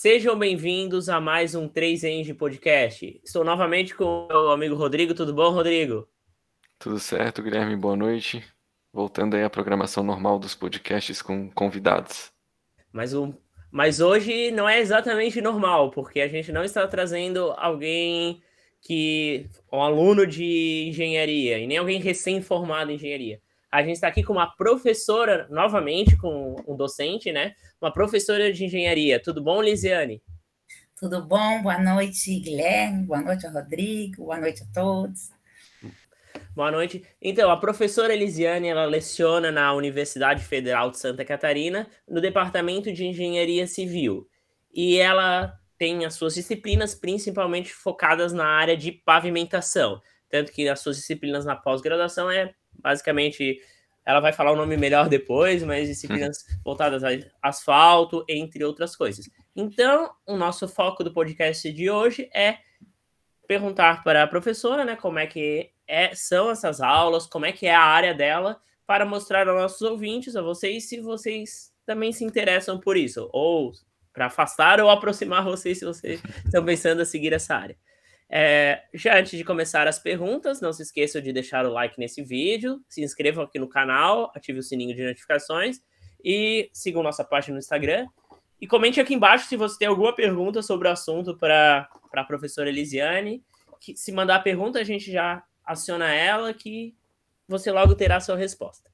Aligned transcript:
Sejam 0.00 0.38
bem-vindos 0.38 1.08
a 1.08 1.20
mais 1.20 1.56
um 1.56 1.66
3 1.66 2.04
Eng 2.04 2.32
Podcast. 2.34 3.20
Estou 3.24 3.42
novamente 3.42 3.96
com 3.96 4.04
o 4.04 4.28
meu 4.28 4.50
amigo 4.52 4.76
Rodrigo. 4.76 5.12
Tudo 5.12 5.34
bom, 5.34 5.50
Rodrigo? 5.50 6.06
Tudo 6.78 7.00
certo, 7.00 7.42
Guilherme. 7.42 7.74
Boa 7.74 7.96
noite. 7.96 8.44
Voltando 8.92 9.34
aí 9.34 9.42
à 9.42 9.50
programação 9.50 10.04
normal 10.04 10.38
dos 10.38 10.54
podcasts 10.54 11.20
com 11.20 11.50
convidados. 11.50 12.30
Mas, 12.92 13.12
um, 13.12 13.34
mas 13.72 13.98
hoje 13.98 14.52
não 14.52 14.68
é 14.68 14.78
exatamente 14.78 15.40
normal, 15.40 15.90
porque 15.90 16.20
a 16.20 16.28
gente 16.28 16.52
não 16.52 16.62
está 16.62 16.86
trazendo 16.86 17.50
alguém 17.56 18.40
que. 18.80 19.50
um 19.72 19.82
aluno 19.82 20.24
de 20.24 20.90
engenharia, 20.90 21.58
e 21.58 21.66
nem 21.66 21.76
alguém 21.76 22.00
recém-formado 22.00 22.92
em 22.92 22.94
engenharia. 22.94 23.42
A 23.70 23.82
gente 23.82 23.96
está 23.96 24.08
aqui 24.08 24.22
com 24.22 24.32
uma 24.32 24.46
professora, 24.56 25.46
novamente, 25.50 26.16
com 26.16 26.56
um 26.66 26.74
docente, 26.74 27.30
né? 27.30 27.54
Uma 27.80 27.92
professora 27.92 28.50
de 28.52 28.64
engenharia. 28.64 29.20
Tudo 29.22 29.42
bom, 29.42 29.60
Lisiane? 29.60 30.22
Tudo 30.98 31.22
bom? 31.22 31.62
Boa 31.62 31.78
noite, 31.78 32.40
Guilherme. 32.40 33.04
Boa 33.04 33.20
noite, 33.20 33.46
Rodrigo. 33.46 34.24
Boa 34.24 34.40
noite 34.40 34.62
a 34.62 34.66
todos. 34.72 35.30
Boa 36.54 36.72
noite. 36.72 37.04
Então, 37.20 37.50
a 37.50 37.56
professora 37.56 38.12
Elisiane, 38.12 38.68
ela 38.68 38.84
leciona 38.84 39.52
na 39.52 39.72
Universidade 39.74 40.42
Federal 40.42 40.90
de 40.90 40.98
Santa 40.98 41.24
Catarina, 41.24 41.86
no 42.08 42.20
Departamento 42.20 42.92
de 42.92 43.04
Engenharia 43.04 43.66
Civil. 43.66 44.26
E 44.72 44.96
ela 44.96 45.56
tem 45.76 46.04
as 46.04 46.14
suas 46.14 46.34
disciplinas 46.34 46.94
principalmente 46.94 47.72
focadas 47.72 48.32
na 48.32 48.46
área 48.46 48.76
de 48.76 48.90
pavimentação. 48.90 50.00
Tanto 50.28 50.52
que 50.52 50.68
as 50.68 50.80
suas 50.80 50.96
disciplinas 50.96 51.44
na 51.44 51.54
pós-graduação 51.54 52.30
é 52.30 52.52
basicamente 52.78 53.60
ela 54.04 54.20
vai 54.20 54.32
falar 54.32 54.52
o 54.52 54.56
nome 54.56 54.76
melhor 54.76 55.08
depois, 55.08 55.62
mas 55.62 55.86
disciplinas 55.86 56.44
voltadas 56.64 57.04
a 57.04 57.10
asfalto, 57.42 58.24
entre 58.26 58.64
outras 58.64 58.96
coisas. 58.96 59.28
Então, 59.54 60.10
o 60.26 60.34
nosso 60.34 60.66
foco 60.66 61.04
do 61.04 61.12
podcast 61.12 61.70
de 61.70 61.90
hoje 61.90 62.30
é 62.32 62.56
perguntar 63.46 64.02
para 64.02 64.22
a 64.22 64.26
professora, 64.26 64.84
né, 64.84 64.96
como 64.96 65.18
é 65.18 65.26
que 65.26 65.70
é, 65.86 66.14
são 66.14 66.50
essas 66.50 66.80
aulas, 66.80 67.26
como 67.26 67.44
é 67.44 67.52
que 67.52 67.66
é 67.66 67.74
a 67.74 67.82
área 67.82 68.14
dela, 68.14 68.60
para 68.86 69.04
mostrar 69.04 69.46
aos 69.46 69.60
nossos 69.60 69.82
ouvintes, 69.82 70.36
a 70.36 70.42
vocês, 70.42 70.88
se 70.88 71.00
vocês 71.00 71.70
também 71.84 72.10
se 72.10 72.24
interessam 72.24 72.78
por 72.78 72.96
isso, 72.96 73.28
ou 73.32 73.72
para 74.12 74.26
afastar 74.26 74.80
ou 74.80 74.88
aproximar 74.88 75.44
vocês 75.44 75.78
se 75.78 75.84
vocês 75.84 76.22
estão 76.44 76.64
pensando 76.64 77.02
a 77.02 77.04
seguir 77.04 77.32
essa 77.32 77.54
área. 77.54 77.76
É, 78.30 78.82
já 78.92 79.18
antes 79.18 79.38
de 79.38 79.44
começar 79.44 79.88
as 79.88 79.98
perguntas, 79.98 80.60
não 80.60 80.72
se 80.72 80.82
esqueçam 80.82 81.20
de 81.20 81.32
deixar 81.32 81.64
o 81.64 81.72
like 81.72 81.98
nesse 81.98 82.22
vídeo, 82.22 82.82
se 82.88 83.02
inscrevam 83.02 83.44
aqui 83.44 83.58
no 83.58 83.68
canal, 83.68 84.30
ative 84.34 84.58
o 84.58 84.62
sininho 84.62 84.94
de 84.94 85.02
notificações 85.02 85.80
e 86.22 86.68
sigam 86.72 87.02
nossa 87.02 87.24
página 87.24 87.54
no 87.54 87.58
Instagram. 87.58 88.06
E 88.60 88.66
comente 88.66 89.00
aqui 89.00 89.14
embaixo 89.14 89.46
se 89.46 89.56
você 89.56 89.78
tem 89.78 89.88
alguma 89.88 90.14
pergunta 90.14 90.62
sobre 90.62 90.88
o 90.88 90.90
assunto 90.90 91.36
para 91.36 91.88
a 92.12 92.24
professora 92.24 92.68
Elisiane. 92.68 93.42
Que, 93.80 93.96
se 93.96 94.10
mandar 94.10 94.36
a 94.36 94.40
pergunta, 94.40 94.80
a 94.80 94.84
gente 94.84 95.10
já 95.10 95.42
aciona 95.64 96.12
ela 96.12 96.52
que 96.52 96.96
você 97.46 97.70
logo 97.70 97.94
terá 97.94 98.16
a 98.16 98.20
sua 98.20 98.36
resposta. 98.36 98.90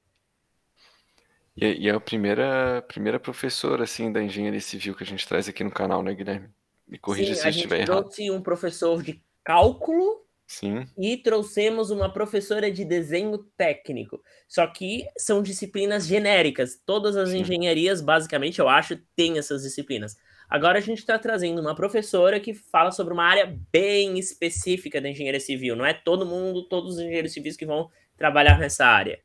E, 1.57 1.65
é, 1.65 1.73
e 1.73 1.89
é 1.89 1.91
a 1.91 1.99
primeira, 1.99 2.83
primeira 2.87 3.19
professora 3.19 3.83
assim 3.83 4.11
da 4.11 4.21
engenharia 4.21 4.61
civil 4.61 4.93
que 4.93 5.03
a 5.03 5.07
gente 5.07 5.27
traz 5.27 5.49
aqui 5.49 5.63
no 5.63 5.71
canal, 5.71 6.03
né, 6.03 6.13
Guilherme? 6.13 6.49
Me 6.87 6.99
corrija 6.99 7.33
Sim, 7.33 7.41
se 7.41 7.47
eu 7.47 7.49
estiver 7.49 7.77
errado. 7.77 7.91
A 7.91 7.95
gente 7.95 8.03
trouxe 8.03 8.31
um 8.31 8.41
professor 8.41 9.01
de 9.01 9.23
cálculo 9.45 10.25
Sim. 10.47 10.85
e 10.97 11.15
trouxemos 11.15 11.91
uma 11.91 12.11
professora 12.11 12.69
de 12.69 12.83
desenho 12.83 13.37
técnico. 13.55 14.21
Só 14.47 14.67
que 14.67 15.05
são 15.17 15.41
disciplinas 15.41 16.05
genéricas. 16.05 16.81
Todas 16.85 17.15
as 17.15 17.29
Sim. 17.29 17.39
engenharias, 17.39 18.01
basicamente, 18.01 18.59
eu 18.59 18.67
acho, 18.67 18.97
têm 19.15 19.37
essas 19.37 19.61
disciplinas. 19.61 20.17
Agora 20.49 20.77
a 20.77 20.81
gente 20.81 20.99
está 20.99 21.17
trazendo 21.17 21.59
uma 21.61 21.73
professora 21.73 22.39
que 22.39 22.53
fala 22.53 22.91
sobre 22.91 23.13
uma 23.13 23.25
área 23.25 23.57
bem 23.71 24.19
específica 24.19 24.99
da 24.99 25.09
engenharia 25.09 25.39
civil. 25.39 25.75
Não 25.75 25.85
é 25.85 25.93
todo 25.93 26.25
mundo, 26.25 26.67
todos 26.67 26.95
os 26.95 26.99
engenheiros 26.99 27.33
civis 27.33 27.55
que 27.55 27.65
vão 27.65 27.89
trabalhar 28.17 28.59
nessa 28.59 28.85
área. 28.85 29.19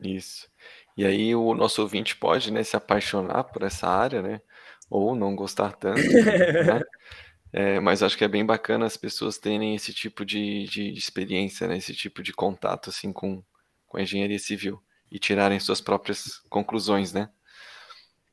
Isso. 0.00 0.48
E 0.96 1.04
aí 1.04 1.34
o 1.34 1.54
nosso 1.54 1.82
ouvinte 1.82 2.16
pode 2.16 2.50
né, 2.50 2.62
se 2.62 2.76
apaixonar 2.76 3.44
por 3.44 3.62
essa 3.62 3.86
área, 3.86 4.22
né? 4.22 4.40
Ou 4.88 5.14
não 5.14 5.36
gostar 5.36 5.72
tanto, 5.72 6.00
né? 6.00 6.80
É, 7.52 7.80
mas 7.80 8.02
acho 8.02 8.18
que 8.18 8.24
é 8.24 8.28
bem 8.28 8.44
bacana 8.44 8.86
as 8.86 8.96
pessoas 8.96 9.38
terem 9.38 9.74
esse 9.74 9.92
tipo 9.92 10.24
de, 10.24 10.64
de, 10.64 10.92
experiência, 10.92 11.66
né? 11.66 11.76
esse 11.76 11.94
tipo 11.94 12.22
de 12.22 12.32
contato 12.32 12.90
assim, 12.90 13.12
com, 13.12 13.42
com 13.86 13.96
a 13.96 14.02
engenharia 14.02 14.38
civil 14.38 14.82
e 15.10 15.18
tirarem 15.18 15.58
suas 15.60 15.80
próprias 15.80 16.38
conclusões, 16.50 17.12
né? 17.12 17.30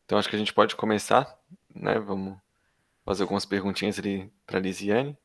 Então 0.05 0.17
acho 0.17 0.29
que 0.29 0.35
a 0.35 0.39
gente 0.39 0.53
pode 0.53 0.75
começar, 0.75 1.39
né? 1.73 1.99
Vamos 1.99 2.37
fazer 3.05 3.23
algumas 3.23 3.45
perguntinhas 3.45 3.99
ali 3.99 4.31
para 4.45 4.59
Lisiane. 4.59 5.17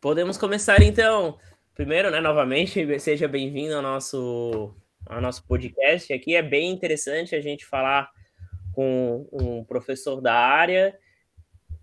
Podemos 0.00 0.38
começar 0.38 0.82
então. 0.82 1.38
Primeiro, 1.74 2.10
né, 2.10 2.20
novamente, 2.20 2.98
seja 2.98 3.28
bem-vindo 3.28 3.74
ao 3.74 3.82
nosso, 3.82 4.74
ao 5.04 5.20
nosso 5.20 5.46
podcast. 5.46 6.10
Aqui 6.12 6.34
é 6.34 6.42
bem 6.42 6.70
interessante 6.70 7.34
a 7.34 7.40
gente 7.40 7.66
falar 7.66 8.10
com 8.72 9.28
um 9.32 9.64
professor 9.64 10.20
da 10.22 10.34
área 10.34 10.96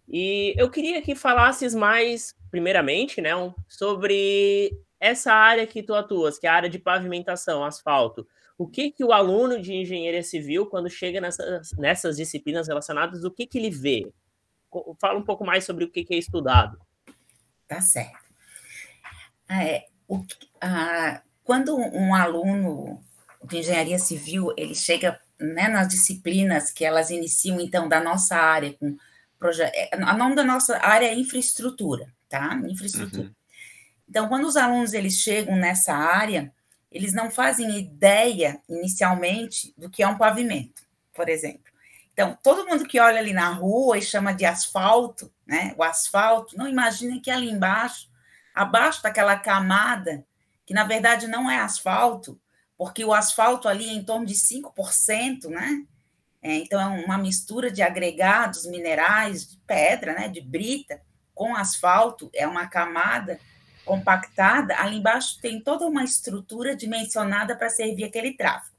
e 0.08 0.54
eu 0.58 0.70
queria 0.70 1.02
que 1.02 1.16
falasses 1.16 1.74
mais, 1.74 2.36
primeiramente, 2.52 3.22
né, 3.22 3.32
sobre 3.68 4.78
essa 5.00 5.34
área 5.34 5.68
que 5.68 5.84
tu 5.84 5.94
atuas, 5.94 6.38
que 6.38 6.48
é 6.48 6.50
a 6.50 6.56
área 6.56 6.70
de 6.70 6.80
pavimentação, 6.80 7.64
asfalto. 7.64 8.28
O 8.58 8.68
que 8.68 8.92
que 8.92 9.04
o 9.04 9.12
aluno 9.12 9.62
de 9.62 9.74
engenharia 9.74 10.24
civil, 10.24 10.68
quando 10.68 10.90
chega 10.90 11.20
nessas, 11.20 11.72
nessas 11.74 12.18
disciplinas 12.18 12.68
relacionadas, 12.68 13.24
o 13.24 13.32
que 13.32 13.46
que 13.46 13.58
ele 13.58 13.70
vê? 13.70 14.12
Fala 15.00 15.20
um 15.20 15.24
pouco 15.24 15.46
mais 15.46 15.66
sobre 15.66 15.84
o 15.84 15.90
que, 15.90 16.04
que 16.04 16.14
é 16.14 16.18
estudado. 16.18 16.80
Tá 17.68 17.82
certo. 17.82 18.24
É, 19.50 19.88
o, 20.08 20.24
a, 20.62 21.22
quando 21.44 21.76
um 21.76 22.14
aluno 22.14 23.04
de 23.44 23.58
engenharia 23.58 24.00
civil 24.00 24.54
ele 24.58 24.74
chega 24.74 25.20
né, 25.40 25.68
nas 25.68 25.88
disciplinas 25.88 26.72
que 26.72 26.86
elas 26.86 27.10
iniciam 27.10 27.60
então 27.60 27.90
da 27.90 28.02
nossa 28.02 28.36
área 28.36 28.74
com 28.74 28.96
projeto. 29.44 29.74
É, 29.76 29.90
o 29.98 30.18
nome 30.18 30.36
da 30.36 30.44
nossa 30.44 30.78
área 30.78 31.08
é 31.08 31.14
infraestrutura, 31.14 32.08
tá? 32.30 32.56
Infraestrutura. 32.66 33.28
Uhum. 33.28 33.36
Então, 34.08 34.30
quando 34.30 34.48
os 34.48 34.56
alunos 34.56 34.94
eles 34.94 35.16
chegam 35.16 35.58
nessa 35.58 35.94
área, 35.94 36.54
eles 36.90 37.14
não 37.14 37.30
fazem 37.30 37.78
ideia 37.78 38.62
inicialmente 38.70 39.74
do 39.78 39.90
que 39.90 40.02
é 40.02 40.08
um 40.08 40.18
pavimento, 40.18 40.84
por 41.14 41.28
exemplo. 41.28 41.74
Então, 42.14 42.38
todo 42.42 42.66
mundo 42.66 42.86
que 42.86 43.00
olha 43.00 43.20
ali 43.20 43.34
na 43.34 43.50
rua 43.50 43.98
e 43.98 44.02
chama 44.02 44.34
de 44.34 44.46
asfalto, 44.46 45.30
né? 45.46 45.74
O 45.78 45.84
asfalto, 45.84 46.56
não 46.58 46.68
imagina 46.68 47.20
que 47.20 47.30
ali 47.30 47.50
embaixo, 47.50 48.10
abaixo 48.56 49.04
daquela 49.04 49.36
camada, 49.36 50.26
que 50.66 50.74
na 50.74 50.86
verdade 50.86 51.28
não 51.28 51.52
é 51.52 51.58
asfalto, 51.58 52.40
porque 52.78 53.04
o 53.04 53.14
asfalto 53.14 53.68
ali 53.68 53.90
é 53.90 53.94
em 53.94 54.04
torno 54.04 54.26
de 54.26 54.36
5%, 54.36 55.50
né? 55.50 55.86
É, 56.44 56.56
então, 56.58 56.80
é 56.80 57.06
uma 57.06 57.18
mistura 57.18 57.72
de 57.72 57.82
agregados 57.82 58.66
minerais, 58.68 59.50
de 59.50 59.58
pedra, 59.66 60.14
né, 60.14 60.28
de 60.28 60.42
brita, 60.42 61.02
com 61.34 61.56
asfalto, 61.56 62.30
é 62.36 62.46
uma 62.46 62.68
camada 62.68 63.40
compactada. 63.86 64.76
Ali 64.78 64.98
embaixo 64.98 65.40
tem 65.42 65.62
toda 65.62 65.88
uma 65.88 66.04
estrutura 66.04 66.76
dimensionada 66.76 67.56
para 67.56 67.70
servir 67.70 68.04
aquele 68.04 68.34
tráfego. 68.34 68.76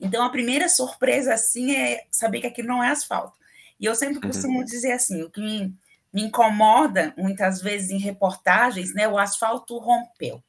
Então, 0.00 0.24
a 0.24 0.30
primeira 0.30 0.68
surpresa, 0.68 1.34
assim, 1.34 1.74
é 1.74 2.06
saber 2.08 2.40
que 2.40 2.46
aquilo 2.46 2.68
não 2.68 2.82
é 2.84 2.90
asfalto. 2.90 3.36
E 3.80 3.84
eu 3.84 3.96
sempre 3.96 4.16
uhum. 4.16 4.30
costumo 4.30 4.64
dizer 4.64 4.92
assim, 4.92 5.22
o 5.22 5.30
que 5.30 5.40
me, 5.40 5.74
me 6.12 6.22
incomoda, 6.22 7.12
muitas 7.16 7.60
vezes, 7.60 7.90
em 7.90 7.98
reportagens, 7.98 8.94
né, 8.94 9.08
o 9.08 9.18
asfalto 9.18 9.76
rompeu. 9.78 10.40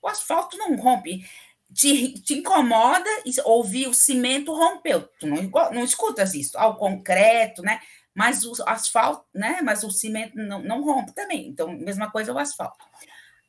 O 0.00 0.06
asfalto 0.06 0.56
não 0.56 0.76
rompe 0.76 1.28
te, 1.72 2.14
te 2.14 2.34
incomoda 2.34 3.08
ouvir 3.44 3.88
o 3.88 3.94
cimento 3.94 4.52
rompeu. 4.52 5.02
Tu 5.20 5.26
não, 5.26 5.42
não 5.72 5.84
escutas 5.84 6.34
isso. 6.34 6.58
Ao 6.58 6.76
concreto, 6.76 7.62
né? 7.62 7.80
Mas 8.14 8.44
o 8.44 8.54
asfalto, 8.66 9.24
né? 9.34 9.60
Mas 9.62 9.84
o 9.84 9.90
cimento 9.90 10.36
não, 10.36 10.62
não 10.62 10.82
rompe 10.82 11.12
também. 11.12 11.48
Então, 11.48 11.68
mesma 11.68 12.10
coisa 12.10 12.32
o 12.32 12.38
asfalto. 12.38 12.84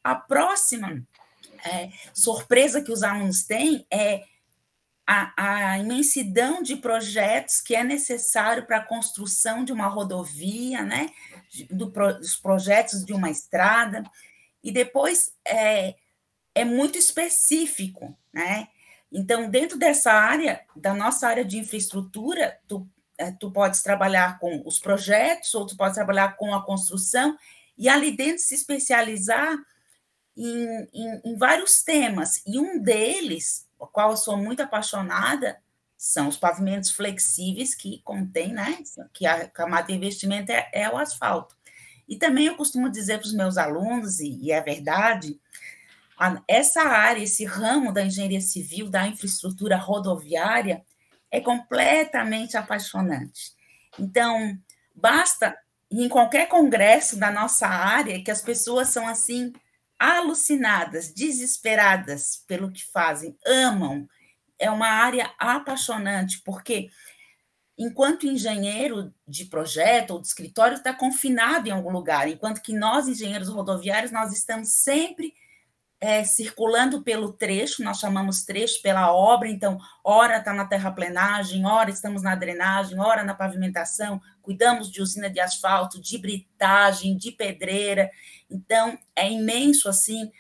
A 0.04 0.16
próxima 0.16 1.02
é, 1.66 1.90
surpresa 2.14 2.82
que 2.82 2.92
os 2.92 3.04
alunos 3.04 3.44
têm 3.44 3.86
é 3.92 4.24
a, 5.08 5.72
a, 5.72 5.80
imensidão 5.80 6.62
de 6.62 6.76
projetos 6.76 7.62
que 7.62 7.76
é 7.76 7.84
necessário 7.84 8.68
para 8.68 8.78
a 8.78 8.86
construção 8.86 9.64
de 9.64 9.72
uma 9.72 9.88
rodovia, 9.88 10.84
né? 10.84 11.10
Do, 11.72 11.88
dos 11.88 12.36
projetos 12.36 13.04
de 13.04 13.14
uma 13.14 13.32
estrada. 13.32 14.04
E 14.64 14.72
depois 14.72 15.32
é, 15.48 15.96
é 16.54 16.66
muito 16.66 16.98
específico, 16.98 18.18
né? 18.34 18.68
Então, 19.12 19.50
dentro 19.50 19.78
dessa 19.78 20.12
área, 20.12 20.62
da 20.76 20.94
nossa 20.94 21.28
área 21.28 21.44
de 21.44 21.58
infraestrutura, 21.58 22.60
tu, 22.68 22.88
é, 23.18 23.32
tu 23.32 23.52
podes 23.52 23.82
trabalhar 23.82 24.40
com 24.40 24.62
os 24.66 24.80
projetos, 24.80 25.54
ou 25.56 25.66
tu 25.66 25.76
pode 25.76 25.96
trabalhar 25.96 26.36
com 26.38 26.54
a 26.54 26.64
construção, 26.64 27.38
e 27.78 27.90
ali 27.90 28.16
dentro 28.16 28.44
se 28.44 28.54
especializar 28.54 29.58
em, 30.38 30.88
em, 30.94 31.22
em 31.26 31.36
vários 31.38 31.82
temas. 31.82 32.42
E 32.46 32.60
um 32.60 32.80
deles, 32.80 33.68
o 33.80 33.88
qual 33.88 34.12
eu 34.12 34.18
sou 34.18 34.38
muito 34.38 34.62
apaixonada, 34.62 35.60
são 35.98 36.30
os 36.30 36.38
pavimentos 36.38 36.92
flexíveis 36.92 37.76
que 37.76 38.02
contém, 38.04 38.54
né? 38.54 38.78
Que 39.12 39.26
a 39.26 39.50
camada 39.50 39.88
de 39.88 39.94
investimento 39.94 40.52
é, 40.52 40.70
é 40.72 40.90
o 40.90 40.98
asfalto. 40.98 41.58
E 42.08 42.16
também 42.16 42.46
eu 42.46 42.56
costumo 42.56 42.90
dizer 42.90 43.20
para 43.20 43.28
os 43.28 43.34
meus 43.34 43.58
alunos, 43.58 44.20
e, 44.20 44.40
e 44.42 44.52
é 44.52 44.62
verdade, 44.62 45.40
essa 46.48 46.82
área, 46.82 47.24
esse 47.24 47.46
ramo 47.46 47.94
da 47.94 48.04
engenharia 48.04 48.42
civil, 48.42 48.90
da 48.90 49.08
infraestrutura 49.08 49.78
rodoviária, 49.78 50.84
é 51.32 51.40
completamente 51.40 52.58
apaixonante. 52.58 53.54
Então, 53.98 54.58
basta 54.94 55.56
em 55.92 56.10
qualquer 56.10 56.48
congresso 56.48 57.18
da 57.18 57.32
nossa 57.32 57.68
área 57.68 58.24
que 58.24 58.32
as 58.32 58.42
pessoas 58.42 58.90
são 58.90 59.08
assim 59.08 59.54
alucinadas, 59.98 61.14
desesperadas 61.14 62.44
pelo 62.48 62.72
que 62.72 62.84
fazem, 62.92 63.38
amam. 63.46 64.08
É 64.58 64.70
uma 64.70 64.88
área 64.88 65.34
apaixonante, 65.38 66.42
porque 66.44 66.90
enquanto 67.78 68.28
engenheiro 68.28 69.14
de 69.28 69.46
projeto 69.46 70.12
ou 70.12 70.22
de 70.22 70.28
escritório 70.28 70.76
está 70.76 70.94
confinado 70.94 71.68
em 71.68 71.72
algum 71.72 71.92
lugar, 71.92 72.28
enquanto 72.28 72.62
que 72.62 72.74
nós, 72.74 73.08
engenheiros 73.08 73.48
rodoviários, 73.48 74.12
nós 74.12 74.34
estamos 74.34 74.74
sempre 74.74 75.34
é, 76.02 76.24
circulando 76.24 77.02
pelo 77.02 77.34
trecho, 77.34 77.84
nós 77.84 78.00
chamamos 78.00 78.44
trecho 78.44 78.82
pela 78.82 79.14
obra, 79.14 79.50
então, 79.50 79.78
ora 80.04 80.38
está 80.38 80.54
na 80.54 80.66
terraplenagem, 80.66 81.66
ora 81.66 81.90
estamos 81.90 82.24
na 82.24 82.36
drenagem, 82.36 83.00
ora 83.00 83.24
na 83.24 83.34
pavimentação, 83.34 84.22
cuidamos 84.42 84.90
de 84.90 85.02
usina 85.02 85.30
de 85.30 85.40
asfalto, 85.42 86.02
de 86.02 86.18
britagem, 86.18 87.18
de 87.18 87.32
pedreira, 87.32 88.10
então, 88.50 88.98
é 89.16 89.30
imenso, 89.30 89.90
assim, 89.90 90.32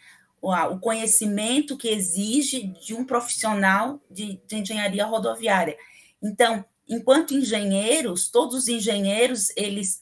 o, 0.42 0.80
conhecimento 0.80 1.78
que 1.78 1.90
exige 1.90 2.68
de 2.68 2.94
um 2.94 3.04
profissional 3.04 4.02
de, 4.10 4.42
de 4.48 4.56
engenharia 4.56 5.06
rodoviária. 5.06 5.78
Então, 6.22 6.64
enquanto 6.88 7.34
engenheiros, 7.34 8.30
todos 8.30 8.56
os 8.56 8.68
engenheiros, 8.68 9.50
eles 9.56 10.02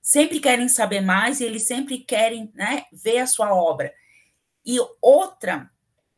sempre 0.00 0.40
querem 0.40 0.68
saber 0.68 1.00
mais 1.00 1.40
e 1.40 1.44
eles 1.44 1.66
sempre 1.66 1.98
querem 1.98 2.50
né, 2.54 2.84
ver 2.92 3.18
a 3.18 3.26
sua 3.26 3.54
obra. 3.54 3.92
E 4.64 4.78
outra, 5.00 5.70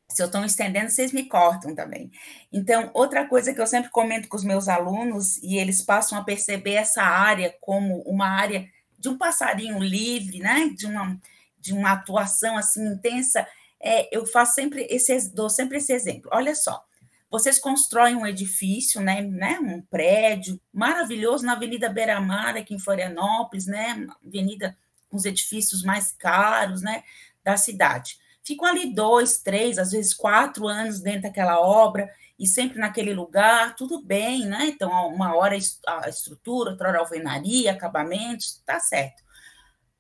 se 0.09 0.23
eu 0.23 0.27
estou 0.27 0.45
estendendo, 0.45 0.91
vocês 0.91 1.13
me 1.13 1.25
cortam 1.25 1.75
também. 1.75 2.11
Então, 2.53 2.91
outra 2.95 3.27
coisa 3.27 3.53
que 3.55 3.61
eu 3.61 3.67
sempre 3.67 3.91
comento 3.91 4.29
com 4.29 4.37
os 4.37 4.45
meus 4.45 4.69
alunos, 4.69 5.39
e 5.43 5.57
eles 5.57 5.83
passam 5.83 6.19
a 6.19 6.25
perceber 6.25 6.75
essa 6.75 7.03
área 7.03 7.55
como 7.61 8.01
uma 8.03 8.29
área 8.29 8.69
de 8.99 9.09
um 9.09 9.19
passarinho 9.19 9.79
livre, 9.79 10.39
né? 10.39 10.69
De 10.77 10.87
uma, 10.87 11.21
de 11.59 11.73
uma 11.73 11.93
atuação 11.93 12.57
assim 12.57 12.87
intensa, 12.87 13.47
é, 13.81 14.15
eu 14.17 14.27
faço 14.27 14.55
sempre 14.55 14.87
esse, 14.91 15.35
dou 15.35 15.51
sempre 15.51 15.79
esse 15.79 15.93
exemplo. 15.93 16.31
Olha 16.33 16.55
só, 16.55 16.85
vocês 17.31 17.59
constroem 17.59 18.15
um 18.15 18.27
edifício, 18.27 19.01
né, 19.01 19.21
né, 19.21 19.59
um 19.61 19.83
prédio 19.83 20.61
maravilhoso 20.73 21.45
na 21.45 21.55
Avenida 21.55 21.89
Beira 21.89 22.21
Mar, 22.21 22.57
aqui 22.57 22.75
em 22.75 22.79
Florianópolis, 22.79 23.67
né, 23.67 24.07
avenida 24.25 24.77
com 25.09 25.17
os 25.17 25.25
edifícios 25.25 25.83
mais 25.83 26.13
caros, 26.13 26.81
né, 26.81 27.03
da 27.43 27.57
cidade 27.57 28.19
ficam 28.45 28.67
ali 28.69 28.95
dois, 28.95 29.39
três, 29.39 29.79
às 29.79 29.91
vezes 29.93 30.13
quatro 30.13 30.69
anos 30.69 31.01
dentro 31.01 31.23
daquela 31.23 31.59
obra 31.61 32.11
e 32.39 32.47
sempre 32.47 32.79
naquele 32.79 33.15
lugar, 33.15 33.75
tudo 33.75 34.03
bem, 34.03 34.45
né? 34.45 34.67
Então, 34.67 34.91
uma 35.09 35.35
hora 35.35 35.57
a 35.87 36.09
estrutura, 36.09 36.71
outra 36.71 36.89
hora 36.89 36.99
a 36.99 37.01
alvenaria, 37.01 37.73
acabamentos, 37.73 38.63
tá 38.67 38.79
certo. 38.81 39.23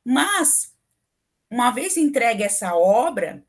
Mas, 0.04 0.74
uma 1.50 1.70
vez 1.70 1.96
entregue 1.96 2.42
essa 2.42 2.74
obra 2.74 3.42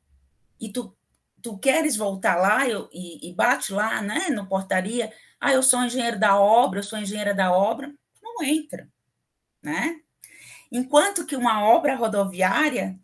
e 0.60 0.72
tu, 0.72 0.96
tu 1.42 1.58
queres 1.58 1.96
voltar 1.98 2.36
lá 2.36 2.68
eu, 2.68 2.88
e, 2.94 3.30
e 3.30 3.34
bate 3.34 3.74
lá, 3.74 4.02
né, 4.02 4.30
no 4.30 4.48
portaria, 4.48 5.12
ah, 5.40 5.52
eu 5.52 5.64
sou 5.64 5.84
engenheiro 5.84 6.20
da 6.20 6.40
obra, 6.40 6.80
eu 6.80 6.84
sou 6.84 6.98
engenheira 7.00 7.34
da 7.34 7.52
obra, 7.52 7.94
não 8.22 8.44
entra, 8.44 8.88
né? 9.62 10.00
Enquanto 10.72 11.26
que 11.26 11.36
uma 11.36 11.64
obra 11.66 11.96
rodoviária 11.96 13.00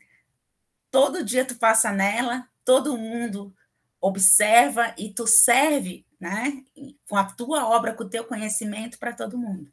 todo 0.92 1.24
dia 1.24 1.46
tu 1.46 1.56
passa 1.56 1.92
nela, 1.92 2.48
todo 2.64 2.98
mundo 2.98 3.56
observa 4.00 4.94
e 4.98 5.14
tu 5.14 5.26
serve, 5.26 6.06
né, 6.20 6.64
com 7.08 7.16
a 7.16 7.24
tua 7.24 7.68
obra, 7.68 7.94
com 7.94 8.04
o 8.04 8.10
teu 8.10 8.24
conhecimento 8.26 9.00
para 9.00 9.14
todo 9.14 9.38
mundo. 9.38 9.72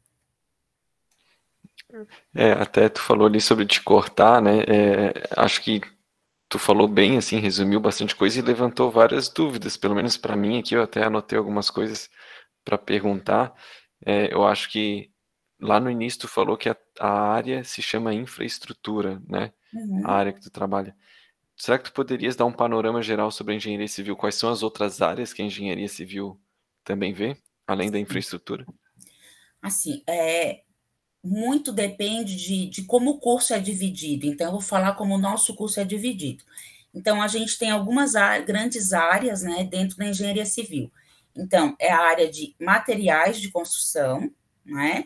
É, 2.35 2.51
até 2.51 2.87
tu 2.87 3.01
falou 3.01 3.27
ali 3.27 3.41
sobre 3.41 3.65
te 3.65 3.81
cortar, 3.81 4.41
né? 4.41 4.59
É, 4.67 5.13
acho 5.35 5.61
que 5.61 5.81
tu 6.47 6.59
falou 6.59 6.87
bem, 6.87 7.17
assim, 7.17 7.39
resumiu 7.39 7.79
bastante 7.79 8.15
coisa 8.15 8.39
e 8.39 8.43
levantou 8.43 8.91
várias 8.91 9.27
dúvidas, 9.29 9.75
pelo 9.75 9.95
menos 9.95 10.15
para 10.15 10.35
mim 10.35 10.59
aqui, 10.59 10.75
eu 10.75 10.83
até 10.83 11.03
anotei 11.03 11.37
algumas 11.37 11.69
coisas 11.69 12.09
para 12.63 12.77
perguntar. 12.77 13.53
É, 14.05 14.31
eu 14.33 14.45
acho 14.45 14.69
que 14.69 15.11
lá 15.59 15.79
no 15.79 15.89
início 15.89 16.21
tu 16.21 16.27
falou 16.27 16.57
que 16.57 16.69
a, 16.69 16.77
a 16.99 17.09
área 17.09 17.63
se 17.63 17.81
chama 17.81 18.13
infraestrutura, 18.13 19.21
né? 19.27 19.51
Uhum. 19.73 20.01
A 20.05 20.11
área 20.11 20.33
que 20.33 20.41
tu 20.41 20.49
trabalha. 20.49 20.95
Será 21.55 21.77
que 21.77 21.85
tu 21.85 21.93
poderias 21.93 22.35
dar 22.35 22.45
um 22.45 22.53
panorama 22.53 23.01
geral 23.01 23.29
sobre 23.31 23.53
a 23.53 23.57
engenharia 23.57 23.87
civil? 23.87 24.15
Quais 24.15 24.35
são 24.35 24.49
as 24.49 24.63
outras 24.63 25.01
áreas 25.01 25.33
que 25.33 25.41
a 25.41 25.45
engenharia 25.45 25.89
civil 25.89 26.39
também 26.83 27.13
vê, 27.13 27.37
além 27.67 27.91
da 27.91 27.99
infraestrutura? 27.99 28.65
Assim, 29.61 30.01
é, 30.07 30.61
muito 31.23 31.73
depende 31.73 32.35
de, 32.35 32.69
de 32.69 32.83
como 32.83 33.11
o 33.11 33.19
curso 33.19 33.53
é 33.53 33.59
dividido. 33.59 34.25
Então, 34.25 34.47
eu 34.47 34.51
vou 34.53 34.61
falar 34.61 34.93
como 34.93 35.15
o 35.15 35.19
nosso 35.19 35.53
curso 35.53 35.79
é 35.79 35.83
dividido. 35.83 36.43
Então, 36.93 37.21
a 37.21 37.27
gente 37.27 37.57
tem 37.57 37.69
algumas 37.69 38.13
grandes 38.45 38.93
áreas 38.93 39.43
né, 39.43 39.63
dentro 39.63 39.97
da 39.97 40.07
engenharia 40.07 40.45
civil. 40.45 40.89
Então, 41.35 41.75
é 41.77 41.91
a 41.91 41.99
área 41.99 42.29
de 42.31 42.55
materiais 42.59 43.39
de 43.39 43.51
construção, 43.51 44.31
né, 44.65 45.05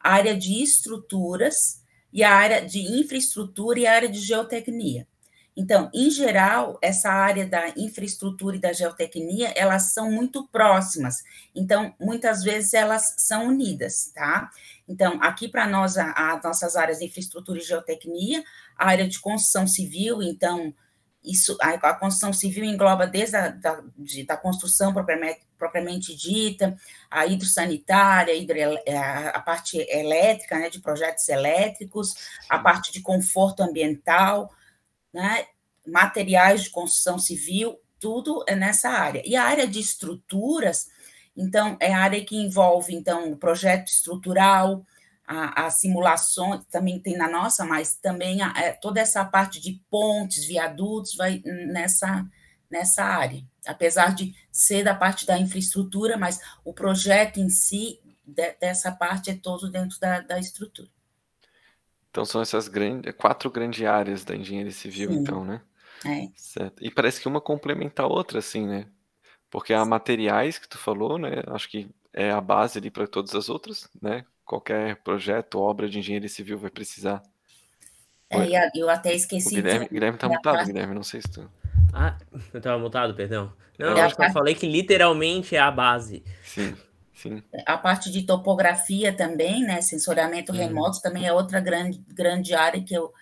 a 0.00 0.12
área 0.12 0.36
de 0.36 0.62
estruturas 0.62 1.81
e 2.12 2.22
a 2.22 2.34
área 2.34 2.64
de 2.64 2.80
infraestrutura 2.80 3.80
e 3.80 3.86
a 3.86 3.94
área 3.94 4.08
de 4.08 4.20
geotecnia. 4.20 5.06
Então, 5.54 5.90
em 5.92 6.10
geral, 6.10 6.78
essa 6.80 7.10
área 7.10 7.46
da 7.46 7.68
infraestrutura 7.76 8.56
e 8.56 8.60
da 8.60 8.72
geotecnia, 8.72 9.52
elas 9.54 9.92
são 9.92 10.10
muito 10.10 10.48
próximas. 10.48 11.16
Então, 11.54 11.94
muitas 12.00 12.42
vezes 12.42 12.72
elas 12.72 13.14
são 13.18 13.48
unidas, 13.48 14.10
tá? 14.14 14.50
Então, 14.88 15.18
aqui 15.22 15.48
para 15.48 15.66
nós, 15.66 15.96
as 15.98 16.42
nossas 16.42 16.74
áreas 16.74 16.98
de 16.98 17.04
infraestrutura 17.04 17.58
e 17.58 17.62
geotecnia, 17.62 18.42
a 18.78 18.88
área 18.88 19.06
de 19.06 19.20
construção 19.20 19.66
civil, 19.66 20.22
então, 20.22 20.74
isso, 21.24 21.56
a, 21.60 21.70
a 21.70 21.94
construção 21.94 22.32
civil 22.32 22.64
engloba 22.64 23.06
desde 23.06 23.36
a 23.36 23.48
da, 23.48 23.82
de, 23.96 24.24
da 24.24 24.36
construção 24.36 24.92
propriamente, 24.92 25.40
propriamente 25.56 26.16
dita, 26.16 26.76
a 27.10 27.26
hidrossanitária, 27.26 28.34
a, 28.34 28.98
a, 28.98 29.28
a 29.30 29.40
parte 29.40 29.78
elétrica, 29.88 30.58
né, 30.58 30.68
de 30.68 30.80
projetos 30.80 31.28
elétricos, 31.28 32.14
a 32.48 32.58
parte 32.58 32.92
de 32.92 33.00
conforto 33.00 33.62
ambiental, 33.62 34.50
né, 35.12 35.46
materiais 35.86 36.64
de 36.64 36.70
construção 36.70 37.18
civil, 37.18 37.78
tudo 38.00 38.44
é 38.48 38.56
nessa 38.56 38.88
área. 38.90 39.22
E 39.24 39.36
a 39.36 39.44
área 39.44 39.66
de 39.66 39.78
estruturas, 39.78 40.88
então, 41.36 41.76
é 41.80 41.94
a 41.94 42.00
área 42.00 42.24
que 42.24 42.36
envolve, 42.36 42.94
então, 42.94 43.30
o 43.30 43.36
projeto 43.36 43.88
estrutural, 43.88 44.84
a, 45.26 45.66
a 45.66 45.70
simulação, 45.70 46.62
também 46.70 46.98
tem 46.98 47.16
na 47.16 47.28
nossa, 47.28 47.64
mas 47.64 47.96
também 47.96 48.42
a, 48.42 48.52
é, 48.56 48.72
toda 48.72 49.00
essa 49.00 49.24
parte 49.24 49.60
de 49.60 49.80
pontes, 49.90 50.44
viadutos, 50.44 51.14
vai 51.14 51.42
nessa, 51.44 52.26
nessa 52.70 53.04
área. 53.04 53.42
Apesar 53.66 54.14
de 54.14 54.34
ser 54.50 54.84
da 54.84 54.94
parte 54.94 55.24
da 55.24 55.38
infraestrutura, 55.38 56.16
mas 56.16 56.40
o 56.64 56.72
projeto 56.72 57.38
em 57.38 57.48
si, 57.48 58.00
de, 58.26 58.52
dessa 58.54 58.90
parte, 58.90 59.30
é 59.30 59.34
todo 59.34 59.70
dentro 59.70 59.98
da, 60.00 60.20
da 60.20 60.38
estrutura. 60.38 60.88
Então 62.10 62.24
são 62.24 62.42
essas 62.42 62.68
grandes, 62.68 63.14
quatro 63.14 63.50
grandes 63.50 63.86
áreas 63.86 64.24
da 64.24 64.36
engenharia 64.36 64.72
civil, 64.72 65.10
Sim. 65.10 65.18
então, 65.18 65.44
né? 65.44 65.62
É. 66.04 66.28
Certo. 66.36 66.84
E 66.84 66.90
parece 66.90 67.20
que 67.20 67.28
uma 67.28 67.40
complementa 67.40 68.02
a 68.02 68.06
outra, 68.06 68.40
assim, 68.40 68.66
né? 68.66 68.86
Porque 69.48 69.72
há 69.72 69.84
materiais 69.84 70.58
que 70.58 70.68
tu 70.68 70.76
falou, 70.76 71.16
né? 71.16 71.42
Acho 71.46 71.68
que 71.68 71.88
é 72.12 72.30
a 72.30 72.40
base 72.40 72.78
ali 72.78 72.90
para 72.90 73.06
todas 73.06 73.34
as 73.34 73.48
outras, 73.48 73.88
né? 74.00 74.24
Qualquer 74.44 74.96
projeto, 75.02 75.60
obra 75.60 75.88
de 75.88 75.98
engenharia 75.98 76.28
civil 76.28 76.58
vai 76.58 76.70
precisar. 76.70 77.22
É, 78.28 78.70
eu 78.74 78.88
até 78.88 79.14
esqueci. 79.14 79.54
O 79.54 79.62
Guilherme, 79.62 79.86
de... 79.86 79.94
Guilherme 79.94 80.18
tá 80.18 80.28
mutado. 80.28 80.66
Guilherme, 80.66 80.94
não 80.94 81.02
sei 81.02 81.20
se 81.20 81.30
tu. 81.30 81.50
Ah, 81.92 82.16
eu 82.52 82.60
tava 82.60 82.78
mutado, 82.78 83.14
perdão. 83.14 83.52
Não, 83.78 83.88
eu 83.88 83.96
acho 83.98 84.16
que 84.16 84.24
eu 84.24 84.32
falei 84.32 84.54
que 84.54 84.66
literalmente 84.66 85.54
é 85.54 85.58
a 85.60 85.70
base. 85.70 86.24
Sim. 86.44 86.74
Sim. 87.14 87.42
A 87.66 87.78
parte 87.78 88.10
de 88.10 88.22
topografia 88.22 89.12
também, 89.12 89.62
né? 89.62 89.80
Sensoriamento 89.80 90.50
uhum. 90.50 90.58
remoto 90.58 91.00
também 91.00 91.26
é 91.26 91.32
outra 91.32 91.60
grande, 91.60 92.02
grande 92.08 92.54
área 92.54 92.82
que 92.82 92.94
eu 92.94 93.12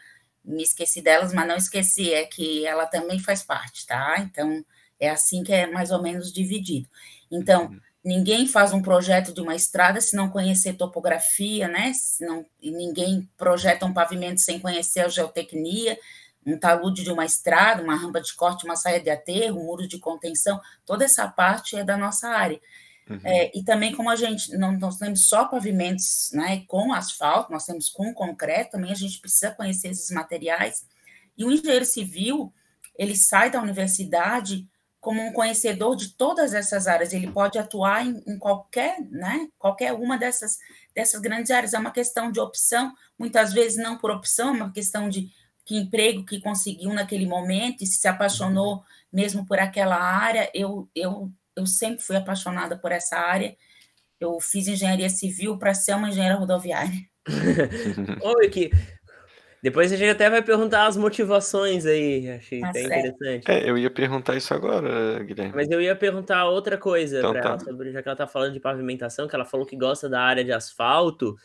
me 0.43 0.63
esqueci 0.63 1.03
delas, 1.03 1.35
mas 1.35 1.47
não 1.47 1.57
esqueci, 1.57 2.15
é 2.15 2.25
que 2.25 2.65
ela 2.65 2.87
também 2.87 3.19
faz 3.19 3.43
parte, 3.43 3.87
tá? 3.87 4.17
Então, 4.21 4.65
é 4.99 5.11
assim 5.11 5.43
que 5.43 5.53
é 5.53 5.67
mais 5.67 5.91
ou 5.91 6.01
menos 6.01 6.33
dividido. 6.33 6.89
Então, 7.31 7.67
uhum. 7.67 7.81
Ninguém 8.05 8.47
faz 8.47 8.73
um 8.73 8.83
projeto 8.83 9.33
de 9.33 9.41
uma 9.41 9.55
estrada 9.55 10.01
se 10.01 10.17
não 10.17 10.31
conhecer 10.31 10.75
topografia, 10.75 11.69
né? 11.69 11.93
Se 11.93 12.25
não, 12.25 12.45
ninguém 12.63 13.29
projeta 13.37 13.87
um 13.87 13.93
pavimento 13.93 14.41
sem 14.41 14.59
conhecer 14.59 15.01
a 15.01 15.09
geotecnia, 15.09 15.99
um 16.45 16.59
talude 16.59 17.03
de 17.03 17.13
uma 17.13 17.25
estrada, 17.25 17.83
uma 17.83 17.95
rampa 17.95 18.21
de 18.21 18.35
corte, 18.35 18.65
uma 18.65 18.77
saia 18.77 19.01
de 19.01 19.11
aterro, 19.11 19.61
um 19.61 19.65
muro 19.65 19.87
de 19.87 19.99
contenção, 19.99 20.61
toda 20.87 21.05
essa 21.05 21.29
parte 21.29 21.77
é 21.77 21.85
da 21.85 21.97
nossa 21.97 22.29
área. 22.29 22.61
Uhum. 23.09 23.21
É, 23.25 23.51
e 23.55 23.63
também, 23.65 23.95
como 23.95 24.09
a 24.09 24.17
gente 24.17 24.57
não 24.57 24.73
nós 24.79 24.97
temos 24.97 25.29
só 25.29 25.45
pavimentos 25.45 26.31
né, 26.33 26.65
com 26.67 26.93
asfalto, 26.93 27.53
nós 27.53 27.67
temos 27.67 27.91
com 27.91 28.15
concreto, 28.15 28.73
também 28.73 28.93
a 28.93 28.95
gente 28.95 29.19
precisa 29.21 29.51
conhecer 29.51 29.89
esses 29.89 30.11
materiais. 30.11 30.87
E 31.37 31.45
o 31.45 31.51
engenheiro 31.51 31.85
civil, 31.85 32.53
ele 32.97 33.17
sai 33.17 33.51
da 33.51 33.61
universidade 33.61 34.67
como 35.01 35.23
um 35.23 35.33
conhecedor 35.33 35.97
de 35.97 36.15
todas 36.15 36.53
essas 36.53 36.87
áreas, 36.87 37.13
ele 37.13 37.31
pode 37.31 37.59
atuar 37.59 38.07
em, 38.07 38.23
em, 38.27 38.39
qualquer, 38.39 39.01
né, 39.11 39.49
qualquer 39.59 39.93
uma 39.95 40.19
dessas, 40.19 40.59
dessas 40.95 41.21
grandes 41.21 41.51
áreas. 41.51 41.73
É 41.73 41.79
uma 41.79 41.91
questão 41.91 42.31
de 42.31 42.39
opção, 42.39 42.93
muitas 43.19 43.53
vezes 43.53 43.83
não 43.83 43.97
por 43.97 44.11
opção, 44.11 44.51
é 44.51 44.53
uma 44.53 44.73
questão 44.73 45.09
de 45.09 45.31
que 45.65 45.77
emprego 45.77 46.25
que 46.25 46.41
conseguiu 46.41 46.93
naquele 46.93 47.27
momento 47.27 47.83
e 47.83 47.87
se 47.87 48.07
apaixonou 48.07 48.83
mesmo 49.11 49.47
por 49.47 49.59
aquela 49.59 49.97
área. 49.97 50.51
Eu, 50.53 50.89
eu, 50.95 51.33
eu 51.57 51.67
sempre 51.67 52.05
fui 52.05 52.17
apaixonada 52.17 52.77
por 52.77 52.93
essa 52.93 53.17
área. 53.17 53.57
Eu 54.19 54.39
fiz 54.39 54.69
engenharia 54.69 55.09
civil 55.09 55.57
para 55.59 55.73
ser 55.73 55.95
uma 55.95 56.11
engenheira 56.11 56.37
rodoviária. 56.37 57.09
Oi, 58.23 58.51
que 58.51 58.71
depois 59.63 59.93
a 59.93 59.97
gente 59.97 60.09
até 60.09 60.31
vai 60.31 60.41
perguntar 60.41 60.87
as 60.87 60.97
motivações 60.97 61.85
aí, 61.85 62.31
achei 62.31 62.61
tá 62.61 62.71
até 62.71 62.83
interessante. 62.83 63.51
É, 63.51 63.69
eu 63.69 63.77
ia 63.77 63.91
perguntar 63.91 64.35
isso 64.35 64.55
agora, 64.55 65.23
Guilherme. 65.23 65.53
Mas 65.55 65.71
eu 65.71 65.83
ia 65.83 65.95
perguntar 65.95 66.47
outra 66.47 66.79
coisa 66.79 67.19
então, 67.19 67.33
para 67.33 67.43
tá. 67.43 67.49
ela, 67.51 67.59
sobre, 67.59 67.93
já 67.93 68.03
que 68.03 68.09
ela 68.09 68.15
está 68.15 68.27
falando 68.27 68.55
de 68.55 68.61
pavimentação, 68.61 69.29
que 69.29 69.35
ela 69.35 69.45
falou 69.45 69.67
que 69.67 69.77
gosta 69.77 70.09
da 70.09 70.23
área 70.23 70.43
de 70.43 70.53
asfalto. 70.53 71.37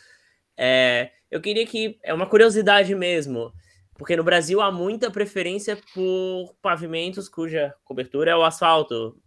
É, 0.58 1.12
eu 1.30 1.42
queria 1.42 1.66
que, 1.66 2.00
é 2.02 2.14
uma 2.14 2.26
curiosidade 2.26 2.96
mesmo, 2.96 3.52
porque 3.98 4.16
no 4.16 4.24
Brasil 4.24 4.62
há 4.62 4.72
muita 4.72 5.12
preferência 5.12 5.78
por 5.94 6.56
pavimentos 6.62 7.28
cuja 7.28 7.74
cobertura 7.84 8.32
é 8.32 8.36
o 8.36 8.44
asfalto. 8.44 9.18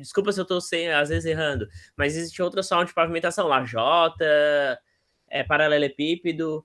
Desculpa 0.00 0.30
se 0.30 0.38
eu 0.38 0.44
estou 0.44 0.58
às 0.58 1.08
vezes 1.08 1.24
errando, 1.24 1.66
mas 1.96 2.16
existe 2.16 2.40
outra 2.40 2.62
forma 2.62 2.84
de 2.84 2.94
pavimentação, 2.94 3.48
lajota, 3.48 4.78
é, 5.28 5.42
paralelepípedo 5.42 6.64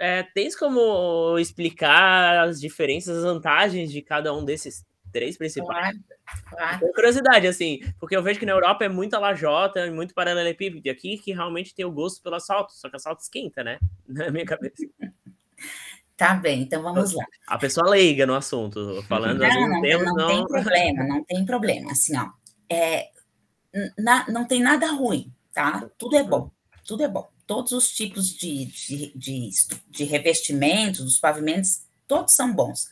é, 0.00 0.22
tens 0.22 0.56
como 0.56 1.38
explicar 1.38 2.48
as 2.48 2.58
diferenças, 2.58 3.18
as 3.18 3.24
vantagens 3.24 3.92
de 3.92 4.00
cada 4.00 4.34
um 4.34 4.42
desses 4.42 4.82
três 5.12 5.36
principais? 5.36 5.94
Claro, 6.48 6.78
claro. 6.78 6.92
curiosidade, 6.94 7.46
assim, 7.46 7.80
porque 7.98 8.16
eu 8.16 8.22
vejo 8.22 8.40
que 8.40 8.46
na 8.46 8.52
Europa 8.52 8.82
é 8.82 8.88
muita 8.88 9.18
lajota 9.18 9.86
e 9.86 9.90
muito 9.90 10.14
paralelepípedo, 10.14 10.88
e 10.88 10.90
aqui 10.90 11.18
que 11.18 11.32
realmente 11.32 11.74
tem 11.74 11.84
o 11.84 11.92
gosto 11.92 12.22
pelo 12.22 12.36
assalto, 12.36 12.72
só 12.72 12.88
que 12.88 12.96
assalto 12.96 13.20
esquenta, 13.20 13.62
né? 13.62 13.78
Na 14.08 14.30
minha 14.30 14.46
cabeça. 14.46 14.86
Tá 16.16 16.34
bem, 16.34 16.62
então 16.62 16.82
vamos 16.82 17.12
lá. 17.12 17.24
A 17.46 17.58
pessoa 17.58 17.90
leiga 17.90 18.26
no 18.26 18.34
assunto, 18.34 19.02
falando 19.06 19.40
não, 19.40 19.46
assim, 19.46 19.68
não, 19.68 19.80
termos, 19.82 20.06
não, 20.06 20.14
não 20.14 20.28
tem 20.28 20.46
problema, 20.46 21.04
não 21.04 21.24
tem 21.24 21.44
problema. 21.44 21.92
Assim, 21.92 22.16
ó, 22.16 22.30
é, 22.70 23.08
na, 23.98 24.26
não 24.30 24.46
tem 24.46 24.62
nada 24.62 24.90
ruim, 24.92 25.30
tá? 25.52 25.90
Tudo 25.98 26.16
é 26.16 26.22
bom, 26.22 26.50
tudo 26.86 27.02
é 27.02 27.08
bom 27.08 27.30
todos 27.50 27.72
os 27.72 27.90
tipos 27.90 28.28
de, 28.28 28.66
de, 28.66 29.12
de, 29.12 29.50
de 29.88 30.04
revestimentos, 30.04 31.04
dos 31.04 31.18
pavimentos, 31.18 31.82
todos 32.06 32.32
são 32.32 32.54
bons. 32.54 32.88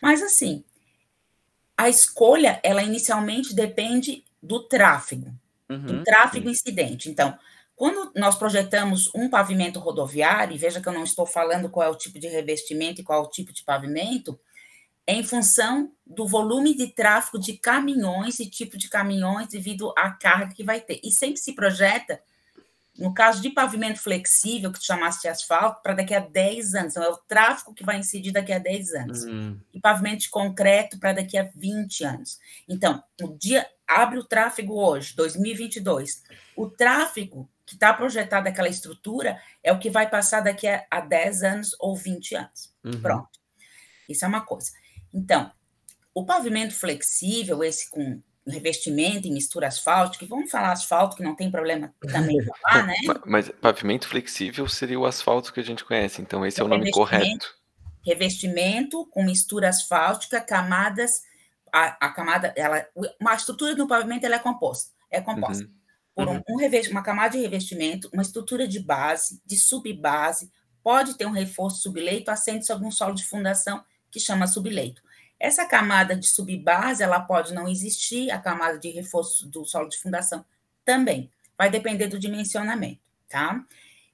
Mas, 0.00 0.22
assim, 0.22 0.64
a 1.76 1.86
escolha, 1.86 2.58
ela 2.62 2.82
inicialmente 2.82 3.54
depende 3.54 4.24
do 4.42 4.66
tráfego, 4.66 5.30
uhum. 5.68 5.84
do 5.84 6.02
tráfego 6.02 6.48
incidente. 6.48 7.10
Então, 7.10 7.38
quando 7.76 8.10
nós 8.16 8.36
projetamos 8.36 9.14
um 9.14 9.28
pavimento 9.28 9.78
rodoviário, 9.78 10.54
e 10.54 10.58
veja 10.58 10.80
que 10.80 10.88
eu 10.88 10.94
não 10.94 11.04
estou 11.04 11.26
falando 11.26 11.68
qual 11.68 11.86
é 11.86 11.90
o 11.90 11.98
tipo 11.98 12.18
de 12.18 12.26
revestimento 12.26 13.02
e 13.02 13.04
qual 13.04 13.22
é 13.22 13.26
o 13.26 13.30
tipo 13.30 13.52
de 13.52 13.62
pavimento, 13.62 14.40
é 15.06 15.12
em 15.12 15.22
função 15.22 15.92
do 16.06 16.26
volume 16.26 16.74
de 16.74 16.86
tráfego 16.86 17.38
de 17.38 17.52
caminhões 17.58 18.40
e 18.40 18.48
tipo 18.48 18.78
de 18.78 18.88
caminhões 18.88 19.48
devido 19.48 19.92
à 19.94 20.10
carga 20.10 20.54
que 20.54 20.64
vai 20.64 20.80
ter. 20.80 20.98
E 21.04 21.12
sempre 21.12 21.36
se 21.36 21.52
projeta 21.52 22.18
no 23.00 23.14
caso 23.14 23.40
de 23.40 23.48
pavimento 23.48 23.98
flexível, 23.98 24.70
que 24.70 24.78
tu 24.78 24.84
chamaste 24.84 25.22
de 25.22 25.28
asfalto, 25.28 25.82
para 25.82 25.94
daqui 25.94 26.14
a 26.14 26.20
10 26.20 26.74
anos. 26.74 26.92
Então, 26.92 27.02
é 27.02 27.08
o 27.08 27.16
tráfego 27.16 27.72
que 27.72 27.82
vai 27.82 27.98
incidir 27.98 28.30
daqui 28.30 28.52
a 28.52 28.58
10 28.58 28.92
anos. 28.92 29.24
Uhum. 29.24 29.58
E 29.72 29.80
pavimento 29.80 30.18
de 30.18 30.28
concreto 30.28 30.98
para 30.98 31.14
daqui 31.14 31.38
a 31.38 31.50
20 31.54 32.04
anos. 32.04 32.38
Então, 32.68 33.02
o 33.22 33.28
dia 33.38 33.66
abre 33.88 34.18
o 34.18 34.24
tráfego 34.24 34.74
hoje, 34.74 35.16
2022. 35.16 36.22
O 36.54 36.68
tráfego 36.68 37.48
que 37.64 37.74
está 37.74 37.94
projetado 37.94 38.48
aquela 38.48 38.68
estrutura 38.68 39.40
é 39.64 39.72
o 39.72 39.78
que 39.78 39.88
vai 39.88 40.08
passar 40.08 40.40
daqui 40.40 40.68
a, 40.68 40.84
a 40.90 41.00
10 41.00 41.42
anos 41.42 41.76
ou 41.80 41.96
20 41.96 42.34
anos. 42.34 42.74
Uhum. 42.84 43.00
Pronto. 43.00 43.30
Isso 44.06 44.26
é 44.26 44.28
uma 44.28 44.42
coisa. 44.42 44.72
Então, 45.14 45.50
o 46.12 46.26
pavimento 46.26 46.74
flexível, 46.74 47.64
esse 47.64 47.88
com 47.88 48.20
revestimento 48.50 49.26
e 49.26 49.30
mistura 49.30 49.68
asfáltica, 49.68 50.26
vamos 50.26 50.50
falar 50.50 50.72
asfalto, 50.72 51.16
que 51.16 51.22
não 51.22 51.34
tem 51.34 51.50
problema 51.50 51.94
também 52.00 52.38
falar, 52.44 52.86
né? 52.86 52.94
Mas 53.26 53.50
pavimento 53.60 54.08
flexível 54.08 54.68
seria 54.68 54.98
o 54.98 55.06
asfalto 55.06 55.52
que 55.52 55.60
a 55.60 55.64
gente 55.64 55.84
conhece, 55.84 56.20
então 56.20 56.44
esse 56.44 56.60
é 56.60 56.64
o 56.64 56.68
nome 56.68 56.90
correto. 56.90 57.54
Revestimento 58.04 59.06
com 59.06 59.22
mistura 59.22 59.68
asfáltica, 59.68 60.40
camadas, 60.40 61.10
a, 61.72 62.06
a 62.06 62.10
camada, 62.10 62.52
ela, 62.56 62.86
uma 63.20 63.34
estrutura 63.34 63.74
do 63.74 63.86
pavimento 63.86 64.26
ela 64.26 64.36
é 64.36 64.40
composta, 64.40 64.92
é 65.10 65.20
composta 65.20 65.64
uhum. 65.64 65.70
por 66.14 66.28
um, 66.28 66.34
uhum. 66.34 66.42
um 66.48 66.90
uma 66.90 67.02
camada 67.02 67.36
de 67.36 67.42
revestimento, 67.42 68.08
uma 68.12 68.22
estrutura 68.22 68.66
de 68.66 68.80
base, 68.80 69.40
de 69.44 69.56
subbase, 69.56 70.50
pode 70.82 71.16
ter 71.16 71.26
um 71.26 71.32
reforço 71.32 71.82
subleito, 71.82 72.30
assente-se 72.30 72.72
algum 72.72 72.90
solo 72.90 73.14
de 73.14 73.24
fundação 73.24 73.82
que 74.10 74.18
chama 74.18 74.46
subleito. 74.46 75.02
Essa 75.40 75.64
camada 75.64 76.14
de 76.14 76.28
subbase, 76.28 77.02
ela 77.02 77.18
pode 77.18 77.54
não 77.54 77.66
existir, 77.66 78.30
a 78.30 78.38
camada 78.38 78.78
de 78.78 78.90
reforço 78.90 79.48
do 79.48 79.64
solo 79.64 79.88
de 79.88 79.98
fundação 79.98 80.44
também. 80.84 81.30
Vai 81.56 81.70
depender 81.70 82.08
do 82.08 82.18
dimensionamento, 82.18 83.00
tá? 83.26 83.64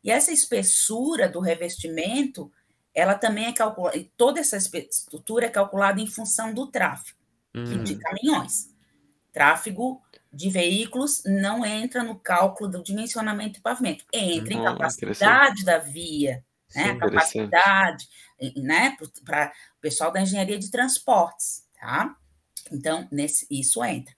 E 0.04 0.10
essa 0.10 0.30
espessura 0.30 1.28
do 1.28 1.40
revestimento, 1.40 2.50
ela 2.94 3.16
também 3.16 3.46
é 3.46 3.52
calculada, 3.52 3.98
toda 4.16 4.38
essa 4.38 4.56
estrutura 4.56 5.46
é 5.46 5.50
calculada 5.50 6.00
em 6.00 6.06
função 6.06 6.54
do 6.54 6.68
tráfego 6.68 7.18
hum. 7.52 7.82
de 7.82 7.96
caminhões. 7.96 8.72
Tráfego 9.32 10.00
de 10.32 10.48
veículos 10.48 11.22
não 11.24 11.66
entra 11.66 12.04
no 12.04 12.14
cálculo 12.14 12.70
do 12.70 12.82
dimensionamento 12.84 13.58
do 13.58 13.62
pavimento, 13.62 14.04
entra 14.12 14.54
em 14.54 14.62
capacidade 14.62 15.64
da 15.64 15.78
via, 15.78 16.44
né? 16.74 16.90
a 16.90 16.98
capacidade, 16.98 18.08
né? 18.56 18.96
Para 19.24 19.52
o 19.78 19.80
pessoal 19.80 20.10
da 20.10 20.20
engenharia 20.20 20.58
de 20.58 20.70
transportes, 20.70 21.66
tá? 21.80 22.16
Então, 22.70 23.06
nesse, 23.10 23.46
isso 23.50 23.84
entra. 23.84 24.14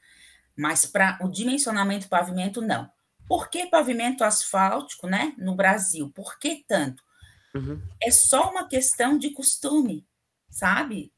Mas 0.56 0.86
para 0.86 1.18
o 1.22 1.28
dimensionamento 1.28 2.06
do 2.06 2.10
pavimento, 2.10 2.60
não. 2.60 2.90
Por 3.28 3.50
que 3.50 3.66
pavimento 3.66 4.24
asfáltico, 4.24 5.06
né? 5.06 5.34
No 5.38 5.54
Brasil? 5.54 6.10
Por 6.14 6.38
que 6.38 6.64
tanto? 6.66 7.02
Uhum. 7.54 7.80
É 8.02 8.10
só 8.10 8.50
uma 8.50 8.66
questão 8.66 9.18
de 9.18 9.30
costume, 9.30 10.06
sabe? 10.50 11.12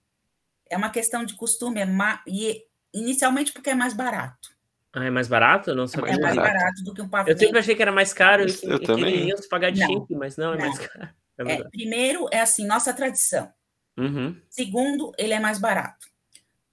É 0.68 0.76
uma 0.76 0.90
questão 0.90 1.24
de 1.24 1.34
costume, 1.34 1.80
é 1.80 1.86
ma... 1.86 2.22
e 2.26 2.62
inicialmente 2.92 3.52
porque 3.52 3.70
é 3.70 3.74
mais 3.74 3.94
barato. 3.94 4.50
Ah, 4.92 5.04
é 5.04 5.10
mais 5.10 5.28
barato? 5.28 5.70
Eu 5.70 5.76
não 5.76 5.86
sabia. 5.86 6.14
É 6.14 6.18
mais 6.18 6.34
barato 6.34 6.82
do 6.82 6.92
que 6.92 7.00
um 7.00 7.08
pavimento. 7.08 7.36
Eu 7.36 7.46
sempre 7.46 7.60
achei 7.60 7.76
que 7.76 7.82
era 7.82 7.92
mais 7.92 8.12
caro 8.12 8.42
eu, 8.42 8.48
e 8.48 8.52
que, 8.52 8.66
eu 8.66 8.82
também. 8.82 9.32
pagar 9.48 9.70
de 9.70 9.84
chip, 9.84 10.14
mas 10.16 10.36
não, 10.36 10.54
é 10.54 10.58
não. 10.58 10.66
mais 10.66 10.78
caro. 10.78 11.08
É 11.40 11.52
é, 11.52 11.64
primeiro, 11.68 12.28
é 12.30 12.40
assim, 12.40 12.66
nossa 12.66 12.92
tradição. 12.92 13.52
Uhum. 13.96 14.40
Segundo, 14.48 15.12
ele 15.18 15.32
é 15.32 15.40
mais 15.40 15.58
barato. 15.58 16.06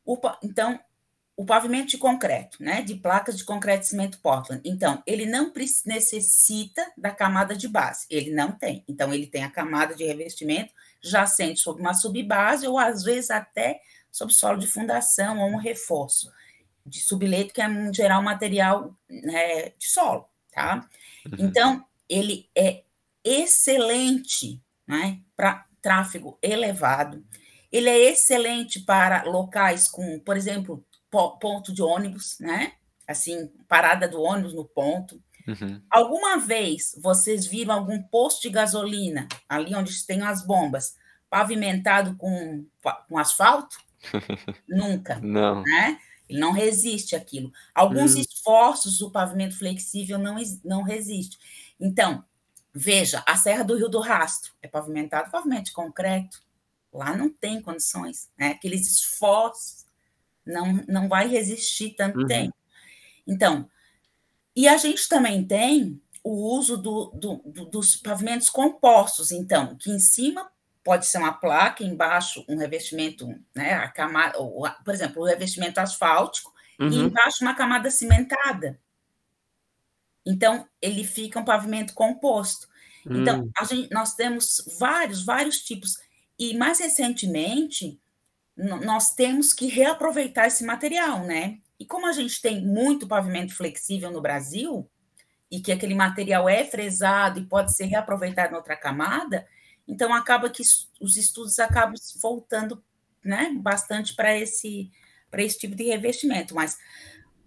O, 0.05 0.19
então, 0.43 0.79
o 1.35 1.45
pavimento 1.45 1.89
de 1.89 1.97
concreto, 1.97 2.61
né, 2.61 2.81
de 2.81 2.95
placas 2.95 3.37
de 3.37 3.43
concreto 3.43 3.83
e 3.83 3.89
cimento 3.89 4.19
Portland. 4.19 4.61
Então, 4.65 5.03
ele 5.05 5.25
não 5.25 5.53
necessita 5.85 6.91
da 6.97 7.11
camada 7.11 7.55
de 7.55 7.67
base, 7.67 8.07
ele 8.09 8.31
não 8.31 8.51
tem. 8.51 8.83
Então, 8.87 9.13
ele 9.13 9.27
tem 9.27 9.43
a 9.43 9.51
camada 9.51 9.93
de 9.93 10.03
revestimento 10.03 10.73
já 10.99 11.27
sente 11.27 11.59
sobre 11.59 11.81
uma 11.81 11.93
subbase 11.93 12.67
ou 12.67 12.79
às 12.79 13.03
vezes 13.03 13.29
até 13.29 13.79
sobre 14.11 14.33
solo 14.33 14.57
de 14.57 14.65
fundação 14.65 15.39
ou 15.39 15.49
um 15.51 15.57
reforço 15.57 16.31
de 16.83 16.99
subleito, 17.01 17.53
que 17.53 17.61
é 17.61 17.69
em 17.69 17.93
geral 17.93 18.23
material 18.23 18.97
né, 19.07 19.69
de 19.77 19.87
solo, 19.87 20.27
tá? 20.51 20.89
Uhum. 21.25 21.45
Então, 21.45 21.85
ele 22.09 22.49
é 22.55 22.83
excelente 23.27 24.61
né, 24.87 25.19
para 25.35 25.65
tráfego 25.81 26.37
elevado. 26.41 27.23
Ele 27.71 27.89
é 27.89 28.11
excelente 28.11 28.79
para 28.79 29.23
locais 29.23 29.89
com, 29.89 30.19
por 30.19 30.37
exemplo, 30.37 30.85
ponto 31.09 31.73
de 31.73 31.81
ônibus, 31.81 32.37
né? 32.39 32.73
Assim, 33.07 33.51
parada 33.67 34.07
do 34.07 34.21
ônibus 34.21 34.53
no 34.53 34.65
ponto. 34.65 35.21
Uhum. 35.47 35.81
Alguma 35.89 36.37
vez 36.37 36.97
vocês 37.01 37.45
viram 37.45 37.73
algum 37.73 38.01
posto 38.03 38.43
de 38.43 38.49
gasolina, 38.49 39.27
ali 39.47 39.73
onde 39.73 40.05
tem 40.05 40.21
as 40.21 40.45
bombas, 40.45 40.95
pavimentado 41.29 42.15
com, 42.17 42.65
com 43.07 43.17
asfalto? 43.17 43.77
Nunca. 44.67 45.19
Não. 45.21 45.61
Né? 45.61 45.99
Ele 46.29 46.39
não 46.39 46.51
resiste 46.51 47.15
àquilo. 47.15 47.51
Alguns 47.73 48.15
uhum. 48.15 48.21
esforços 48.21 48.99
do 48.99 49.11
pavimento 49.11 49.57
flexível 49.57 50.17
não, 50.17 50.35
não 50.63 50.83
resiste. 50.83 51.37
Então, 51.79 52.23
Veja, 52.79 53.23
a 53.25 53.35
Serra 53.35 53.63
do 53.63 53.75
Rio 53.75 53.89
do 53.89 53.99
Rastro 53.99 54.53
é 54.61 54.67
pavimentado, 54.67 55.31
pavimento 55.31 55.65
de 55.65 55.71
concreto. 55.73 56.41
Lá 56.93 57.17
não 57.17 57.29
tem 57.29 57.59
condições, 57.61 58.29
né? 58.37 58.49
Aqueles 58.49 58.87
esforços 58.87 59.85
não, 60.45 60.73
não 60.87 61.09
vai 61.09 61.27
resistir 61.27 61.95
tanto 61.95 62.19
uhum. 62.19 62.27
tempo. 62.27 62.55
Então, 63.27 63.69
E 64.55 64.67
a 64.67 64.75
gente 64.77 65.07
também 65.07 65.45
tem 65.45 66.01
o 66.23 66.55
uso 66.57 66.77
do, 66.77 67.11
do, 67.13 67.41
do, 67.45 67.65
dos 67.65 67.95
pavimentos 67.95 68.49
compostos, 68.49 69.31
então, 69.31 69.75
que 69.75 69.91
em 69.91 69.99
cima 69.99 70.49
pode 70.83 71.05
ser 71.05 71.19
uma 71.19 71.33
placa, 71.33 71.83
embaixo 71.83 72.43
um 72.49 72.57
revestimento, 72.57 73.27
né, 73.55 73.73
a 73.73 73.87
camada, 73.87 74.37
por 74.83 74.93
exemplo, 74.93 75.21
o 75.21 75.25
revestimento 75.25 75.79
asfáltico, 75.79 76.51
uhum. 76.79 76.89
e 76.89 76.97
embaixo 76.97 77.43
uma 77.43 77.55
camada 77.55 77.91
cimentada. 77.91 78.79
Então, 80.27 80.67
ele 80.81 81.03
fica 81.03 81.39
um 81.39 81.45
pavimento 81.45 81.93
composto. 81.93 82.67
Então, 83.09 83.43
hum. 83.43 83.65
gente, 83.65 83.93
nós 83.93 84.13
temos 84.13 84.61
vários, 84.79 85.23
vários 85.23 85.59
tipos. 85.59 85.95
E 86.37 86.57
mais 86.57 86.79
recentemente, 86.79 87.99
nós 88.55 89.13
temos 89.15 89.53
que 89.53 89.67
reaproveitar 89.67 90.47
esse 90.47 90.65
material, 90.65 91.23
né? 91.23 91.59
E 91.79 91.85
como 91.85 92.07
a 92.07 92.11
gente 92.11 92.41
tem 92.41 92.65
muito 92.65 93.07
pavimento 93.07 93.55
flexível 93.55 94.11
no 94.11 94.21
Brasil, 94.21 94.89
e 95.49 95.61
que 95.61 95.71
aquele 95.71 95.95
material 95.95 96.47
é 96.47 96.65
fresado 96.65 97.39
e 97.39 97.45
pode 97.45 97.73
ser 97.73 97.85
reaproveitado 97.85 98.53
em 98.53 98.57
outra 98.57 98.75
camada, 98.75 99.47
então 99.87 100.13
acaba 100.13 100.49
que 100.49 100.61
os 101.01 101.15
estudos 101.15 101.57
acabam 101.59 101.95
voltando 102.21 102.83
né, 103.23 103.51
bastante 103.57 104.13
para 104.13 104.37
esse, 104.37 104.91
esse 105.33 105.57
tipo 105.57 105.75
de 105.75 105.83
revestimento. 105.83 106.53
Mas 106.53 106.77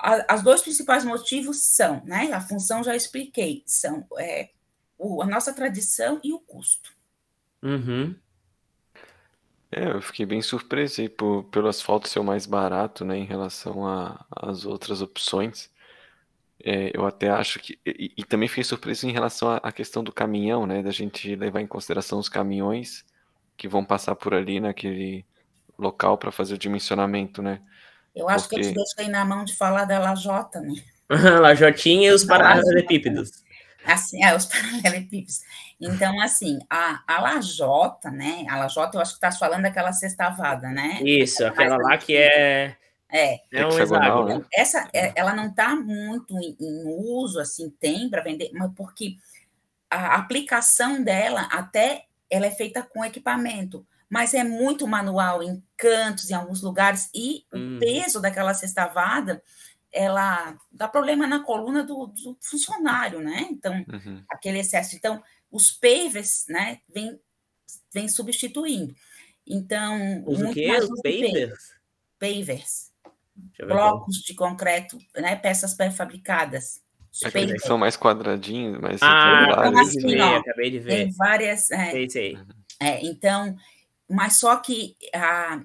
a, 0.02 0.34
as 0.34 0.42
dois 0.42 0.62
principais 0.62 1.04
motivos 1.04 1.62
são, 1.62 2.02
né? 2.04 2.32
A 2.32 2.40
função 2.40 2.82
já 2.82 2.94
expliquei, 2.96 3.62
são 3.66 4.06
é, 4.18 4.50
o, 4.98 5.22
a 5.22 5.26
nossa 5.26 5.52
tradição 5.52 6.20
e 6.22 6.32
o 6.32 6.38
custo. 6.38 6.92
Uhum. 7.62 8.14
É, 9.72 9.90
eu 9.90 10.02
fiquei 10.02 10.26
bem 10.26 10.42
surpreso 10.42 11.00
aí 11.00 11.08
por, 11.08 11.44
pelo 11.44 11.68
asfalto 11.68 12.08
ser 12.08 12.18
o 12.18 12.24
mais 12.24 12.44
barato, 12.44 13.04
né, 13.04 13.16
em 13.16 13.24
relação 13.24 13.84
às 14.30 14.66
outras 14.66 15.00
opções. 15.00 15.70
É, 16.62 16.90
eu 16.94 17.06
até 17.06 17.30
acho 17.30 17.58
que. 17.58 17.78
E, 17.86 18.12
e, 18.16 18.24
também 18.24 18.48
fiquei 18.48 18.64
surpreso 18.64 19.08
em 19.08 19.12
relação 19.12 19.48
à, 19.48 19.56
à 19.58 19.72
questão 19.72 20.04
do 20.04 20.12
caminhão, 20.12 20.66
né? 20.66 20.82
Da 20.82 20.90
gente 20.90 21.34
levar 21.34 21.60
em 21.60 21.66
consideração 21.66 22.18
os 22.18 22.28
caminhões 22.28 23.04
que 23.56 23.68
vão 23.68 23.84
passar 23.84 24.14
por 24.14 24.34
ali 24.34 24.60
naquele 24.60 25.24
local 25.78 26.18
para 26.18 26.30
fazer 26.30 26.54
o 26.54 26.58
dimensionamento, 26.58 27.40
né? 27.42 27.62
Eu 28.14 28.28
acho 28.28 28.48
Porque... 28.48 28.62
que 28.62 28.68
eu 28.68 28.72
te 28.72 28.74
deixei 28.74 29.08
na 29.08 29.24
mão 29.24 29.44
de 29.44 29.54
falar 29.56 29.84
da 29.84 29.98
lajota, 29.98 30.60
né? 30.60 30.74
Lajotinha 31.40 32.10
e 32.10 32.12
os 32.12 32.24
paralelepípedos. 32.24 33.42
Assim, 33.84 34.24
é, 34.24 34.36
os 34.36 34.46
paralelepípedos. 34.46 35.40
Então, 35.80 36.20
assim, 36.20 36.58
a, 36.68 37.02
a 37.06 37.20
lajota, 37.20 38.10
né? 38.10 38.44
A 38.48 38.56
lajota, 38.58 38.96
eu 38.96 39.00
acho 39.00 39.12
que 39.12 39.24
está 39.24 39.32
falando 39.32 39.62
daquela 39.62 39.92
sextavada, 39.92 40.68
né? 40.68 41.00
Isso, 41.02 41.44
aquela 41.44 41.76
lá 41.76 41.96
que 41.96 42.16
é. 42.16 42.76
É, 43.12 43.40
é 43.52 43.66
um 43.66 43.70
hexagonal, 43.70 44.24
né? 44.24 44.44
Essa, 44.52 44.88
é, 44.92 45.12
ela 45.16 45.34
não 45.34 45.48
está 45.48 45.74
muito 45.74 46.38
em, 46.38 46.56
em, 46.60 46.84
uso, 46.86 47.40
assim, 47.40 47.68
tem 47.80 48.08
para 48.08 48.22
vender, 48.22 48.50
mas 48.52 48.70
porque 48.76 49.16
a 49.90 50.14
aplicação 50.14 51.02
dela 51.02 51.48
até 51.50 52.04
ela 52.30 52.46
é 52.46 52.50
feita 52.52 52.82
com 52.82 53.04
equipamento, 53.04 53.84
mas 54.10 54.34
é 54.34 54.42
muito 54.42 54.86
manual 54.88 55.42
em 55.42 55.62
cantos, 55.76 56.28
em 56.28 56.34
alguns 56.34 56.62
lugares, 56.62 57.08
e 57.14 57.44
hum. 57.54 57.76
o 57.76 57.78
peso 57.78 58.20
daquela 58.20 58.52
sextavada 58.52 59.42
ela 59.92 60.56
dá 60.70 60.86
problema 60.86 61.26
na 61.26 61.40
coluna 61.40 61.82
do, 61.82 62.06
do 62.06 62.36
funcionário, 62.40 63.20
né? 63.20 63.48
Então, 63.50 63.74
uhum. 63.74 64.22
aquele 64.30 64.60
excesso. 64.60 64.94
Então, 64.94 65.22
os 65.50 65.70
pavers, 65.70 66.44
né, 66.48 66.78
vem, 66.88 67.18
vem 67.92 68.08
substituindo. 68.08 68.94
Então, 69.46 70.22
os 70.26 70.38
muito 70.38 70.64
mais 70.66 70.84
os 70.88 71.00
pavers? 71.02 71.72
Pavers. 72.18 72.90
Blocos 73.58 74.18
de 74.18 74.34
concreto, 74.34 74.98
né, 75.16 75.34
peças 75.34 75.74
pré-fabricadas. 75.74 76.80
Aqueles 77.24 77.62
são 77.62 77.76
mais 77.76 77.96
quadradinhos, 77.96 78.80
mais 78.80 79.02
ah, 79.02 79.46
então, 79.50 79.80
assim, 79.80 80.20
ó, 80.20 80.36
acabei 80.36 80.70
de 80.70 80.78
ver. 80.78 80.90
Tem 80.90 81.10
várias. 81.10 81.68
É, 81.72 81.90
sei, 81.90 82.10
sei. 82.10 82.38
É, 82.78 83.04
então, 83.04 83.56
mas 84.10 84.38
só 84.38 84.56
que 84.56 84.96
a, 85.14 85.62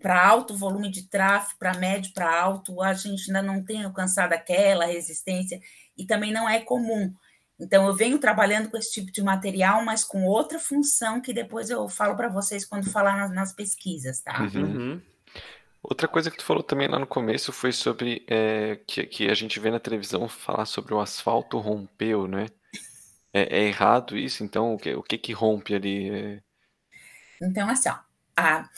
para 0.00 0.26
alto 0.26 0.54
volume 0.54 0.90
de 0.90 1.08
tráfego, 1.08 1.58
para 1.58 1.78
médio, 1.78 2.12
para 2.12 2.38
alto, 2.38 2.82
a 2.82 2.92
gente 2.92 3.28
ainda 3.28 3.42
não 3.42 3.64
tem 3.64 3.84
alcançado 3.84 4.34
aquela 4.34 4.84
resistência 4.84 5.58
e 5.96 6.04
também 6.04 6.32
não 6.32 6.48
é 6.48 6.60
comum. 6.60 7.14
Então, 7.58 7.86
eu 7.86 7.94
venho 7.94 8.18
trabalhando 8.18 8.68
com 8.68 8.76
esse 8.76 8.92
tipo 8.92 9.12
de 9.12 9.22
material, 9.22 9.84
mas 9.84 10.04
com 10.04 10.26
outra 10.26 10.58
função 10.58 11.20
que 11.20 11.32
depois 11.32 11.70
eu 11.70 11.88
falo 11.88 12.16
para 12.16 12.28
vocês 12.28 12.66
quando 12.66 12.90
falar 12.90 13.16
nas, 13.16 13.32
nas 13.32 13.52
pesquisas, 13.54 14.20
tá? 14.20 14.42
Uhum. 14.54 14.62
uhum. 14.62 15.02
Outra 15.82 16.08
coisa 16.08 16.30
que 16.30 16.38
tu 16.38 16.44
falou 16.44 16.62
também 16.62 16.88
lá 16.88 16.98
no 16.98 17.06
começo 17.06 17.52
foi 17.52 17.70
sobre 17.70 18.24
é, 18.26 18.80
que, 18.86 19.04
que 19.04 19.28
a 19.28 19.34
gente 19.34 19.60
vê 19.60 19.70
na 19.70 19.78
televisão 19.78 20.26
falar 20.26 20.64
sobre 20.64 20.94
o 20.94 21.00
asfalto 21.00 21.58
rompeu, 21.58 22.26
né? 22.26 22.46
É, 23.32 23.58
é 23.58 23.64
errado 23.64 24.16
isso? 24.16 24.42
Então, 24.42 24.74
o 24.74 24.78
que, 24.78 24.94
o 24.94 25.02
que, 25.02 25.18
que 25.18 25.32
rompe 25.32 25.74
ali? 25.74 26.10
É... 26.10 26.42
Então, 27.40 27.68
assim, 27.68 27.88
ó, 27.88 27.98
a, 28.36 28.68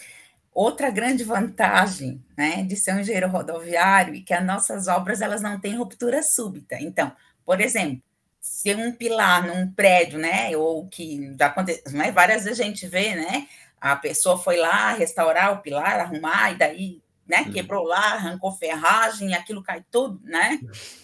Outra 0.56 0.88
grande 0.88 1.22
vantagem 1.22 2.24
né, 2.34 2.62
de 2.62 2.76
ser 2.76 2.94
um 2.94 3.00
engenheiro 3.00 3.28
rodoviário 3.28 4.16
é 4.16 4.20
que 4.22 4.32
as 4.32 4.42
nossas 4.42 4.88
obras 4.88 5.20
elas 5.20 5.42
não 5.42 5.60
têm 5.60 5.76
ruptura 5.76 6.22
súbita. 6.22 6.78
Então, 6.80 7.12
por 7.44 7.60
exemplo, 7.60 8.02
se 8.40 8.74
um 8.74 8.90
pilar 8.90 9.46
num 9.46 9.70
prédio, 9.70 10.18
né, 10.18 10.56
ou 10.56 10.88
que 10.88 11.36
já 11.38 11.48
aconteceu, 11.48 11.92
né, 11.92 12.10
várias 12.10 12.44
vezes 12.44 12.58
a 12.58 12.64
gente 12.64 12.86
vê, 12.86 13.14
né, 13.14 13.46
a 13.78 13.94
pessoa 13.96 14.38
foi 14.38 14.56
lá 14.56 14.94
restaurar 14.94 15.52
o 15.52 15.60
pilar, 15.60 16.00
arrumar, 16.00 16.52
e 16.52 16.54
daí, 16.56 17.02
né, 17.28 17.44
quebrou 17.52 17.84
lá, 17.84 18.14
arrancou 18.14 18.50
ferragem, 18.50 19.34
aquilo 19.34 19.62
cai 19.62 19.84
tudo, 19.90 20.18
né? 20.24 20.58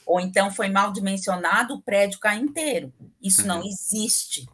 Ou 0.06 0.18
então 0.18 0.50
foi 0.50 0.70
mal 0.70 0.90
dimensionado, 0.92 1.74
o 1.74 1.82
prédio 1.82 2.18
cai 2.18 2.38
inteiro. 2.38 2.90
Isso 3.20 3.46
não 3.46 3.60
uhum. 3.60 3.66
existe, 3.66 4.48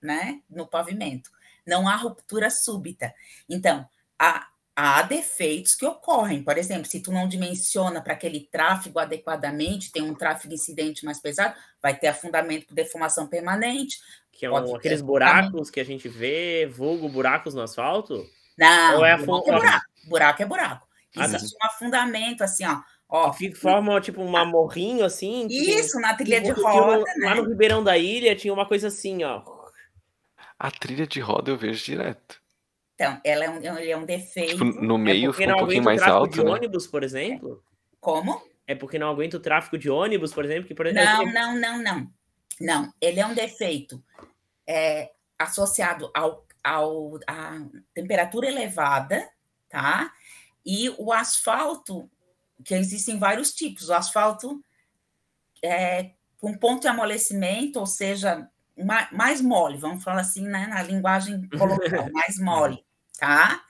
né, 0.00 0.40
no 0.48 0.64
pavimento. 0.64 1.28
Não 1.68 1.86
há 1.86 1.94
ruptura 1.96 2.50
súbita. 2.50 3.12
Então, 3.48 3.86
há, 4.18 4.48
há 4.74 5.02
defeitos 5.02 5.74
que 5.74 5.84
ocorrem. 5.84 6.42
Por 6.42 6.56
exemplo, 6.56 6.86
se 6.86 7.00
tu 7.00 7.12
não 7.12 7.28
dimensiona 7.28 8.00
para 8.00 8.14
aquele 8.14 8.48
tráfego 8.50 8.98
adequadamente, 8.98 9.92
tem 9.92 10.02
um 10.02 10.14
tráfego 10.14 10.54
incidente 10.54 11.04
mais 11.04 11.20
pesado, 11.20 11.54
vai 11.82 11.96
ter 11.96 12.08
afundamento 12.08 12.66
por 12.66 12.74
deformação 12.74 13.26
permanente. 13.26 13.98
Que 14.32 14.46
é 14.46 14.50
um, 14.50 14.76
aqueles 14.76 15.02
buracos 15.02 15.70
que 15.70 15.80
a 15.80 15.84
gente 15.84 16.08
vê, 16.08 16.66
vulgo 16.66 17.08
buracos 17.08 17.54
no 17.54 17.62
asfalto? 17.62 18.24
Não, 18.56 18.98
Ou 18.98 19.04
é, 19.04 19.16
buraco, 19.16 19.50
é 19.50 19.52
buraco. 19.52 19.86
buraco 20.08 20.42
é 20.42 20.46
buraco. 20.46 20.88
Ah, 21.16 21.24
Existe 21.24 21.56
ah, 21.60 21.66
um 21.66 21.68
afundamento, 21.68 22.42
assim, 22.42 22.64
ó. 22.64 22.80
Ó, 23.10 23.30
que 23.30 23.54
forma 23.54 23.98
tipo 24.02 24.20
um 24.20 24.46
morrinho 24.46 25.02
assim. 25.02 25.46
Isso, 25.48 25.92
tem, 25.92 26.02
na 26.02 26.14
trilha 26.14 26.40
de 26.42 26.50
roda. 26.50 27.04
né? 27.16 27.26
Lá 27.26 27.34
no 27.36 27.48
Ribeirão 27.48 27.82
da 27.82 27.96
Ilha 27.96 28.36
tinha 28.36 28.52
uma 28.52 28.66
coisa 28.66 28.88
assim, 28.88 29.24
ó. 29.24 29.42
A 30.58 30.70
trilha 30.70 31.06
de 31.06 31.20
roda 31.20 31.50
eu 31.50 31.56
vejo 31.56 31.84
direto. 31.84 32.40
Então, 32.94 33.20
ela 33.24 33.44
é 33.44 33.50
um, 33.50 33.78
ele 33.78 33.90
é 33.90 33.96
um 33.96 34.04
defeito. 34.04 34.52
Tipo, 34.52 34.64
no 34.64 34.96
é 34.96 34.98
meio 34.98 35.30
é 35.30 35.32
fica 35.32 35.54
um 35.54 35.58
pouquinho 35.58 35.84
mais 35.84 36.02
alto. 36.02 36.32
de 36.32 36.44
né? 36.44 36.50
ônibus, 36.50 36.86
por 36.86 37.04
exemplo? 37.04 37.62
Como? 38.00 38.42
É 38.66 38.74
porque 38.74 38.98
não 38.98 39.08
aguenta 39.08 39.36
o 39.36 39.40
tráfego 39.40 39.78
de 39.78 39.88
ônibus, 39.88 40.34
por 40.34 40.44
exemplo? 40.44 40.66
Que, 40.66 40.74
por 40.74 40.86
exemplo 40.86 41.26
não, 41.26 41.32
não, 41.32 41.60
não, 41.60 41.82
não. 41.82 42.12
Não, 42.60 42.92
ele 43.00 43.20
é 43.20 43.26
um 43.26 43.34
defeito 43.34 44.02
é, 44.66 45.12
associado 45.38 46.10
ao, 46.12 46.44
ao, 46.62 47.20
à 47.26 47.60
temperatura 47.94 48.48
elevada, 48.48 49.30
tá? 49.68 50.12
E 50.66 50.90
o 50.98 51.12
asfalto, 51.12 52.10
que 52.64 52.74
existem 52.74 53.16
vários 53.16 53.52
tipos. 53.52 53.88
O 53.88 53.94
asfalto 53.94 54.60
é, 55.62 56.10
com 56.38 56.52
ponto 56.52 56.82
de 56.82 56.88
amolecimento, 56.88 57.78
ou 57.78 57.86
seja, 57.86 58.48
mais 59.12 59.40
mole, 59.40 59.76
vamos 59.76 60.04
falar 60.04 60.20
assim, 60.20 60.46
né, 60.46 60.66
na 60.66 60.82
linguagem 60.82 61.48
coloquial, 61.56 62.10
mais 62.12 62.38
mole 62.38 62.84
tá? 63.18 63.60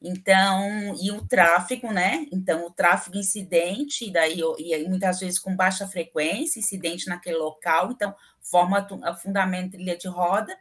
Então, 0.00 0.94
e 1.02 1.10
o 1.10 1.26
tráfego, 1.26 1.90
né? 1.90 2.26
Então, 2.30 2.66
o 2.66 2.70
tráfego 2.70 3.16
incidente, 3.16 4.10
daí, 4.12 4.40
e 4.58 4.86
muitas 4.86 5.18
vezes 5.18 5.38
com 5.38 5.56
baixa 5.56 5.88
frequência, 5.88 6.60
incidente 6.60 7.08
naquele 7.08 7.38
local, 7.38 7.90
então, 7.90 8.14
forma 8.42 8.86
fundamento 9.16 9.72
trilha 9.72 9.96
de 9.96 10.06
roda, 10.06 10.54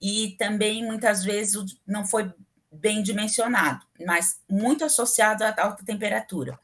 e 0.00 0.36
também 0.38 0.84
muitas 0.84 1.24
vezes 1.24 1.80
não 1.86 2.04
foi 2.04 2.30
bem 2.70 3.02
dimensionado, 3.02 3.86
mas 4.04 4.42
muito 4.48 4.84
associado 4.84 5.44
à 5.44 5.54
alta 5.56 5.82
temperatura. 5.82 6.58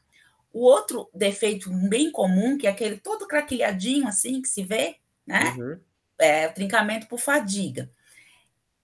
O 0.53 0.63
outro 0.63 1.09
defeito 1.13 1.71
bem 1.71 2.11
comum, 2.11 2.55
que 2.57 2.67
é 2.67 2.69
aquele 2.69 2.97
todo 2.97 3.27
craquilhadinho 3.27 4.07
assim 4.07 4.41
que 4.41 4.49
se 4.49 4.63
vê, 4.63 4.97
né? 5.25 5.55
Uhum. 5.57 5.79
É 6.21 6.47
o 6.47 6.53
trincamento 6.53 7.07
por 7.07 7.19
fadiga. 7.19 7.89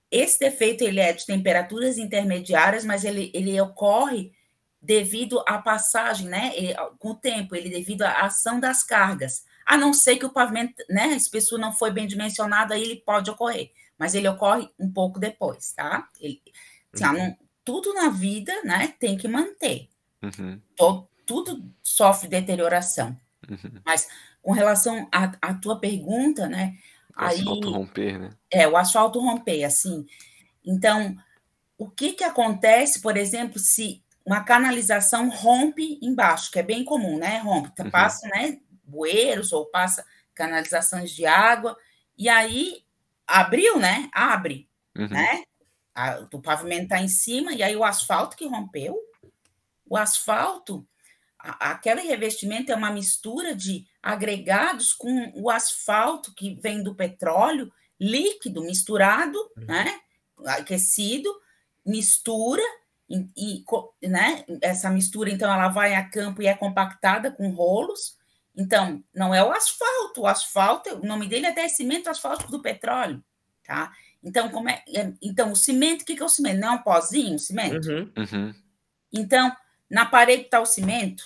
Esse 0.10 0.40
defeito 0.40 0.84
ele 0.84 1.00
é 1.00 1.14
de 1.14 1.26
temperaturas 1.26 1.98
intermediárias, 1.98 2.86
mas 2.86 3.04
ele, 3.04 3.32
ele 3.34 3.60
ocorre 3.60 4.32
devido 4.82 5.44
à 5.46 5.58
passagem, 5.58 6.28
né? 6.28 6.52
Com 6.98 7.10
o 7.10 7.16
tempo, 7.16 7.56
ele 7.56 7.70
devido 7.70 8.04
à 8.04 8.22
ação 8.22 8.60
das 8.60 8.84
cargas. 8.84 9.46
A 9.66 9.76
não 9.76 9.94
ser 9.94 10.16
que 10.16 10.26
o 10.26 10.32
pavimento, 10.32 10.82
né, 10.90 11.04
a 11.04 11.16
espessura 11.16 11.62
não 11.62 11.74
foi 11.74 11.92
bem 11.92 12.08
dimensionada, 12.08 12.74
aí 12.74 12.84
ele 12.84 12.96
pode 13.06 13.30
ocorrer, 13.30 13.72
mas 13.98 14.16
ele 14.16 14.30
ocorre 14.30 14.70
um 14.80 14.90
pouco 14.90 15.20
depois, 15.20 15.74
tá? 15.74 16.08
Ele, 16.22 16.42
assim, 16.94 17.04
uhum. 17.04 17.14
não, 17.14 17.38
tudo 17.66 17.94
na 17.94 18.08
vida, 18.08 18.54
né, 18.64 18.94
tem 18.98 19.18
que 19.18 19.28
manter. 19.28 19.90
Uhum. 20.24 20.62
Todo, 20.74 21.10
tudo 21.26 21.70
sofre 21.84 22.30
deterioração. 22.30 23.18
Uhum. 23.50 23.82
Mas 23.86 24.08
com 24.42 24.54
relação 24.54 25.10
à, 25.12 25.34
à 25.42 25.54
tua 25.54 25.78
pergunta, 25.78 26.48
né? 26.48 26.78
O 27.20 27.24
asfalto 27.26 27.68
aí, 27.68 27.74
romper, 27.74 28.20
né? 28.20 28.30
É, 28.52 28.68
o 28.68 28.78
asfalto 28.78 29.20
romper, 29.20 29.64
assim. 29.64 30.06
Então, 30.66 31.16
o 31.78 31.90
que 31.90 32.14
que 32.14 32.24
acontece, 32.24 33.02
por 33.02 33.18
exemplo, 33.18 33.60
se 33.60 34.04
uma 34.26 34.44
canalização 34.44 35.30
rompe 35.30 35.98
embaixo, 36.02 36.52
que 36.52 36.60
é 36.60 36.64
bem 36.64 36.84
comum, 36.84 37.18
né? 37.18 37.40
Rompe, 37.40 37.82
uhum. 37.82 37.90
passa, 37.90 38.28
né? 38.28 38.60
Bueiros 38.84 39.54
ou 39.54 39.66
passa 39.66 40.06
canalizações 40.36 41.12
de 41.12 41.26
água, 41.26 41.78
e 42.18 42.28
aí 42.28 42.84
abriu, 43.26 43.80
né? 43.80 44.10
Abre, 44.14 44.70
uhum. 44.98 45.08
né? 45.08 45.44
A, 45.96 46.28
o 46.32 46.42
pavimento 46.42 46.84
está 46.84 47.02
em 47.02 47.08
cima, 47.08 47.54
e 47.54 47.64
aí 47.64 47.76
o 47.76 47.84
asfalto 47.84 48.36
que 48.36 48.48
rompeu, 48.48 48.98
o 49.86 49.96
asfalto, 49.96 50.86
aquele 51.60 52.02
revestimento 52.02 52.72
é 52.72 52.76
uma 52.76 52.92
mistura 52.92 53.56
de 53.56 53.86
agregados 54.02 54.94
com 54.94 55.32
o 55.36 55.50
asfalto 55.50 56.34
que 56.34 56.56
vem 56.62 56.84
do 56.84 56.96
petróleo, 56.96 57.72
líquido, 58.00 58.62
misturado, 58.62 59.38
uhum. 59.58 59.66
né? 59.66 60.00
Aquecido, 60.46 61.30
mistura, 61.86 62.62
e, 63.10 63.28
e, 63.38 64.08
né? 64.08 64.44
Essa 64.62 64.90
mistura, 64.90 65.30
então, 65.30 65.52
ela 65.52 65.70
vai 65.70 65.96
a 65.96 66.08
campo 66.08 66.42
e 66.42 66.48
é 66.48 66.54
compactada 66.54 67.32
com 67.32 67.50
rolos. 67.50 68.18
Então, 68.56 69.04
não 69.14 69.34
é 69.34 69.44
o 69.44 69.52
asfalto, 69.52 70.22
o 70.22 70.28
asfalto, 70.28 70.96
o 70.96 71.06
nome 71.06 71.28
dele 71.28 71.46
é 71.46 71.52
descimento 71.52 72.10
asfáltico 72.10 72.52
do 72.52 72.62
petróleo, 72.62 73.24
tá? 73.64 73.92
Então, 74.24 74.50
como 74.50 74.68
é, 74.68 74.84
é 74.88 75.14
então 75.22 75.52
o 75.52 75.56
cimento, 75.56 76.02
o 76.02 76.06
que 76.06 76.20
é 76.20 76.26
o 76.26 76.30
cimento? 76.30 76.60
Não 76.60 76.70
é 76.70 76.72
um 76.72 76.82
pozinho, 76.82 77.36
o 77.36 77.40
cimento? 77.40 77.88
Uhum. 77.88 78.12
Uhum. 78.18 78.56
Então, 79.14 79.56
na 79.90 80.06
parede 80.06 80.44
está 80.44 80.60
o 80.60 80.66
cimento? 80.66 81.24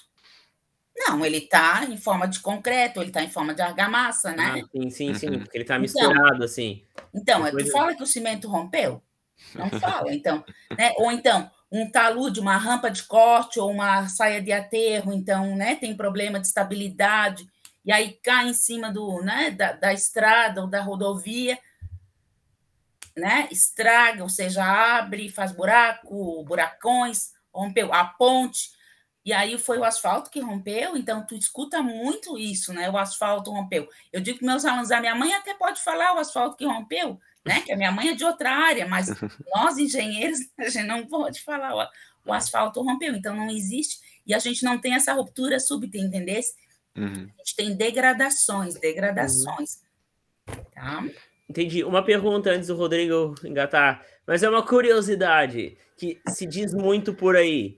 Não, 0.95 1.25
ele 1.25 1.38
está 1.38 1.86
em 1.86 1.97
forma 1.97 2.27
de 2.27 2.39
concreto, 2.39 2.99
ele 2.99 3.10
está 3.10 3.23
em 3.23 3.30
forma 3.30 3.54
de 3.54 3.62
argamassa, 3.62 4.32
né? 4.34 4.62
Ah, 4.63 4.67
sim, 4.71 4.89
sim, 4.89 5.13
sim, 5.13 5.27
uhum. 5.30 5.39
porque 5.39 5.58
ele 5.58 5.63
está 5.63 5.75
então 5.75 5.82
misturado 5.82 6.36
então, 6.36 6.45
assim. 6.45 6.84
Então, 7.13 7.43
Depois 7.43 7.65
tu 7.65 7.71
fala 7.71 7.95
que 7.95 8.04
o 8.04 8.08
cimento 8.08 8.49
rompeu? 8.49 9.01
Não 9.56 9.69
fala, 9.80 10.13
então. 10.13 10.43
Né? 10.77 10.93
Ou 10.97 11.12
então, 11.12 11.49
um 11.71 11.89
talude, 11.89 12.39
uma 12.39 12.58
rampa 12.58 12.91
de 12.91 13.04
corte 13.04 13.60
ou 13.60 13.71
uma 13.71 14.08
saia 14.10 14.41
de 14.41 14.51
aterro, 14.51 15.13
então, 15.13 15.56
né, 15.56 15.75
tem 15.75 15.95
problema 15.95 16.39
de 16.39 16.47
estabilidade, 16.47 17.47
e 17.86 17.91
aí 17.91 18.19
cai 18.21 18.49
em 18.49 18.54
cima 18.54 18.91
do, 18.91 19.21
né, 19.21 19.51
da, 19.51 19.71
da 19.71 19.93
estrada 19.93 20.62
ou 20.62 20.67
da 20.67 20.82
rodovia, 20.82 21.58
né, 23.15 23.47
estraga, 23.51 24.21
ou 24.21 24.30
seja, 24.30 24.63
abre, 24.63 25.30
faz 25.30 25.51
buraco, 25.51 26.43
buracões, 26.43 27.32
rompeu 27.54 27.93
a 27.93 28.06
ponte, 28.06 28.69
e 29.23 29.31
aí 29.31 29.57
foi 29.57 29.77
o 29.77 29.84
asfalto 29.84 30.31
que 30.31 30.39
rompeu, 30.39 30.97
então 30.97 31.25
tu 31.25 31.36
escuta 31.36 31.81
muito 31.81 32.39
isso, 32.39 32.73
né? 32.73 32.89
O 32.89 32.97
asfalto 32.97 33.51
rompeu. 33.51 33.88
Eu 34.12 34.19
digo 34.19 34.39
que 34.39 34.45
meus 34.45 34.65
alunos, 34.65 34.91
a 34.91 34.99
minha 34.99 35.13
mãe 35.13 35.34
até 35.34 35.53
pode 35.53 35.81
falar 35.81 36.15
o 36.15 36.19
asfalto 36.19 36.57
que 36.57 36.65
rompeu, 36.65 37.19
né? 37.45 37.62
Que 37.62 37.71
a 37.71 37.77
minha 37.77 37.91
mãe 37.91 38.10
é 38.10 38.15
de 38.15 38.25
outra 38.25 38.51
área, 38.51 38.88
mas 38.88 39.07
nós 39.53 39.77
engenheiros 39.77 40.39
a 40.57 40.69
gente 40.69 40.88
não 40.88 41.05
pode 41.05 41.41
falar 41.41 41.75
o, 41.75 42.29
o 42.29 42.34
asfalto 42.34 42.81
rompeu, 42.81 43.13
então 43.13 43.36
não 43.36 43.49
existe 43.49 43.99
e 44.25 44.34
a 44.34 44.39
gente 44.39 44.63
não 44.63 44.79
tem 44.79 44.95
essa 44.95 45.13
ruptura 45.13 45.60
súbita, 45.60 45.97
entendeu? 45.97 46.41
Uhum. 46.97 47.29
A 47.36 47.38
gente 47.38 47.55
tem 47.55 47.75
degradações, 47.75 48.75
degradações, 48.79 49.81
uhum. 50.49 50.63
tá? 50.73 51.03
Entendi. 51.47 51.84
Uma 51.84 52.03
pergunta 52.03 52.49
antes 52.49 52.67
do 52.67 52.75
Rodrigo 52.75 53.36
engatar, 53.43 54.03
mas 54.25 54.41
é 54.41 54.49
uma 54.49 54.65
curiosidade 54.65 55.77
que 55.97 56.19
se 56.29 56.45
diz 56.45 56.73
muito 56.73 57.13
por 57.13 57.36
aí. 57.36 57.77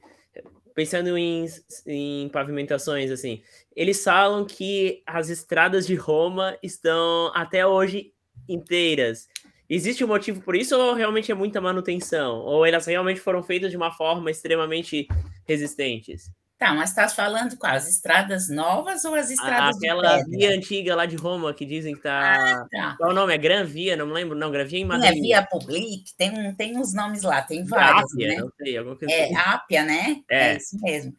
Pensando 0.73 1.17
em, 1.17 1.45
em 1.85 2.29
pavimentações, 2.29 3.11
assim, 3.11 3.41
eles 3.75 4.03
falam 4.03 4.45
que 4.45 5.03
as 5.05 5.29
estradas 5.29 5.85
de 5.85 5.95
Roma 5.95 6.57
estão 6.63 7.31
até 7.35 7.65
hoje 7.65 8.11
inteiras. 8.49 9.27
Existe 9.69 10.03
um 10.03 10.07
motivo 10.07 10.41
por 10.41 10.55
isso 10.55 10.75
ou 10.77 10.93
realmente 10.93 11.31
é 11.31 11.35
muita 11.35 11.61
manutenção? 11.61 12.37
Ou 12.39 12.65
elas 12.65 12.85
realmente 12.85 13.19
foram 13.19 13.41
feitas 13.41 13.71
de 13.71 13.77
uma 13.77 13.91
forma 13.91 14.29
extremamente 14.29 15.07
resistentes? 15.47 16.31
Tá, 16.57 16.73
mas 16.73 16.89
estás 16.89 17.13
falando 17.13 17.57
quais? 17.57 17.83
As 17.83 17.89
estradas 17.89 18.47
novas 18.47 19.03
ou 19.03 19.15
as 19.15 19.29
estradas 19.29 19.75
Aquela 19.75 20.23
via 20.23 20.51
antiga 20.55 20.95
lá 20.95 21.05
de 21.05 21.15
Roma 21.15 21.53
que 21.53 21.65
dizem 21.65 21.93
que 21.93 22.01
tá... 22.01 22.61
Ah, 22.61 22.67
tá. 22.71 22.95
Qual 22.97 23.11
o 23.11 23.13
nome? 23.13 23.33
É 23.33 23.37
Gran 23.37 23.65
Via? 23.65 23.97
Não 23.97 24.05
me 24.05 24.13
lembro. 24.13 24.37
Não, 24.37 24.49
Gran 24.49 24.63
Via 24.63 24.79
em 24.79 24.85
Madrid. 24.85 25.11
É 25.11 25.13
Via 25.13 25.45
Public, 25.45 26.15
tem, 26.15 26.53
tem 26.55 26.77
uns 26.77 26.93
nomes 26.93 27.23
lá, 27.23 27.41
tem 27.41 27.65
vários, 27.65 28.13
Ápia, 28.13 28.27
né? 28.29 28.35
Não 28.37 28.51
sei, 28.57 28.77
alguma 28.77 28.95
coisa 28.95 29.13
É, 29.13 29.25
assim. 29.25 29.35
Ápia, 29.35 29.83
né? 29.83 30.23
É. 30.29 30.51
é 30.51 30.57
isso 30.57 30.79
mesmo. 30.79 31.13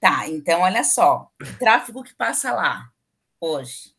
Tá, 0.00 0.28
então 0.28 0.62
olha 0.62 0.82
só. 0.82 1.30
O 1.40 1.58
tráfego 1.58 2.02
que 2.02 2.14
passa 2.14 2.52
lá 2.52 2.88
hoje. 3.40 3.91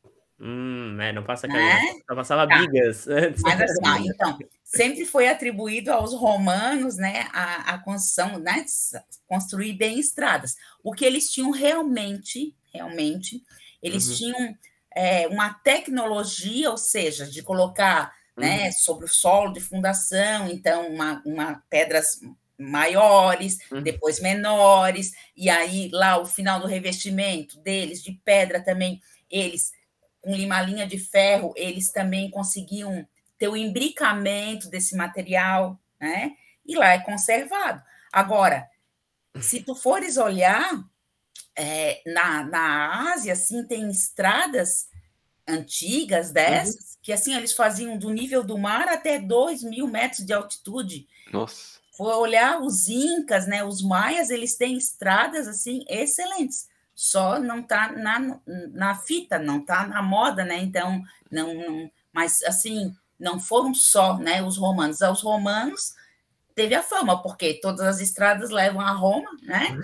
Hum, 0.46 1.00
é, 1.00 1.14
não 1.14 1.24
passa 1.24 1.48
né? 1.48 1.80
só 2.06 2.14
passava 2.14 2.46
tá. 2.46 2.60
bigas 2.60 3.08
antes. 3.08 3.42
Mas 3.42 3.62
assim, 3.62 4.10
então, 4.10 4.38
sempre 4.62 5.06
foi 5.06 5.30
atribuído 5.30 5.90
aos 5.90 6.14
romanos, 6.14 6.98
né, 6.98 7.30
a, 7.32 7.76
a 7.76 7.78
construção, 7.78 8.40
né, 8.40 8.66
construir 9.26 9.72
bem 9.72 9.98
estradas. 9.98 10.58
O 10.84 10.92
que 10.92 11.06
eles 11.06 11.32
tinham 11.32 11.50
realmente, 11.50 12.54
realmente, 12.74 13.42
eles 13.82 14.10
uhum. 14.10 14.16
tinham 14.16 14.58
é, 14.94 15.28
uma 15.30 15.54
tecnologia, 15.54 16.70
ou 16.70 16.78
seja, 16.78 17.26
de 17.26 17.42
colocar, 17.42 18.14
né, 18.36 18.66
uhum. 18.66 18.72
sobre 18.74 19.06
o 19.06 19.10
solo 19.10 19.54
de 19.54 19.62
fundação, 19.62 20.50
então, 20.50 20.90
uma, 20.90 21.22
uma 21.26 21.64
pedras 21.70 22.20
maiores, 22.60 23.60
uhum. 23.72 23.82
depois 23.82 24.20
menores, 24.20 25.14
e 25.38 25.50
aí 25.50 25.90
lá 25.94 26.18
o 26.18 26.26
final 26.26 26.60
do 26.60 26.68
revestimento 26.68 27.58
deles 27.62 28.04
de 28.04 28.12
pedra 28.26 28.62
também, 28.62 29.00
eles 29.30 29.72
com 30.24 30.34
limalinha 30.34 30.88
de 30.88 30.98
ferro, 30.98 31.54
eles 31.56 31.92
também 31.92 32.32
conseguiam 32.32 33.06
ter 33.38 33.50
o 33.50 33.58
imbricamento 33.58 34.70
desse 34.70 34.96
material, 34.96 35.78
né? 36.00 36.32
E 36.66 36.76
lá 36.76 36.94
é 36.94 37.00
conservado. 37.00 37.84
Agora, 38.12 38.68
se 39.42 39.62
tu 39.62 39.76
fores 39.76 40.16
olhar, 40.16 40.82
é, 41.58 42.02
na, 42.06 42.46
na 42.46 43.12
Ásia, 43.14 43.34
assim, 43.34 43.66
tem 43.68 43.90
estradas 43.90 44.88
antigas 45.46 46.32
dessas, 46.32 46.76
uhum. 46.76 47.00
que 47.02 47.12
assim, 47.12 47.36
eles 47.36 47.52
faziam 47.52 47.98
do 47.98 48.10
nível 48.10 48.46
do 48.46 48.58
mar 48.58 48.88
até 48.88 49.20
2 49.20 49.64
mil 49.64 49.88
metros 49.88 50.26
de 50.26 50.32
altitude. 50.32 51.06
Nossa. 51.34 51.82
For 51.98 52.16
olhar 52.16 52.62
os 52.62 52.88
incas, 52.88 53.46
né, 53.46 53.62
os 53.62 53.84
maias, 53.84 54.30
eles 54.30 54.56
têm 54.56 54.78
estradas, 54.78 55.50
assim, 55.50 55.84
excelentes 55.90 56.72
só 56.96 57.40
não 57.40 57.60
está 57.60 57.92
na, 57.92 58.40
na 58.72 58.96
fita, 58.96 59.40
não 59.40 59.60
está 59.60 59.88
na 59.88 60.02
moda, 60.02 60.46
né? 60.46 60.58
Então, 60.58 61.02
não, 61.32 61.54
não, 61.54 61.92
mas 62.12 62.44
assim, 62.44 62.94
não 63.20 63.40
foram 63.40 63.74
só 63.74 64.18
né, 64.18 64.44
os 64.44 64.58
romanos. 64.58 65.02
Os 65.02 65.22
romanos 65.22 65.94
teve 66.56 66.76
a 66.76 66.84
fama, 66.84 67.22
porque 67.22 67.56
todas 67.56 67.82
as 67.82 68.00
estradas 68.00 68.50
levam 68.50 68.82
a 68.82 68.92
Roma, 68.92 69.30
né? 69.42 69.76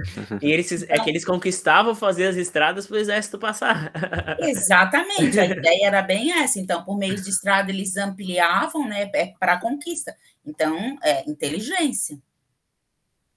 E 0.41 0.51
eles 0.51 0.71
então, 0.71 0.95
é 0.95 0.99
que 0.99 1.09
eles 1.09 1.25
conquistavam 1.25 1.95
fazer 1.95 2.27
as 2.27 2.35
estradas 2.35 2.85
para 2.85 2.95
o 2.95 2.99
exército 2.99 3.39
passar. 3.39 3.91
Exatamente, 4.39 5.39
a 5.39 5.45
ideia 5.45 5.87
era 5.87 6.01
bem 6.01 6.31
essa. 6.31 6.59
Então, 6.59 6.83
por 6.83 6.97
meio 6.97 7.15
de 7.15 7.29
estrada, 7.29 7.71
eles 7.71 7.97
ampliavam 7.97 8.87
né, 8.87 9.09
é, 9.13 9.33
para 9.39 9.53
a 9.53 9.59
conquista. 9.59 10.15
Então, 10.45 10.97
é 11.03 11.27
inteligência. 11.29 12.17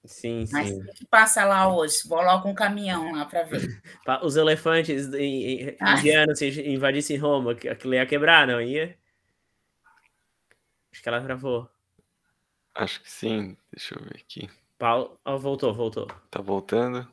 Sim, 0.05 0.45
Mas 0.51 0.67
sim. 0.67 0.81
o 0.81 0.93
que 0.93 1.05
passa 1.05 1.45
lá 1.45 1.73
hoje? 1.73 1.99
Vou 2.05 2.21
logo 2.21 2.43
com 2.43 2.51
um 2.51 2.55
caminhão 2.55 3.13
lá 3.13 3.25
para 3.25 3.43
ver. 3.43 3.61
Os 4.21 4.35
elefantes 4.35 5.09
ah. 5.79 5.97
indianos 5.97 6.39
se 6.39 6.61
invadissem 6.69 7.17
Roma, 7.17 7.51
aquilo 7.51 7.93
ia 7.93 8.05
quebrar, 8.05 8.45
não 8.45 8.61
ia? 8.61 8.97
Acho 10.91 11.01
que 11.01 11.07
ela 11.09 11.21
travou. 11.21 11.69
Acho 12.75 13.01
que 13.01 13.09
sim. 13.09 13.57
Deixa 13.71 13.95
eu 13.95 14.03
ver 14.03 14.17
aqui. 14.17 14.49
Paulo, 14.77 15.17
oh, 15.23 15.39
voltou, 15.39 15.73
voltou. 15.73 16.07
Tá 16.29 16.41
voltando? 16.41 17.07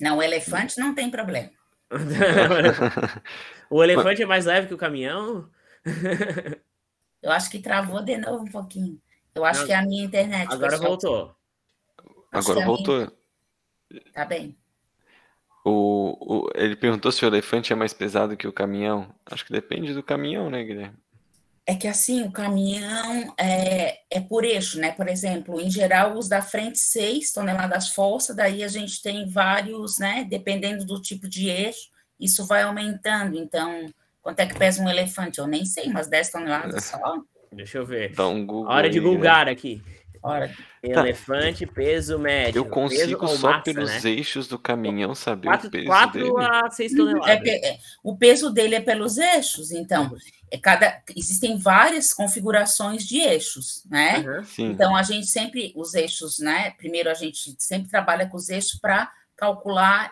Não, 0.00 0.18
o 0.18 0.22
elefante 0.22 0.78
não 0.78 0.94
tem 0.94 1.10
problema. 1.10 1.50
o 3.68 3.82
elefante 3.82 4.22
é 4.22 4.26
mais 4.26 4.46
leve 4.46 4.68
que 4.68 4.74
o 4.74 4.78
caminhão? 4.78 5.50
eu 7.20 7.32
acho 7.32 7.50
que 7.50 7.58
travou 7.58 8.02
de 8.02 8.16
novo 8.16 8.44
um 8.44 8.50
pouquinho. 8.50 9.00
Eu 9.34 9.44
acho 9.44 9.60
Não, 9.60 9.66
que 9.66 9.72
é 9.72 9.76
a 9.76 9.82
minha 9.82 10.04
internet. 10.04 10.52
Agora 10.52 10.72
pessoal. 10.72 10.88
voltou. 10.88 11.36
Acho 12.32 12.50
agora 12.50 12.66
voltou. 12.66 12.96
Minha... 12.98 14.02
Tá 14.12 14.24
bem. 14.24 14.56
O, 15.64 16.16
o, 16.20 16.50
ele 16.54 16.74
perguntou 16.74 17.12
se 17.12 17.24
o 17.24 17.28
elefante 17.28 17.72
é 17.72 17.76
mais 17.76 17.92
pesado 17.92 18.36
que 18.36 18.48
o 18.48 18.52
caminhão. 18.52 19.14
Acho 19.26 19.44
que 19.44 19.52
depende 19.52 19.92
do 19.92 20.02
caminhão, 20.02 20.48
né, 20.48 20.64
Guilherme? 20.64 20.96
É 21.66 21.74
que 21.74 21.86
assim, 21.86 22.22
o 22.22 22.32
caminhão 22.32 23.32
é, 23.38 24.00
é 24.10 24.20
por 24.20 24.44
eixo, 24.44 24.80
né? 24.80 24.90
Por 24.92 25.06
exemplo, 25.06 25.60
em 25.60 25.70
geral, 25.70 26.16
os 26.16 26.28
da 26.28 26.42
frente 26.42 26.78
6 26.78 27.32
toneladas 27.32 27.90
força, 27.90 28.34
daí 28.34 28.64
a 28.64 28.68
gente 28.68 29.02
tem 29.02 29.28
vários, 29.28 29.98
né? 29.98 30.24
Dependendo 30.28 30.84
do 30.84 31.00
tipo 31.00 31.28
de 31.28 31.48
eixo, 31.48 31.90
isso 32.18 32.46
vai 32.46 32.62
aumentando. 32.62 33.38
Então, 33.38 33.86
quanto 34.22 34.40
é 34.40 34.46
que 34.46 34.58
pesa 34.58 34.82
um 34.82 34.88
elefante? 34.88 35.38
Eu 35.38 35.46
nem 35.46 35.64
sei, 35.64 35.88
mas 35.90 36.08
10 36.08 36.30
toneladas 36.30 36.84
só. 36.84 37.22
Deixa 37.52 37.78
eu 37.78 37.86
ver. 37.86 38.14
Dá 38.14 38.26
um 38.28 38.46
Google 38.46 38.70
Hora 38.72 38.88
de 38.88 38.98
aí, 38.98 39.04
né? 39.04 39.50
Aqui. 39.50 39.82
Ora, 40.22 40.54
Elefante, 40.82 41.64
peso 41.66 42.18
médio. 42.18 42.58
Eu 42.58 42.66
consigo 42.66 43.26
só 43.26 43.52
massa, 43.52 43.62
pelos 43.64 43.90
né? 44.04 44.10
eixos 44.10 44.46
do 44.46 44.58
caminhão 44.58 45.14
saber 45.14 45.48
o 45.48 45.50
4, 45.50 45.70
peso 45.70 46.34
dele. 46.34 46.46
a 46.46 46.70
6 46.70 46.92
é 46.92 46.96
toneladas. 46.96 47.40
pe- 47.42 47.50
é- 47.66 47.78
o 48.04 48.16
peso 48.18 48.50
dele 48.50 48.74
é 48.74 48.80
pelos 48.80 49.16
eixos, 49.16 49.70
então, 49.72 50.14
é 50.50 50.58
cada, 50.58 51.02
existem 51.16 51.56
várias 51.58 52.12
configurações 52.12 53.06
de 53.06 53.18
eixos, 53.18 53.82
né? 53.90 54.42
Sim. 54.44 54.66
Então, 54.66 54.94
a 54.94 55.02
gente 55.02 55.26
sempre, 55.26 55.72
os 55.74 55.94
eixos, 55.94 56.38
né? 56.38 56.72
Primeiro, 56.76 57.10
a 57.10 57.14
gente 57.14 57.54
sempre 57.58 57.88
trabalha 57.88 58.28
com 58.28 58.36
os 58.36 58.50
eixos 58.50 58.78
para 58.78 59.10
calcular 59.34 60.10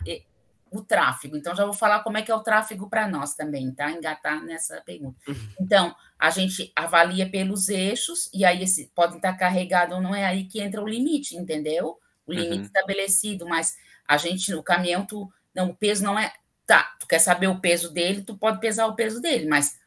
o 0.71 0.83
tráfego. 0.83 1.37
Então, 1.37 1.55
já 1.55 1.65
vou 1.65 1.75
falar 1.75 2.03
como 2.03 2.19
é 2.19 2.23
que 2.23 2.31
é 2.31 2.35
o 2.35 2.43
tráfego 2.43 2.89
para 2.89 3.09
nós 3.09 3.35
também, 3.35 3.71
tá? 3.73 3.91
Engatar 3.91 4.43
nessa 4.45 4.81
pergunta. 4.83 5.19
Então, 5.61 5.95
a 6.19 6.31
gente 6.31 6.73
avalia 6.77 7.29
pelos 7.31 7.69
eixos, 7.69 8.29
e 8.33 8.45
aí 8.45 8.63
esse 8.63 8.91
pode 8.95 9.17
estar 9.17 9.35
carregado 9.35 9.95
ou 9.95 10.01
não, 10.01 10.15
é 10.15 10.25
aí 10.25 10.45
que 10.45 10.61
entra 10.61 10.83
o 10.83 10.89
limite, 10.89 11.37
entendeu? 11.37 11.99
O 12.27 12.33
limite 12.33 12.57
Uhum. 12.59 12.65
estabelecido, 12.65 13.47
mas 13.47 13.77
a 14.07 14.17
gente, 14.17 14.51
no 14.53 14.63
caminhão, 14.63 15.07
tu, 15.07 15.31
não, 15.55 15.71
o 15.71 15.77
peso 15.77 16.05
não 16.05 16.19
é. 16.19 16.33
Tá, 16.67 16.95
tu 17.01 17.07
quer 17.07 17.19
saber 17.19 17.47
o 17.47 17.61
peso 17.61 17.91
dele, 17.93 18.23
tu 18.23 18.37
pode 18.37 18.61
pesar 18.61 18.87
o 18.87 18.95
peso 18.95 19.21
dele, 19.23 19.47
mas 19.49 19.79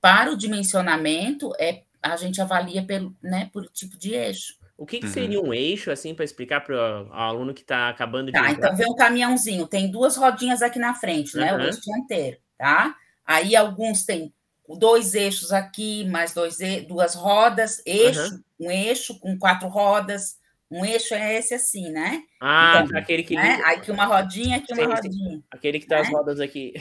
para 0.00 0.32
o 0.32 0.36
dimensionamento, 0.36 1.52
é, 1.60 1.82
a 2.02 2.16
gente 2.16 2.40
avalia 2.40 2.84
pelo, 2.84 3.14
né, 3.22 3.50
por 3.52 3.68
tipo 3.68 3.98
de 3.98 4.14
eixo. 4.14 4.54
O 4.82 4.86
que, 4.86 4.98
que 4.98 5.06
Uhum. 5.06 5.12
seria 5.12 5.40
um 5.40 5.54
eixo, 5.54 5.92
assim, 5.92 6.12
para 6.12 6.24
explicar 6.24 6.60
para 6.60 6.74
o 7.04 7.12
aluno 7.12 7.54
que 7.54 7.60
está 7.60 7.88
acabando 7.88 8.26
de 8.26 8.32
Tá, 8.32 8.50
entrar? 8.50 8.52
então 8.70 8.76
vem 8.76 8.90
um 8.90 8.96
caminhãozinho, 8.96 9.64
tem 9.68 9.88
duas 9.88 10.16
rodinhas 10.16 10.60
aqui 10.60 10.76
na 10.80 10.92
frente, 10.92 11.36
né? 11.36 11.52
O 11.52 11.56
Aham. 11.56 11.66
eixo 11.66 11.78
inteiro, 11.98 12.38
tá? 12.58 12.92
Aí 13.24 13.54
alguns 13.54 14.04
têm 14.04 14.34
dois 14.80 15.14
eixos 15.14 15.52
aqui, 15.52 16.04
mais 16.06 16.34
dois, 16.34 16.56
duas 16.88 17.14
rodas, 17.14 17.80
eixo, 17.86 18.42
um 18.58 18.72
eixo 18.72 19.20
com 19.20 19.38
quatro 19.38 19.68
rodas, 19.68 20.36
um 20.68 20.84
eixo 20.84 21.14
é 21.14 21.36
esse 21.38 21.54
assim, 21.54 21.88
né? 21.92 22.20
Ah, 22.40 22.78
Então, 22.80 22.88
tá, 22.88 22.98
aquele 22.98 23.22
que 23.22 23.36
né? 23.36 23.60
aqui 23.64 23.88
uma 23.92 24.04
rodinha, 24.06 24.56
aqui 24.56 24.72
uma 24.72 24.82
Sim, 24.82 24.88
sim. 24.88 25.08
rodinha. 25.08 25.42
aquele 25.48 25.78
que 25.78 25.86
tá 25.86 26.00
as 26.00 26.08
né? 26.08 26.12
rodas 26.12 26.40
aqui. 26.40 26.72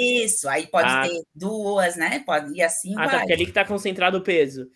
Isso, 0.00 0.48
aí 0.48 0.66
pode 0.66 0.88
Ah. 0.88 1.02
ter 1.06 1.20
duas, 1.34 1.94
né? 1.96 2.20
Pode, 2.24 2.54
e 2.56 2.62
assim 2.62 2.94
Ah, 2.96 3.04
tá, 3.04 3.10
vai. 3.10 3.18
porque 3.18 3.32
ali 3.34 3.44
que 3.44 3.52
tá 3.52 3.66
concentrado 3.66 4.16
o 4.16 4.22
peso. 4.22 4.66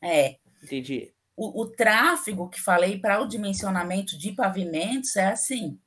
É. 0.00 0.36
Entendi. 0.62 1.10
O, 1.40 1.62
o 1.62 1.66
tráfego 1.68 2.48
que 2.48 2.60
falei 2.60 2.98
para 2.98 3.22
o 3.22 3.28
dimensionamento 3.28 4.18
de 4.18 4.32
pavimentos 4.32 5.14
é 5.14 5.28
assim. 5.28 5.78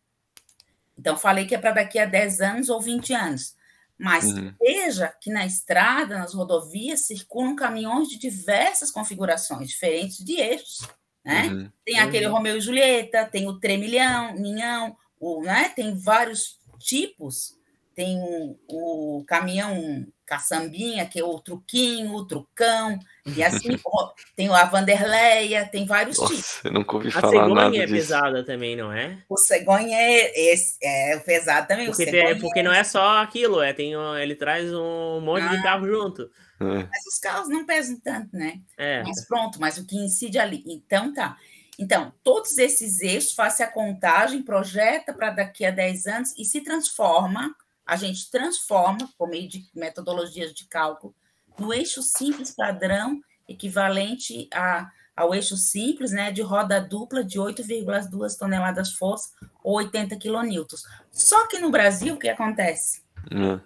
Então, 0.98 1.18
falei 1.18 1.46
que 1.46 1.54
é 1.54 1.58
para 1.58 1.72
daqui 1.72 2.00
a 2.00 2.06
10 2.06 2.40
anos 2.40 2.70
ou 2.70 2.80
20 2.80 3.14
anos. 3.14 3.56
Mas 4.00 4.26
Uhum. 4.26 4.54
veja 4.60 5.14
que 5.22 5.30
na 5.30 5.46
estrada, 5.46 6.18
nas 6.18 6.34
rodovias, 6.34 7.02
circulam 7.06 7.54
caminhões 7.56 8.08
de 8.08 8.18
diversas 8.18 8.90
configurações, 8.92 9.68
diferentes 9.68 10.24
de 10.24 10.40
eixos. 10.40 10.88
Né? 11.24 11.48
Uhum. 11.50 11.72
Tem 11.86 12.00
aquele 12.00 12.28
Uhum. 12.28 12.32
Romeu 12.34 12.58
e 12.58 12.62
Julieta, 12.62 13.26
tem 13.26 13.48
o 13.48 13.60
Tremilhão, 13.60 14.34
Ninhão, 14.36 14.96
o, 15.20 15.42
né? 15.44 15.70
tem 15.76 15.96
vários 15.98 16.60
tipos. 16.80 17.56
Tem 17.96 18.18
o, 18.20 18.58
o 18.70 19.24
caminhão 19.28 20.06
caçambinha, 20.26 21.06
que 21.06 21.20
é 21.20 21.24
o 21.26 21.38
truquinho, 21.40 22.14
o 22.14 22.26
trucão, 22.26 22.98
e 23.36 23.44
assim 23.44 23.78
ó, 23.86 24.12
tem 24.34 24.48
a 24.50 24.64
Vanderleia, 24.64 25.66
tem 25.68 25.86
vários 25.86 26.16
tipos. 26.18 26.32
Nossa, 26.38 26.68
eu 26.68 26.72
nunca 26.72 26.96
ouvi 26.96 27.10
A 27.10 27.12
falar 27.12 27.32
nada 27.50 27.62
cegonha 27.66 27.84
é 27.84 27.86
disso. 27.86 27.94
pesada 27.98 28.44
também, 28.46 28.76
não 28.78 28.94
é? 28.94 29.18
O 29.28 29.38
cegonha 29.38 29.98
é, 29.98 30.54
esse, 30.54 30.78
é 30.82 31.18
pesado 31.20 31.68
também. 31.68 31.88
Porque, 31.88 32.04
o 32.04 32.06
tem- 32.06 32.14
cegonha, 32.14 32.40
porque 32.40 32.64
não 32.64 32.72
é 32.74 32.84
só 32.86 33.18
aquilo, 33.22 33.62
é, 33.62 33.74
tem, 33.74 33.92
ele 34.22 34.36
traz 34.36 34.74
um 34.74 35.20
monte 35.20 35.50
de 35.50 35.58
Ah. 35.58 35.64
carro 35.64 35.86
junto. 35.86 36.30
É. 36.62 36.88
Mas 36.90 37.06
os 37.08 37.20
carros 37.20 37.50
não 37.50 37.66
pesam 37.66 38.00
tanto, 38.00 38.30
né? 38.34 38.62
É. 38.78 39.04
Mas 39.04 39.26
pronto, 39.28 39.60
mas 39.60 39.78
o 39.78 39.86
que 39.86 39.98
incide 39.98 40.40
ali. 40.40 40.64
Então 40.66 41.14
tá. 41.14 41.36
Então, 41.80 42.14
todos 42.24 42.58
esses 42.60 43.02
eixos, 43.02 43.34
faça 43.34 43.64
a 43.64 43.68
contagem, 43.68 44.44
projeta 44.44 45.12
para 45.14 45.32
daqui 45.32 45.66
a 45.66 45.72
10 45.72 46.06
anos 46.06 46.30
e 46.38 46.46
se 46.46 46.62
transforma, 46.62 47.56
a 47.92 47.98
gente 47.98 48.32
transforma, 48.32 49.10
por 49.18 49.28
meio 49.28 49.50
de 49.50 49.68
metodologias 49.76 50.54
de 50.54 50.66
cálculo, 50.66 51.14
no 51.60 51.74
eixo 51.74 52.02
simples 52.02 52.56
padrão, 52.56 53.20
equivalente 53.46 54.48
a, 54.54 54.90
ao 55.14 55.36
eixo 55.36 55.58
simples, 55.58 56.14
né, 56.14 56.32
de 56.32 56.42
roda 56.42 56.80
dupla 56.80 57.22
de 57.22 57.38
8,2 57.38 58.38
toneladas 58.38 58.94
força 58.94 59.32
ou 59.62 59.76
80 59.76 60.16
quilonewtons. 60.16 60.84
Só 61.12 61.46
que 61.48 61.60
no 61.60 61.70
Brasil, 61.70 62.14
o 62.14 62.18
que 62.18 62.30
acontece? 62.30 63.04
É. 63.30 63.60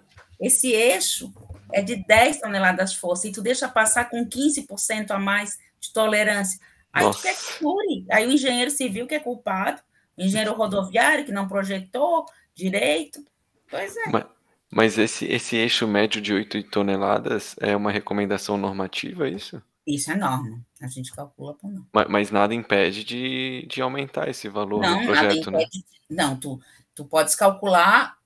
Esse 0.44 0.72
eixo 0.72 1.32
é 1.72 1.80
de 1.80 1.94
10 1.94 2.40
toneladas 2.40 2.94
força 2.94 3.28
e 3.28 3.32
tu 3.32 3.40
deixa 3.40 3.68
passar 3.68 4.10
com 4.10 4.26
15% 4.26 5.12
a 5.12 5.20
mais 5.20 5.56
de 5.78 5.92
tolerância. 5.92 6.58
Aí 6.92 7.04
tu 7.04 7.06
Nossa. 7.06 7.22
quer 7.22 7.36
que 7.36 7.58
cure. 7.60 8.04
Aí 8.10 8.26
o 8.26 8.32
engenheiro 8.32 8.72
civil 8.72 9.06
que 9.06 9.14
é 9.14 9.20
culpado, 9.20 9.80
o 10.18 10.22
engenheiro 10.22 10.52
rodoviário 10.52 11.24
que 11.24 11.30
não 11.30 11.46
projetou 11.46 12.26
direito. 12.56 13.24
Pois 13.70 13.96
é. 13.96 14.10
Ma- 14.10 14.28
Mas 14.70 14.98
esse, 14.98 15.24
esse 15.26 15.56
eixo 15.56 15.86
médio 15.86 16.20
de 16.20 16.32
8 16.34 16.62
toneladas 16.64 17.54
é 17.60 17.74
uma 17.76 17.90
recomendação 17.90 18.56
normativa, 18.56 19.26
é 19.28 19.30
isso? 19.30 19.62
Isso 19.86 20.10
é 20.10 20.16
norma. 20.16 20.60
A 20.80 20.88
gente 20.88 21.12
calcula 21.12 21.54
por 21.54 21.70
não. 21.70 21.86
Ma- 21.94 22.06
Mas 22.08 22.30
nada 22.30 22.54
impede 22.54 23.04
de, 23.04 23.66
de 23.68 23.80
aumentar 23.80 24.28
esse 24.28 24.48
valor 24.48 24.80
Não, 24.80 24.90
no 24.90 24.96
nada 24.96 25.04
projeto, 25.06 25.50
né? 25.50 25.58
impede. 25.58 25.84
Não, 26.10 26.38
tu, 26.38 26.60
tu 26.94 27.04
podes 27.04 27.34
calcular 27.34 28.16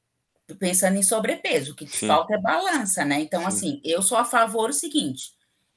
pensando 0.58 0.96
em 0.96 1.02
sobrepeso. 1.02 1.72
O 1.72 1.76
que 1.76 1.84
te 1.86 1.98
Sim. 1.98 2.08
falta 2.08 2.34
é 2.34 2.38
balança, 2.38 3.04
né? 3.04 3.20
Então, 3.20 3.40
Sim. 3.42 3.46
assim, 3.46 3.80
eu 3.84 4.02
sou 4.02 4.18
a 4.18 4.24
favor 4.24 4.68
do 4.68 4.72
seguinte: 4.74 5.32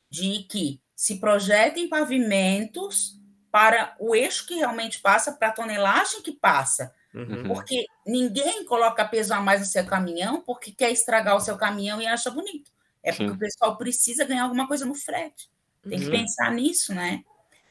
de 0.09 0.43
que 0.43 0.81
se 0.95 1.19
projetem 1.19 1.89
pavimentos 1.89 3.19
para 3.51 3.95
o 3.99 4.15
eixo 4.15 4.47
que 4.47 4.55
realmente 4.55 4.99
passa, 4.99 5.33
para 5.33 5.49
a 5.49 5.53
tonelagem 5.53 6.21
que 6.21 6.31
passa. 6.31 6.93
Uhum. 7.13 7.43
Porque 7.47 7.85
ninguém 8.07 8.65
coloca 8.65 9.05
peso 9.05 9.33
a 9.33 9.39
mais 9.39 9.61
no 9.61 9.67
seu 9.67 9.85
caminhão 9.85 10.41
porque 10.41 10.71
quer 10.71 10.91
estragar 10.91 11.35
o 11.35 11.39
seu 11.39 11.55
caminhão 11.57 12.01
e 12.01 12.07
acha 12.07 12.31
bonito. 12.31 12.71
É 13.03 13.11
porque 13.11 13.27
Sim. 13.27 13.35
o 13.35 13.37
pessoal 13.37 13.77
precisa 13.77 14.25
ganhar 14.25 14.43
alguma 14.43 14.67
coisa 14.67 14.85
no 14.85 14.95
frete. 14.95 15.49
Tem 15.87 15.99
que 15.99 16.05
Uhum. 16.05 16.11
pensar 16.11 16.51
nisso, 16.51 16.93
né? 16.93 17.23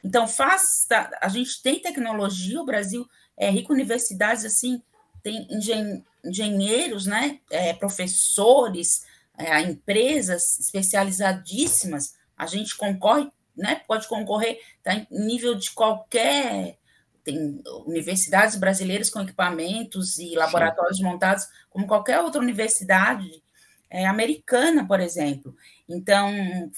Então, 0.03 0.27
faça. 0.27 1.09
A 1.21 1.27
gente 1.27 1.61
tem 1.61 1.79
tecnologia, 1.79 2.61
o 2.61 2.65
Brasil 2.65 3.07
é 3.35 3.49
rico 3.49 3.73
em 3.73 3.75
universidades, 3.77 4.45
assim, 4.45 4.81
tem 5.23 5.47
engen- 5.49 6.03
engenheiros, 6.23 7.05
né? 7.05 7.39
É, 7.49 7.73
professores, 7.73 9.05
é, 9.37 9.59
empresas 9.61 10.59
especializadíssimas. 10.59 12.15
A 12.37 12.45
gente 12.45 12.75
concorre, 12.77 13.29
né? 13.55 13.81
Pode 13.87 14.07
concorrer, 14.07 14.59
tá 14.83 14.93
em 14.95 15.07
nível 15.11 15.55
de 15.55 15.71
qualquer. 15.71 16.77
Tem 17.23 17.61
universidades 17.85 18.55
brasileiras 18.57 19.09
com 19.09 19.21
equipamentos 19.21 20.17
e 20.17 20.35
laboratórios 20.35 20.99
montados, 20.99 21.45
como 21.69 21.87
qualquer 21.87 22.19
outra 22.19 22.41
universidade 22.41 23.41
é, 23.89 24.05
americana, 24.05 24.85
por 24.87 24.99
exemplo. 24.99 25.55
Então, 25.87 26.31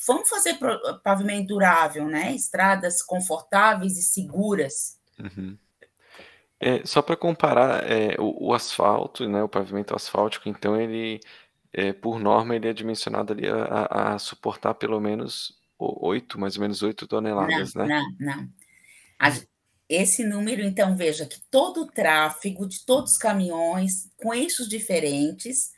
vamos 0.05 0.29
fazer 0.29 0.57
pavimento 1.03 1.47
durável, 1.47 2.07
né? 2.07 2.33
Estradas 2.35 3.01
confortáveis 3.01 3.97
e 3.97 4.03
seguras. 4.03 4.99
Uhum. 5.19 5.57
É, 6.59 6.85
só 6.85 7.01
para 7.01 7.17
comparar, 7.17 7.89
é, 7.89 8.15
o, 8.19 8.47
o 8.49 8.53
asfalto, 8.53 9.27
né, 9.27 9.43
o 9.43 9.49
pavimento 9.49 9.93
asfáltico, 9.95 10.47
então 10.47 10.79
ele, 10.79 11.19
é, 11.73 11.91
por 11.91 12.19
norma, 12.19 12.55
ele 12.55 12.67
é 12.67 12.73
dimensionado 12.73 13.33
ali 13.33 13.47
a, 13.47 13.55
a- 13.89 14.13
a 14.15 14.19
suportar 14.19 14.73
pelo 14.75 14.99
menos 14.99 15.53
oito, 15.77 16.39
mais 16.39 16.55
ou 16.55 16.61
menos 16.61 16.81
8 16.81 17.05
toneladas, 17.07 17.73
não, 17.73 17.85
né? 17.85 18.01
não, 18.19 18.35
não. 18.37 18.49
A- 19.19 19.31
esse 19.87 20.23
número, 20.23 20.63
então, 20.63 20.95
veja 20.95 21.25
que 21.25 21.39
todo 21.51 21.81
o 21.81 21.85
tráfego 21.85 22.67
de 22.67 22.83
todos 22.85 23.11
os 23.13 23.17
caminhões 23.17 24.09
com 24.17 24.33
eixos 24.33 24.67
diferentes, 24.67 25.71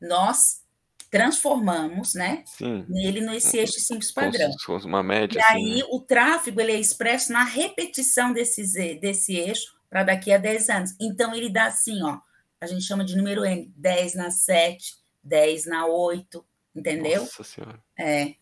nós 0.00 0.62
transformamos, 1.10 2.12
né? 2.14 2.42
Sim, 2.44 2.84
Nele 2.88 3.20
nesse 3.20 3.56
eixo 3.56 3.78
simples 3.78 4.10
padrão. 4.10 4.50
com 4.66 4.76
uma 4.78 5.02
média, 5.02 5.38
E 5.38 5.42
assim, 5.42 5.54
aí 5.54 5.78
né? 5.78 5.84
o 5.90 6.00
tráfego 6.00 6.60
ele 6.60 6.72
é 6.72 6.80
expresso 6.80 7.32
na 7.32 7.44
repetição 7.44 8.32
desses, 8.32 8.72
desse 9.00 9.36
eixo 9.36 9.74
para 9.88 10.02
daqui 10.02 10.32
a 10.32 10.38
10 10.38 10.68
anos. 10.70 10.90
Então 11.00 11.32
ele 11.32 11.48
dá 11.48 11.66
assim, 11.66 12.02
ó, 12.02 12.18
a 12.60 12.66
gente 12.66 12.82
chama 12.84 13.04
de 13.04 13.16
número 13.16 13.44
N, 13.44 13.72
10 13.76 14.14
na 14.14 14.30
7, 14.30 14.92
10 15.22 15.66
na 15.66 15.86
8, 15.86 16.44
entendeu? 16.74 17.20
Nossa 17.20 17.44
senhora. 17.44 17.80
É, 17.96 18.34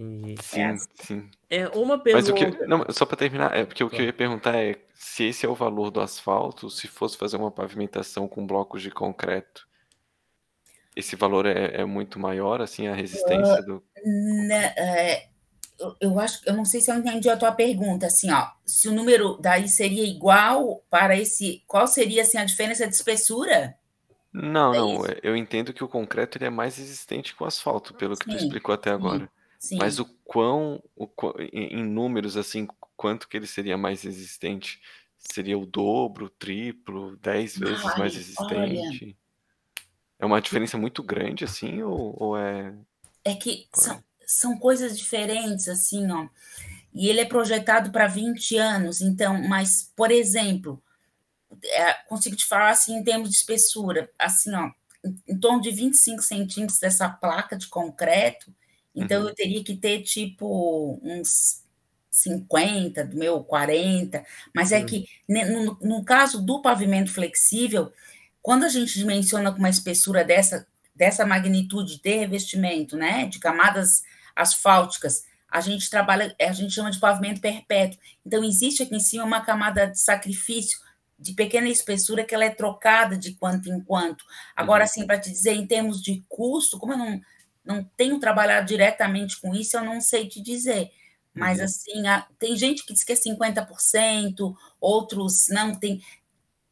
Entendi. 0.00 0.42
Sim, 0.42 0.64
assim. 0.66 0.86
sim. 1.02 1.30
É, 1.50 1.68
uma 1.68 2.02
Mas 2.02 2.28
o 2.28 2.32
pergunta. 2.32 2.56
que, 2.58 2.66
não, 2.66 2.84
só 2.90 3.04
para 3.04 3.16
terminar, 3.16 3.54
é 3.54 3.64
porque 3.64 3.84
o 3.84 3.90
que 3.90 4.00
eu 4.00 4.06
ia 4.06 4.12
perguntar 4.12 4.56
é 4.56 4.76
se 4.94 5.24
esse 5.24 5.44
é 5.44 5.48
o 5.48 5.54
valor 5.54 5.90
do 5.90 6.00
asfalto, 6.00 6.70
se 6.70 6.88
fosse 6.88 7.16
fazer 7.16 7.36
uma 7.36 7.50
pavimentação 7.50 8.26
com 8.26 8.46
blocos 8.46 8.82
de 8.82 8.90
concreto, 8.90 9.68
esse 10.96 11.16
valor 11.16 11.46
é, 11.46 11.80
é 11.80 11.84
muito 11.84 12.18
maior, 12.18 12.60
assim, 12.60 12.86
a 12.86 12.94
resistência 12.94 13.62
do. 13.62 13.82
Na- 14.04 14.54
é, 14.76 15.28
eu, 16.00 16.18
acho, 16.18 16.40
eu 16.46 16.52
não 16.54 16.64
sei 16.64 16.80
se 16.80 16.90
eu 16.90 16.96
entendi 16.96 17.28
a 17.28 17.36
tua 17.36 17.52
pergunta, 17.52 18.06
assim, 18.06 18.30
ó, 18.30 18.48
se 18.66 18.88
o 18.88 18.92
número 18.92 19.36
daí 19.40 19.68
seria 19.68 20.04
igual 20.04 20.82
para 20.90 21.16
esse, 21.16 21.62
qual 21.66 21.86
seria 21.86 22.22
assim 22.22 22.38
a 22.38 22.44
diferença 22.44 22.86
de 22.86 22.94
espessura? 22.94 23.76
Não, 24.32 24.74
É 24.74 24.78
não, 24.78 24.94
isso? 24.94 25.06
é- 25.06 25.18
eu 25.22 25.36
entendo 25.36 25.72
que 25.72 25.82
o 25.82 25.88
concreto 25.88 26.38
ele 26.38 26.44
é 26.46 26.50
mais 26.50 26.76
resistente 26.76 27.34
que 27.34 27.42
o 27.42 27.46
asfalto, 27.46 27.94
pelo 27.94 28.16
que 28.16 28.26
tu 28.26 28.32
Sim, 28.32 28.36
explicou 28.36 28.74
até 28.74 28.90
sim. 28.90 28.94
agora. 28.96 29.20
Sim. 29.24 29.28
Mas 29.72 29.98
o 29.98 30.06
quão, 30.24 30.82
o 30.96 31.06
quão 31.06 31.34
em 31.52 31.84
números, 31.84 32.36
assim, 32.36 32.66
quanto 32.96 33.28
que 33.28 33.36
ele 33.36 33.46
seria 33.46 33.76
mais 33.76 34.02
resistente? 34.02 34.80
Seria 35.18 35.58
o 35.58 35.66
dobro, 35.66 36.26
o 36.26 36.30
triplo, 36.30 37.16
10 37.18 37.58
vezes 37.58 37.84
Ai, 37.84 37.98
mais 37.98 38.12
olha, 38.12 38.18
resistente? 38.18 39.16
É 40.18 40.24
uma 40.24 40.40
diferença 40.40 40.78
muito 40.78 41.02
grande, 41.02 41.44
assim, 41.44 41.82
ou, 41.82 42.16
ou 42.18 42.38
é. 42.38 42.74
é 43.24 43.34
que 43.34 43.68
qual 43.70 43.84
são, 43.84 43.96
é? 43.96 44.02
são 44.26 44.58
coisas 44.58 44.98
diferentes, 44.98 45.68
assim, 45.68 46.10
ó. 46.10 46.26
E 46.92 47.08
ele 47.08 47.20
é 47.20 47.24
projetado 47.24 47.92
para 47.92 48.06
20 48.06 48.56
anos, 48.56 49.00
então, 49.00 49.42
mas, 49.46 49.92
por 49.94 50.10
exemplo, 50.10 50.82
é, 51.64 51.94
consigo 52.08 52.34
te 52.34 52.46
falar 52.46 52.70
assim 52.70 52.96
em 52.96 53.04
termos 53.04 53.28
de 53.28 53.36
espessura, 53.36 54.10
assim, 54.18 54.54
ó, 54.54 54.70
em, 55.04 55.34
em 55.34 55.38
torno 55.38 55.60
de 55.60 55.70
25 55.70 56.22
centímetros 56.22 56.78
dessa 56.78 57.08
placa 57.08 57.56
de 57.56 57.68
concreto, 57.68 58.52
então 58.94 59.22
Uhum, 59.22 59.28
eu 59.28 59.34
teria 59.34 59.62
que 59.64 59.76
ter 59.76 60.02
tipo 60.02 61.00
uns 61.02 61.62
50, 62.10 63.04
do 63.04 63.16
meu 63.16 63.42
40, 63.44 64.24
mas 64.54 64.72
é 64.72 64.82
Hum. 64.82 64.84
que 64.84 65.06
ne- 65.28 65.44
no, 65.44 65.78
no 65.80 66.04
caso 66.04 66.44
do 66.44 66.60
pavimento 66.60 67.12
flexível, 67.12 67.92
quando 68.42 68.64
a 68.64 68.68
gente 68.68 68.94
dimensiona 68.98 69.52
com 69.52 69.58
uma 69.58 69.68
espessura 69.68 70.24
dessa, 70.24 70.66
dessa 70.94 71.26
magnitude 71.26 72.00
de 72.00 72.16
revestimento, 72.16 72.96
né, 72.96 73.26
de 73.26 73.38
camadas 73.38 74.02
asfálticas, 74.34 75.24
a 75.50 75.60
gente 75.60 75.90
trabalha, 75.90 76.34
a 76.40 76.52
gente 76.52 76.72
chama 76.72 76.90
de 76.90 76.98
pavimento 77.00 77.40
perpétuo. 77.40 77.98
Então, 78.24 78.42
existe 78.44 78.82
aqui 78.82 78.94
em 78.94 79.00
cima 79.00 79.24
uma 79.24 79.40
camada 79.44 79.86
de 79.86 79.98
sacrifício 79.98 80.78
de 81.18 81.34
pequena 81.34 81.68
espessura 81.68 82.24
que 82.24 82.34
ela 82.34 82.44
é 82.44 82.50
trocada 82.50 83.16
de 83.18 83.34
quanto 83.34 83.68
em 83.68 83.80
quanto. 83.80 84.24
Agora, 84.56 84.84
uhum, 84.84 84.84
assim, 84.84 85.06
para 85.06 85.18
te 85.20 85.30
dizer, 85.30 85.52
em 85.52 85.66
termos 85.66 86.00
de 86.02 86.24
custo, 86.28 86.78
como 86.78 86.92
eu 86.94 86.98
não, 86.98 87.20
não 87.64 87.84
tenho 87.96 88.18
trabalhado 88.20 88.66
diretamente 88.66 89.40
com 89.40 89.54
isso, 89.54 89.76
eu 89.76 89.84
não 89.84 90.00
sei 90.00 90.28
te 90.28 90.40
dizer. 90.42 90.90
Mas, 91.34 91.58
uhum, 91.58 91.64
assim, 91.64 92.06
a- 92.08 92.26
tem 92.38 92.56
gente 92.56 92.84
que 92.84 92.92
diz 92.92 93.04
que 93.04 93.12
é 93.12 93.16
50%, 93.16 94.56
outros 94.80 95.46
não, 95.48 95.74
tem, 95.74 96.02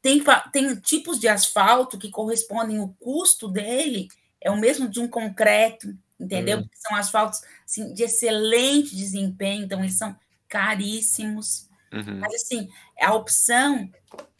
tem, 0.03 0.23
tem 0.53 0.77
tipos 0.77 1.19
de 1.21 1.29
asfalto 1.29 1.99
que 1.99 2.11
correspondem, 2.11 2.81
o 2.81 2.89
custo 3.01 3.49
dele 3.49 4.09
é 4.41 4.51
o 4.51 4.57
mesmo 4.59 4.89
de 4.89 5.01
um 5.01 5.09
concreto, 5.09 5.97
entendeu? 6.21 6.59
Hum. 6.59 6.63
Porque 6.63 6.77
são 6.79 6.97
asfaltos 6.97 7.41
assim, 7.67 7.93
de 7.95 8.05
excelente 8.05 8.97
desempenho, 8.97 9.65
então 9.65 9.81
eles 9.81 9.99
são 9.99 10.17
caríssimos. 10.49 11.68
Uhum, 11.93 12.19
Mas, 12.19 12.35
assim, 12.35 12.69
a 13.01 13.15
opção 13.15 13.91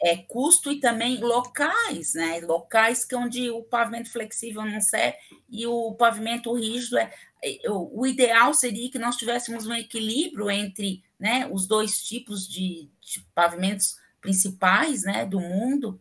é 0.03 0.17
custo 0.17 0.71
e 0.71 0.81
também 0.81 1.19
locais, 1.21 2.15
né? 2.15 2.41
Locais 2.41 3.05
que 3.05 3.15
é 3.15 3.19
onde 3.19 3.51
o 3.51 3.63
pavimento 3.63 4.11
flexível 4.11 4.65
não 4.65 4.81
serve 4.81 5.17
e 5.49 5.67
o 5.67 5.95
pavimento 5.95 6.55
rígido 6.55 6.99
é. 6.99 7.13
é, 7.43 7.71
O 7.71 8.01
o 8.01 8.07
ideal 8.07 8.55
seria 8.55 8.91
que 8.91 8.99
nós 8.99 9.17
tivéssemos 9.17 9.67
um 9.67 9.75
equilíbrio 9.75 10.51
entre 10.51 11.03
né, 11.19 11.49
os 11.53 11.67
dois 11.67 12.03
tipos 12.03 12.49
de, 12.49 12.89
de 13.01 13.21
pavimentos 13.35 13.97
principais 14.21 15.03
né, 15.03 15.25
do 15.25 15.41
mundo, 15.41 16.01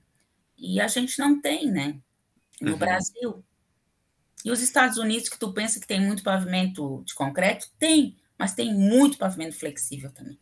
e 0.57 0.81
a 0.81 0.87
gente 0.87 1.19
não 1.19 1.39
tem, 1.39 1.71
né? 1.71 1.99
No 2.59 2.71
uhum. 2.71 2.77
Brasil. 2.77 3.45
E 4.43 4.51
os 4.51 4.61
Estados 4.61 4.97
Unidos, 4.97 5.29
que 5.29 5.37
tu 5.37 5.53
pensa 5.53 5.79
que 5.79 5.87
tem 5.87 6.01
muito 6.01 6.23
pavimento 6.23 7.03
de 7.05 7.13
concreto? 7.13 7.67
Tem, 7.77 8.17
mas 8.37 8.55
tem 8.55 8.73
muito 8.73 9.17
pavimento 9.17 9.55
flexível 9.55 10.11
também. 10.11 10.39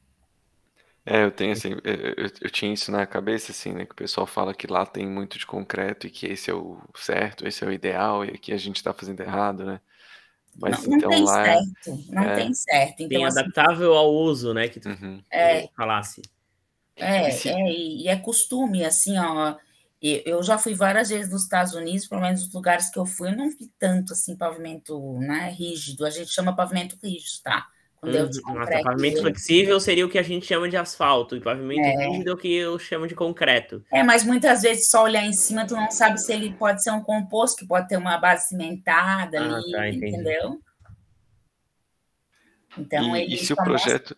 É, 1.05 1.23
eu 1.23 1.31
tenho 1.31 1.51
assim, 1.53 1.71
eu, 1.83 1.93
eu- 2.17 2.31
eu 2.41 2.49
tinha 2.49 2.73
isso 2.73 2.91
na 2.91 3.05
cabeça, 3.05 3.51
assim, 3.51 3.73
né? 3.73 3.85
Que 3.85 3.91
o 3.91 3.95
pessoal 3.95 4.25
fala 4.25 4.53
que 4.55 4.65
lá 4.67 4.85
tem 4.85 5.07
muito 5.07 5.37
de 5.37 5.45
concreto 5.45 6.07
e 6.07 6.09
que 6.11 6.25
esse 6.25 6.49
é 6.49 6.53
o 6.53 6.79
certo, 6.95 7.47
esse 7.47 7.63
é 7.63 7.67
o 7.67 7.71
ideal 7.71 8.25
e 8.25 8.29
aqui 8.31 8.51
a 8.53 8.57
gente 8.57 8.81
tá 8.83 8.93
fazendo 8.93 9.21
errado, 9.21 9.63
né? 9.65 9.79
Não, 10.65 10.77
Mas 10.77 10.87
não 10.87 10.97
então 10.97 11.07
tem 11.07 11.25
lá 11.25 11.43
certo, 11.43 12.03
não 12.09 12.31
é, 12.31 12.31
tem 12.31 12.53
certo. 12.53 13.01
Então, 13.01 13.21
Bem 13.21 13.25
assim, 13.25 13.45
adaptável 13.45 13.93
ao 13.95 14.11
uso, 14.13 14.53
né? 14.53 14.67
Que 14.69 14.79
tu 14.79 14.89
uhum. 14.89 15.23
é, 15.31 15.67
falasse. 15.75 16.21
É, 16.97 17.29
é, 17.51 17.71
e 17.73 18.07
é 18.07 18.17
costume, 18.17 18.85
assim, 18.85 19.17
ó. 19.19 19.57
Eu 20.01 20.43
já 20.43 20.57
fui 20.57 20.75
várias 20.75 21.09
vezes 21.09 21.31
nos 21.31 21.43
Estados 21.43 21.73
Unidos, 21.73 22.07
pelo 22.07 22.21
menos 22.21 22.41
nos 22.43 22.53
lugares 22.53 22.89
que 22.91 22.99
eu 22.99 23.05
fui, 23.05 23.29
eu 23.29 23.37
não 23.37 23.49
vi 23.49 23.71
tanto 23.79 24.13
assim 24.13 24.37
pavimento, 24.37 25.19
né, 25.19 25.49
rígido. 25.51 26.05
A 26.05 26.09
gente 26.11 26.31
chama 26.31 26.55
pavimento 26.55 26.97
rígido, 27.03 27.41
tá? 27.43 27.67
Uhum. 28.05 28.83
Pavimento 28.83 29.21
flexível 29.21 29.79
seria 29.79 30.05
o 30.05 30.09
que 30.09 30.17
a 30.19 30.23
gente 30.23 30.45
chama 30.45 30.69
de 30.69 30.77
asfalto, 30.77 31.35
e 31.35 31.41
pavimento 31.41 31.81
É, 31.81 32.07
rígido 32.07 32.29
é 32.29 32.33
o 32.33 32.37
que 32.37 32.53
eu 32.53 32.77
chamo 32.79 33.07
de 33.07 33.15
concreto. 33.15 33.83
é, 33.91 34.03
mas 34.03 34.23
muitas 34.23 34.61
vezes 34.61 34.89
só 34.89 35.03
olhar 35.03 35.25
em 35.25 35.33
cima, 35.33 35.65
tu 35.65 35.75
não 35.75 35.89
sabe 35.91 36.19
se 36.19 36.31
ele 36.33 36.53
pode 36.53 36.83
ser 36.83 36.91
um 36.91 37.01
composto, 37.01 37.57
que 37.57 37.67
pode 37.67 37.87
ter 37.87 37.97
uma 37.97 38.17
base 38.17 38.49
cimentada 38.49 39.39
Ah, 39.39 39.49
tá, 39.71 39.81
ali, 39.81 39.97
entendi. 39.97 40.07
entendeu? 40.15 40.61
Então, 42.77 43.15
E, 43.15 43.33
e 43.33 43.37
se 43.37 43.53
o 43.53 43.55
só 43.55 43.65
mostra. 43.65 43.79
projeto, 43.79 44.15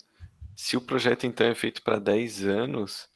se 0.56 0.78
o 0.78 0.82
projeto 0.82 1.26
então 1.28 1.48
é 1.48 1.56
feito 1.56 1.82
para 1.84 2.00
10 2.00 2.44
anos, 2.44 3.08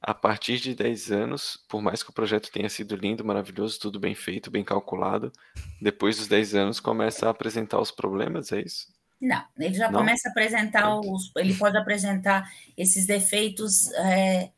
a 0.00 0.14
partir 0.14 0.58
de 0.58 0.74
10 0.74 1.10
anos, 1.10 1.58
por 1.68 1.80
mais 1.82 2.02
que 2.02 2.10
o 2.10 2.12
projeto 2.12 2.50
tenha 2.50 2.68
sido 2.68 2.96
lindo, 2.96 3.24
maravilhoso, 3.24 3.78
tudo 3.80 3.98
bem 3.98 4.14
feito, 4.14 4.50
bem 4.50 4.64
calculado, 4.64 5.32
depois 5.80 6.16
dos 6.18 6.28
10 6.28 6.54
anos 6.54 6.80
começa 6.80 7.26
a 7.26 7.30
apresentar 7.30 7.80
os 7.80 7.90
problemas, 7.90 8.52
é 8.52 8.60
isso? 8.60 8.86
Não, 9.20 9.44
ele 9.58 9.74
já 9.74 9.90
Não? 9.90 10.00
começa 10.00 10.28
a 10.28 10.30
apresentar 10.30 10.98
os. 10.98 11.30
Ele 11.36 11.54
pode 11.54 11.76
apresentar 11.76 12.50
esses 12.76 13.06
defeitos 13.06 13.92
é, 13.92 14.50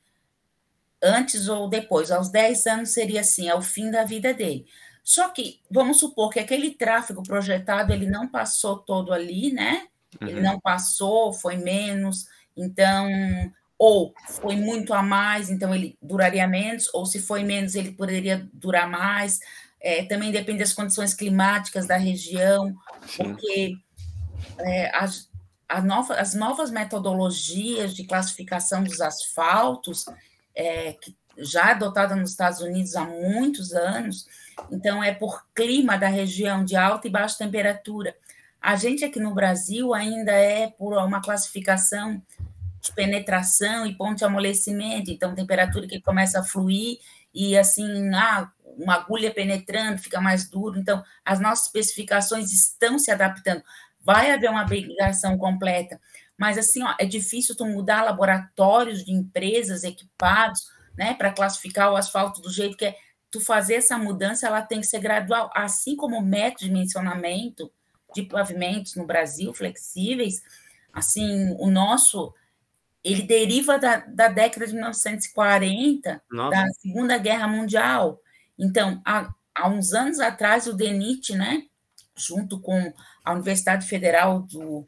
antes 1.03 1.49
ou 1.49 1.69
depois. 1.69 2.11
Aos 2.11 2.31
10 2.31 2.67
anos 2.67 2.91
seria 2.91 3.21
assim, 3.23 3.49
é 3.49 3.55
o 3.55 3.63
fim 3.63 3.91
da 3.91 4.05
vida 4.05 4.33
dele. 4.33 4.67
Só 5.03 5.29
que, 5.31 5.61
vamos 5.71 5.99
supor 5.99 6.31
que 6.31 6.39
aquele 6.39 6.71
tráfego 6.71 7.23
projetado 7.25 7.93
ele 7.93 8.07
não 8.07 8.29
passou 8.29 8.79
todo 8.79 9.13
ali, 9.13 9.53
né? 9.53 9.89
Ele 10.21 10.37
Uhum, 10.37 10.43
não 10.43 10.61
passou, 10.61 11.33
foi 11.33 11.57
menos, 11.57 12.27
então, 12.57 13.09
ou 13.79 14.15
foi 14.41 14.55
muito 14.57 14.95
a 14.95 15.03
mais, 15.03 15.51
então 15.51 15.75
ele 15.75 15.97
duraria 16.01 16.47
menos, 16.47 16.89
ou 16.95 17.05
se 17.07 17.19
foi 17.21 17.43
menos, 17.43 17.75
ele 17.75 17.93
poderia 17.93 18.49
durar 18.53 18.89
mais. 18.89 19.41
É, 19.81 20.05
também 20.05 20.31
depende 20.31 20.61
das 20.61 20.73
condições 20.73 21.15
climáticas 21.15 21.87
da 21.87 21.97
região, 21.97 22.77
sim. 23.07 23.25
porque 23.25 23.77
é, 24.59 24.95
as, 24.97 25.29
nova- 25.85 26.15
as 26.15 26.35
novas 26.35 26.71
metodologias 26.71 27.95
de 27.95 28.05
classificação 28.05 28.83
dos 28.83 29.01
asfaltos, 29.01 30.05
é, 30.55 30.93
que 30.95 31.17
já 31.39 31.71
adotada 31.71 32.15
nos 32.15 32.31
Estados 32.31 32.61
Unidos 32.61 32.95
há 32.95 33.05
muitos 33.05 33.73
anos, 33.73 34.27
então 34.71 35.03
é 35.03 35.15
por 35.15 35.47
clima 35.55 35.97
da 35.97 36.09
região 36.09 36.65
de 36.65 36.77
alta 36.77 37.09
e 37.09 37.11
baixa 37.11 37.39
temperatura. 37.39 38.15
A 38.61 38.77
gente 38.77 39.05
aqui 39.05 39.19
no 39.19 39.35
Brasil 39.35 39.95
ainda 39.95 40.33
é 40.33 40.69
por 40.69 40.93
uma 40.93 41.23
classificação 41.23 42.23
de 42.81 42.93
penetração 42.93 43.87
e 43.87 43.97
ponto 43.97 44.19
de 44.19 44.25
amolecimento, 44.25 45.11
então 45.11 45.35
temperatura 45.35 45.87
que 45.87 46.01
começa 46.01 46.41
a 46.41 46.45
fluir 46.45 46.99
e 47.33 47.57
assim, 47.57 48.13
ah, 48.15 48.51
uma 48.77 48.97
agulha 48.97 49.33
penetrando, 49.33 49.99
fica 49.99 50.21
mais 50.21 50.49
duro. 50.49 50.79
Então, 50.79 51.03
as 51.25 51.41
nossas 51.41 51.67
especificações 51.67 52.53
estão 52.53 52.99
se 52.99 53.11
adaptando. 53.11 53.63
Vai 54.05 54.31
haver 54.31 54.51
uma 54.51 54.67
migração 54.67 55.39
completa, 55.39 56.01
mas 56.37 56.59
assim, 56.59 56.83
ó, 56.83 56.95
é 56.99 57.05
difícil 57.05 57.57
tu 57.57 57.65
mudar 57.67 58.03
laboratórios 58.03 59.05
de 59.05 59.13
empresas 59.13 59.85
equipados, 59.85 60.67
né, 60.97 61.15
para 61.15 61.33
classificar 61.33 61.93
o 61.93 61.97
asfalto 61.97 62.41
do 62.41 62.51
jeito 62.51 62.77
que 62.77 62.87
é. 62.87 62.97
Tu 63.31 63.41
fazer 63.41 63.77
essa 63.77 63.97
mudança, 63.97 64.47
ela 64.47 64.61
tem 64.61 64.81
que 64.81 64.87
ser 64.87 65.01
gradual, 65.01 65.51
assim 65.55 65.97
como 65.97 66.19
o 66.19 66.23
método 66.23 66.61
de 66.61 66.67
dimensionamento 66.67 67.73
de 68.15 68.25
pavimentos 68.25 68.95
no 68.95 69.07
Brasil 69.07 69.55
flexíveis, 69.55 70.43
assim, 70.93 71.57
o 71.59 71.71
nosso 71.71 72.35
ele 73.05 73.23
deriva 73.23 73.79
da, 73.79 73.97
da 73.97 74.29
década 74.29 74.67
de 74.67 74.75
1940, 74.75 76.23
Nossa, 76.31 76.51
da 76.51 76.69
Segunda 76.75 77.19
Guerra 77.19 77.49
Mundial. 77.49 78.21
Então, 78.57 79.03
há, 79.05 79.33
há 79.55 79.69
uns 79.69 79.93
anos 79.93 80.21
atrás, 80.21 80.67
o 80.67 80.73
DENIT, 80.73 81.35
né, 81.35 81.65
junto 82.17 82.61
com 82.61 82.93
a 83.25 83.33
Universidade 83.33 83.87
Federal 83.87 84.43
do, 84.43 84.87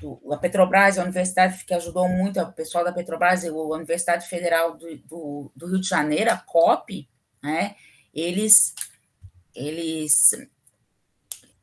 do 0.00 0.32
a 0.32 0.38
Petrobras, 0.38 0.98
a 0.98 1.02
universidade 1.02 1.64
que 1.64 1.74
ajudou 1.74 2.08
muito 2.08 2.40
o 2.40 2.52
pessoal 2.52 2.84
da 2.84 2.92
Petrobras, 2.92 3.44
a 3.44 3.52
Universidade 3.52 4.28
Federal 4.28 4.76
do, 4.76 4.96
do, 4.98 5.52
do 5.54 5.66
Rio 5.66 5.80
de 5.80 5.88
Janeiro, 5.88 6.30
a 6.30 6.36
COP, 6.36 7.08
né, 7.42 7.74
eles, 8.12 8.74
eles 9.54 10.30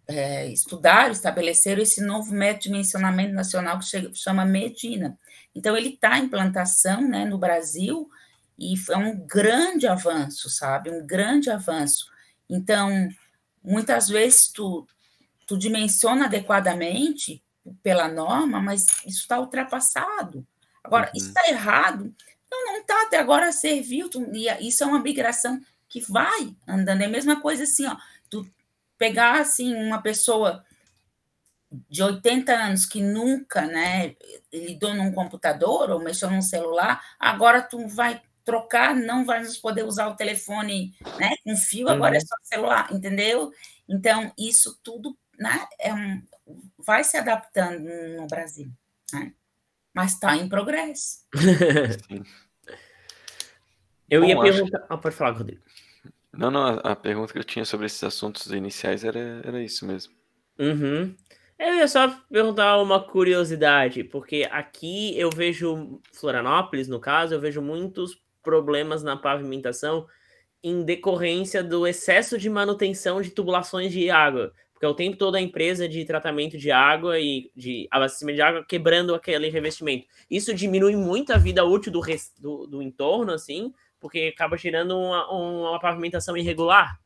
é, 0.07 0.47
estudaram, 0.47 1.11
estabeleceram 1.11 1.81
esse 1.81 2.01
novo 2.01 2.33
método 2.33 2.63
de 2.63 2.69
dimensionamento 2.69 3.33
nacional 3.33 3.79
que 3.79 3.85
chega, 3.85 4.11
chama 4.13 4.45
Medina. 4.45 5.17
Então, 5.55 5.75
ele 5.75 5.89
está 5.89 6.17
em 6.17 6.25
implantação 6.25 7.01
né, 7.07 7.25
no 7.25 7.37
Brasil 7.37 8.09
e 8.57 8.75
é 8.89 8.97
um 8.97 9.17
grande 9.25 9.87
avanço, 9.87 10.49
sabe? 10.49 10.89
Um 10.91 11.05
grande 11.05 11.49
avanço. 11.49 12.05
Então, 12.49 13.09
muitas 13.63 14.07
vezes 14.07 14.47
tu, 14.47 14.85
tu 15.45 15.57
dimensiona 15.57 16.25
adequadamente 16.25 17.43
pela 17.83 18.07
norma, 18.07 18.61
mas 18.61 18.85
isso 19.05 19.21
está 19.21 19.39
ultrapassado. 19.39 20.45
Agora, 20.83 21.07
Uhum. 21.07 21.11
isso 21.15 21.27
está 21.27 21.47
errado? 21.49 22.13
Não, 22.49 22.65
não 22.65 22.81
está, 22.81 23.03
até 23.03 23.17
agora 23.17 23.51
serviu, 23.51 24.09
tu, 24.09 24.23
e 24.33 24.47
isso 24.67 24.83
é 24.83 24.87
uma 24.87 24.99
migração 24.99 25.61
que 25.87 26.01
vai 26.01 26.55
andando. 26.67 27.01
É 27.01 27.05
a 27.05 27.09
mesma 27.09 27.39
coisa 27.41 27.63
assim, 27.63 27.85
ó, 27.85 27.95
tu 28.29 28.49
pegar 28.97 29.39
assim 29.39 29.73
uma 29.75 30.01
pessoa 30.01 30.65
de 31.89 32.03
80 32.03 32.51
anos 32.53 32.85
que 32.85 33.01
nunca, 33.01 33.65
né, 33.65 34.15
lidou 34.51 34.93
num 34.93 35.11
computador 35.11 35.89
ou 35.89 35.99
mexeu 35.99 36.29
num 36.29 36.41
celular, 36.41 37.01
agora 37.17 37.61
tu 37.61 37.87
vai 37.87 38.21
trocar, 38.43 38.95
não 38.95 39.23
vai 39.23 39.43
poder 39.61 39.83
usar 39.83 40.07
o 40.07 40.15
telefone, 40.15 40.93
né, 41.17 41.35
com 41.43 41.55
fio, 41.55 41.87
agora 41.89 42.15
é 42.15 42.19
uhum. 42.19 42.23
é 42.23 42.27
só 42.27 42.35
celular, 42.43 42.87
entendeu? 42.91 43.51
Então, 43.87 44.33
isso 44.37 44.77
tudo, 44.83 45.17
né, 45.41 45.67
é 45.79 45.91
um, 45.93 46.21
vai 46.77 47.03
se 47.03 47.17
adaptando 47.17 47.89
no 48.15 48.27
Brasil, 48.27 48.71
né? 49.11 49.33
Mas 49.93 50.13
está 50.13 50.37
em 50.37 50.47
progresso. 50.47 51.25
eu 54.09 54.21
Bom, 54.21 54.27
ia 54.27 54.39
perguntar... 54.39 54.79
Que... 54.79 54.85
Ah, 54.87 54.97
pode 54.97 55.15
falar, 55.15 55.31
Rodrigo. 55.31 55.61
Não, 56.31 56.49
não, 56.49 56.63
a, 56.63 56.75
a, 56.75 56.95
pergunta 56.95 57.33
que 57.33 57.39
eu 57.39 57.43
tinha 57.43 57.65
sobre 57.65 57.87
esses 57.87 58.01
assuntos 58.03 58.47
iniciais 58.51 59.03
era, 59.03 59.41
era 59.43 59.61
isso 59.61 59.85
mesmo. 59.85 60.13
Uhum. 60.57 61.13
Eu 61.59 61.75
ia 61.75 61.87
só 61.87 62.07
perguntar 62.31 62.81
uma 62.81 63.03
curiosidade, 63.03 64.03
porque 64.03 64.47
aqui 64.49 65.19
eu 65.19 65.29
vejo, 65.29 65.99
Florianópolis, 66.13 66.87
no 66.87 66.99
caso, 66.99 67.33
eu 67.33 67.39
vejo 67.39 67.61
muitos 67.61 68.17
problemas 68.41 69.03
na 69.03 69.17
pavimentação 69.17 70.07
em 70.63 70.83
decorrência 70.83 71.63
do 71.63 71.85
excesso 71.85 72.37
de 72.37 72.49
manutenção 72.49 73.21
de 73.21 73.31
tubulações 73.31 73.91
de 73.91 74.09
água. 74.09 74.53
Porque 74.81 74.87
o 74.87 74.95
tempo 74.95 75.15
todo 75.15 75.35
a 75.35 75.41
empresa 75.41 75.87
de 75.87 76.03
tratamento 76.05 76.57
de 76.57 76.71
água 76.71 77.19
e 77.19 77.51
de 77.55 77.87
abastecimento 77.91 78.37
de 78.37 78.41
água 78.41 78.65
quebrando 78.67 79.13
aquele 79.13 79.47
revestimento. 79.47 80.07
Isso 80.27 80.55
diminui 80.55 80.95
muito 80.95 81.31
a 81.31 81.37
vida 81.37 81.63
útil 81.63 81.91
do, 81.91 82.01
do, 82.39 82.65
do 82.65 82.81
entorno, 82.81 83.31
assim, 83.31 83.71
porque 83.99 84.33
acaba 84.33 84.57
gerando 84.57 84.97
uma, 84.97 85.29
uma 85.29 85.79
pavimentação 85.79 86.35
irregular. 86.35 86.99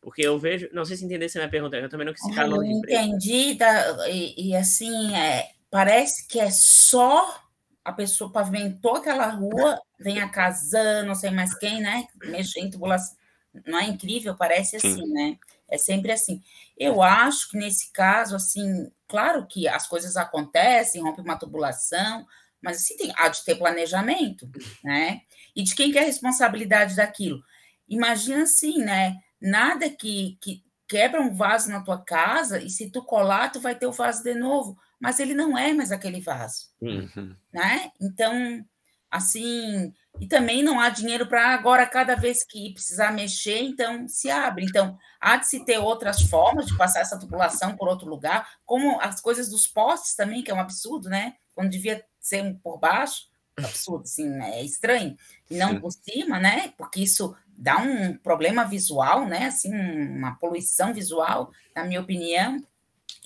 Porque 0.00 0.22
eu 0.22 0.36
vejo, 0.36 0.68
não 0.72 0.84
sei 0.84 0.96
se 0.96 1.04
entender 1.04 1.28
se 1.28 1.38
é 1.38 1.42
minha 1.42 1.48
pergunta, 1.48 1.76
eu 1.76 1.88
também 1.88 2.06
não 2.06 2.12
quis 2.12 2.24
citar 2.24 2.48
Eu 2.48 2.60
entendi, 2.64 3.54
da, 3.54 4.10
e, 4.10 4.48
e, 4.48 4.56
assim, 4.56 5.14
é, 5.14 5.48
parece 5.70 6.26
que 6.26 6.40
é 6.40 6.50
só 6.50 7.40
a 7.84 7.92
pessoa 7.92 8.32
pavimentou 8.32 8.96
aquela 8.96 9.28
rua, 9.28 9.80
vem 9.96 10.18
a 10.18 10.28
casando, 10.28 11.06
não 11.06 11.14
sei 11.14 11.30
mais 11.30 11.56
quem, 11.56 11.80
né? 11.80 12.08
Mexer 12.24 12.58
em 12.58 12.68
tubulação. 12.68 13.16
Não 13.64 13.78
é 13.78 13.84
incrível? 13.84 14.34
Parece 14.36 14.76
assim, 14.76 15.06
né? 15.06 15.38
É 15.70 15.78
sempre 15.78 16.12
assim. 16.12 16.42
Eu 16.76 17.02
acho 17.02 17.50
que 17.50 17.58
nesse 17.58 17.92
caso, 17.92 18.36
assim, 18.36 18.90
claro 19.08 19.46
que 19.46 19.68
as 19.68 19.86
coisas 19.86 20.16
acontecem, 20.16 21.02
rompe 21.02 21.20
uma 21.20 21.38
tubulação, 21.38 22.26
mas 22.62 22.78
assim, 22.78 22.96
tem, 22.96 23.12
há 23.16 23.28
de 23.28 23.44
ter 23.44 23.56
planejamento, 23.56 24.50
né? 24.84 25.20
E 25.54 25.62
de 25.62 25.74
quem 25.74 25.90
que 25.90 25.98
é 25.98 26.02
a 26.02 26.06
responsabilidade 26.06 26.96
daquilo? 26.96 27.42
Imagina 27.88 28.42
assim, 28.42 28.78
né? 28.78 29.16
Nada 29.40 29.88
que, 29.88 30.38
que 30.40 30.62
quebra 30.88 31.20
um 31.20 31.34
vaso 31.34 31.70
na 31.70 31.80
tua 31.80 32.02
casa 32.02 32.60
e 32.60 32.68
se 32.68 32.90
tu 32.90 33.02
colar, 33.02 33.50
tu 33.50 33.60
vai 33.60 33.74
ter 33.74 33.86
o 33.86 33.92
vaso 33.92 34.22
de 34.22 34.34
novo. 34.34 34.76
Mas 35.00 35.18
ele 35.18 35.32
não 35.32 35.56
é 35.56 35.72
mais 35.72 35.90
aquele 35.90 36.20
vaso. 36.20 36.66
Uhum. 36.80 37.34
Né? 37.52 37.90
Então, 37.98 38.62
assim, 39.10 39.92
e 40.20 40.26
também 40.26 40.62
não 40.62 40.78
há 40.78 40.88
dinheiro 40.88 41.26
para 41.26 41.48
agora, 41.48 41.86
cada 41.86 42.14
vez 42.14 42.44
que 42.44 42.72
precisar 42.72 43.12
mexer, 43.12 43.58
então 43.60 44.06
se 44.06 44.30
abre. 44.30 44.64
Então, 44.64 44.98
há 45.20 45.36
de 45.36 45.48
se 45.48 45.64
ter 45.64 45.78
outras 45.78 46.22
formas 46.22 46.66
de 46.66 46.76
passar 46.76 47.00
essa 47.00 47.18
tubulação 47.18 47.76
por 47.76 47.88
outro 47.88 48.08
lugar, 48.08 48.48
como 48.64 49.00
as 49.00 49.20
coisas 49.20 49.48
dos 49.48 49.66
postes 49.66 50.14
também, 50.14 50.42
que 50.42 50.50
é 50.50 50.54
um 50.54 50.60
absurdo, 50.60 51.08
né? 51.08 51.34
Quando 51.54 51.70
devia 51.70 52.04
ser 52.20 52.54
por 52.62 52.78
baixo, 52.78 53.28
absurdo, 53.56 54.04
assim, 54.04 54.28
né? 54.28 54.60
é 54.60 54.64
estranho, 54.64 55.16
e 55.50 55.56
não 55.56 55.70
Sim. 55.70 55.80
por 55.80 55.92
cima, 55.92 56.38
né? 56.38 56.72
Porque 56.76 57.00
isso 57.00 57.34
dá 57.48 57.78
um 57.78 58.16
problema 58.16 58.64
visual, 58.64 59.26
né? 59.26 59.46
Assim, 59.46 59.74
uma 59.74 60.34
poluição 60.36 60.94
visual, 60.94 61.50
na 61.74 61.84
minha 61.84 62.00
opinião, 62.00 62.62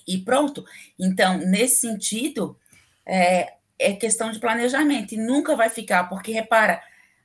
e 0.07 0.17
pronto. 0.17 0.65
Então, 0.99 1.37
nesse 1.37 1.81
sentido, 1.81 2.57
é, 3.05 3.55
é 3.79 3.93
questão 3.93 4.31
de 4.31 4.39
planejamento, 4.39 5.13
e 5.13 5.17
nunca 5.17 5.55
vai 5.55 5.69
ficar, 5.69 6.05
porque 6.05 6.31
repara, 6.31 6.81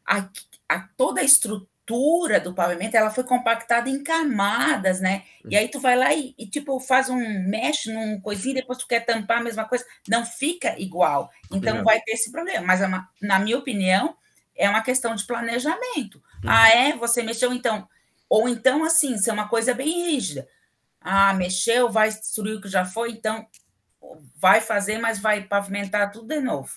a, 0.06 0.28
a 0.68 0.80
toda 0.96 1.20
a 1.20 1.24
estrutura 1.24 2.38
do 2.40 2.54
pavimento, 2.54 2.96
ela 2.96 3.10
foi 3.10 3.24
compactada 3.24 3.88
em 3.88 4.02
camadas, 4.02 5.00
né? 5.00 5.24
E 5.48 5.56
aí 5.56 5.68
tu 5.68 5.80
vai 5.80 5.96
lá 5.96 6.14
e, 6.14 6.34
e, 6.38 6.46
tipo, 6.46 6.78
faz 6.78 7.08
um, 7.08 7.48
mexe 7.48 7.92
num 7.92 8.20
coisinho, 8.20 8.54
depois 8.54 8.78
tu 8.78 8.86
quer 8.86 9.00
tampar 9.00 9.38
a 9.38 9.42
mesma 9.42 9.64
coisa, 9.64 9.84
não 10.08 10.24
fica 10.24 10.78
igual. 10.78 11.30
Então 11.52 11.78
é. 11.78 11.82
vai 11.82 12.00
ter 12.00 12.12
esse 12.12 12.30
problema. 12.30 12.64
Mas, 12.64 12.80
é 12.80 12.86
uma, 12.86 13.08
na 13.20 13.40
minha 13.40 13.58
opinião, 13.58 14.16
é 14.54 14.68
uma 14.68 14.82
questão 14.82 15.14
de 15.14 15.24
planejamento. 15.24 16.22
Uhum. 16.44 16.50
Ah, 16.50 16.68
é? 16.70 16.96
Você 16.96 17.22
mexeu 17.22 17.52
então. 17.52 17.88
Ou 18.28 18.48
então, 18.48 18.84
assim, 18.84 19.18
ser 19.18 19.30
é 19.30 19.32
uma 19.32 19.48
coisa 19.48 19.74
bem 19.74 20.12
rígida. 20.12 20.46
Ah, 21.00 21.34
mexeu, 21.34 21.90
vai 21.90 22.08
destruir 22.08 22.56
o 22.56 22.60
que 22.60 22.68
já 22.68 22.84
foi, 22.84 23.10
então 23.10 23.44
vai 24.36 24.60
fazer, 24.60 24.98
mas 24.98 25.18
vai 25.18 25.42
pavimentar 25.42 26.10
tudo 26.10 26.28
de 26.28 26.40
novo. 26.40 26.70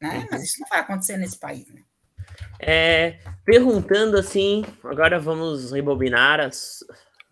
Né? 0.00 0.18
Uhum. 0.18 0.28
Mas 0.30 0.44
isso 0.44 0.60
não 0.60 0.68
vai 0.68 0.80
acontecer 0.80 1.16
nesse 1.16 1.38
país, 1.38 1.66
né? 1.68 1.82
É, 2.60 3.18
perguntando 3.44 4.16
assim, 4.16 4.64
agora 4.84 5.18
vamos 5.18 5.72
rebobinar 5.72 6.40
a, 6.40 6.50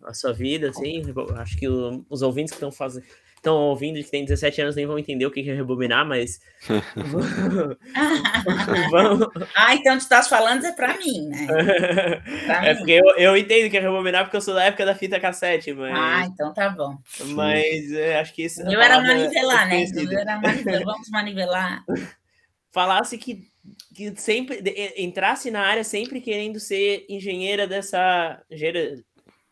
a 0.07 0.13
sua 0.13 0.33
vida, 0.33 0.69
assim, 0.69 1.03
acho 1.37 1.57
que 1.57 1.67
o, 1.67 2.05
os 2.09 2.21
ouvintes 2.21 2.51
que 2.51 2.57
estão 2.57 2.71
fazendo 2.71 3.05
estão 3.47 3.55
ouvindo 3.55 4.03
que 4.03 4.11
tem 4.11 4.25
17 4.25 4.61
anos 4.61 4.75
nem 4.75 4.85
vão 4.85 4.99
entender 4.99 5.25
o 5.25 5.31
que 5.31 5.49
é 5.49 5.53
rebobinar, 5.53 6.05
mas. 6.05 6.41
Vamos... 8.91 9.27
Ah, 9.55 9.73
então 9.73 9.97
tu 9.97 10.01
estás 10.01 10.27
falando 10.27 10.65
é 10.65 10.73
para 10.73 10.97
mim, 10.97 11.29
né? 11.29 11.47
Pra 12.45 12.65
é 12.65 12.73
mim. 12.73 12.79
porque 12.79 12.91
eu, 12.91 13.15
eu 13.17 13.37
entendo 13.37 13.69
que 13.69 13.77
é 13.77 13.79
rebobinar 13.79 14.25
porque 14.25 14.35
eu 14.35 14.41
sou 14.41 14.53
da 14.53 14.65
época 14.65 14.85
da 14.85 14.95
fita 14.95 15.19
cassete, 15.19 15.71
mas. 15.73 15.97
Ah, 15.97 16.25
então 16.25 16.53
tá 16.53 16.69
bom. 16.69 16.97
Mas 17.27 17.91
é, 17.93 18.19
acho 18.19 18.33
que 18.33 18.43
isso. 18.43 18.61
Eu 18.61 18.81
era 18.81 18.99
manivelar, 18.99 19.67
né? 19.67 19.83
Eu 19.83 20.19
era 20.19 20.39
manivelar, 20.39 20.83
vamos 20.83 21.09
manivelar. 21.09 21.85
Falasse 22.71 23.17
que, 23.17 23.47
que 23.95 24.13
sempre 24.17 24.61
entrasse 24.97 25.49
na 25.49 25.61
área 25.61 25.83
sempre 25.83 26.19
querendo 26.19 26.59
ser 26.59 27.05
engenheira 27.09 27.65
dessa. 27.65 28.41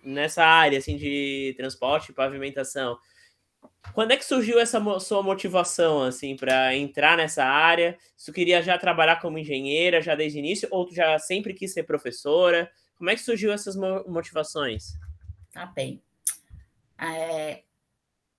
nessa 0.04 0.43
área 0.43 0.78
assim, 0.78 0.98
de 0.98 1.56
transporte 1.58 2.12
e 2.12 2.14
pavimentação. 2.14 2.98
Quando 3.94 4.12
é 4.12 4.18
que 4.18 4.26
surgiu 4.26 4.60
essa 4.60 4.82
sua 5.00 5.24
motivação, 5.24 6.04
assim, 6.04 6.36
para 6.36 6.76
entrar 6.76 7.18
nessa 7.18 7.44
área? 7.44 7.98
Tu 8.24 8.34
queria 8.34 8.62
já 8.62 8.78
trabalhar 8.78 9.22
como 9.22 9.38
engenheira, 9.38 10.02
já 10.02 10.16
desde 10.16 10.38
o 10.38 10.40
início, 10.40 10.68
ou 10.72 10.86
tu 10.86 10.94
já 10.94 11.18
sempre 11.20 11.54
quis 11.54 11.74
ser 11.74 11.84
professora? 11.84 12.70
Como 12.96 13.10
é 13.10 13.16
que 13.16 13.22
surgiu 13.22 13.52
essas 13.52 13.76
motivações? 13.76 14.94
Tá 15.52 15.66
bem. 15.66 16.02
É, 17.00 17.64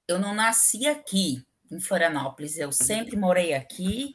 eu 0.08 0.18
não 0.18 0.34
nasci 0.34 0.86
aqui, 0.86 1.44
em 1.70 1.80
Florianópolis. 1.80 2.58
Eu 2.58 2.72
sempre 2.72 3.16
morei 3.16 3.54
aqui, 3.54 4.14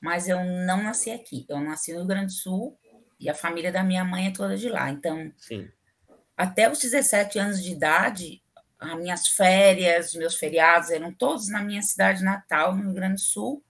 mas 0.00 0.28
eu 0.28 0.44
não 0.44 0.82
nasci 0.82 1.10
aqui. 1.10 1.44
Eu 1.48 1.60
nasci 1.60 1.92
no 1.92 1.98
Rio 1.98 2.06
Grande 2.06 2.26
do 2.26 2.32
Sul 2.32 2.78
e 3.20 3.28
a 3.28 3.34
família 3.34 3.72
da 3.72 3.82
minha 3.82 4.04
mãe 4.04 4.26
é 4.26 4.30
toda 4.30 4.56
de 4.56 4.68
lá. 4.68 4.90
Então, 4.90 5.32
Sim. 5.36 5.68
até 6.36 6.70
os 6.70 6.78
17 6.78 7.38
anos 7.38 7.62
de 7.62 7.72
idade, 7.72 8.42
as 8.78 8.98
minhas 8.98 9.28
férias, 9.28 10.14
meus 10.14 10.36
feriados 10.36 10.90
eram 10.90 11.10
todos 11.12 11.48
na 11.48 11.62
minha 11.62 11.80
cidade 11.82 12.22
natal, 12.22 12.76
no 12.76 12.84
Rio 12.84 12.94
Grande 12.94 13.14
do 13.14 13.20
Sul, 13.20 13.64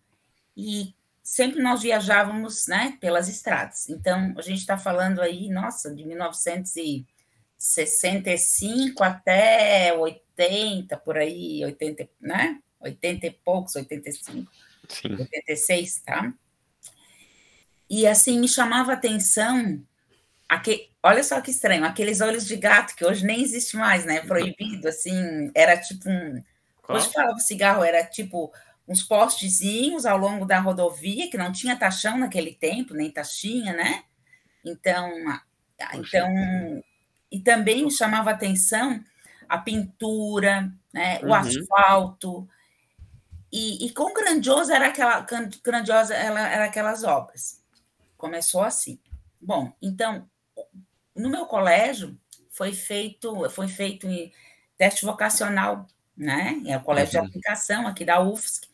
e 0.56 0.92
sempre 1.22 1.62
nós 1.62 1.82
viajávamos 1.82 2.66
né, 2.66 2.98
pelas 3.00 3.28
estradas. 3.28 3.88
Então, 3.88 4.34
a 4.36 4.42
gente 4.42 4.58
está 4.58 4.76
falando 4.76 5.20
aí, 5.20 5.48
nossa, 5.48 5.94
de 5.94 6.04
1965 6.04 9.02
até 9.02 9.94
80, 9.94 10.96
por 10.98 11.16
aí, 11.16 11.64
80, 11.64 12.06
né? 12.20 12.60
80 12.80 13.26
e 13.26 13.30
poucos, 13.30 13.74
85, 13.76 14.50
Sim. 14.88 15.16
86, 15.16 16.00
tá? 16.00 16.34
E 17.90 18.06
assim, 18.06 18.38
me 18.38 18.48
chamava 18.48 18.92
a 18.92 18.94
atenção 18.94 19.82
Aqui, 20.48 20.90
olha 21.02 21.22
só 21.22 21.40
que 21.40 21.50
estranho, 21.50 21.84
aqueles 21.84 22.20
olhos 22.20 22.46
de 22.46 22.56
gato 22.56 22.96
que 22.96 23.04
hoje 23.04 23.24
nem 23.24 23.42
existe 23.42 23.76
mais, 23.76 24.04
né? 24.04 24.20
Proibido, 24.20 24.88
assim, 24.88 25.50
era 25.54 25.76
tipo 25.76 26.08
um. 26.08 26.42
Qual? 26.82 26.96
Hoje 26.96 27.12
falava 27.12 27.38
cigarro, 27.38 27.84
era 27.84 28.04
tipo 28.04 28.52
uns 28.86 29.02
postezinhos 29.02 30.06
ao 30.06 30.16
longo 30.16 30.46
da 30.46 30.58
rodovia, 30.58 31.30
que 31.30 31.36
não 31.36 31.52
tinha 31.52 31.76
taxão 31.76 32.16
naquele 32.16 32.54
tempo, 32.54 32.94
nem 32.94 33.10
taxinha, 33.10 33.74
né? 33.74 34.04
Então, 34.64 35.12
então 35.92 36.82
e 37.30 37.40
também 37.40 37.84
me 37.84 37.90
chamava 37.90 38.30
atenção 38.30 39.04
a 39.46 39.58
pintura, 39.58 40.72
né? 40.92 41.20
o 41.20 41.26
uhum. 41.26 41.34
asfalto, 41.34 42.48
e, 43.50 43.86
e 43.86 43.90
quão 43.92 44.12
grandiosa 44.12 44.74
era 44.74 44.88
aquela 44.88 45.26
grandiosa 45.64 46.14
ela, 46.14 46.40
era 46.40 46.64
aquelas 46.66 47.02
obras. 47.02 47.62
Começou 48.16 48.62
assim. 48.62 48.98
Bom, 49.40 49.72
então 49.80 50.28
no 51.18 51.28
meu 51.28 51.46
colégio 51.46 52.18
foi 52.50 52.72
feito 52.72 53.48
foi 53.50 53.68
feito 53.68 54.06
teste 54.76 55.04
vocacional, 55.04 55.86
né? 56.16 56.62
É 56.66 56.76
o 56.76 56.82
colégio 56.82 57.18
uhum. 57.18 57.24
de 57.24 57.30
aplicação 57.30 57.86
aqui 57.86 58.04
da 58.04 58.20
UFSC. 58.20 58.66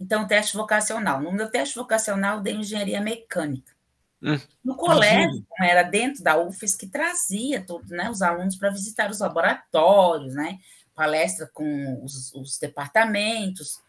Então, 0.00 0.26
teste 0.26 0.56
vocacional. 0.56 1.20
No 1.20 1.32
meu 1.32 1.48
teste 1.48 1.76
vocacional, 1.76 2.40
dei 2.40 2.54
engenharia 2.54 3.00
mecânica. 3.00 3.72
Uhum. 4.20 4.40
No 4.64 4.76
colégio, 4.76 5.44
como 5.48 5.68
era 5.68 5.82
dentro 5.82 6.22
da 6.22 6.36
UFSC, 6.36 6.78
que 6.78 6.86
trazia 6.88 7.64
todos 7.64 7.90
né, 7.90 8.10
os 8.10 8.20
alunos 8.20 8.56
para 8.56 8.70
visitar 8.70 9.10
os 9.10 9.20
laboratórios, 9.20 10.34
né? 10.34 10.58
palestra 10.94 11.48
com 11.52 12.02
os, 12.04 12.32
os 12.34 12.58
departamentos. 12.58 13.80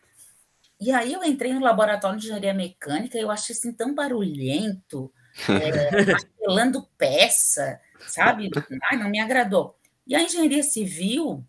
E 0.80 0.92
aí 0.92 1.14
eu 1.14 1.24
entrei 1.24 1.54
no 1.54 1.62
laboratório 1.62 2.20
de 2.20 2.26
engenharia 2.26 2.54
mecânica 2.54 3.18
e 3.18 3.22
eu 3.22 3.32
achei 3.32 3.56
assim 3.56 3.72
tão 3.72 3.94
barulhento, 3.94 5.12
é, 5.50 6.14
peça, 6.98 7.80
sabe? 8.08 8.50
Ai, 8.90 8.98
não 8.98 9.10
me 9.10 9.20
agradou. 9.20 9.78
E 10.06 10.16
a 10.16 10.22
engenharia 10.22 10.64
civil, 10.64 11.46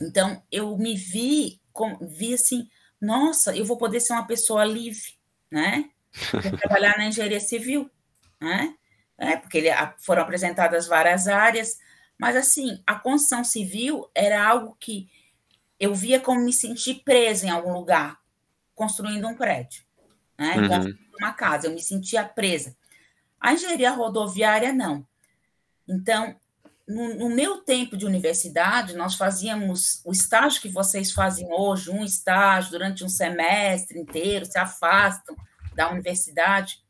então 0.00 0.42
eu 0.50 0.76
me 0.78 0.96
vi, 0.96 1.60
com, 1.72 1.96
vi 2.00 2.34
assim, 2.34 2.68
nossa, 3.00 3.56
eu 3.56 3.64
vou 3.64 3.76
poder 3.76 4.00
ser 4.00 4.12
uma 4.12 4.26
pessoa 4.26 4.64
livre, 4.64 5.18
né? 5.50 5.90
Vou 6.32 6.40
trabalhar 6.58 6.96
na 6.98 7.06
engenharia 7.06 7.40
civil, 7.40 7.90
né? 8.40 8.74
É, 9.18 9.36
porque 9.36 9.58
ele, 9.58 9.68
foram 9.98 10.22
apresentadas 10.22 10.86
várias 10.86 11.28
áreas, 11.28 11.78
mas 12.18 12.36
assim, 12.36 12.82
a 12.86 12.94
construção 12.94 13.44
civil 13.44 14.10
era 14.14 14.42
algo 14.46 14.76
que 14.78 15.08
eu 15.78 15.94
via 15.94 16.20
como 16.20 16.40
me 16.40 16.52
sentir 16.52 17.02
presa 17.04 17.46
em 17.46 17.50
algum 17.50 17.72
lugar, 17.72 18.18
construindo 18.74 19.26
um 19.26 19.34
prédio, 19.34 19.82
né? 20.38 20.56
Uhum. 20.56 20.68
Construindo 20.68 20.98
uma 21.18 21.32
casa, 21.32 21.66
eu 21.66 21.72
me 21.72 21.82
sentia 21.82 22.24
presa. 22.24 22.76
A 23.40 23.54
engenharia 23.54 23.90
rodoviária, 23.90 24.72
não. 24.72 25.06
Então, 25.90 26.36
no, 26.86 27.14
no, 27.14 27.28
meu 27.28 27.58
tempo 27.58 27.96
de 27.96 28.06
universidade, 28.06 28.96
nós 28.96 29.14
fazíamos 29.14 30.00
o 30.04 30.12
estágio 30.12 30.60
que 30.60 30.68
vocês 30.68 31.12
fazem 31.12 31.46
hoje, 31.52 31.90
um 31.90 32.04
estágio 32.04 32.70
durante 32.70 33.04
um 33.04 33.08
semestre 33.08 33.98
inteiro, 33.98 34.44
se 34.44 34.58
afastam 34.58 35.36
da 35.74 35.90
universidade. 35.90 36.82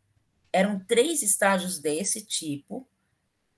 Eram 0.52 0.78
três 0.78 1.22
estágios 1.22 1.78
desse 1.78 2.24
tipo 2.24 2.86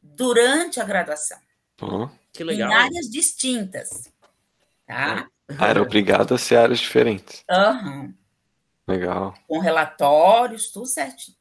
durante 0.01 0.81
a 0.81 0.85
graduação. 0.85 1.39
Oh, 1.81 2.09
que 2.33 2.45
legal. 2.45 2.71
Em 2.71 2.75
áreas 2.75 3.07
distintas. 3.07 4.11
Tá? 4.87 5.29
Ah, 5.59 5.69
era 5.69 5.83
obrigado 5.83 6.35
a 6.35 6.39
ser 6.39 6.57
áreas 6.57 6.81
diferentes. 6.81 7.45
Uhum. 7.51 8.15
Legal. 8.87 9.35
Com 9.47 9.59
relatórios, 9.59 10.71
tudo 10.71 10.87
certinho. 10.87 11.37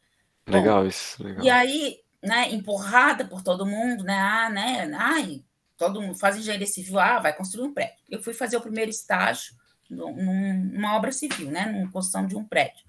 Legal 0.47 0.83
Bom, 0.83 0.87
isso. 0.87 1.23
Legal. 1.23 1.43
E 1.43 1.49
aí, 1.49 2.00
né, 2.21 2.51
empurrada 2.51 3.25
por 3.25 3.41
todo 3.41 3.65
mundo, 3.65 4.03
né? 4.03 4.17
Ah, 4.17 4.49
né? 4.49 4.91
Ai, 4.95 5.43
todo 5.77 6.01
mundo 6.01 6.17
faz 6.17 6.37
engenharia 6.37 6.67
civil, 6.67 6.99
ah, 6.99 7.19
vai 7.19 7.35
construir 7.35 7.67
um 7.67 7.73
prédio. 7.73 7.97
Eu 8.09 8.21
fui 8.21 8.33
fazer 8.33 8.57
o 8.57 8.61
primeiro 8.61 8.91
estágio 8.91 9.55
num, 9.89 10.63
numa 10.71 10.95
obra 10.95 11.11
civil, 11.11 11.49
né? 11.49 11.65
Numa 11.65 11.91
construção 11.91 12.27
de 12.27 12.35
um 12.35 12.45
prédio. 12.45 12.85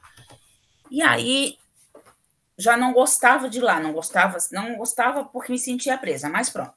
E 0.90 1.02
aí 1.02 1.56
já 2.58 2.76
não 2.76 2.92
gostava 2.92 3.48
de 3.48 3.60
lá, 3.60 3.80
não 3.80 3.92
gostava, 3.92 4.36
não 4.52 4.76
gostava 4.76 5.24
porque 5.24 5.50
me 5.50 5.58
sentia 5.58 5.96
presa, 5.96 6.28
mas 6.28 6.50
pronto. 6.50 6.74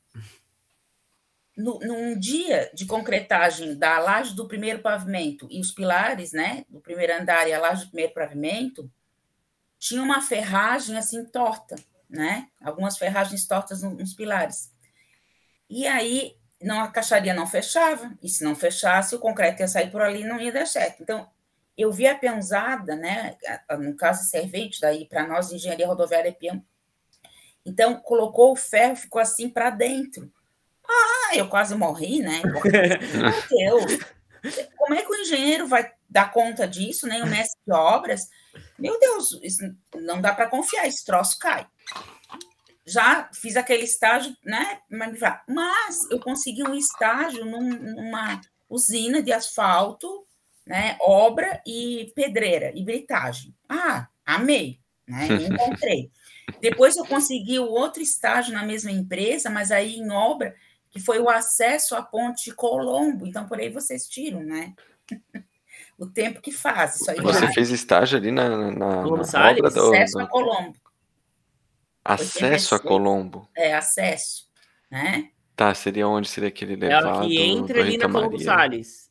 No, 1.57 1.79
num 1.79 2.17
dia 2.17 2.69
de 2.73 2.85
concretagem 2.85 3.77
da 3.77 3.99
laje 3.99 4.35
do 4.35 4.47
primeiro 4.47 4.79
pavimento 4.79 5.47
e 5.49 5.59
os 5.59 5.71
pilares, 5.71 6.31
né, 6.33 6.65
do 6.69 6.81
primeiro 6.81 7.13
andar 7.13 7.47
e 7.47 7.53
a 7.53 7.59
laje 7.59 7.85
do 7.85 7.91
primeiro 7.91 8.13
pavimento, 8.13 8.91
tinha 9.77 10.01
uma 10.01 10.21
ferragem 10.21 10.97
assim 10.97 11.23
torta 11.25 11.75
né? 12.09 12.47
Algumas 12.61 12.97
ferragens 12.97 13.47
tortas 13.47 13.81
nos 13.81 14.13
pilares. 14.13 14.71
E 15.69 15.87
aí 15.87 16.35
não 16.61 16.79
a 16.79 16.87
caixaria 16.87 17.33
não 17.33 17.45
fechava, 17.45 18.11
e 18.21 18.29
se 18.29 18.43
não 18.43 18.55
fechasse, 18.55 19.15
o 19.15 19.19
concreto 19.19 19.61
ia 19.61 19.67
sair 19.67 19.91
por 19.91 20.01
ali 20.01 20.21
e 20.21 20.27
não 20.27 20.39
ia 20.39 20.51
dar 20.51 20.65
certo. 20.65 21.03
Então, 21.03 21.29
eu 21.77 21.91
vi 21.91 22.07
a 22.07 22.17
peãozada, 22.17 22.95
né? 22.95 23.35
No 23.79 23.95
caso, 23.95 24.23
servente, 24.23 24.79
daí 24.79 25.05
para 25.05 25.27
nós, 25.27 25.51
engenharia 25.51 25.87
rodoviária 25.87 26.29
é 26.29 26.31
peão. 26.31 26.63
Então, 27.65 27.95
colocou 27.95 28.51
o 28.51 28.55
ferro, 28.55 28.95
ficou 28.95 29.21
assim 29.21 29.49
para 29.49 29.69
dentro. 29.69 30.31
Ah, 30.87 31.35
eu 31.35 31.49
quase 31.49 31.75
morri, 31.75 32.21
né? 32.21 32.41
Meu 33.53 33.85
Deus, 33.85 33.99
como 34.77 34.93
é 34.93 35.01
que 35.01 35.11
o 35.11 35.15
engenheiro 35.15 35.67
vai 35.67 35.91
dar 36.15 36.31
conta 36.31 36.67
disso, 36.67 37.07
nem 37.07 37.21
o 37.21 37.27
mestre 37.27 37.59
de 37.67 37.73
obras? 37.73 38.29
Meu 38.79 38.99
Deus, 38.99 39.37
não 39.95 40.21
dá 40.21 40.33
para 40.33 40.49
confiar, 40.49 40.87
esse 40.87 41.05
troço 41.05 41.37
cai 41.37 41.67
já 42.85 43.29
fiz 43.33 43.57
aquele 43.57 43.83
estágio, 43.83 44.35
né? 44.43 44.79
Mas 45.47 46.09
eu 46.11 46.19
consegui 46.19 46.63
um 46.63 46.75
estágio 46.75 47.43
num, 47.43 47.67
numa 47.69 48.39
usina 48.69 49.23
de 49.23 49.33
asfalto, 49.33 50.25
né? 50.65 50.95
Obra 51.01 51.61
e 51.65 52.11
pedreira 52.15 52.71
e 52.75 52.83
britagem. 52.83 53.55
Ah, 53.67 54.07
amei, 54.23 54.79
né? 55.07 55.27
Me 55.29 55.45
encontrei. 55.49 56.11
Depois 56.61 56.95
eu 56.95 57.05
consegui 57.05 57.57
o 57.57 57.67
outro 57.67 58.03
estágio 58.03 58.53
na 58.53 58.63
mesma 58.63 58.91
empresa, 58.91 59.49
mas 59.49 59.71
aí 59.71 59.95
em 59.95 60.11
obra, 60.11 60.55
que 60.91 60.99
foi 60.99 61.19
o 61.19 61.29
acesso 61.29 61.95
à 61.95 62.03
ponte 62.03 62.53
Colombo. 62.53 63.25
Então, 63.25 63.47
por 63.47 63.59
aí 63.59 63.69
vocês 63.69 64.07
tiram, 64.07 64.43
né? 64.43 64.75
O 65.97 66.05
tempo 66.05 66.41
que 66.41 66.51
faz. 66.51 66.95
Isso 66.95 67.11
aí 67.11 67.17
Você 67.21 67.45
vai. 67.45 67.53
fez 67.53 67.69
estágio 67.69 68.17
ali 68.17 68.31
na, 68.31 68.49
na, 68.49 68.71
na 68.71 69.07
obra 69.07 69.69
do... 69.69 69.93
Acesso 69.93 70.19
a 70.19 70.27
Colombo. 70.27 70.75
Acesso 72.03 72.75
a 72.75 72.79
Colombo. 72.79 73.49
É, 73.55 73.73
acesso, 73.73 74.47
né? 74.91 75.29
Tá, 75.55 75.73
seria 75.73 76.07
onde 76.07 76.27
seria 76.27 76.49
aquele 76.49 76.73
elevado? 76.73 77.23
É 77.23 77.27
que 77.27 77.41
entra 77.41 77.81
ali 77.81 77.97
na 77.97 78.09
Colombo 78.09 78.39
Salles. 78.39 79.09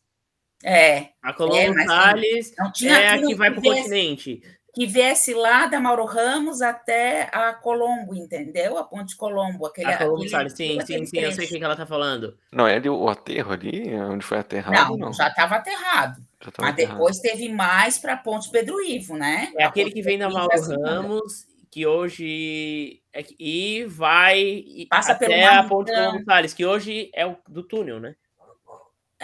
É. 0.62 1.08
A 1.22 1.32
Colombo 1.32 1.78
é, 1.78 1.84
Salles 1.86 2.52
é 2.82 3.08
a 3.08 3.18
que 3.18 3.34
vai 3.34 3.50
para 3.50 3.60
o 3.60 3.62
continente. 3.62 4.42
Que 4.74 4.86
viesse 4.86 5.32
lá 5.32 5.66
da 5.66 5.78
Mauro 5.78 6.04
Ramos 6.04 6.60
até 6.60 7.28
a 7.32 7.54
Colombo, 7.54 8.14
entendeu? 8.14 8.76
A 8.76 8.84
Ponte 8.84 9.16
Colombo. 9.16 9.66
Aquele, 9.66 9.92
a 9.92 9.98
Colombo 9.98 10.28
Salles, 10.28 10.52
sim, 10.52 10.80
sim, 10.80 11.06
sim, 11.06 11.18
eu 11.18 11.32
sei 11.32 11.46
o 11.46 11.48
que 11.48 11.62
ela 11.62 11.74
está 11.74 11.86
falando. 11.86 12.36
Não, 12.52 12.66
é 12.66 12.76
ali 12.76 12.88
o 12.88 13.08
aterro 13.08 13.52
ali, 13.52 13.94
onde 13.94 14.24
foi 14.24 14.38
aterrado? 14.38 14.90
Não, 14.90 14.96
não? 14.96 15.12
já 15.12 15.28
estava 15.28 15.56
aterrado. 15.56 16.20
Já 16.40 16.50
mas 16.58 16.70
aterrado. 16.72 16.96
depois 16.96 17.18
teve 17.18 17.48
mais 17.48 17.98
para 17.98 18.14
a 18.14 18.16
Ponte 18.16 18.50
Pedro 18.50 18.82
Ivo, 18.82 19.16
né? 19.16 19.52
É 19.56 19.64
aquele 19.64 19.90
que 19.90 20.02
vem 20.02 20.18
da 20.18 20.28
Mauro 20.28 20.60
Ramos 20.82 21.46
que 21.74 21.84
hoje 21.84 23.00
é, 23.12 23.24
e 23.36 23.84
vai 23.86 24.64
Passa 24.88 25.10
até 25.10 25.44
a 25.44 25.64
ponte 25.64 25.90
do 25.90 26.24
Salles, 26.24 26.54
que 26.54 26.64
hoje 26.64 27.10
é 27.12 27.26
o 27.26 27.36
do 27.48 27.64
túnel, 27.64 27.98
né? 27.98 28.14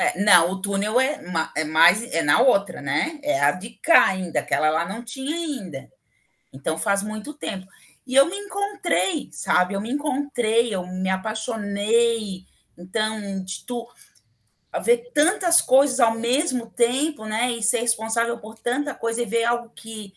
É, 0.01 0.19
não, 0.19 0.53
o 0.53 0.63
túnel 0.63 0.99
é, 0.99 1.21
é 1.55 1.63
mais 1.63 2.03
é 2.15 2.23
na 2.23 2.41
outra, 2.41 2.81
né? 2.81 3.21
É 3.23 3.39
a 3.39 3.53
de 3.53 3.71
cá 3.83 4.07
ainda, 4.07 4.41
aquela 4.41 4.71
lá 4.71 4.89
não 4.89 5.05
tinha 5.05 5.37
ainda. 5.37 5.93
Então 6.51 6.79
faz 6.79 7.03
muito 7.03 7.35
tempo. 7.35 7.67
E 8.07 8.15
eu 8.15 8.25
me 8.25 8.35
encontrei, 8.35 9.29
sabe? 9.31 9.75
Eu 9.75 9.81
me 9.81 9.91
encontrei, 9.91 10.75
eu 10.75 10.87
me 10.87 11.11
apaixonei. 11.11 12.47
Então, 12.79 13.45
de 13.45 13.67
tu 13.67 13.87
ver 14.83 15.11
tantas 15.13 15.61
coisas 15.61 16.01
ao 16.01 16.15
mesmo 16.15 16.71
tempo, 16.71 17.27
né? 17.27 17.53
E 17.53 17.63
ser 17.63 17.81
responsável 17.81 18.39
por 18.39 18.59
tanta 18.59 18.95
coisa 18.95 19.21
e 19.21 19.27
ver 19.27 19.45
algo 19.45 19.69
que 19.69 20.15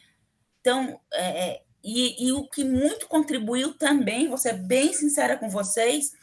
tão 0.64 0.98
é, 1.12 1.50
é 1.50 1.62
e, 1.84 2.28
e, 2.28 2.32
o 2.32 2.48
que 2.48 2.64
muito 2.64 3.08
contribuiu 3.10 3.74
também, 3.74 4.30
vou 4.30 4.38
ser 4.38 4.54
bem 4.54 4.94
sincera 4.94 5.36
com 5.36 5.50
vocês, 5.50 6.14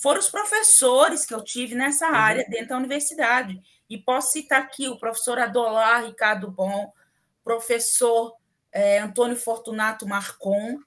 foram 0.00 0.20
os 0.20 0.28
professores 0.28 1.26
que 1.26 1.34
eu 1.34 1.42
tive 1.42 1.74
nessa 1.74 2.08
uhum. 2.08 2.14
área 2.14 2.46
dentro 2.48 2.68
da 2.68 2.76
universidade. 2.76 3.60
E 3.90 3.98
posso 3.98 4.32
citar 4.32 4.62
aqui 4.62 4.88
o 4.88 4.98
professor 4.98 5.38
Adolar 5.38 6.04
Ricardo 6.04 6.50
Bom, 6.50 6.92
professor 7.42 8.34
é, 8.70 8.98
Antônio 8.98 9.36
Fortunato 9.36 10.06
Marcon, 10.06 10.78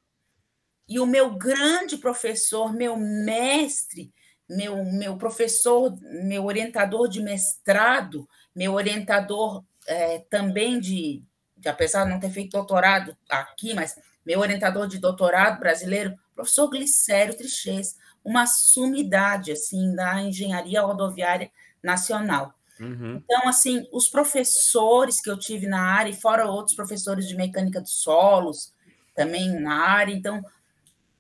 e 0.88 1.00
o 1.00 1.06
meu 1.06 1.32
grande 1.32 1.98
professor, 1.98 2.74
meu 2.74 2.98
mestre, 2.98 4.14
meu, 4.50 4.84
meu 4.84 5.18
professor, 5.18 5.96
meu 6.02 6.46
orientador 6.46 7.08
de 7.08 7.22
mestrado, 7.22 8.28
meu 8.54 8.74
orientador 8.74 9.64
é, 9.88 10.20
também 10.30 10.80
de, 10.80 11.24
de, 11.56 11.70
apesar 11.70 12.04
de 12.04 12.12
não 12.12 12.20
ter 12.20 12.30
feito 12.30 12.52
doutorado 12.52 13.16
aqui, 13.30 13.74
mas 13.74 13.98
meu 14.26 14.40
orientador 14.40 14.88
de 14.88 15.00
doutorado 15.00 15.60
brasileiro, 15.60 16.14
professor 16.36 16.70
Glicério 16.70 17.38
Trichês, 17.38 17.96
uma 18.24 18.46
sumidade 18.46 19.52
assim 19.52 19.96
da 19.96 20.22
engenharia 20.22 20.82
rodoviária 20.82 21.52
nacional. 21.82 22.54
Uhum. 22.80 23.22
Então, 23.24 23.48
assim, 23.48 23.88
os 23.92 24.08
professores 24.08 25.22
que 25.22 25.30
eu 25.30 25.38
tive 25.38 25.68
na 25.68 25.82
área, 25.82 26.10
e 26.10 26.16
fora 26.16 26.50
outros 26.50 26.76
professores 26.76 27.28
de 27.28 27.36
mecânica 27.36 27.80
dos 27.80 28.02
solos, 28.02 28.74
também 29.16 29.60
na 29.60 29.76
área, 29.76 30.14
então, 30.14 30.44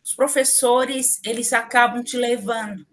os 0.04 0.14
professores, 0.16 1.20
eles 1.24 1.54
acabam 1.54 2.04
te 2.04 2.18
levando 2.18 2.86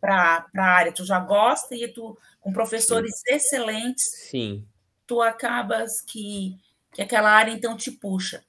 para 0.00 0.46
a 0.56 0.62
área, 0.62 0.92
tu 0.92 1.04
já 1.04 1.20
gosta 1.20 1.74
e 1.74 1.86
tu, 1.88 2.18
com 2.40 2.52
professores 2.52 3.20
Sim. 3.20 3.34
excelentes, 3.34 4.04
Sim. 4.30 4.66
tu 5.06 5.22
acabas 5.22 6.00
que, 6.00 6.56
que 6.92 7.02
aquela 7.02 7.30
área, 7.30 7.52
então, 7.52 7.76
te 7.76 7.90
puxa. 7.90 8.44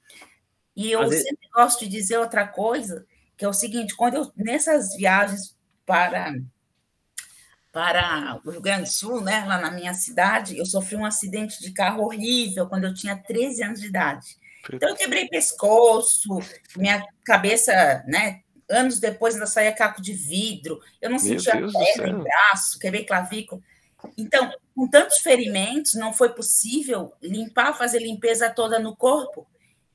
E 0.74 0.90
eu 0.90 1.00
Às 1.02 1.10
sempre 1.10 1.36
vezes... 1.36 1.52
gosto 1.54 1.80
de 1.80 1.90
dizer 1.90 2.18
outra 2.18 2.46
coisa, 2.46 3.06
que 3.40 3.44
é 3.46 3.48
o 3.48 3.54
seguinte, 3.54 3.96
quando 3.96 4.16
eu, 4.16 4.30
nessas 4.36 4.94
viagens 4.94 5.56
para 5.86 6.34
para 7.72 8.38
o 8.44 8.50
Rio 8.50 8.60
Grande 8.60 8.82
do 8.82 8.88
Sul, 8.88 9.22
né, 9.22 9.44
lá 9.46 9.58
na 9.58 9.70
minha 9.70 9.94
cidade, 9.94 10.58
eu 10.58 10.66
sofri 10.66 10.94
um 10.94 11.06
acidente 11.06 11.58
de 11.62 11.72
carro 11.72 12.02
horrível 12.02 12.68
quando 12.68 12.84
eu 12.84 12.92
tinha 12.92 13.16
13 13.16 13.62
anos 13.62 13.80
de 13.80 13.86
idade. 13.86 14.36
Então 14.70 14.90
eu 14.90 14.94
quebrei 14.94 15.26
pescoço, 15.26 16.40
minha 16.76 17.02
cabeça, 17.24 18.04
né, 18.06 18.42
anos 18.68 19.00
depois 19.00 19.32
ainda 19.32 19.46
saía 19.46 19.72
caco 19.72 20.02
de 20.02 20.12
vidro, 20.12 20.78
eu 21.00 21.08
não 21.08 21.18
sentia 21.18 21.52
perna, 21.52 22.18
braço, 22.18 22.78
quebrei 22.78 23.06
clavícula. 23.06 23.62
Então, 24.18 24.52
com 24.74 24.86
tantos 24.86 25.16
ferimentos, 25.18 25.94
não 25.94 26.12
foi 26.12 26.28
possível 26.34 27.14
limpar, 27.22 27.72
fazer 27.72 28.00
limpeza 28.00 28.50
toda 28.50 28.78
no 28.78 28.94
corpo. 28.94 29.46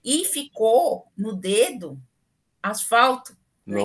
E 0.03 0.25
ficou 0.25 1.11
no 1.15 1.35
dedo 1.35 2.01
asfalto. 2.70 3.36
Né? 3.66 3.80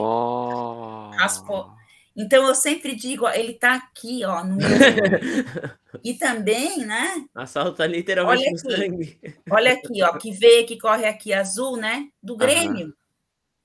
Então 2.16 2.46
eu 2.46 2.54
sempre 2.54 2.94
digo, 2.94 3.24
ó, 3.24 3.30
ele 3.30 3.52
está 3.52 3.74
aqui, 3.74 4.24
ó, 4.24 4.44
no 4.44 4.58
E 6.04 6.14
também, 6.14 6.84
né? 6.84 7.24
Assalto 7.34 7.78
tá 7.78 7.86
literalmente 7.86 8.44
olha 8.44 8.50
aqui, 8.50 8.58
sangue. 8.60 9.20
Olha 9.50 9.72
aqui, 9.72 10.02
ó, 10.02 10.16
que 10.18 10.32
veio 10.32 10.66
que 10.66 10.78
corre 10.78 11.06
aqui 11.06 11.32
azul, 11.32 11.76
né? 11.76 12.08
Do 12.22 12.36
Grêmio. 12.36 12.86
Uhum. 12.86 12.92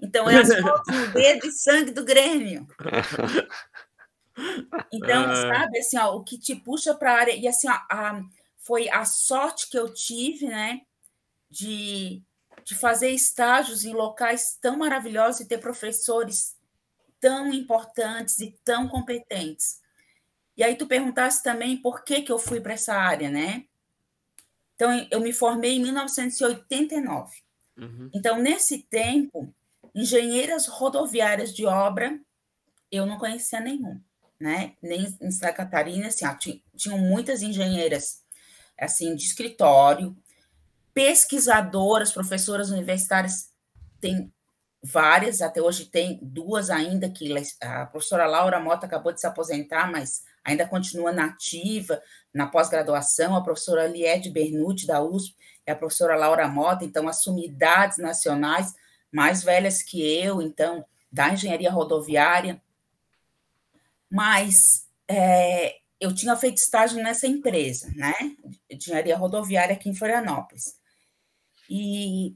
Então 0.01 0.29
é 0.29 0.37
as 0.37 0.53
fotos 0.59 0.95
no 0.95 1.07
dedo 1.13 1.47
e 1.47 1.51
sangue 1.51 1.91
do 1.91 2.03
Grêmio. 2.03 2.67
Então, 4.91 5.23
sabe, 5.35 5.79
assim, 5.79 5.97
ó, 5.97 6.15
o 6.15 6.23
que 6.23 6.37
te 6.37 6.55
puxa 6.55 6.93
para 6.93 7.13
a 7.13 7.19
área. 7.19 7.35
E 7.35 7.47
assim, 7.47 7.69
ó, 7.69 7.73
a, 7.89 8.21
foi 8.57 8.89
a 8.89 9.05
sorte 9.05 9.69
que 9.69 9.77
eu 9.77 9.93
tive, 9.93 10.47
né? 10.47 10.81
De, 11.49 12.21
de 12.65 12.75
fazer 12.75 13.11
estágios 13.11 13.85
em 13.85 13.93
locais 13.93 14.57
tão 14.59 14.77
maravilhosos 14.77 15.39
e 15.39 15.47
ter 15.47 15.59
professores 15.59 16.57
tão 17.19 17.53
importantes 17.53 18.39
e 18.39 18.59
tão 18.65 18.89
competentes. 18.89 19.79
E 20.57 20.63
aí 20.63 20.75
tu 20.75 20.85
perguntasse 20.85 21.41
também 21.41 21.77
por 21.77 22.03
que, 22.03 22.21
que 22.21 22.31
eu 22.31 22.37
fui 22.37 22.59
para 22.59 22.73
essa 22.73 22.93
área, 22.93 23.29
né? 23.29 23.65
Então, 24.75 25.07
eu 25.09 25.21
me 25.21 25.31
formei 25.31 25.77
em 25.77 25.81
1989. 25.81 27.33
Uhum. 27.77 28.09
Então, 28.13 28.37
nesse 28.37 28.83
tempo, 28.83 29.53
engenheiras 29.93 30.67
rodoviárias 30.67 31.53
de 31.53 31.65
obra, 31.65 32.19
eu 32.91 33.05
não 33.05 33.17
conhecia 33.17 33.61
nenhum 33.61 34.01
né? 34.39 34.73
Nem 34.81 35.17
em 35.21 35.31
Santa 35.31 35.53
Catarina, 35.53 36.07
assim, 36.07 36.25
ó, 36.25 36.35
tinham 36.75 36.97
muitas 36.97 37.41
engenheiras 37.41 38.23
assim 38.77 39.15
de 39.15 39.23
escritório, 39.23 40.15
pesquisadoras, 40.95 42.13
professoras 42.13 42.71
universitárias, 42.71 43.51
tem 43.99 44.33
várias, 44.81 45.41
até 45.41 45.61
hoje 45.61 45.85
tem 45.85 46.17
duas 46.21 46.69
ainda, 46.69 47.09
que 47.09 47.33
a 47.61 47.85
professora 47.85 48.25
Laura 48.25 48.59
Mota 48.61 48.85
acabou 48.85 49.11
de 49.11 49.19
se 49.19 49.27
aposentar, 49.27 49.91
mas 49.91 50.23
ainda 50.43 50.65
continua 50.65 51.11
nativa 51.11 52.01
na 52.33 52.47
pós-graduação, 52.47 53.35
a 53.35 53.43
professora 53.43 53.87
Liede 53.87 54.29
Bernucci, 54.29 54.87
da 54.87 55.03
USP, 55.03 55.35
e 55.67 55.71
a 55.71 55.75
professora 55.75 56.15
Laura 56.15 56.47
Mota, 56.47 56.85
então, 56.85 57.09
as 57.09 57.23
sumidades 57.23 57.97
nacionais 57.97 58.73
mais 59.11 59.43
velhas 59.43 59.83
que 59.83 60.01
eu, 60.01 60.41
então, 60.41 60.85
da 61.11 61.33
engenharia 61.33 61.71
rodoviária, 61.71 62.61
mas 64.09 64.87
é, 65.09 65.75
eu 65.99 66.13
tinha 66.13 66.37
feito 66.37 66.57
estágio 66.57 67.01
nessa 67.01 67.27
empresa, 67.27 67.91
né? 67.95 68.13
Engenharia 68.69 69.17
rodoviária 69.17 69.73
aqui 69.73 69.89
em 69.89 69.95
Florianópolis. 69.95 70.79
E, 71.69 72.35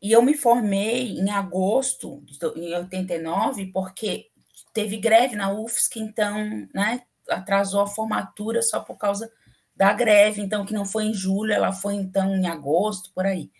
e 0.00 0.12
eu 0.12 0.22
me 0.22 0.34
formei 0.34 1.18
em 1.18 1.30
agosto 1.30 2.22
de 2.24 2.38
89, 2.74 3.66
porque 3.72 4.30
teve 4.72 4.96
greve 4.96 5.36
na 5.36 5.50
UFSC, 5.50 5.98
então, 5.98 6.68
né, 6.74 7.02
atrasou 7.28 7.80
a 7.80 7.86
formatura 7.86 8.62
só 8.62 8.80
por 8.80 8.96
causa 8.96 9.30
da 9.74 9.92
greve, 9.92 10.40
então, 10.40 10.64
que 10.64 10.74
não 10.74 10.84
foi 10.84 11.04
em 11.04 11.14
julho, 11.14 11.52
ela 11.52 11.72
foi, 11.72 11.94
então, 11.94 12.34
em 12.34 12.46
agosto, 12.46 13.12
por 13.14 13.26
aí. 13.26 13.50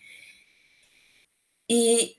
E 1.69 2.15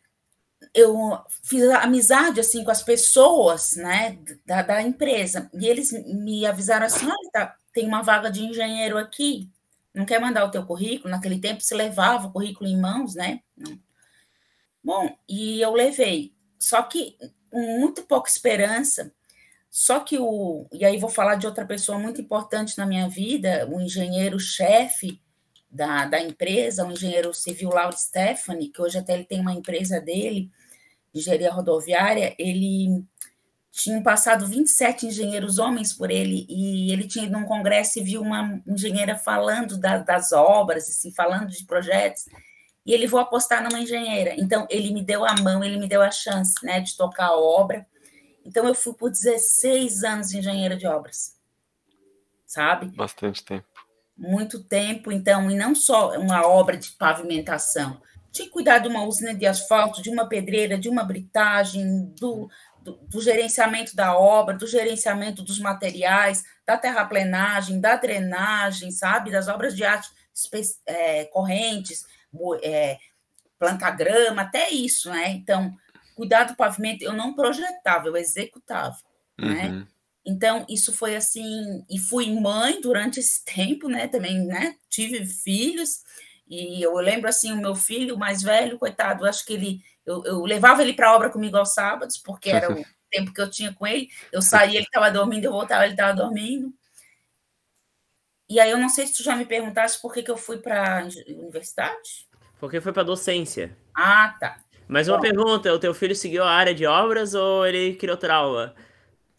eu 0.74 1.18
fiz 1.42 1.68
amizade 1.70 2.40
assim 2.40 2.62
com 2.64 2.70
as 2.70 2.82
pessoas, 2.82 3.72
né, 3.76 4.18
da, 4.46 4.62
da 4.62 4.82
empresa. 4.82 5.50
E 5.54 5.66
eles 5.66 5.90
me 6.06 6.46
avisaram 6.46 6.86
assim: 6.86 7.06
olha, 7.06 7.30
tá, 7.32 7.56
tem 7.72 7.86
uma 7.86 8.02
vaga 8.02 8.30
de 8.30 8.44
engenheiro 8.44 8.96
aqui. 8.96 9.50
Não 9.94 10.06
quer 10.06 10.20
mandar 10.20 10.44
o 10.44 10.50
teu 10.50 10.64
currículo? 10.64 11.10
Naquele 11.10 11.38
tempo 11.38 11.62
se 11.62 11.74
levava 11.74 12.28
o 12.28 12.32
currículo 12.32 12.68
em 12.68 12.80
mãos, 12.80 13.14
né? 13.14 13.40
Bom, 14.82 15.16
e 15.28 15.60
eu 15.60 15.72
levei. 15.72 16.34
Só 16.58 16.82
que 16.82 17.16
com 17.50 17.60
muito 17.80 18.02
pouca 18.04 18.30
esperança. 18.30 19.12
Só 19.70 20.00
que 20.00 20.18
o. 20.18 20.66
E 20.72 20.84
aí 20.84 20.98
vou 20.98 21.10
falar 21.10 21.36
de 21.36 21.46
outra 21.46 21.64
pessoa 21.66 21.98
muito 21.98 22.20
importante 22.20 22.76
na 22.78 22.86
minha 22.86 23.08
vida, 23.08 23.68
o 23.70 23.80
engenheiro-chefe 23.80 25.20
da, 25.70 26.06
da 26.06 26.20
empresa, 26.20 26.86
o 26.86 26.90
engenheiro 26.90 27.32
civil 27.32 27.70
Lauro 27.70 27.96
Stephanie, 27.96 28.68
que 28.68 28.82
hoje 28.82 28.98
até 28.98 29.14
ele 29.14 29.24
tem 29.24 29.40
uma 29.40 29.52
empresa 29.52 30.00
dele, 30.00 30.50
de 31.12 31.20
engenharia 31.20 31.52
rodoviária, 31.52 32.34
ele 32.38 33.04
tinha 33.70 34.02
passado 34.02 34.46
27 34.46 35.06
engenheiros 35.06 35.58
homens 35.58 35.92
por 35.92 36.10
ele, 36.10 36.46
e 36.48 36.92
ele 36.92 37.06
tinha 37.06 37.24
ido 37.24 37.38
num 37.38 37.44
congresso 37.44 37.98
e 37.98 38.02
viu 38.02 38.20
uma 38.20 38.60
engenheira 38.66 39.16
falando 39.16 39.78
da, 39.78 39.98
das 39.98 40.32
obras, 40.32 40.88
assim, 40.88 41.12
falando 41.12 41.48
de 41.48 41.64
projetos, 41.64 42.24
e 42.84 42.92
ele 42.92 43.06
vou 43.06 43.20
apostar 43.20 43.62
numa 43.62 43.80
engenheira. 43.80 44.34
Então, 44.36 44.66
ele 44.68 44.92
me 44.92 45.02
deu 45.02 45.24
a 45.24 45.34
mão, 45.36 45.62
ele 45.62 45.78
me 45.78 45.88
deu 45.88 46.02
a 46.02 46.10
chance, 46.10 46.54
né, 46.64 46.80
de 46.80 46.96
tocar 46.96 47.26
a 47.26 47.36
obra. 47.36 47.86
Então, 48.44 48.66
eu 48.66 48.74
fui 48.74 48.94
por 48.94 49.10
16 49.10 50.02
anos 50.02 50.34
engenheira 50.34 50.76
de 50.76 50.86
obras, 50.86 51.36
sabe? 52.46 52.86
Bastante 52.96 53.44
tempo 53.44 53.70
muito 54.20 54.62
tempo, 54.62 55.10
então, 55.10 55.50
e 55.50 55.56
não 55.56 55.74
só 55.74 56.18
uma 56.18 56.46
obra 56.46 56.76
de 56.76 56.92
pavimentação, 56.92 58.00
de 58.30 58.46
cuidar 58.48 58.78
de 58.78 58.86
uma 58.86 59.02
usina 59.04 59.34
de 59.34 59.46
asfalto, 59.46 60.02
de 60.02 60.10
uma 60.10 60.28
pedreira, 60.28 60.78
de 60.78 60.88
uma 60.88 61.02
britagem, 61.02 62.12
do, 62.20 62.48
do, 62.82 62.92
do 62.92 63.20
gerenciamento 63.20 63.94
da 63.94 64.16
obra, 64.16 64.56
do 64.56 64.66
gerenciamento 64.66 65.42
dos 65.42 65.58
materiais, 65.58 66.42
da 66.66 66.76
terraplenagem, 66.76 67.80
da 67.80 67.96
drenagem, 67.96 68.90
sabe, 68.90 69.30
das 69.30 69.48
obras 69.48 69.74
de 69.74 69.84
arte 69.84 70.10
é, 70.86 71.24
correntes, 71.26 72.04
é, 72.62 72.98
plantagrama, 73.58 74.42
até 74.42 74.70
isso, 74.70 75.10
né? 75.10 75.30
Então, 75.30 75.76
cuidar 76.14 76.44
do 76.44 76.56
pavimento, 76.56 77.04
eu 77.04 77.12
não 77.12 77.34
projetava, 77.34 78.08
eu 78.08 78.16
executava, 78.16 78.96
né? 79.38 79.66
uhum. 79.66 79.78
né? 79.80 79.86
Então, 80.24 80.66
isso 80.68 80.92
foi 80.92 81.16
assim, 81.16 81.84
e 81.88 81.98
fui 81.98 82.30
mãe 82.38 82.80
durante 82.80 83.18
esse 83.20 83.42
tempo, 83.46 83.88
né? 83.88 84.06
Também, 84.06 84.44
né? 84.44 84.76
Tive 84.88 85.24
filhos, 85.26 86.02
e 86.48 86.82
eu 86.82 86.94
lembro 86.96 87.28
assim, 87.28 87.52
o 87.52 87.56
meu 87.56 87.74
filho 87.74 88.18
mais 88.18 88.42
velho, 88.42 88.78
coitado, 88.78 89.24
acho 89.24 89.44
que 89.46 89.52
ele 89.52 89.80
eu, 90.06 90.24
eu 90.24 90.42
levava 90.44 90.82
ele 90.82 90.92
para 90.92 91.10
a 91.10 91.16
obra 91.16 91.30
comigo 91.30 91.56
aos 91.56 91.74
sábados, 91.74 92.18
porque 92.18 92.50
era 92.50 92.72
o 92.72 92.76
tempo 93.10 93.32
que 93.32 93.40
eu 93.40 93.50
tinha 93.50 93.72
com 93.72 93.86
ele. 93.86 94.08
Eu 94.32 94.42
saía, 94.42 94.78
ele 94.78 94.86
estava 94.86 95.10
dormindo, 95.10 95.44
eu 95.44 95.52
voltava, 95.52 95.84
ele 95.84 95.94
estava 95.94 96.14
dormindo. 96.14 96.72
E 98.48 98.58
aí 98.58 98.70
eu 98.70 98.78
não 98.78 98.88
sei 98.88 99.06
se 99.06 99.14
tu 99.14 99.22
já 99.22 99.36
me 99.36 99.44
perguntaste 99.44 100.00
por 100.00 100.12
que, 100.12 100.22
que 100.22 100.30
eu 100.30 100.36
fui 100.36 100.58
para 100.58 101.00
a 101.00 101.08
universidade. 101.28 102.28
Porque 102.58 102.80
foi 102.80 102.92
para 102.92 103.04
docência. 103.04 103.76
Ah, 103.94 104.36
tá. 104.40 104.58
Mas 104.88 105.06
uma 105.06 105.18
Bom, 105.18 105.22
pergunta, 105.22 105.72
o 105.72 105.78
teu 105.78 105.94
filho 105.94 106.16
seguiu 106.16 106.42
a 106.42 106.50
área 106.50 106.74
de 106.74 106.84
obras 106.84 107.32
ou 107.32 107.64
ele 107.64 107.94
criou 107.94 108.16
trauma? 108.16 108.74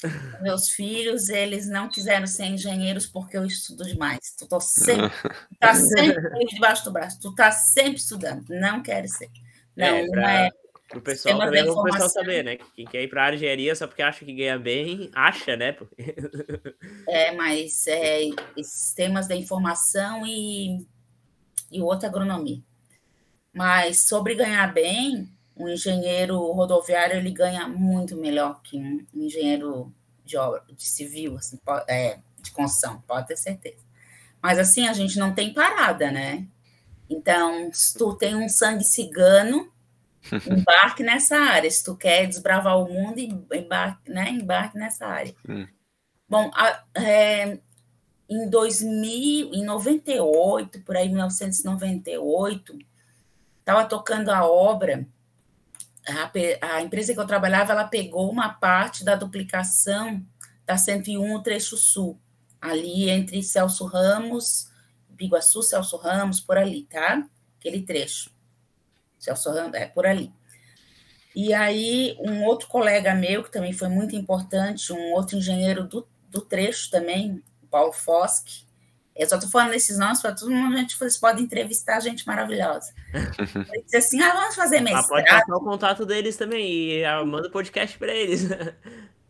Meus 0.42 0.70
filhos, 0.70 1.28
eles 1.28 1.68
não 1.68 1.90
quiseram 1.90 2.26
ser 2.26 2.46
engenheiros 2.46 3.06
porque 3.06 3.38
eu 3.38 3.46
estudo 3.46 3.84
demais. 3.84 4.34
Tu 4.38 4.48
tô 4.48 4.62
sempre, 4.62 5.10
tu 5.10 5.58
tá 5.60 5.76
sempre 5.76 6.46
debaixo 6.46 6.86
do 6.86 6.92
braço. 6.92 7.20
Tu 7.20 7.36
tá 7.36 7.52
sempre 7.52 8.00
estudando. 8.00 8.46
Não 8.50 8.82
quero 8.82 9.10
ser. 9.10 9.30
Não, 9.76 9.86
é, 9.86 10.10
pra, 10.10 10.46
é. 10.46 10.50
O 10.94 11.02
pessoal 11.02 11.40
também 11.40 11.70
o 11.70 11.84
pessoal 11.84 12.10
saber, 12.10 12.44
né? 12.44 12.58
Quem 12.76 12.86
quer 12.86 13.04
ir 13.04 13.08
para 13.08 13.28
a 13.28 13.34
engenharia 13.34 13.74
só 13.76 13.88
porque 13.88 14.02
acha 14.02 14.26
que 14.26 14.34
ganha 14.34 14.60
bem, 14.60 15.10
acha, 15.16 15.56
né? 15.56 15.76
é, 17.08 17.32
mas 17.32 17.88
é, 17.88 18.22
sistemas 18.58 19.28
da 19.28 19.36
informação 19.36 20.26
e, 20.26 20.86
e 21.72 21.82
outra 21.82 22.10
agronomia. 22.10 22.62
Mas 23.54 24.08
sobre 24.08 24.36
ganhar 24.36 24.74
bem, 24.74 25.30
um 25.56 25.70
engenheiro 25.70 26.38
rodoviário 26.52 27.18
ele 27.18 27.32
ganha 27.32 27.68
muito 27.68 28.16
melhor 28.18 28.62
que 28.62 28.78
um 28.78 29.06
engenheiro 29.14 29.94
de 30.26 30.38
obra, 30.38 30.64
de 30.70 30.86
civil, 30.86 31.38
assim, 31.38 31.60
é, 31.88 32.20
de 32.42 32.52
construção, 32.52 33.02
pode 33.08 33.28
ter 33.28 33.38
certeza. 33.38 33.84
Mas 34.42 34.58
assim, 34.58 34.88
a 34.88 34.94
gente 34.94 35.18
não 35.20 35.34
tem 35.34 35.54
parada, 35.54 36.12
né? 36.12 36.48
Então, 37.12 37.70
se 37.74 37.98
tu 37.98 38.16
tem 38.16 38.36
um 38.36 38.48
sangue 38.48 38.86
cigano, 38.86 39.70
embarque 40.50 41.04
nessa 41.04 41.38
área. 41.38 41.70
Se 41.70 41.84
tu 41.84 41.96
quer 41.96 42.26
desbravar 42.26 42.80
o 42.80 42.92
mundo, 42.92 43.20
embarque, 43.20 44.10
né? 44.10 44.30
embarque 44.30 44.78
nessa 44.78 45.06
área. 45.06 45.36
Hum. 45.48 45.68
Bom, 46.30 46.50
a, 46.54 46.84
é, 46.96 47.60
em 48.30 48.50
2000, 48.50 49.54
em 49.54 49.66
98, 49.66 50.82
por 50.82 50.96
aí, 50.96 51.10
1998, 51.10 52.80
estava 53.60 53.84
tocando 53.86 54.30
a 54.30 54.46
obra 54.50 55.06
a, 56.08 56.76
a, 56.76 56.82
empresa 56.82 57.14
que 57.14 57.20
eu 57.20 57.28
trabalhava, 57.28 57.74
ela 57.74 57.84
pegou 57.84 58.32
uma 58.32 58.50
parte 58.50 59.04
da 59.04 59.16
duplicação 59.16 60.26
da 60.66 60.78
101 60.78 61.36
o 61.36 61.44
trecho 61.44 61.78
sul, 61.78 62.20
ali 62.60 63.10
entre 63.10 63.44
Celso 63.44 63.86
Ramos, 63.86 64.71
Biguaçu, 65.22 65.62
Celso 65.62 65.98
Ramos, 65.98 66.40
por 66.40 66.58
ali, 66.58 66.84
tá? 66.84 67.24
Aquele 67.60 67.82
trecho. 67.82 68.32
Celso 69.20 69.52
Ramos, 69.52 69.76
é 69.76 69.86
por 69.86 70.06
ali. 70.06 70.34
E 71.36 71.54
aí, 71.54 72.18
um 72.20 72.44
outro 72.44 72.68
colega 72.68 73.14
meu, 73.14 73.44
que 73.44 73.52
também 73.52 73.72
foi 73.72 73.88
muito 73.88 74.16
importante, 74.16 74.92
um 74.92 75.14
outro 75.14 75.38
engenheiro 75.38 75.86
do, 75.86 76.08
do 76.30 76.42
trecho 76.42 76.90
também, 76.90 77.42
Paulo 77.70 77.94
Foschi. 77.94 78.66
Eu 79.16 79.30
só 79.30 79.36
estou 79.36 79.50
falando 79.50 79.74
esses 79.74 79.98
nomes 79.98 80.22
para 80.22 80.34
todo 80.34 80.52
mundo, 80.52 80.76
a 80.76 80.80
gente, 80.80 80.98
vocês 80.98 81.18
podem 81.18 81.44
entrevistar 81.44 82.00
gente 82.00 82.26
maravilhosa. 82.26 82.94
Ele 83.72 83.84
disse 83.84 83.98
assim, 83.98 84.22
ah, 84.22 84.34
vamos 84.34 84.56
fazer 84.56 84.82
mestrado. 84.82 85.06
Ah, 85.06 85.08
pode 85.08 85.30
passar 85.30 85.56
o 85.56 85.64
contato 85.64 86.06
deles 86.06 86.36
também 86.36 86.66
e 86.66 87.06
ah, 87.06 87.24
manda 87.24 87.48
o 87.48 87.52
podcast 87.52 87.98
para 87.98 88.14
eles. 88.14 88.48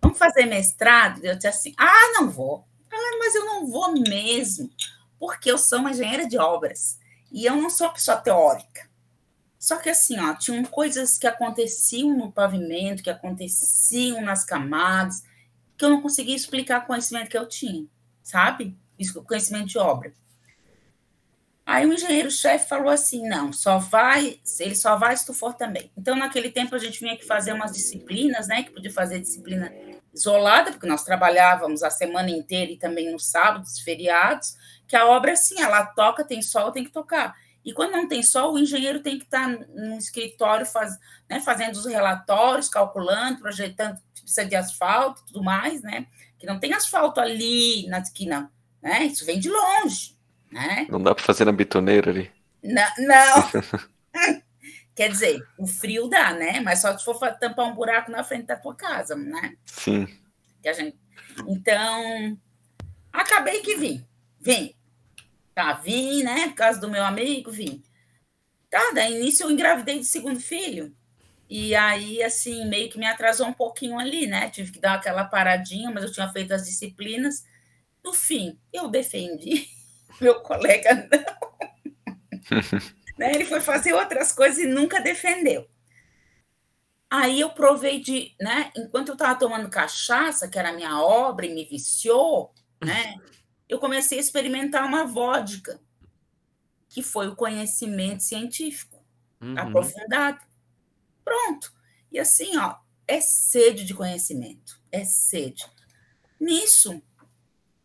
Vamos 0.02 0.18
fazer 0.18 0.46
mestrado? 0.46 1.24
Eu 1.24 1.36
disse 1.36 1.48
assim, 1.48 1.74
ah, 1.78 2.14
não 2.14 2.30
vou. 2.30 2.66
Ah, 2.92 3.18
mas 3.20 3.36
eu 3.36 3.46
não 3.46 3.68
vou 3.68 3.94
mesmo, 3.94 4.70
porque 5.22 5.52
eu 5.52 5.58
sou 5.60 5.78
uma 5.78 5.92
engenheira 5.92 6.28
de 6.28 6.36
obras 6.40 6.98
e 7.32 7.46
eu 7.46 7.56
não 7.56 7.70
sou 7.70 7.86
uma 7.86 7.94
pessoa 7.94 8.18
teórica. 8.18 8.90
Só 9.60 9.78
que 9.78 9.88
assim, 9.88 10.20
ó, 10.20 10.34
tinham 10.34 10.66
coisas 10.66 11.16
que 11.16 11.28
aconteciam 11.28 12.18
no 12.18 12.32
pavimento, 12.32 13.04
que 13.04 13.10
aconteciam 13.12 14.20
nas 14.20 14.44
camadas, 14.44 15.22
que 15.78 15.86
eu 15.86 15.90
não 15.92 16.02
conseguia 16.02 16.36
explicar 16.36 16.82
o 16.82 16.88
conhecimento 16.88 17.30
que 17.30 17.38
eu 17.38 17.48
tinha, 17.48 17.86
sabe? 18.24 18.76
Isso, 18.98 19.22
conhecimento 19.22 19.68
de 19.68 19.78
obra. 19.78 20.12
Aí 21.68 21.86
o 21.86 21.94
engenheiro-chefe 21.94 22.68
falou 22.68 22.90
assim: 22.90 23.30
não, 23.30 23.54
só 23.54 23.78
vai, 23.78 24.40
ele 24.60 24.76
só 24.76 24.98
vai 24.98 25.16
se 25.16 25.28
tu 25.28 25.36
for 25.36 25.54
também. 25.54 25.92
Então, 25.96 26.16
naquele 26.16 26.50
tempo, 26.50 26.74
a 26.74 26.80
gente 26.80 27.00
vinha 27.00 27.16
que 27.16 27.28
fazer 27.28 27.54
umas 27.54 27.74
disciplinas, 27.74 28.48
né? 28.48 28.64
Que 28.64 28.72
podia 28.72 28.92
fazer 28.92 29.20
disciplina 29.20 29.72
isolada, 30.12 30.72
porque 30.72 30.88
nós 30.88 31.04
trabalhávamos 31.04 31.84
a 31.84 31.92
semana 31.92 32.32
inteira 32.32 32.72
e 32.72 32.78
também 32.78 33.12
nos 33.12 33.28
sábados, 33.28 33.80
feriados, 33.80 34.56
que 34.92 34.96
a 34.98 35.08
obra, 35.08 35.32
assim, 35.32 35.62
ela 35.62 35.86
toca, 35.86 36.22
tem 36.22 36.42
sol, 36.42 36.70
tem 36.70 36.84
que 36.84 36.92
tocar. 36.92 37.34
E 37.64 37.72
quando 37.72 37.94
não 37.94 38.10
tem 38.10 38.22
sol, 38.22 38.54
o 38.54 38.60
engenheiro 38.60 39.00
tem 39.00 39.18
que 39.18 39.24
estar 39.24 39.48
no 39.48 39.96
escritório 39.96 40.66
faz, 40.66 41.00
né, 41.30 41.39
fazendo 41.39 41.76
os 41.76 41.86
relatórios, 41.86 42.68
calculando, 42.68 43.39
projetando 43.39 43.98
precisa 44.22 44.44
de 44.44 44.54
asfalto 44.54 45.22
e 45.22 45.26
tudo 45.28 45.42
mais, 45.46 45.82
né? 45.82 46.08
Que 46.38 46.46
não 46.46 46.60
tem 46.60 46.74
asfalto 46.74 47.22
ali 47.22 47.88
na 47.88 48.00
esquina, 48.00 48.52
né? 48.82 49.06
Isso 49.06 49.26
vem 49.26 49.39
de 49.39 49.50
longe, 49.50 50.18
né? 50.52 50.86
Não 50.89 51.02
dá 51.02 51.16
para 51.16 51.24
fazer 51.24 51.46
na 51.46 51.54
bitoneira 51.54 52.12
ali. 52.12 52.30
Não. 52.62 52.89
não. 52.98 54.42
Quer 54.94 55.10
dizer, 55.10 55.42
o 55.58 55.66
frio 55.66 56.10
dá, 56.10 56.34
né? 56.34 56.60
Mas 56.60 56.82
só 56.82 56.98
se 56.98 57.06
for 57.06 57.18
tampar 57.39 57.66
um 57.66 57.76
buraco 57.76 58.12
na 58.12 58.26
frente 58.26 58.48
da 58.48 58.58
tua 58.58 58.76
casa, 58.76 59.16
né? 59.16 59.56
Sim. 59.66 60.06
Gente... 60.66 61.00
Então, 61.48 62.38
acabei 63.14 63.62
que 63.62 63.78
vim. 63.78 64.06
Vim. 64.42 64.76
Tá, 65.62 65.74
vim, 65.74 66.24
né? 66.24 66.47
Por 66.47 66.55
causa 66.55 66.80
do 66.80 66.89
meu 66.89 67.03
amigo, 67.05 67.51
vim. 67.51 67.84
Tá, 68.68 68.93
daí 68.95 69.16
início 69.16 69.43
eu 69.43 69.51
engravidei 69.51 69.99
de 69.99 70.05
segundo 70.05 70.39
filho. 70.39 70.91
E 71.47 71.76
aí, 71.76 72.24
assim, 72.24 72.66
meio 72.68 72.89
que 72.89 72.97
me 72.97 73.05
atrasou 73.05 73.45
um 73.45 73.53
pouquinho 73.53 73.99
ali, 73.99 74.26
né? 74.26 74.49
Tive 74.49 74.72
que 74.72 74.80
dar 74.80 74.95
aquela 74.95 75.24
paradinha, 75.24 75.91
mas 75.91 76.03
eu 76.03 76.12
tinha 76.12 76.28
feito 76.34 76.51
as 76.51 76.66
disciplinas. 76.66 77.45
No 78.03 78.12
fim, 78.12 78.59
eu 78.74 78.88
defendi. 78.88 79.68
Meu 80.20 80.41
colega 80.41 81.07
não. 81.12 82.57
né? 83.20 83.36
Ele 83.36 83.45
foi 83.45 83.62
fazer 83.62 83.93
outras 83.93 84.32
coisas 84.32 84.57
e 84.57 84.66
nunca 84.66 84.99
defendeu. 84.99 85.70
Aí 87.07 87.39
eu 87.39 87.51
provei 87.51 87.99
de, 87.99 88.34
né? 88.41 88.72
Enquanto 88.76 89.09
eu 89.09 89.14
estava 89.14 89.38
tomando 89.38 89.70
cachaça, 89.70 90.49
que 90.49 90.57
era 90.57 90.70
a 90.70 90.74
minha 90.74 90.99
obra, 90.99 91.45
e 91.45 91.53
me 91.53 91.66
viciou, 91.66 92.51
né? 92.84 93.14
Eu 93.72 93.80
comecei 93.80 94.18
a 94.18 94.22
experimentar 94.22 94.86
uma 94.86 95.06
vodka, 95.06 95.80
que 96.90 97.02
foi 97.02 97.30
o 97.30 97.36
conhecimento 97.38 98.22
científico 98.22 99.02
uhum. 99.42 99.58
aprofundado. 99.58 100.42
Pronto. 101.24 101.72
E 102.12 102.20
assim, 102.20 102.58
ó, 102.58 102.76
é 103.08 103.22
sede 103.22 103.86
de 103.86 103.94
conhecimento, 103.94 104.78
é 104.92 105.06
sede. 105.06 105.66
Nisso, 106.38 107.02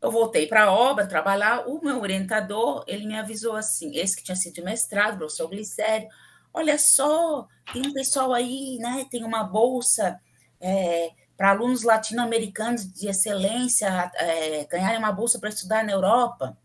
eu 0.02 0.10
voltei 0.10 0.48
para 0.48 0.64
a 0.64 0.72
obra, 0.72 1.06
trabalhar. 1.06 1.68
O 1.68 1.80
meu 1.80 2.00
orientador, 2.00 2.82
ele 2.88 3.06
me 3.06 3.16
avisou 3.16 3.54
assim, 3.54 3.96
esse 3.96 4.16
que 4.16 4.24
tinha 4.24 4.34
sido 4.34 4.64
mestrado, 4.64 5.18
professor 5.18 5.46
Glicério, 5.48 6.08
olha 6.52 6.76
só, 6.80 7.46
tem 7.72 7.86
um 7.86 7.92
pessoal 7.92 8.34
aí, 8.34 8.76
né, 8.80 9.06
tem 9.08 9.22
uma 9.22 9.44
bolsa 9.44 10.20
é, 10.60 11.10
para 11.36 11.50
alunos 11.50 11.82
latino-americanos 11.82 12.90
de 12.90 13.08
excelência 13.08 14.10
é, 14.16 14.64
ganharem 14.64 14.98
uma 14.98 15.12
bolsa 15.12 15.38
para 15.38 15.50
estudar 15.50 15.84
na 15.84 15.92
Europa, 15.92 16.56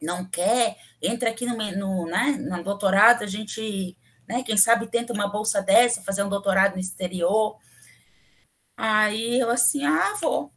não 0.00 0.24
quer, 0.24 0.76
entra 1.02 1.30
aqui 1.30 1.46
no, 1.46 1.56
no, 1.76 2.06
né, 2.06 2.36
no 2.38 2.62
doutorado, 2.62 3.22
a 3.22 3.26
gente, 3.26 3.96
né, 4.28 4.42
quem 4.42 4.56
sabe 4.56 4.86
tenta 4.86 5.12
uma 5.12 5.28
bolsa 5.28 5.62
dessa, 5.62 6.02
fazer 6.02 6.22
um 6.22 6.28
doutorado 6.28 6.74
no 6.74 6.80
exterior. 6.80 7.56
Aí 8.76 9.40
eu 9.40 9.50
assim, 9.50 9.84
ah, 9.84 10.14
vou. 10.20 10.52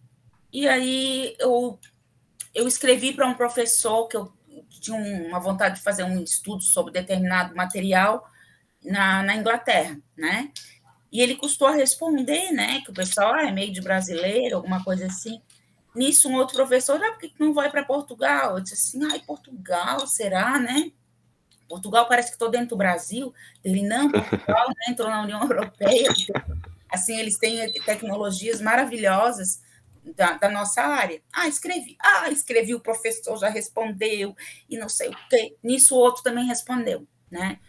E 0.51 0.68
aí 0.68 1.36
eu, 1.39 1.80
eu 2.53 2.68
escrevi 2.68 3.14
para 3.14 3.28
um 3.28 3.34
professor 3.34 4.07
que 4.07 4.16
eu 4.16 4.32
tinha 4.70 4.97
uma 4.97 5.39
vontade 5.39 5.76
de 5.76 5.82
fazer 5.82 6.03
um 6.03 6.22
estudo 6.24 6.61
sobre 6.61 6.93
determinado 6.93 7.55
material 7.55 8.30
na, 8.84 9.24
na 9.24 9.36
Inglaterra, 9.36 9.97
né? 10.18 10.51
E 11.14 11.22
ele 11.22 11.36
custou 11.36 11.68
a 11.68 11.76
responder, 11.76 12.51
né? 12.51 12.82
Que 12.82 12.89
o 12.89 12.93
pessoal 12.93 13.36
ah, 13.36 13.47
é 13.47 13.51
meio 13.51 13.72
de 13.72 13.80
brasileiro, 13.80 14.55
alguma 14.55 14.84
coisa 14.84 15.05
assim. 15.05 15.39
Nisso, 15.95 16.28
um 16.28 16.34
outro 16.34 16.55
professor, 16.55 16.99
ah, 16.99 17.11
por 17.11 17.20
que 17.20 17.32
não 17.39 17.53
vai 17.53 17.70
para 17.70 17.86
Portugal? 17.86 18.57
Eu 18.57 18.64
disse 18.64 18.97
assim, 18.97 19.11
ai, 19.11 19.20
Portugal, 19.20 20.07
será, 20.07 20.57
né? 20.57 20.91
Portugal 21.70 22.07
parece 22.07 22.30
que 22.30 22.36
estou 22.36 22.49
dentro 22.49 22.70
do 22.70 22.78
Brasil. 22.78 23.32
Ele, 23.64 23.84
não, 23.84 24.09
Portugal 24.09 24.68
né, 24.70 24.86
entrou 24.89 25.07
na 25.07 25.22
União 25.22 25.39
Europeia. 25.43 26.11
Assim, 26.89 27.20
eles 27.20 27.38
têm 27.38 27.72
tecnologias 27.84 28.59
maravilhosas 28.59 29.61
da, 30.16 30.34
da, 30.34 30.49
nossa 30.49 30.82
área. 30.82 31.22
Ah, 31.32 31.47
escrevi. 31.47 31.95
Ah, 32.01 32.32
escrevi, 32.32 32.74
o 32.74 32.80
professor 32.80 33.38
já 33.38 33.49
respondeu, 33.49 34.36
e 34.68 34.78
não 34.80 34.89
sei 34.89 35.09
o 35.09 35.18
quê. 35.30 35.55
Nisso, 35.61 35.95
o 35.95 35.99
outro 35.99 36.24
também 36.24 36.47
respondeu, 36.47 37.07
né? 37.30 37.59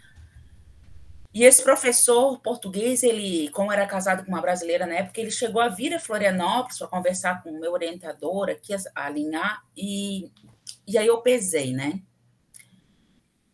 E 1.35 1.43
esse 1.43 1.65
professor 1.65 2.39
português, 2.39 3.03
ele, 3.03 3.49
como 3.51 3.73
era 3.73 3.85
casado 3.87 4.25
com 4.25 4.31
uma 4.31 4.41
brasileira 4.41 4.87
na 4.87 4.95
época, 4.95 5.21
ele 5.21 5.33
chegou 5.33 5.61
a 5.61 5.69
vir 5.69 5.93
a 5.93 5.99
Florianópolis 5.99 6.79
para 6.79 6.87
conversar 6.87 7.43
com 7.43 7.51
o 7.51 7.61
meu 7.61 7.73
orientador 7.73 8.49
aqui, 8.49 8.73
a 8.73 8.81
alinhar, 8.95 9.65
e, 9.77 10.31
e 10.87 10.97
aí 10.97 11.09
eu 11.09 11.21
pesei, 11.23 11.73
né? 11.75 12.01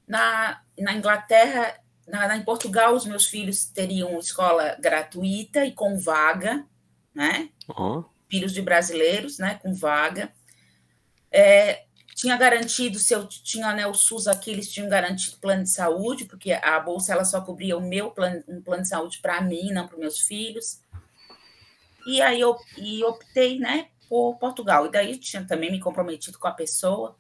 Na, 0.07 0.61
na 0.79 0.93
Inglaterra, 0.93 1.75
na, 2.07 2.29
na, 2.29 2.37
em 2.37 2.45
Portugal, 2.45 2.95
os 2.95 3.07
meus 3.07 3.25
filhos 3.25 3.65
teriam 3.65 4.19
escola 4.19 4.77
gratuita 4.79 5.65
e 5.65 5.73
com 5.73 5.99
vaga, 5.99 6.67
né? 7.15 7.49
Uhum. 7.67 8.05
Filhos 8.29 8.53
de 8.53 8.61
brasileiros, 8.61 9.39
né? 9.39 9.59
Com 9.63 9.73
vaga. 9.73 10.31
É, 11.33 11.87
tinha 12.21 12.37
garantido, 12.37 12.99
se 12.99 13.15
eu 13.15 13.27
tinha 13.27 13.73
né, 13.73 13.87
o 13.87 13.95
SUS 13.95 14.29
aqui, 14.29 14.51
eles 14.51 14.71
tinham 14.71 14.91
garantido 14.91 15.39
plano 15.39 15.63
de 15.63 15.71
saúde, 15.71 16.27
porque 16.27 16.53
a 16.53 16.79
bolsa 16.79 17.15
ela 17.15 17.25
só 17.25 17.41
cobria 17.41 17.79
o 17.79 17.81
meu 17.81 18.11
plano, 18.11 18.45
um 18.47 18.61
plano 18.61 18.83
de 18.83 18.91
saúde 18.91 19.21
para 19.23 19.41
mim, 19.41 19.73
não 19.73 19.89
para 19.89 19.97
meus 19.97 20.21
filhos. 20.21 20.83
E 22.07 22.21
aí 22.21 22.39
eu 22.39 22.59
e 22.77 23.03
optei, 23.05 23.59
né, 23.59 23.89
por 24.07 24.37
Portugal. 24.37 24.85
E 24.85 24.91
daí 24.91 25.17
tinha 25.17 25.47
também 25.47 25.71
me 25.71 25.81
comprometido 25.81 26.39
com 26.39 26.47
a 26.47 26.53
pessoa 26.53 27.17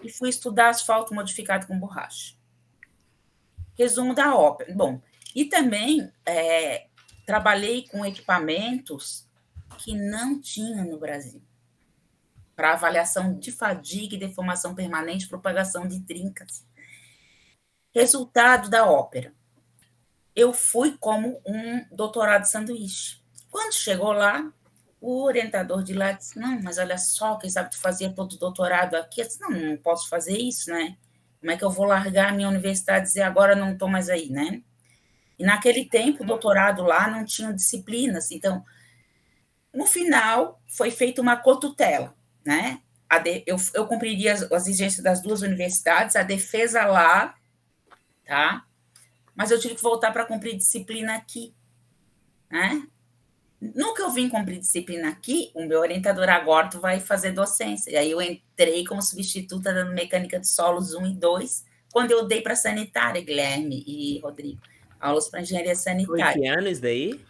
e 0.00 0.08
fui 0.08 0.28
estudar 0.28 0.68
asfalto 0.68 1.12
modificado 1.12 1.66
com 1.66 1.76
borracha. 1.76 2.36
Resumo 3.76 4.14
da 4.14 4.36
ópera. 4.36 4.72
Bom, 4.72 5.02
e 5.34 5.46
também 5.46 6.08
é, 6.24 6.86
trabalhei 7.26 7.88
com 7.88 8.06
equipamentos 8.06 9.26
que 9.78 9.92
não 9.92 10.40
tinha 10.40 10.84
no 10.84 11.00
Brasil 11.00 11.42
para 12.60 12.74
avaliação 12.74 13.38
de 13.38 13.50
fadiga 13.50 14.14
e 14.14 14.18
deformação 14.18 14.74
permanente, 14.74 15.26
propagação 15.26 15.88
de 15.88 15.98
trincas. 16.00 16.62
Resultado 17.94 18.68
da 18.68 18.84
ópera. 18.84 19.32
Eu 20.36 20.52
fui 20.52 20.94
como 21.00 21.40
um 21.46 21.86
doutorado 21.90 22.44
sanduíche. 22.44 23.18
Quando 23.50 23.72
chegou 23.72 24.12
lá, 24.12 24.52
o 25.00 25.22
orientador 25.22 25.82
de 25.82 25.94
lá 25.94 26.12
disse: 26.12 26.38
Não, 26.38 26.60
mas 26.60 26.76
olha 26.76 26.98
só, 26.98 27.38
quem 27.38 27.48
sabe 27.48 27.70
tu 27.70 27.80
fazia 27.80 28.12
todo 28.12 28.34
o 28.34 28.38
doutorado 28.38 28.94
aqui? 28.94 29.22
Eu 29.22 29.26
disse: 29.26 29.40
Não, 29.40 29.48
não 29.48 29.76
posso 29.78 30.10
fazer 30.10 30.36
isso, 30.36 30.68
né? 30.70 30.98
Como 31.40 31.50
é 31.50 31.56
que 31.56 31.64
eu 31.64 31.70
vou 31.70 31.86
largar 31.86 32.28
a 32.28 32.32
minha 32.32 32.48
universidade 32.48 33.06
e 33.06 33.08
dizer 33.08 33.22
agora 33.22 33.56
não 33.56 33.72
estou 33.72 33.88
mais 33.88 34.10
aí, 34.10 34.28
né? 34.28 34.62
E 35.38 35.44
naquele 35.44 35.86
tempo, 35.86 36.22
o 36.22 36.26
doutorado 36.26 36.82
lá 36.82 37.08
não 37.08 37.24
tinha 37.24 37.54
disciplinas. 37.54 38.30
Então, 38.30 38.62
no 39.72 39.86
final, 39.86 40.60
foi 40.68 40.90
feita 40.90 41.22
uma 41.22 41.38
cotutela 41.38 42.19
né? 42.44 42.80
De, 43.22 43.42
eu, 43.46 43.56
eu 43.74 43.86
cumpriria 43.86 44.32
as, 44.32 44.42
as 44.52 44.66
exigências 44.68 45.02
das 45.02 45.20
duas 45.20 45.42
universidades, 45.42 46.14
a 46.14 46.22
defesa 46.22 46.84
lá, 46.86 47.34
tá? 48.24 48.64
Mas 49.34 49.50
eu 49.50 49.58
tive 49.58 49.74
que 49.74 49.82
voltar 49.82 50.12
para 50.12 50.24
cumprir 50.24 50.56
disciplina 50.56 51.16
aqui, 51.16 51.52
né? 52.50 52.86
No 53.60 53.92
que 53.92 54.00
eu 54.00 54.10
vim 54.10 54.28
cumprir 54.28 54.58
disciplina 54.58 55.10
aqui, 55.10 55.50
o 55.54 55.66
meu 55.66 55.80
orientador 55.80 56.28
agora 56.30 56.68
tu 56.68 56.80
vai 56.80 56.98
fazer 56.98 57.32
docência. 57.32 57.90
E 57.90 57.96
aí 57.96 58.10
eu 58.10 58.22
entrei 58.22 58.86
como 58.86 59.02
substituta 59.02 59.74
dando 59.74 59.92
mecânica 59.92 60.40
de 60.40 60.48
solos 60.48 60.94
1 60.94 61.06
e 61.06 61.14
2, 61.14 61.64
quando 61.92 62.10
eu 62.12 62.26
dei 62.26 62.40
para 62.40 62.56
sanitária, 62.56 63.20
Guilherme 63.20 63.84
e 63.86 64.18
Rodrigo. 64.20 64.60
Aulas 64.98 65.28
para 65.28 65.42
engenharia 65.42 65.74
sanitária. 65.74 66.32
Foi 66.32 66.40
que 66.40 66.48
ano 66.48 66.68
isso 66.68 66.80
daí? 66.80 67.20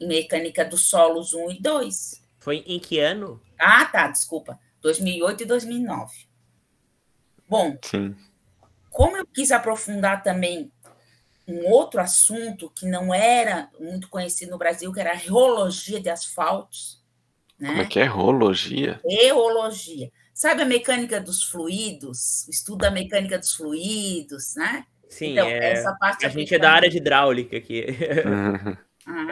Mecânica 0.00 0.64
dos 0.64 0.88
solos 0.88 1.34
1 1.34 1.50
e 1.50 1.60
2. 1.60 2.22
Foi 2.38 2.64
em 2.66 2.78
que 2.78 2.98
ano? 2.98 3.40
Ah, 3.58 3.84
tá, 3.86 4.08
desculpa. 4.08 4.58
2008 4.80 5.42
e 5.42 5.46
2009. 5.46 6.28
Bom, 7.48 7.76
Sim. 7.82 8.14
como 8.90 9.16
eu 9.16 9.26
quis 9.26 9.50
aprofundar 9.50 10.22
também 10.22 10.70
um 11.48 11.66
outro 11.66 12.00
assunto 12.00 12.70
que 12.70 12.86
não 12.86 13.12
era 13.12 13.70
muito 13.80 14.08
conhecido 14.08 14.50
no 14.50 14.58
Brasil, 14.58 14.92
que 14.92 15.00
era 15.00 15.12
a 15.12 15.16
reologia 15.16 15.98
de 15.98 16.10
asfaltos. 16.10 17.02
Né? 17.58 17.68
Como 17.70 17.82
é 17.82 17.86
que 17.86 17.98
é? 17.98 18.04
Rologia? 18.04 19.00
Reologia. 19.02 20.10
Sabe 20.34 20.62
a 20.62 20.66
mecânica 20.66 21.18
dos 21.20 21.44
fluidos? 21.44 22.46
O 22.46 22.50
estudo 22.50 22.78
da 22.78 22.90
mecânica 22.90 23.38
dos 23.38 23.54
fluidos, 23.54 24.54
né? 24.56 24.84
Sim, 25.08 25.32
Então, 25.32 25.48
é... 25.48 25.72
essa 25.72 25.96
parte 25.96 26.26
a 26.26 26.28
gente 26.28 26.54
é 26.54 26.58
da 26.58 26.70
área 26.70 26.90
de 26.90 26.98
hidráulica 26.98 27.56
aqui. 27.56 27.86
Ah, 29.08 29.24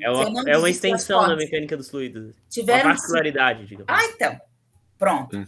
É 0.00 0.10
uma, 0.10 0.50
é 0.50 0.58
uma 0.58 0.68
extensão 0.68 1.26
da 1.28 1.36
mecânica 1.36 1.76
dos 1.76 1.88
fluidos. 1.88 2.34
Tiveram 2.50 2.88
Uma 2.88 2.94
particularidade, 2.94 3.66
digamos. 3.66 3.86
Ah, 3.88 4.04
então. 4.06 4.40
Pronto. 4.98 5.36
Hum. 5.36 5.46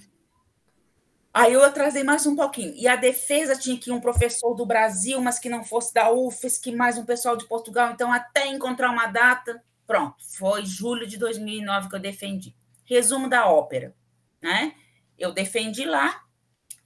Aí 1.32 1.52
eu 1.52 1.64
atrasei 1.64 2.04
mais 2.04 2.24
um 2.26 2.36
pouquinho. 2.36 2.72
E 2.76 2.86
a 2.86 2.94
defesa 2.94 3.56
tinha 3.56 3.76
que 3.76 3.90
ir 3.90 3.92
um 3.92 4.00
professor 4.00 4.54
do 4.54 4.64
Brasil, 4.64 5.20
mas 5.20 5.40
que 5.40 5.48
não 5.48 5.64
fosse 5.64 5.92
da 5.92 6.08
UFES, 6.12 6.58
que 6.58 6.70
mais 6.70 6.96
um 6.96 7.04
pessoal 7.04 7.36
de 7.36 7.44
Portugal. 7.48 7.90
Então, 7.90 8.12
até 8.12 8.46
encontrar 8.46 8.90
uma 8.90 9.08
data, 9.08 9.60
pronto. 9.84 10.14
Foi 10.38 10.64
julho 10.64 11.08
de 11.08 11.18
2009 11.18 11.88
que 11.88 11.96
eu 11.96 12.00
defendi. 12.00 12.54
Resumo 12.84 13.28
da 13.28 13.48
ópera, 13.48 13.92
né? 14.40 14.74
Eu 15.18 15.32
defendi 15.32 15.84
lá. 15.84 16.22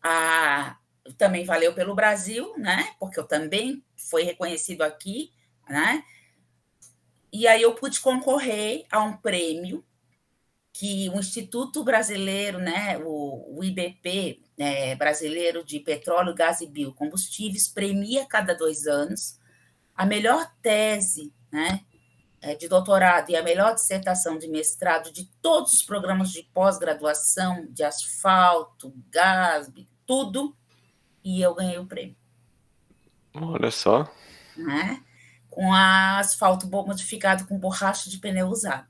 A... 0.02 0.78
Também 1.18 1.44
valeu 1.44 1.74
pelo 1.74 1.94
Brasil, 1.94 2.54
né? 2.56 2.94
Porque 2.98 3.20
eu 3.20 3.24
também 3.24 3.84
foi 3.96 4.22
reconhecido 4.22 4.80
aqui, 4.80 5.30
né? 5.68 6.02
E 7.32 7.46
aí 7.46 7.62
eu 7.62 7.74
pude 7.74 8.00
concorrer 8.00 8.86
a 8.90 9.02
um 9.02 9.16
prêmio 9.16 9.84
que 10.72 11.08
o 11.10 11.18
Instituto 11.18 11.82
Brasileiro, 11.82 12.58
né, 12.58 12.98
o, 12.98 13.58
o 13.58 13.64
IBP 13.64 14.42
né, 14.56 14.94
brasileiro 14.94 15.64
de 15.64 15.80
petróleo, 15.80 16.34
gás 16.34 16.60
e 16.60 16.66
biocombustíveis, 16.66 17.68
premia 17.68 18.24
cada 18.26 18.54
dois 18.54 18.86
anos 18.86 19.38
a 19.94 20.06
melhor 20.06 20.48
tese, 20.62 21.34
né, 21.50 21.80
eh, 22.40 22.54
de 22.54 22.68
doutorado 22.68 23.30
e 23.30 23.36
a 23.36 23.42
melhor 23.42 23.74
dissertação 23.74 24.38
de 24.38 24.46
mestrado 24.46 25.12
de 25.12 25.24
todos 25.42 25.72
os 25.72 25.82
programas 25.82 26.30
de 26.30 26.44
pós-graduação, 26.54 27.66
de 27.70 27.82
asfalto, 27.82 28.94
gás, 29.10 29.68
tudo, 30.06 30.56
e 31.24 31.42
eu 31.42 31.54
ganhei 31.54 31.78
o 31.78 31.86
prêmio 31.86 32.16
Olha 33.34 33.70
só. 33.70 34.10
né? 34.56 35.02
A 35.72 36.18
asfalto 36.18 36.66
modificado 36.68 37.46
com 37.46 37.58
borracha 37.58 38.08
de 38.10 38.18
pneu 38.18 38.46
usado. 38.48 38.86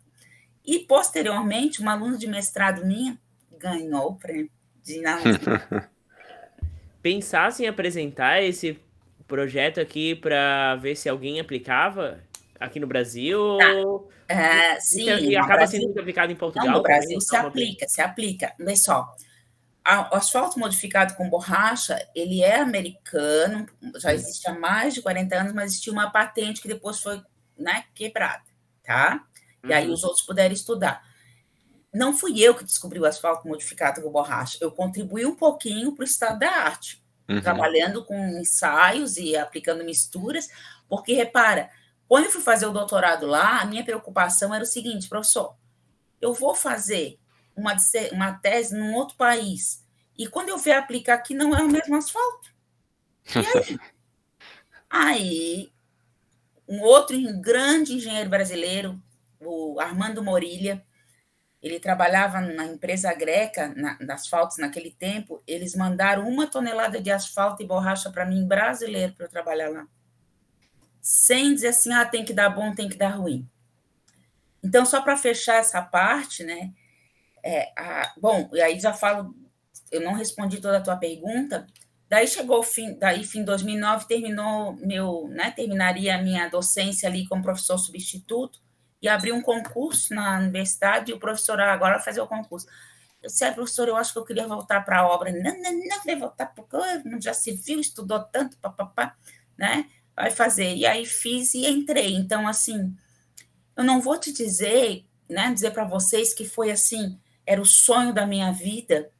E, 0.64 0.80
posteriormente, 0.80 1.80
uma 1.80 1.92
aluna 1.92 2.18
de 2.18 2.26
mestrado 2.26 2.84
minha 2.84 3.18
ganhou 3.58 4.10
o 4.10 4.16
prêmio 4.16 4.50
de. 4.84 5.00
Pensasse 7.02 7.62
em 7.64 7.68
apresentar 7.68 8.42
esse 8.42 8.78
projeto 9.26 9.80
aqui 9.80 10.14
para 10.14 10.76
ver 10.76 10.96
se 10.96 11.08
alguém 11.08 11.38
aplicava 11.40 12.18
aqui 12.58 12.80
no 12.80 12.86
Brasil? 12.86 13.40
ou- 13.40 14.10
É, 14.28 14.78
sim, 14.80 15.04
e 15.08 15.36
acaba 15.36 15.56
Brasil- 15.58 15.80
sendo 15.80 15.98
aplicado 15.98 16.32
em 16.32 16.36
Portugal? 16.36 16.66
Não, 16.66 16.74
no 16.78 16.82
também, 16.82 16.98
Brasil 16.98 17.20
se 17.20 17.26
então, 17.28 17.40
uma- 17.40 17.48
aplica, 17.48 17.88
se 17.88 18.00
aplica. 18.02 18.52
Vê 18.58 18.76
só, 18.76 19.14
o 20.12 20.16
asfalto 20.16 20.58
modificado 20.58 21.14
com 21.14 21.28
borracha, 21.30 21.98
ele 22.14 22.42
é 22.42 22.60
americano, 22.60 23.66
já 23.96 24.12
existe 24.12 24.48
há 24.48 24.52
mais 24.58 24.94
de 24.94 25.02
40 25.02 25.34
anos, 25.36 25.52
mas 25.54 25.70
existia 25.72 25.92
uma 25.92 26.10
patente 26.10 26.60
que 26.60 26.68
depois 26.68 27.00
foi 27.00 27.22
né, 27.56 27.84
quebrada, 27.94 28.44
tá? 28.84 29.24
E 29.64 29.72
aí 29.72 29.86
Uhum. 29.86 29.94
os 29.94 30.04
outros 30.04 30.24
puderam 30.24 30.54
estudar. 30.54 31.02
Não 31.92 32.16
fui 32.16 32.40
eu 32.40 32.54
que 32.54 32.64
descobri 32.64 33.00
o 33.00 33.06
asfalto 33.06 33.48
modificado 33.48 34.02
com 34.02 34.10
borracha, 34.10 34.58
eu 34.60 34.70
contribuí 34.70 35.24
um 35.24 35.34
pouquinho 35.34 35.92
para 35.94 36.02
o 36.02 36.06
estado 36.06 36.38
da 36.38 36.50
arte, 36.50 37.02
Uhum. 37.28 37.40
trabalhando 37.40 38.04
com 38.04 38.16
ensaios 38.38 39.16
e 39.16 39.36
aplicando 39.36 39.84
misturas, 39.84 40.48
porque 40.88 41.12
repara, 41.12 41.70
quando 42.06 42.24
eu 42.26 42.30
fui 42.30 42.40
fazer 42.42 42.66
o 42.66 42.72
doutorado 42.72 43.26
lá, 43.26 43.60
a 43.60 43.66
minha 43.66 43.84
preocupação 43.84 44.54
era 44.54 44.64
o 44.64 44.66
seguinte, 44.66 45.08
professor, 45.08 45.54
eu 46.20 46.32
vou 46.34 46.54
fazer 46.54 47.18
uma, 47.58 47.76
uma 48.12 48.32
tese 48.32 48.76
num 48.76 48.94
outro 48.94 49.16
país, 49.16 49.84
e 50.16 50.26
quando 50.26 50.48
eu 50.48 50.58
vier 50.58 50.78
aplicar 50.78 51.14
aqui, 51.14 51.34
não 51.34 51.54
é 51.54 51.62
o 51.62 51.68
mesmo 51.68 51.94
asfalto. 51.96 52.52
E 53.34 53.38
aí? 53.38 53.78
aí, 54.90 55.72
um 56.66 56.80
outro 56.80 57.16
grande 57.40 57.94
engenheiro 57.94 58.28
brasileiro, 58.28 59.00
o 59.40 59.78
Armando 59.78 60.22
Morilha, 60.22 60.84
ele 61.62 61.80
trabalhava 61.80 62.40
na 62.40 62.64
empresa 62.66 63.12
greca, 63.12 63.72
na, 63.76 63.94
de 63.94 64.10
asfaltos 64.10 64.58
naquele 64.58 64.92
tempo, 64.92 65.42
eles 65.46 65.74
mandaram 65.74 66.28
uma 66.28 66.46
tonelada 66.46 67.00
de 67.00 67.10
asfalto 67.10 67.62
e 67.62 67.66
borracha 67.66 68.10
para 68.10 68.24
mim, 68.24 68.46
brasileiro, 68.46 69.12
para 69.14 69.26
eu 69.26 69.30
trabalhar 69.30 69.68
lá. 69.68 69.86
Sem 71.00 71.54
dizer 71.54 71.68
assim, 71.68 71.92
ah, 71.92 72.04
tem 72.04 72.24
que 72.24 72.32
dar 72.32 72.50
bom, 72.50 72.74
tem 72.74 72.88
que 72.88 72.96
dar 72.96 73.10
ruim. 73.10 73.48
Então, 74.62 74.84
só 74.84 75.00
para 75.00 75.16
fechar 75.16 75.56
essa 75.56 75.80
parte, 75.80 76.44
né? 76.44 76.72
É, 77.48 77.72
a- 77.76 78.12
bom, 78.20 78.48
e 78.52 78.60
aí 78.60 78.78
já 78.78 78.92
falo, 78.92 79.34
eu 79.90 80.00
não 80.02 80.12
respondi 80.12 80.60
toda 80.60 80.78
a 80.78 80.80
tua 80.82 80.96
pergunta. 80.96 81.66
Daí 82.08 82.26
chegou 82.26 82.58
o 82.58 82.62
fim, 82.62 82.98
daí 82.98 83.24
fim 83.24 83.40
de 83.40 83.46
2009 83.46 84.06
terminou 84.06 84.74
meu, 84.76 85.28
né? 85.28 85.50
Terminaria 85.50 86.14
a 86.16 86.22
minha 86.22 86.48
docência 86.48 87.08
ali 87.08 87.26
como 87.26 87.42
professor 87.42 87.78
substituto 87.78 88.60
e 89.00 89.08
abri 89.08 89.32
um 89.32 89.42
concurso 89.42 90.14
na 90.14 90.38
universidade 90.38 91.10
e 91.10 91.14
o 91.14 91.18
professor 91.18 91.60
ah, 91.60 91.72
agora 91.72 91.96
vai 91.96 92.04
fazer 92.04 92.20
o 92.20 92.26
concurso. 92.26 92.66
Eu 93.22 93.28
disse, 93.28 93.44
ah, 93.44 93.52
professor, 93.52 93.88
eu 93.88 93.96
acho 93.96 94.12
que 94.12 94.18
eu 94.18 94.24
queria 94.24 94.46
voltar 94.46 94.84
para 94.84 95.00
a 95.00 95.08
obra. 95.08 95.32
Não, 95.32 95.60
não, 95.60 95.72
não, 95.72 96.04
vai 96.04 96.16
voltar 96.16 96.46
porque 96.54 96.76
já 97.20 97.34
se 97.34 97.52
viu, 97.52 97.80
estudou 97.80 98.20
tanto, 98.24 98.56
papapá, 98.58 99.16
né? 99.58 99.86
Vai 100.16 100.30
fazer. 100.30 100.74
E 100.76 100.86
aí 100.86 101.04
fiz 101.06 101.54
e 101.54 101.66
entrei. 101.66 102.14
Então, 102.14 102.46
assim, 102.48 102.94
eu 103.76 103.84
não 103.84 104.00
vou 104.00 104.18
te 104.18 104.32
dizer, 104.32 105.04
né, 105.28 105.52
dizer 105.52 105.70
para 105.72 105.84
vocês 105.84 106.34
que 106.34 106.44
foi 106.44 106.70
assim, 106.70 107.18
era 107.48 107.62
o 107.62 107.66
sonho 107.66 108.12
da 108.12 108.26
minha 108.26 108.52
vida 108.52 109.10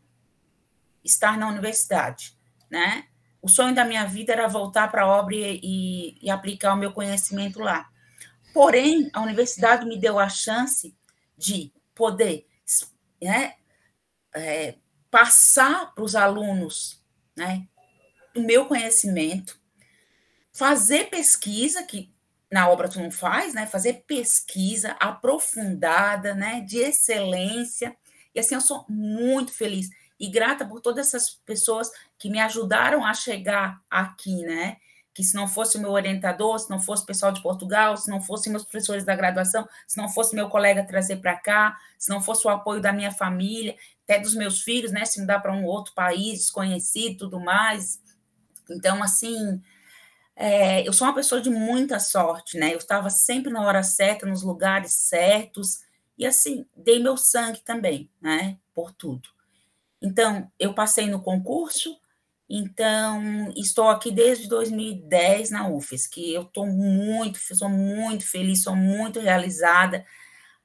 estar 1.03 1.39
na 1.39 1.49
universidade, 1.49 2.37
né? 2.71 3.07
O 3.41 3.49
sonho 3.49 3.75
da 3.75 3.87
minha 3.87 4.05
vida 4.05 4.35
era 4.35 4.47
voltar 4.47 4.91
para 4.91 5.05
a 5.05 5.07
obra 5.07 5.35
e, 5.35 6.19
e, 6.21 6.29
aplicar 6.29 6.75
o 6.75 6.77
meu 6.77 6.93
conhecimento 6.93 7.59
lá. 7.59 7.89
Porém, 8.53 9.09
a 9.15 9.23
universidade 9.23 9.87
me 9.87 9.99
deu 9.99 10.19
a 10.19 10.29
chance 10.29 10.95
de 11.39 11.73
poder 11.95 12.47
né, 13.23 13.55
é, 14.35 14.75
passar 15.11 15.95
para 15.95 16.05
os 16.05 16.15
alunos 16.15 17.03
né, 17.35 17.67
o 18.37 18.41
meu 18.41 18.67
conhecimento, 18.67 19.59
fazer 20.53 21.09
pesquisa, 21.09 21.83
que 21.83 22.13
na 22.51 22.69
obra 22.69 22.89
tu 22.89 23.01
não 23.01 23.11
faz, 23.11 23.55
né, 23.55 23.67
fazer 23.67 24.05
pesquisa 24.07 24.91
aprofundada, 25.01 26.35
né, 26.35 26.61
de 26.61 26.79
excelência. 26.79 27.97
E 28.35 28.41
assim, 28.41 28.55
eu 28.55 28.61
sou 28.61 28.85
muito 28.89 29.53
feliz 29.53 29.89
e 30.19 30.29
grata 30.29 30.67
por 30.67 30.81
todas 30.81 31.09
essas 31.09 31.31
pessoas 31.47 31.91
que 32.19 32.29
me 32.29 32.41
ajudaram 32.41 33.05
a 33.05 33.15
chegar 33.15 33.81
aqui, 33.89 34.43
né? 34.43 34.77
Que 35.15 35.23
se 35.23 35.35
não 35.35 35.49
fosse 35.49 35.77
o 35.77 35.81
meu 35.81 35.91
orientador, 35.91 36.59
se 36.59 36.71
não 36.71 36.81
fosse 36.81 37.03
o 37.03 37.07
pessoal 37.07 37.33
de 37.33 37.43
Portugal, 37.43 37.97
se 37.97 38.11
não 38.11 38.21
fossem 38.21 38.51
meus 38.51 38.65
professores 38.65 39.05
da 39.05 39.15
graduação, 39.15 39.69
se 39.87 39.97
não 39.97 40.09
fosse 40.09 40.35
meu 40.35 40.49
colega 40.49 40.87
trazer 40.87 41.17
para 41.17 41.37
cá, 41.37 41.77
se 41.99 42.09
não 42.09 42.21
fosse 42.21 42.47
o 42.47 42.51
apoio 42.51 42.81
da 42.81 42.93
minha 42.93 43.11
família, 43.11 43.77
até 44.05 44.19
dos 44.19 44.35
meus 44.35 44.63
filhos, 44.63 44.93
né? 44.93 45.05
Se 45.05 45.21
mudar 45.21 45.41
para 45.41 45.53
um 45.53 45.65
outro 45.65 45.95
país 45.95 46.41
desconhecido, 46.41 47.19
tudo 47.19 47.41
mais. 47.41 48.01
Então, 48.71 49.03
assim, 49.03 49.61
é, 50.35 50.87
eu 50.87 50.93
sou 50.93 51.07
uma 51.07 51.15
pessoa 51.15 51.41
de 51.41 51.51
muita 51.51 51.99
sorte, 51.99 52.59
né? 52.59 52.73
Eu 52.73 52.79
estava 52.79 53.11
sempre 53.11 53.53
na 53.53 53.63
hora 53.63 53.83
certa, 53.83 54.27
nos 54.27 54.43
lugares 54.43 54.93
certos, 54.93 55.81
e 56.19 56.27
assim, 56.27 56.67
dei 56.77 56.99
meu 56.99 57.17
sangue 57.17 57.61
também, 57.61 58.11
né? 58.21 58.59
Por 58.75 58.93
tudo. 58.93 59.29
Então, 60.03 60.51
eu 60.59 60.75
passei 60.75 61.07
no 61.07 61.23
concurso, 61.23 61.99
então 62.49 63.53
estou 63.57 63.89
aqui 63.89 64.11
desde 64.11 64.49
2010 64.49 65.51
na 65.51 65.69
UFES, 65.69 66.07
que 66.07 66.33
eu 66.33 66.43
estou 66.43 66.67
muito, 66.67 67.39
sou 67.55 67.69
muito 67.69 68.27
feliz, 68.27 68.63
sou 68.63 68.75
muito 68.75 69.21
realizada. 69.21 70.05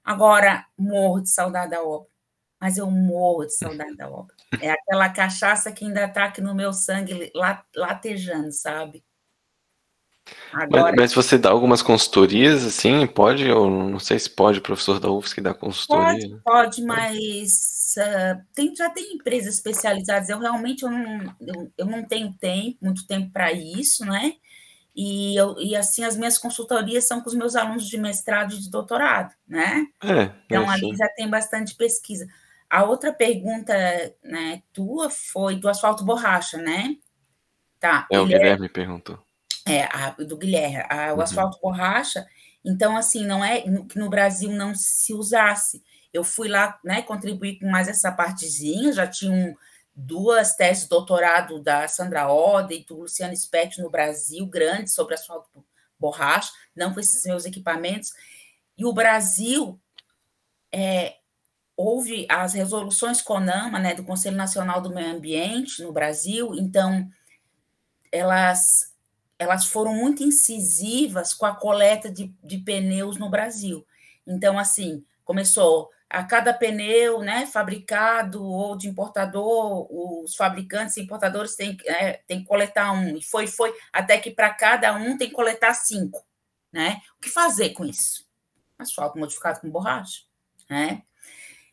Agora, 0.03 0.65
morro 0.77 1.21
de 1.21 1.29
saudade 1.29 1.71
da 1.71 1.83
obra, 1.83 2.09
mas 2.59 2.77
eu 2.77 2.89
morro 2.89 3.45
de 3.45 3.55
saudade 3.55 3.95
da 3.95 4.09
obra. 4.09 4.35
É 4.61 4.71
aquela 4.71 5.09
cachaça 5.09 5.71
que 5.71 5.85
ainda 5.85 6.05
está 6.05 6.25
aqui 6.25 6.41
no 6.41 6.55
meu 6.55 6.73
sangue, 6.73 7.31
latejando, 7.75 8.51
sabe? 8.51 9.03
Agora... 10.53 10.83
Mas, 10.83 10.95
mas, 10.95 11.13
você 11.13 11.37
dá 11.37 11.49
algumas 11.49 11.81
consultorias, 11.81 12.65
assim, 12.65 13.05
pode? 13.07 13.49
Ou 13.51 13.69
não 13.69 13.99
sei 13.99 14.17
se 14.17 14.29
pode, 14.29 14.61
professor 14.61 14.99
da 14.99 15.11
UFSC 15.11 15.41
dar 15.41 15.53
consultoria? 15.53 16.29
Pode, 16.29 16.41
pode, 16.43 16.83
mas 16.83 17.95
uh, 17.97 18.41
tem, 18.55 18.75
já 18.75 18.89
tem 18.89 19.15
empresas 19.15 19.55
especializadas. 19.55 20.29
Eu 20.29 20.39
realmente 20.39 20.83
eu 20.83 20.91
não, 20.91 21.35
eu, 21.41 21.71
eu 21.77 21.85
não 21.85 22.03
tenho 22.03 22.33
tempo, 22.33 22.77
muito 22.81 23.05
tempo 23.05 23.31
para 23.31 23.51
isso, 23.51 24.05
né? 24.05 24.33
E, 24.95 25.35
eu, 25.35 25.55
e 25.59 25.75
assim, 25.75 26.03
as 26.03 26.15
minhas 26.15 26.37
consultorias 26.37 27.07
são 27.07 27.19
com 27.19 27.27
os 27.27 27.35
meus 27.35 27.55
alunos 27.55 27.87
de 27.89 27.97
mestrado 27.97 28.53
e 28.53 28.59
de 28.59 28.69
doutorado, 28.69 29.33
né? 29.47 29.87
É, 30.03 30.31
então, 30.45 30.63
é, 30.63 30.75
ali 30.75 30.89
sim. 30.89 30.95
já 30.95 31.09
tem 31.09 31.27
bastante 31.27 31.75
pesquisa. 31.75 32.27
a 32.69 32.83
outra 32.83 33.11
pergunta, 33.11 33.73
né, 34.23 34.61
tua 34.71 35.09
foi 35.09 35.55
do 35.55 35.67
asfalto 35.67 36.05
borracha, 36.05 36.59
né? 36.59 36.95
Tá. 37.79 38.07
É, 38.11 38.19
o 38.19 38.23
é 38.23 38.27
Guilherme 38.27 38.67
é, 38.67 38.69
perguntou. 38.69 39.22
É, 39.65 39.83
a, 39.83 40.11
do 40.11 40.37
Guilherme. 40.37 40.85
A, 40.89 41.13
o 41.13 41.15
uhum. 41.15 41.21
asfalto 41.21 41.59
borracha, 41.61 42.25
então, 42.63 42.95
assim, 42.95 43.25
não 43.25 43.43
é 43.43 43.61
que 43.61 43.99
no 43.99 44.09
Brasil 44.09 44.51
não 44.51 44.73
se 44.73 45.13
usasse. 45.13 45.83
Eu 46.13 46.23
fui 46.23 46.47
lá, 46.47 46.79
né, 46.83 47.01
contribuir 47.01 47.59
com 47.59 47.69
mais 47.69 47.87
essa 47.87 48.11
partezinha, 48.11 48.93
já 48.93 49.05
tinha 49.05 49.31
um, 49.31 49.55
duas 49.95 50.55
teses 50.55 50.83
de 50.83 50.89
doutorado 50.89 51.59
da 51.59 51.87
Sandra 51.87 52.31
Oda 52.31 52.73
e 52.73 52.85
do 52.85 53.01
Luciano 53.01 53.35
Spetti 53.35 53.81
no 53.81 53.89
Brasil, 53.89 54.45
grande 54.45 54.91
sobre 54.91 55.15
asfalto 55.15 55.65
borracha, 55.99 56.51
não 56.75 56.93
com 56.93 56.99
esses 56.99 57.23
meus 57.25 57.45
equipamentos. 57.45 58.13
E 58.77 58.85
o 58.85 58.93
Brasil 58.93 59.79
é, 60.71 61.17
houve 61.75 62.25
as 62.29 62.53
resoluções 62.53 63.21
CONAMA, 63.21 63.79
né, 63.79 63.93
do 63.93 64.03
Conselho 64.03 64.37
Nacional 64.37 64.81
do 64.81 64.93
Meio 64.93 65.11
Ambiente 65.11 65.81
no 65.81 65.91
Brasil, 65.91 66.53
então 66.55 67.09
elas 68.11 68.92
elas 69.43 69.65
foram 69.65 69.93
muito 69.93 70.23
incisivas 70.23 71.33
com 71.33 71.45
a 71.45 71.55
coleta 71.55 72.09
de, 72.11 72.33
de 72.43 72.57
pneus 72.57 73.17
no 73.17 73.29
Brasil. 73.29 73.85
Então, 74.25 74.57
assim, 74.57 75.05
começou 75.23 75.89
a 76.09 76.23
cada 76.23 76.53
pneu 76.53 77.21
né, 77.21 77.45
fabricado 77.45 78.43
ou 78.43 78.77
de 78.77 78.87
importador, 78.87 79.87
os 79.91 80.35
fabricantes 80.35 80.95
e 80.95 81.01
importadores 81.01 81.55
têm, 81.55 81.75
é, 81.85 82.21
têm 82.27 82.41
que 82.41 82.47
coletar 82.47 82.91
um, 82.91 83.17
e 83.17 83.23
foi, 83.23 83.47
foi, 83.47 83.73
até 83.91 84.19
que 84.19 84.29
para 84.29 84.53
cada 84.53 84.93
um 84.93 85.17
tem 85.17 85.27
que 85.27 85.33
coletar 85.33 85.73
cinco. 85.73 86.23
Né? 86.71 87.01
O 87.17 87.21
que 87.21 87.29
fazer 87.29 87.71
com 87.71 87.83
isso? 87.83 88.27
Asfalto 88.77 89.17
modificado 89.17 89.59
com 89.59 89.69
borracha. 89.69 90.21
Né? 90.69 91.01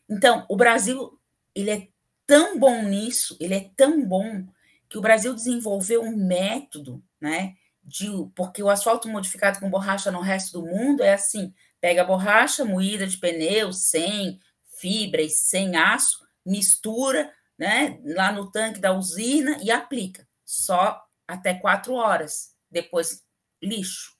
Então, 0.09 0.45
o 0.49 0.55
Brasil 0.55 1.19
ele 1.53 1.69
é 1.69 1.87
tão 2.25 2.57
bom 2.57 2.83
nisso, 2.83 3.37
ele 3.39 3.53
é 3.53 3.69
tão 3.75 4.03
bom 4.03 4.45
que 4.89 4.97
o 4.97 5.01
Brasil 5.01 5.33
desenvolveu 5.33 6.01
um 6.01 6.15
método, 6.17 7.01
né? 7.19 7.55
De, 7.83 8.07
porque 8.35 8.61
o 8.61 8.69
asfalto 8.69 9.09
modificado 9.09 9.59
com 9.59 9.69
borracha 9.69 10.11
no 10.11 10.21
resto 10.21 10.59
do 10.59 10.67
mundo 10.67 11.03
é 11.03 11.13
assim: 11.13 11.53
pega 11.79 12.01
a 12.01 12.05
borracha 12.05 12.63
moída 12.63 13.07
de 13.07 13.17
pneu, 13.17 13.73
sem 13.73 14.39
fibra 14.77 15.21
e 15.21 15.29
sem 15.29 15.75
aço, 15.75 16.19
mistura 16.45 17.31
né, 17.57 17.99
lá 18.03 18.31
no 18.31 18.49
tanque 18.51 18.79
da 18.79 18.91
usina 18.91 19.57
e 19.61 19.69
aplica. 19.69 20.27
Só 20.43 20.99
até 21.27 21.53
quatro 21.53 21.93
horas. 21.93 22.55
Depois, 22.69 23.23
lixo. 23.61 24.15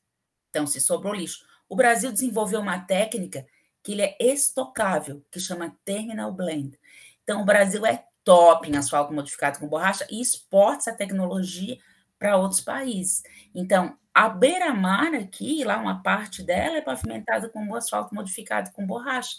Então, 0.49 0.67
se 0.67 0.79
sobrou 0.79 1.13
lixo. 1.13 1.43
O 1.67 1.75
Brasil 1.75 2.11
desenvolveu 2.11 2.59
uma 2.59 2.79
técnica 2.79 3.45
que 3.81 3.93
ele 3.93 4.03
é 4.03 4.17
estocável, 4.19 5.25
que 5.31 5.39
chama 5.39 5.75
Terminal 5.83 6.31
Blend. 6.31 6.77
Então, 7.23 7.41
o 7.41 7.45
Brasil 7.45 7.85
é 7.85 8.05
top 8.23 8.69
em 8.69 8.77
asfalto 8.77 9.13
modificado 9.13 9.59
com 9.59 9.67
borracha 9.67 10.05
e 10.09 10.21
exporta 10.21 10.89
essa 10.89 10.93
tecnologia 10.93 11.77
para 12.21 12.37
outros 12.37 12.61
países. 12.61 13.23
Então, 13.53 13.97
a 14.13 14.29
beira-mar 14.29 15.15
aqui, 15.15 15.63
lá 15.63 15.77
uma 15.77 16.03
parte 16.03 16.43
dela 16.43 16.77
é 16.77 16.81
pavimentada 16.81 17.49
com 17.49 17.73
asfalto 17.73 18.13
modificado 18.13 18.71
com 18.73 18.85
borracha. 18.85 19.37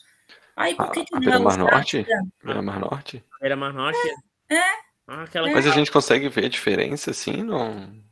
Aí, 0.57 0.75
por 0.75 0.91
que, 0.91 1.05
que 1.05 1.15
a 1.15 1.21
beira-mar 1.21 1.57
norte? 1.57 2.05
Beira-mar 2.43 2.81
norte? 2.81 3.25
Beira-mar 3.41 3.73
norte? 3.73 4.01
É. 4.51 4.57
é. 4.57 4.65
Ah, 5.07 5.23
aquela... 5.23 5.49
Mas 5.49 5.65
a 5.65 5.71
gente 5.71 5.93
consegue 5.93 6.29
ver 6.29 6.47
a 6.47 6.49
diferença, 6.49 7.13
assim, 7.13 7.45
não... 7.45 8.03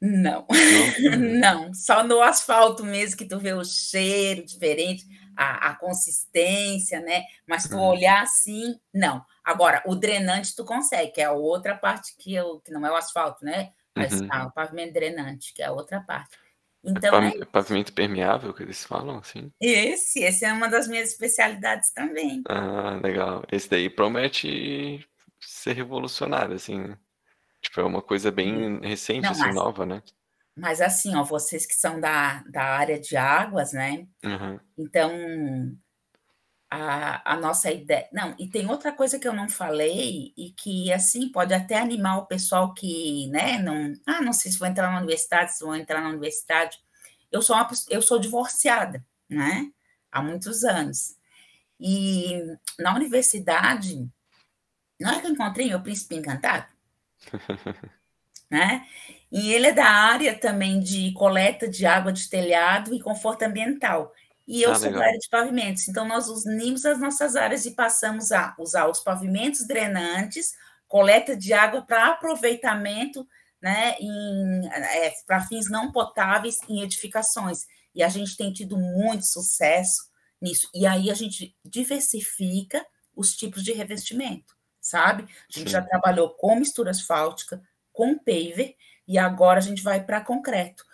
Não, 0.00 0.46
não, 0.46 1.18
não, 1.40 1.74
só 1.74 2.04
no 2.04 2.20
asfalto 2.20 2.84
mesmo 2.84 3.16
que 3.16 3.24
tu 3.24 3.38
vê 3.38 3.52
o 3.54 3.64
cheiro 3.64 4.44
diferente, 4.44 5.04
a, 5.36 5.70
a 5.70 5.74
consistência, 5.74 7.00
né? 7.00 7.22
Mas 7.46 7.64
tu 7.64 7.76
uhum. 7.76 7.88
olhar 7.88 8.22
assim, 8.22 8.78
não. 8.92 9.24
Agora, 9.42 9.82
o 9.86 9.94
drenante 9.94 10.54
tu 10.54 10.64
consegue, 10.64 11.12
que 11.12 11.20
é 11.20 11.24
a 11.24 11.32
outra 11.32 11.74
parte 11.74 12.14
que, 12.18 12.34
eu, 12.34 12.60
que 12.60 12.70
não 12.70 12.86
é 12.86 12.90
o 12.90 12.96
asfalto, 12.96 13.44
né? 13.44 13.72
Mas 13.96 14.20
uhum. 14.20 14.28
o 14.28 14.52
pavimento 14.52 14.92
drenante, 14.92 15.54
que 15.54 15.62
é 15.62 15.66
a 15.66 15.72
outra 15.72 16.00
parte. 16.00 16.36
Então, 16.84 17.20
é, 17.20 17.28
é 17.28 17.44
pavimento 17.44 17.92
permeável 17.92 18.54
que 18.54 18.62
eles 18.62 18.84
falam, 18.84 19.18
assim? 19.18 19.50
Esse, 19.60 20.20
esse 20.20 20.44
é 20.44 20.52
uma 20.52 20.68
das 20.68 20.86
minhas 20.86 21.10
especialidades 21.10 21.92
também. 21.92 22.42
Ah, 22.48 23.00
legal. 23.02 23.42
Esse 23.50 23.68
daí 23.68 23.90
promete 23.90 25.04
ser 25.40 25.72
revolucionário, 25.72 26.54
assim, 26.54 26.78
né? 26.78 26.96
Tipo, 27.60 27.80
é 27.80 27.84
uma 27.84 28.02
coisa 28.02 28.30
bem 28.30 28.80
recente, 28.80 29.24
Não, 29.24 29.32
assim, 29.32 29.42
mas, 29.42 29.54
nova, 29.54 29.84
né? 29.84 30.02
Mas 30.56 30.80
assim, 30.80 31.16
ó, 31.16 31.24
vocês 31.24 31.66
que 31.66 31.74
são 31.74 32.00
da, 32.00 32.42
da 32.44 32.62
área 32.62 33.00
de 33.00 33.16
águas, 33.16 33.72
né? 33.72 34.06
Uhum. 34.24 34.60
Então, 34.78 35.10
a, 36.70 37.34
a 37.34 37.36
nossa 37.36 37.70
ideia. 37.70 38.08
Não, 38.12 38.34
e 38.38 38.48
tem 38.48 38.68
outra 38.68 38.92
coisa 38.92 39.18
que 39.18 39.26
eu 39.26 39.32
não 39.32 39.48
falei 39.48 40.32
e 40.36 40.50
que, 40.50 40.92
assim, 40.92 41.28
pode 41.28 41.54
até 41.54 41.78
animar 41.78 42.18
o 42.18 42.26
pessoal 42.26 42.74
que, 42.74 43.28
né, 43.28 43.58
não. 43.58 43.94
Ah, 44.06 44.20
não 44.20 44.32
sei 44.32 44.50
se 44.50 44.58
vou 44.58 44.68
entrar 44.68 44.90
na 44.90 44.98
universidade, 44.98 45.54
se 45.54 45.64
vou 45.64 45.74
entrar 45.76 46.00
na 46.00 46.08
universidade. 46.10 46.78
Eu 47.30 47.42
sou, 47.42 47.56
uma, 47.56 47.68
eu 47.90 48.02
sou 48.02 48.18
divorciada, 48.18 49.04
né? 49.28 49.70
Há 50.10 50.22
muitos 50.22 50.64
anos. 50.64 51.16
E 51.78 52.42
na 52.78 52.94
universidade, 52.94 54.08
não 55.00 55.10
é 55.10 55.20
que 55.20 55.26
eu 55.26 55.32
encontrei 55.32 55.68
meu 55.68 55.82
príncipe 55.82 56.16
encantado? 56.16 56.66
né? 58.50 58.86
E 59.30 59.52
ele 59.52 59.68
é 59.68 59.72
da 59.72 59.86
área 59.86 60.38
também 60.38 60.80
de 60.80 61.12
coleta 61.12 61.68
de 61.68 61.84
água 61.84 62.12
de 62.12 62.28
telhado 62.28 62.94
e 62.94 63.00
conforto 63.00 63.42
ambiental. 63.42 64.12
E 64.46 64.62
eu 64.62 64.70
ah, 64.70 64.74
sou 64.74 64.84
legal. 64.84 65.00
da 65.00 65.06
área 65.08 65.18
de 65.18 65.28
pavimentos. 65.28 65.88
Então, 65.88 66.06
nós 66.06 66.28
unimos 66.28 66.84
as 66.84 67.00
nossas 67.00 67.34
áreas 67.34 67.66
e 67.66 67.72
passamos 67.72 68.32
a 68.32 68.54
usar 68.58 68.88
os 68.88 69.00
pavimentos 69.00 69.66
drenantes, 69.66 70.52
coleta 70.86 71.36
de 71.36 71.52
água 71.52 71.82
para 71.82 72.08
aproveitamento 72.08 73.26
né, 73.60 73.96
é, 73.98 75.12
para 75.26 75.40
fins 75.46 75.68
não 75.68 75.90
potáveis 75.90 76.58
em 76.68 76.82
edificações. 76.82 77.66
E 77.94 78.02
a 78.02 78.08
gente 78.08 78.36
tem 78.36 78.52
tido 78.52 78.78
muito 78.78 79.26
sucesso 79.26 80.10
nisso. 80.40 80.70
E 80.74 80.86
aí 80.86 81.10
a 81.10 81.14
gente 81.14 81.56
diversifica 81.64 82.86
os 83.14 83.34
tipos 83.34 83.64
de 83.64 83.72
revestimento 83.72 84.56
sabe? 84.86 85.24
A 85.24 85.58
gente 85.58 85.68
Sim. 85.68 85.72
já 85.72 85.82
trabalhou 85.82 86.30
com 86.30 86.54
mistura 86.56 86.92
asfáltica, 86.92 87.60
com 87.92 88.16
paver, 88.16 88.76
e 89.08 89.18
agora 89.18 89.58
a 89.58 89.62
gente 89.62 89.82
vai 89.82 90.02
para 90.02 90.20
concreto. 90.20 90.84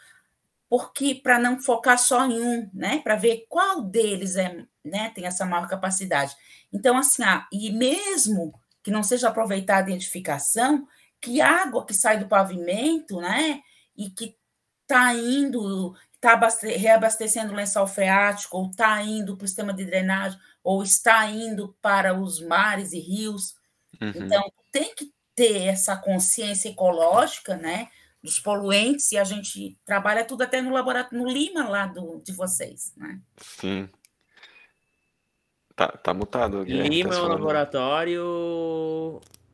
Porque 0.72 1.14
para 1.14 1.38
não 1.38 1.60
focar 1.60 1.98
só 1.98 2.24
em 2.24 2.40
um, 2.40 2.70
né? 2.72 3.00
Para 3.04 3.14
ver 3.14 3.44
qual 3.46 3.82
deles 3.82 4.36
é, 4.36 4.64
né, 4.82 5.10
tem 5.14 5.26
essa 5.26 5.44
maior 5.44 5.68
capacidade. 5.68 6.34
Então, 6.72 6.96
assim, 6.96 7.22
ah, 7.22 7.46
e 7.52 7.70
mesmo 7.70 8.58
que 8.82 8.90
não 8.90 9.02
seja 9.02 9.28
aproveitada 9.28 9.90
a 9.90 9.94
edificação, 9.94 10.88
que 11.20 11.42
água 11.42 11.84
que 11.84 11.92
sai 11.92 12.18
do 12.18 12.26
pavimento, 12.26 13.20
né? 13.20 13.60
E 13.94 14.08
que 14.08 14.34
está 14.82 15.12
indo, 15.14 15.94
está 16.14 16.40
reabastecendo 16.62 17.52
o 17.52 17.56
lençol 17.56 17.86
freático, 17.86 18.56
ou 18.56 18.70
está 18.70 19.02
indo 19.02 19.36
para 19.36 19.44
o 19.44 19.48
sistema 19.48 19.74
de 19.74 19.84
drenagem, 19.84 20.38
ou 20.64 20.82
está 20.82 21.26
indo 21.26 21.76
para 21.82 22.18
os 22.18 22.40
mares 22.40 22.92
e 22.94 22.98
rios, 22.98 23.54
Uhum. 24.00 24.12
Então, 24.16 24.52
tem 24.70 24.94
que 24.94 25.12
ter 25.34 25.66
essa 25.66 25.96
consciência 25.96 26.68
ecológica, 26.68 27.56
né? 27.56 27.88
Dos 28.22 28.38
poluentes, 28.38 29.10
e 29.10 29.18
a 29.18 29.24
gente 29.24 29.76
trabalha 29.84 30.24
tudo 30.24 30.42
até 30.42 30.62
no 30.62 30.70
laboratório, 30.72 31.18
no 31.18 31.28
Lima 31.28 31.68
lá 31.68 31.86
do, 31.86 32.22
de 32.24 32.32
vocês, 32.32 32.92
né? 32.96 33.20
Sim. 33.36 33.88
Tá, 35.74 35.88
tá 35.88 36.14
mutado. 36.14 36.64
Guilherme, 36.64 36.88
tá 36.88 36.94
Lima 36.94 37.10
tá 37.10 37.16
é 37.16 37.22
um 37.22 37.28
laboratório. 37.28 38.20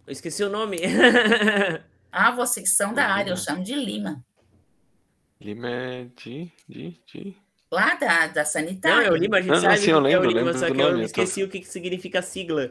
Eu 0.07 0.13
esqueci 0.13 0.43
o 0.45 0.51
nome. 0.51 0.79
ah, 2.13 2.31
vocês 2.33 2.77
são 2.77 2.93
da 2.93 3.07
área, 3.07 3.31
eu 3.31 3.37
chamo 3.37 3.63
de 3.63 3.75
Lima. 3.75 4.23
Lima 5.41 5.69
é 5.69 6.07
de. 6.17 6.51
de, 6.69 7.01
de... 7.07 7.37
Lá 7.71 7.95
da, 7.95 8.27
da 8.27 8.45
sanitária. 8.45 8.97
Não, 8.97 9.05
é 9.05 9.11
o 9.11 9.17
Lima, 9.17 9.37
a 9.37 9.41
gente 9.41 9.51
não, 9.51 9.61
sabe 9.61 9.77
não, 9.77 9.83
sim, 9.83 9.91
eu 9.91 10.01
lembro, 10.01 10.25
é 10.25 10.35
o 10.35 10.39
Lima, 10.39 10.53
só 10.55 10.71
que 10.71 10.81
eu 10.81 11.01
esqueci 11.03 11.41
tô... 11.41 11.47
o 11.47 11.51
que 11.51 11.65
significa 11.65 12.19
a 12.19 12.23
sigla. 12.23 12.71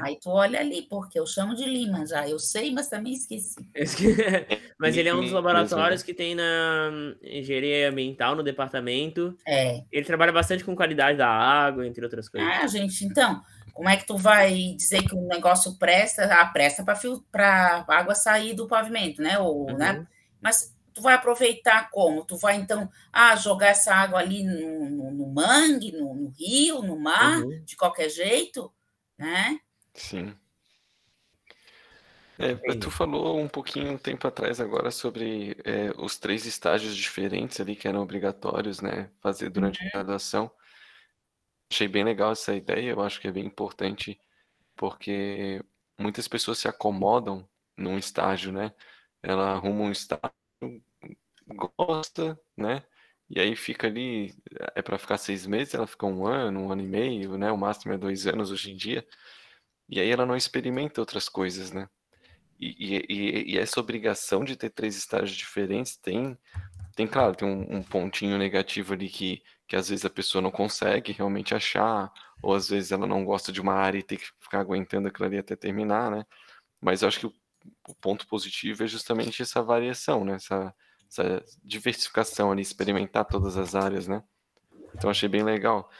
Aí 0.00 0.18
tu 0.20 0.30
olha 0.30 0.60
ali, 0.60 0.82
porque 0.82 1.18
eu 1.18 1.26
chamo 1.26 1.54
de 1.54 1.64
Lima 1.64 2.06
já. 2.06 2.28
Eu 2.28 2.38
sei, 2.38 2.72
mas 2.72 2.88
também 2.88 3.12
esqueci. 3.12 3.56
mas 4.78 4.96
ele 4.96 5.08
é 5.08 5.14
um 5.14 5.20
dos 5.20 5.32
laboratórios 5.32 6.02
que 6.02 6.14
tem 6.14 6.34
na 6.34 6.90
engenharia 7.22 7.90
ambiental 7.90 8.34
no 8.34 8.42
departamento. 8.42 9.36
É. 9.46 9.82
Ele 9.92 10.06
trabalha 10.06 10.32
bastante 10.32 10.64
com 10.64 10.74
qualidade 10.74 11.18
da 11.18 11.28
água, 11.28 11.86
entre 11.86 12.04
outras 12.04 12.28
coisas. 12.28 12.48
Ah, 12.48 12.66
gente, 12.66 13.04
então, 13.04 13.42
como 13.72 13.88
é 13.88 13.96
que 13.96 14.06
tu 14.06 14.16
vai 14.16 14.74
dizer 14.76 15.02
que 15.02 15.14
o 15.14 15.26
negócio 15.26 15.78
presta? 15.78 16.24
Ah, 16.24 16.46
presta 16.46 16.82
para 16.82 17.84
a 17.86 17.94
água 17.94 18.14
sair 18.14 18.54
do 18.54 18.66
pavimento, 18.66 19.20
né? 19.20 19.38
Ou, 19.38 19.68
uhum. 19.68 19.76
né? 19.76 20.06
Mas 20.40 20.74
tu 20.94 21.02
vai 21.02 21.14
aproveitar 21.14 21.90
como? 21.90 22.24
Tu 22.24 22.38
vai, 22.38 22.56
então, 22.56 22.88
ah, 23.12 23.36
jogar 23.36 23.68
essa 23.68 23.94
água 23.94 24.18
ali 24.18 24.42
no, 24.42 24.88
no, 24.88 25.10
no 25.10 25.26
mangue, 25.28 25.92
no, 25.92 26.14
no, 26.14 26.30
rio, 26.30 26.80
no 26.80 26.98
mar, 26.98 27.42
uhum. 27.42 27.62
de 27.66 27.76
qualquer 27.76 28.08
jeito? 28.08 28.72
Né? 29.18 29.60
Sim. 29.94 30.36
É, 32.38 32.54
tu 32.76 32.90
falou 32.90 33.40
um 33.40 33.48
pouquinho 33.48 33.92
um 33.92 33.96
tempo 33.98 34.28
atrás 34.28 34.60
agora 34.60 34.90
sobre 34.90 35.56
é, 35.64 35.90
os 35.96 36.18
três 36.18 36.44
estágios 36.44 36.94
diferentes 36.94 37.58
ali 37.60 37.74
que 37.74 37.88
eram 37.88 38.02
obrigatórios, 38.02 38.82
né, 38.82 39.10
fazer 39.22 39.48
durante 39.48 39.80
a 39.80 39.84
uhum. 39.84 39.90
graduação. 39.92 40.50
Achei 41.70 41.88
bem 41.88 42.04
legal 42.04 42.32
essa 42.32 42.54
ideia, 42.54 42.90
eu 42.90 43.00
acho 43.00 43.20
que 43.20 43.26
é 43.28 43.32
bem 43.32 43.46
importante 43.46 44.20
porque 44.76 45.62
muitas 45.98 46.28
pessoas 46.28 46.58
se 46.58 46.68
acomodam 46.68 47.48
num 47.76 47.98
estágio, 47.98 48.52
né? 48.52 48.72
Ela 49.22 49.52
arruma 49.52 49.84
um 49.84 49.90
estágio, 49.90 50.30
gosta, 51.78 52.38
né? 52.56 52.84
E 53.28 53.40
aí 53.40 53.56
fica 53.56 53.86
ali, 53.88 54.34
é 54.74 54.82
para 54.82 54.98
ficar 54.98 55.18
seis 55.18 55.46
meses, 55.46 55.74
ela 55.74 55.86
fica 55.86 56.06
um 56.06 56.26
ano, 56.26 56.60
um 56.60 56.72
ano 56.72 56.82
e 56.82 56.86
meio, 56.86 57.36
né? 57.36 57.50
O 57.50 57.58
máximo 57.58 57.92
é 57.92 57.98
dois 57.98 58.26
anos 58.26 58.50
hoje 58.52 58.70
em 58.70 58.76
dia. 58.76 59.04
E 59.88 60.00
aí 60.00 60.10
ela 60.10 60.26
não 60.26 60.36
experimenta 60.36 61.00
outras 61.00 61.28
coisas, 61.28 61.72
né? 61.72 61.88
E, 62.58 62.96
e, 63.08 63.54
e 63.54 63.58
essa 63.58 63.80
obrigação 63.80 64.44
de 64.44 64.56
ter 64.56 64.70
três 64.70 64.96
estágios 64.96 65.36
diferentes 65.36 65.96
tem, 65.96 66.38
tem 66.94 67.06
claro, 67.06 67.34
tem 67.34 67.46
um, 67.46 67.76
um 67.78 67.82
pontinho 67.82 68.38
negativo 68.38 68.94
ali 68.94 69.08
que, 69.08 69.42
que 69.68 69.76
às 69.76 69.88
vezes 69.90 70.04
a 70.04 70.10
pessoa 70.10 70.40
não 70.40 70.50
consegue 70.50 71.12
realmente 71.12 71.54
achar, 71.54 72.10
ou 72.42 72.54
às 72.54 72.68
vezes 72.68 72.92
ela 72.92 73.06
não 73.06 73.24
gosta 73.24 73.52
de 73.52 73.60
uma 73.60 73.74
área 73.74 73.98
e 73.98 74.02
tem 74.02 74.18
que 74.18 74.26
ficar 74.40 74.60
aguentando 74.60 75.08
aquilo 75.08 75.26
ali 75.26 75.38
até 75.38 75.54
terminar, 75.56 76.10
né? 76.10 76.24
Mas 76.80 77.02
eu 77.02 77.08
acho 77.08 77.20
que 77.20 77.26
o, 77.26 77.32
o 77.88 77.94
ponto 77.96 78.26
positivo 78.26 78.84
é 78.84 78.86
justamente 78.86 79.42
essa 79.42 79.62
variação, 79.62 80.24
né? 80.24 80.36
Essa, 80.36 80.74
essa 81.08 81.44
diversificação 81.62 82.50
ali, 82.52 82.62
experimentar 82.62 83.24
todas 83.24 83.56
as 83.56 83.74
áreas, 83.74 84.06
né? 84.08 84.22
Então 84.94 85.10
achei 85.10 85.28
bem 85.28 85.42
legal. 85.42 85.90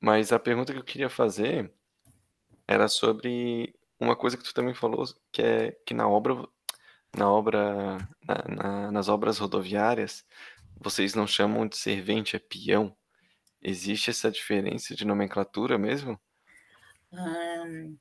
Mas 0.00 0.32
a 0.32 0.38
pergunta 0.38 0.72
que 0.72 0.78
eu 0.78 0.84
queria 0.84 1.10
fazer 1.10 1.72
era 2.66 2.88
sobre 2.88 3.74
uma 3.98 4.16
coisa 4.16 4.36
que 4.36 4.44
tu 4.44 4.54
também 4.54 4.74
falou, 4.74 5.04
que 5.30 5.42
é 5.42 5.72
que 5.84 5.92
na 5.92 6.08
obra, 6.08 6.34
na 7.16 7.30
obra, 7.30 7.98
na, 8.26 8.54
na, 8.56 8.92
nas 8.92 9.08
obras 9.08 9.38
rodoviárias, 9.38 10.24
vocês 10.80 11.14
não 11.14 11.26
chamam 11.26 11.66
de 11.66 11.76
servente, 11.76 12.36
é 12.36 12.38
peão. 12.38 12.96
Existe 13.62 14.10
essa 14.10 14.30
diferença 14.30 14.94
de 14.94 15.04
nomenclatura 15.04 15.76
mesmo? 15.76 16.18
Hum, 17.12 17.98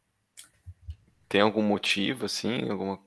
Tem 1.28 1.42
algum 1.42 1.62
motivo, 1.62 2.26
assim? 2.26 2.70
Alguma... 2.70 3.00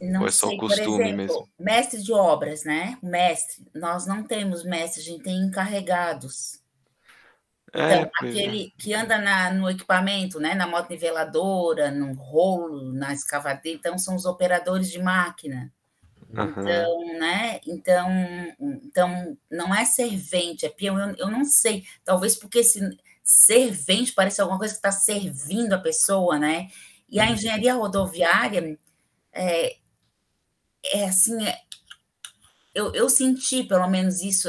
não 0.00 0.22
Ou 0.22 0.28
é 0.28 0.30
só 0.30 0.46
sei, 0.48 0.56
costume 0.56 1.04
exemplo, 1.04 1.16
mesmo? 1.16 1.48
mestre 1.58 2.02
de 2.02 2.12
obras, 2.12 2.64
né? 2.64 2.98
Mestre, 3.02 3.64
nós 3.74 4.06
não 4.06 4.22
temos 4.22 4.64
mestre, 4.64 5.00
a 5.00 5.04
gente 5.04 5.22
tem 5.22 5.36
encarregados. 5.38 6.60
É, 7.72 7.82
Então, 7.84 8.02
é. 8.02 8.06
aquele 8.20 8.72
que 8.78 8.92
anda 8.94 9.18
na- 9.18 9.52
no 9.52 9.70
equipamento, 9.70 10.40
né? 10.40 10.54
Na 10.54 10.66
moto 10.66 10.90
niveladora, 10.90 11.90
no 11.90 12.12
rolo, 12.14 12.92
na 12.92 13.12
escavadeira, 13.12 13.78
então 13.78 13.96
são 13.98 14.16
os 14.16 14.24
operadores 14.24 14.90
de 14.90 15.00
máquina. 15.00 15.72
Aham. 16.36 16.56
Então, 16.60 17.18
né? 17.18 17.60
Então, 17.66 18.08
então 18.60 19.38
não 19.50 19.74
é 19.74 19.84
servente, 19.84 20.66
é 20.66 20.68
peão. 20.70 20.98
Eu, 20.98 21.16
eu 21.16 21.30
não 21.30 21.44
sei. 21.44 21.84
Talvez 22.04 22.36
porque 22.36 22.60
esse 22.60 22.80
servente 23.24 24.12
parece 24.12 24.40
alguma 24.40 24.58
coisa 24.58 24.74
que 24.74 24.78
está 24.78 24.92
servindo 24.92 25.74
a 25.74 25.78
pessoa, 25.78 26.38
né? 26.38 26.68
E 27.08 27.20
a 27.20 27.26
Uhum. 27.26 27.34
engenharia 27.34 27.74
rodoviária 27.74 28.78
é, 29.32 29.76
é 30.84 31.04
assim, 31.04 31.44
é- 31.46 31.58
eu, 32.74 32.94
eu 32.94 33.08
senti 33.08 33.64
pelo 33.64 33.88
menos 33.88 34.20
isso. 34.22 34.48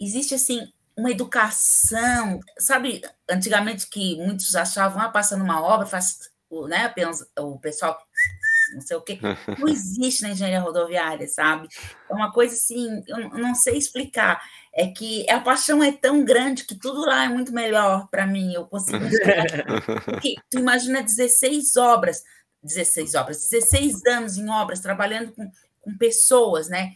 Existe 0.00 0.34
assim 0.34 0.72
uma 0.96 1.10
educação, 1.10 2.40
sabe? 2.58 3.02
Antigamente 3.28 3.86
que 3.88 4.16
muitos 4.16 4.54
achavam, 4.56 5.02
ah, 5.02 5.10
passando 5.10 5.44
uma 5.44 5.60
obra, 5.62 5.86
faz 5.86 6.18
o, 6.48 6.66
né? 6.66 6.92
O 7.38 7.58
pessoal 7.58 7.98
não 8.74 8.80
sei 8.80 8.96
o 8.96 9.02
quê. 9.02 9.18
Não 9.58 9.68
existe 9.68 10.22
na 10.22 10.30
engenharia 10.30 10.60
rodoviária, 10.60 11.28
sabe? 11.28 11.68
É 12.10 12.12
uma 12.14 12.32
coisa 12.32 12.54
assim, 12.54 13.02
eu 13.06 13.28
não- 13.30 13.54
sei 13.54 13.76
explicar. 13.78 14.42
É 14.74 14.88
que 14.88 15.28
a 15.30 15.40
paixão 15.40 15.82
é 15.82 15.92
tão 15.92 16.24
grande 16.24 16.64
que 16.64 16.74
tudo 16.74 17.00
lá 17.02 17.24
é 17.24 17.28
muito 17.28 17.52
melhor 17.52 18.08
para 18.10 18.26
mim. 18.26 18.52
Eu 18.52 18.66
consigo. 18.66 18.98
Porque 20.04 20.34
tu 20.50 20.58
imagina 20.58 21.02
16 21.02 21.76
obras, 21.76 22.22
16 22.66 23.14
obras, 23.14 23.38
16 23.48 24.04
anos 24.06 24.36
em 24.36 24.48
obras, 24.50 24.80
trabalhando 24.80 25.32
com, 25.32 25.50
com 25.80 25.96
pessoas, 25.96 26.68
né? 26.68 26.94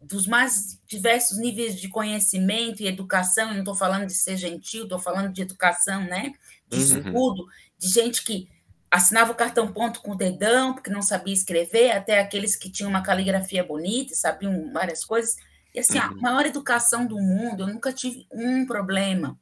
Dos 0.00 0.26
mais 0.26 0.80
diversos 0.86 1.38
níveis 1.38 1.74
de 1.78 1.88
conhecimento 1.88 2.82
e 2.82 2.86
educação. 2.86 3.52
Não 3.52 3.58
estou 3.60 3.74
falando 3.74 4.06
de 4.06 4.14
ser 4.14 4.36
gentil, 4.36 4.84
estou 4.84 4.98
falando 4.98 5.32
de 5.32 5.42
educação, 5.42 6.02
né? 6.04 6.32
De 6.68 6.78
Uhum. 6.78 6.84
estudo, 6.84 7.46
de 7.78 7.88
gente 7.88 8.22
que 8.24 8.48
assinava 8.90 9.32
o 9.32 9.34
cartão 9.34 9.70
ponto 9.72 10.00
com 10.00 10.12
o 10.12 10.16
dedão, 10.16 10.72
porque 10.72 10.88
não 10.90 11.02
sabia 11.02 11.34
escrever, 11.34 11.90
até 11.90 12.20
aqueles 12.20 12.56
que 12.56 12.70
tinham 12.70 12.88
uma 12.88 13.02
caligrafia 13.02 13.62
bonita 13.64 14.12
e 14.12 14.16
sabiam 14.16 14.72
várias 14.72 15.04
coisas. 15.04 15.36
E 15.74 15.80
assim, 15.80 15.98
a 15.98 16.08
Uhum. 16.08 16.20
maior 16.20 16.46
educação 16.46 17.04
do 17.06 17.16
mundo, 17.20 17.64
eu 17.64 17.66
nunca 17.66 17.92
tive 17.92 18.26
um 18.32 18.64
problema. 18.66 19.38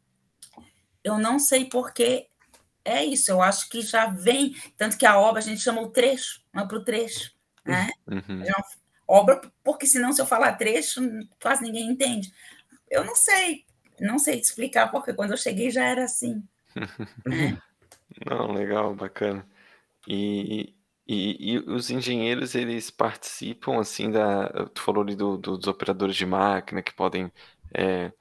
Eu 1.04 1.18
não 1.18 1.38
sei 1.38 1.64
porquê 1.66 2.28
é 2.86 3.04
isso, 3.04 3.30
eu 3.30 3.42
acho 3.42 3.68
que 3.68 3.82
já 3.82 4.06
vem, 4.06 4.54
tanto 4.76 4.96
que 4.96 5.04
a 5.06 5.18
obra 5.18 5.40
a 5.40 5.44
gente 5.44 5.60
chama 5.60 5.80
o 5.82 5.90
trecho, 5.90 6.40
não 6.54 6.62
é 6.64 6.66
para 6.68 6.76
o 6.78 6.84
trecho, 6.84 7.32
né? 7.64 7.88
Uhum. 8.06 8.22
Não, 8.38 8.62
obra, 9.06 9.40
porque 9.64 9.86
senão 9.86 10.12
se 10.12 10.20
eu 10.20 10.26
falar 10.26 10.54
trecho, 10.56 11.00
quase 11.42 11.62
ninguém 11.62 11.90
entende. 11.90 12.32
Eu 12.90 13.04
não 13.04 13.16
sei, 13.16 13.64
não 14.00 14.18
sei 14.18 14.38
explicar, 14.40 14.90
porque 14.90 15.12
quando 15.12 15.32
eu 15.32 15.36
cheguei 15.36 15.70
já 15.70 15.84
era 15.84 16.04
assim. 16.04 16.42
né? 17.26 17.58
Não, 18.24 18.52
legal, 18.52 18.94
bacana. 18.94 19.46
E, 20.08 20.74
e, 21.06 21.54
e 21.54 21.58
os 21.58 21.90
engenheiros, 21.90 22.54
eles 22.54 22.90
participam, 22.90 23.80
assim, 23.80 24.10
da... 24.10 24.48
Tu 24.68 24.80
falou 24.80 25.02
ali 25.02 25.16
do, 25.16 25.36
do- 25.36 25.58
dos 25.58 25.66
operadores 25.68 26.16
de 26.16 26.26
máquina 26.26 26.82
que 26.82 26.94
podem 26.94 27.32
é, 27.74 28.12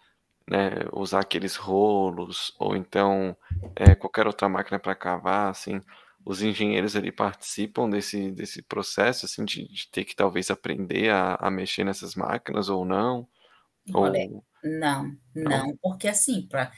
né, 0.50 0.70
usar 0.94 1.22
aqueles 1.22 1.56
rolos, 1.56 2.56
ou 2.60 2.76
então 2.76 3.36
é, 3.76 3.96
qualquer 3.96 4.28
outra 4.28 4.48
máquina 4.50 4.80
para 4.80 4.96
cavar, 4.96 5.50
assim. 5.50 5.82
Os 6.26 6.42
engenheiros, 6.42 6.96
ali 6.96 7.12
participam 7.12 7.90
desse, 7.90 8.32
desse 8.32 8.62
processo, 8.64 9.26
assim, 9.26 9.46
de, 9.46 9.68
de 9.68 9.88
ter 9.92 10.06
que 10.06 10.16
talvez 10.16 10.50
aprender 10.50 11.12
a, 11.12 11.36
a 11.36 11.52
mexer 11.52 11.84
nessas 11.84 12.16
máquinas 12.16 12.68
ou 12.70 12.84
não? 12.84 13.28
Olha, 13.94 14.20
Ou... 14.30 14.44
não, 14.64 15.16
Não? 15.36 15.68
não, 15.68 15.78
porque 15.78 16.08
assim, 16.08 16.48
pra, 16.48 16.72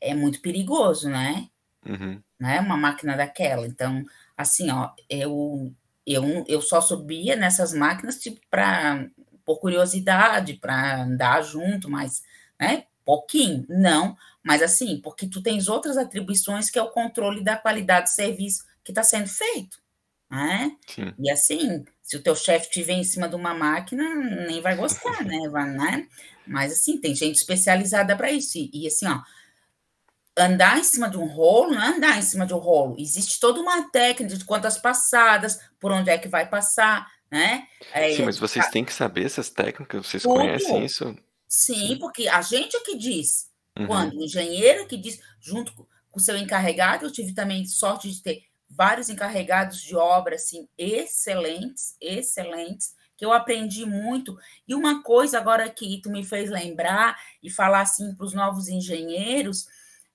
é 0.00 0.14
muito 0.14 0.40
perigoso, 0.42 1.08
né? 1.08 1.48
Uhum, 1.86 2.22
né? 2.38 2.60
Uma 2.60 2.76
máquina 2.76 3.16
daquela. 3.16 3.66
Então, 3.66 4.04
assim, 4.36 4.70
ó, 4.70 4.92
eu 5.08 5.74
eu, 6.06 6.44
eu 6.48 6.60
só 6.62 6.80
subia 6.80 7.36
nessas 7.36 7.72
máquinas 7.74 8.18
tipo 8.18 8.40
para 8.50 9.08
por 9.44 9.58
curiosidade, 9.60 10.54
para 10.54 11.02
andar 11.02 11.42
junto, 11.42 11.90
mas, 11.90 12.22
né? 12.60 12.84
Pouquinho, 13.04 13.64
não, 13.68 14.16
mas 14.42 14.62
assim, 14.62 15.00
porque 15.00 15.26
tu 15.26 15.42
tens 15.42 15.68
outras 15.68 15.96
atribuições 15.96 16.70
que 16.70 16.78
é 16.78 16.82
o 16.82 16.90
controle 16.90 17.42
da 17.42 17.56
qualidade 17.56 18.10
do 18.10 18.14
serviço 18.14 18.64
que 18.84 18.90
está 18.90 19.02
sendo 19.02 19.28
feito, 19.28 19.78
né? 20.30 20.76
sim. 20.86 21.12
E 21.18 21.30
assim, 21.30 21.84
se 22.02 22.16
o 22.16 22.22
teu 22.22 22.34
chefe 22.34 22.66
estiver 22.66 22.94
em 22.94 23.04
cima 23.04 23.28
de 23.28 23.36
uma 23.36 23.54
máquina, 23.54 24.02
nem 24.46 24.60
vai 24.60 24.76
gostar, 24.76 25.22
né? 25.24 25.48
Vai, 25.48 25.70
né? 25.70 26.08
Mas 26.46 26.72
assim, 26.72 26.98
tem 26.98 27.14
gente 27.14 27.36
especializada 27.36 28.16
para 28.16 28.32
isso. 28.32 28.58
E, 28.58 28.70
e, 28.72 28.86
assim, 28.86 29.06
ó, 29.06 29.20
andar 30.36 30.78
em 30.78 30.84
cima 30.84 31.08
de 31.08 31.16
um 31.16 31.26
rolo 31.26 31.70
não 31.72 31.82
é 31.82 31.86
andar 31.88 32.18
em 32.18 32.22
cima 32.22 32.46
de 32.46 32.54
um 32.54 32.58
rolo. 32.58 32.96
Existe 32.98 33.38
toda 33.38 33.60
uma 33.60 33.90
técnica 33.90 34.36
de 34.36 34.44
quantas 34.44 34.78
passadas, 34.78 35.60
por 35.78 35.92
onde 35.92 36.10
é 36.10 36.18
que 36.18 36.28
vai 36.28 36.48
passar, 36.48 37.06
né? 37.30 37.66
É, 37.92 38.12
Sim, 38.12 38.24
mas 38.24 38.38
vocês 38.38 38.68
têm 38.70 38.84
que 38.84 38.92
saber 38.92 39.24
essas 39.24 39.50
técnicas, 39.50 40.06
vocês 40.06 40.22
Tudo. 40.22 40.34
conhecem 40.34 40.84
isso? 40.84 41.16
Sim, 41.50 41.98
porque 41.98 42.28
a 42.28 42.40
gente 42.40 42.76
é 42.76 42.80
que 42.80 42.96
diz. 42.96 43.50
Uhum, 43.76 43.86
Quando 43.88 44.16
o 44.16 44.24
engenheiro 44.24 44.86
que 44.86 44.96
diz, 44.96 45.20
junto 45.40 45.74
com 45.74 45.86
o 46.18 46.20
seu 46.20 46.36
encarregado, 46.36 47.04
eu 47.04 47.12
tive 47.12 47.34
também 47.34 47.66
sorte 47.66 48.10
de 48.10 48.22
ter 48.22 48.44
vários 48.70 49.08
encarregados 49.08 49.82
de 49.82 49.96
obra 49.96 50.36
assim 50.36 50.68
excelentes, 50.78 51.96
excelentes, 52.00 52.94
que 53.16 53.24
eu 53.24 53.32
aprendi 53.32 53.84
muito. 53.84 54.38
E 54.66 54.74
uma 54.74 55.02
coisa 55.02 55.38
agora 55.38 55.68
que 55.68 56.00
tu 56.00 56.10
me 56.10 56.24
fez 56.24 56.48
lembrar 56.48 57.18
e 57.42 57.50
falar 57.50 57.82
assim 57.82 58.14
para 58.14 58.24
os 58.24 58.32
novos 58.32 58.68
engenheiros 58.68 59.66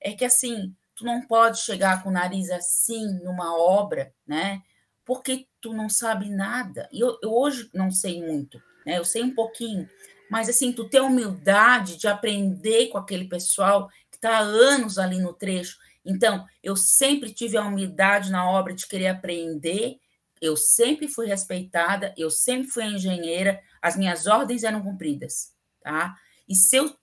é 0.02 0.14
que 0.14 0.26
assim, 0.26 0.74
tu 0.96 1.04
não 1.04 1.22
pode 1.22 1.60
chegar 1.60 2.02
com 2.02 2.10
o 2.10 2.14
nariz 2.14 2.50
assim 2.50 3.20
numa 3.24 3.58
obra, 3.58 4.14
né? 4.26 4.62
Porque 5.04 5.48
tu 5.62 5.74
não 5.74 5.90
sabe 5.90 6.30
nada. 6.30 6.90
E 6.92 7.00
eu, 7.00 7.20
eu 7.22 7.32
hoje 7.32 7.70
não 7.74 7.92
sei 7.92 8.24
muito, 8.24 8.58
né? 8.86 8.98
Eu 8.98 9.06
sei 9.06 9.22
um 9.22 9.36
pouquinho, 9.36 9.88
mas 10.30 10.50
assim, 10.50 10.72
tu 10.72 10.90
ter 10.90 11.02
humildade 11.02 11.98
de 11.98 12.08
aprender 12.08 12.88
com 12.88 12.98
aquele 12.98 13.26
pessoal 13.28 13.90
que 14.10 14.18
está 14.18 14.38
há 14.38 14.42
anos 14.42 14.98
ali 14.98 15.20
no 15.20 15.34
trecho. 15.34 15.78
Então, 16.06 16.46
eu 16.62 16.76
sempre 16.76 17.34
tive 17.34 17.58
a 17.58 17.66
humildade 17.66 18.32
na 18.32 18.50
obra 18.50 18.74
de 18.74 18.88
querer 18.88 19.08
aprender, 19.08 19.98
eu 20.42 20.56
sempre 20.56 21.08
fui 21.08 21.26
respeitada, 21.28 22.14
eu 22.18 22.30
sempre 22.30 22.70
fui 22.70 22.84
engenheira, 22.84 23.60
as 23.82 23.96
minhas 23.96 24.28
ordens 24.28 24.64
eram 24.64 24.82
cumpridas, 24.82 25.54
tá? 25.82 26.16
E 26.48 26.56
se 26.56 26.76
eu 26.76 26.96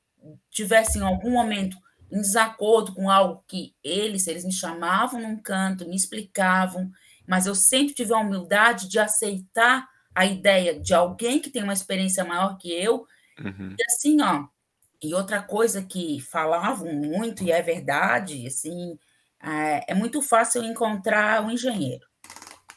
tivesse 0.51 0.99
em 0.99 1.03
algum 1.03 1.31
momento 1.31 1.77
em 2.11 2.21
desacordo 2.21 2.95
com 2.95 3.11
algo 3.11 3.43
que 3.49 3.75
eles, 3.83 4.27
eles 4.27 4.45
me 4.45 4.53
chamavam 4.53 5.21
num 5.21 5.41
canto, 5.41 5.89
me 5.89 5.97
explicavam, 5.97 6.91
mas 7.27 7.47
eu 7.47 7.55
sempre 7.55 7.95
tive 7.95 8.13
a 8.13 8.19
humildade 8.19 8.89
de 8.89 8.99
aceitar 8.99 9.89
a 10.15 10.27
ideia 10.27 10.79
de 10.79 10.93
alguém 10.93 11.41
que 11.41 11.51
tem 11.51 11.63
uma 11.63 11.73
experiência 11.73 12.23
maior 12.23 12.59
que 12.59 12.71
eu, 12.71 13.07
uhum, 13.41 13.77
e 13.79 13.85
assim, 13.85 14.21
ó, 14.23 14.47
e 15.03 15.15
outra 15.15 15.43
coisa 15.43 15.83
que 15.83 16.21
falavam 16.21 16.93
muito, 16.95 17.43
e 17.43 17.51
é 17.53 17.61
verdade, 17.63 18.47
assim, 18.47 18.99
é, 19.43 19.93
é 19.93 19.95
muito 19.95 20.23
fácil 20.23 20.63
encontrar 20.65 21.45
um 21.45 21.51
engenheiro, 21.51 22.07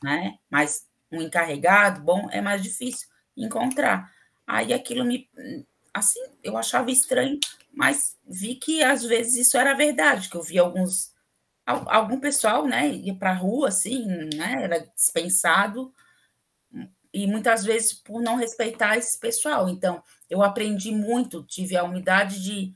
né? 0.04 0.38
Mas 0.50 0.88
um 1.12 1.22
encarregado, 1.22 2.02
bom, 2.02 2.30
é 2.32 2.42
mais 2.42 2.64
difícil 2.64 3.08
encontrar. 3.38 4.12
Aí 4.48 4.74
aquilo 4.74 5.06
me, 5.06 5.30
assim, 5.94 6.20
eu 6.44 6.58
achava 6.58 6.92
estranho, 6.92 7.40
mas 7.74 8.18
vi 8.28 8.56
que 8.56 8.84
às 8.84 9.04
vezes 9.04 9.48
isso 9.48 9.58
era 9.58 9.74
verdade, 9.76 10.30
que 10.30 10.38
eu 10.38 10.44
vi 10.44 10.60
alguns 10.60 11.14
algum 11.68 12.20
pessoal, 12.20 12.68
né, 12.68 12.90
ia 12.90 13.16
para 13.16 13.32
a 13.32 13.36
rua 13.36 13.70
assim, 13.70 14.06
né, 14.36 14.64
era 14.64 14.80
dispensado 14.96 15.92
e 17.16 17.26
muitas 17.26 17.64
vezes 17.64 17.94
por 17.94 18.22
não 18.22 18.36
respeitar 18.36 18.98
esse 18.98 19.18
pessoal. 19.18 19.70
Então, 19.70 20.04
eu 20.30 20.44
aprendi 20.44 20.92
muito, 20.92 21.44
tive 21.44 21.78
a 21.78 21.84
humildade 21.84 22.44
de, 22.44 22.76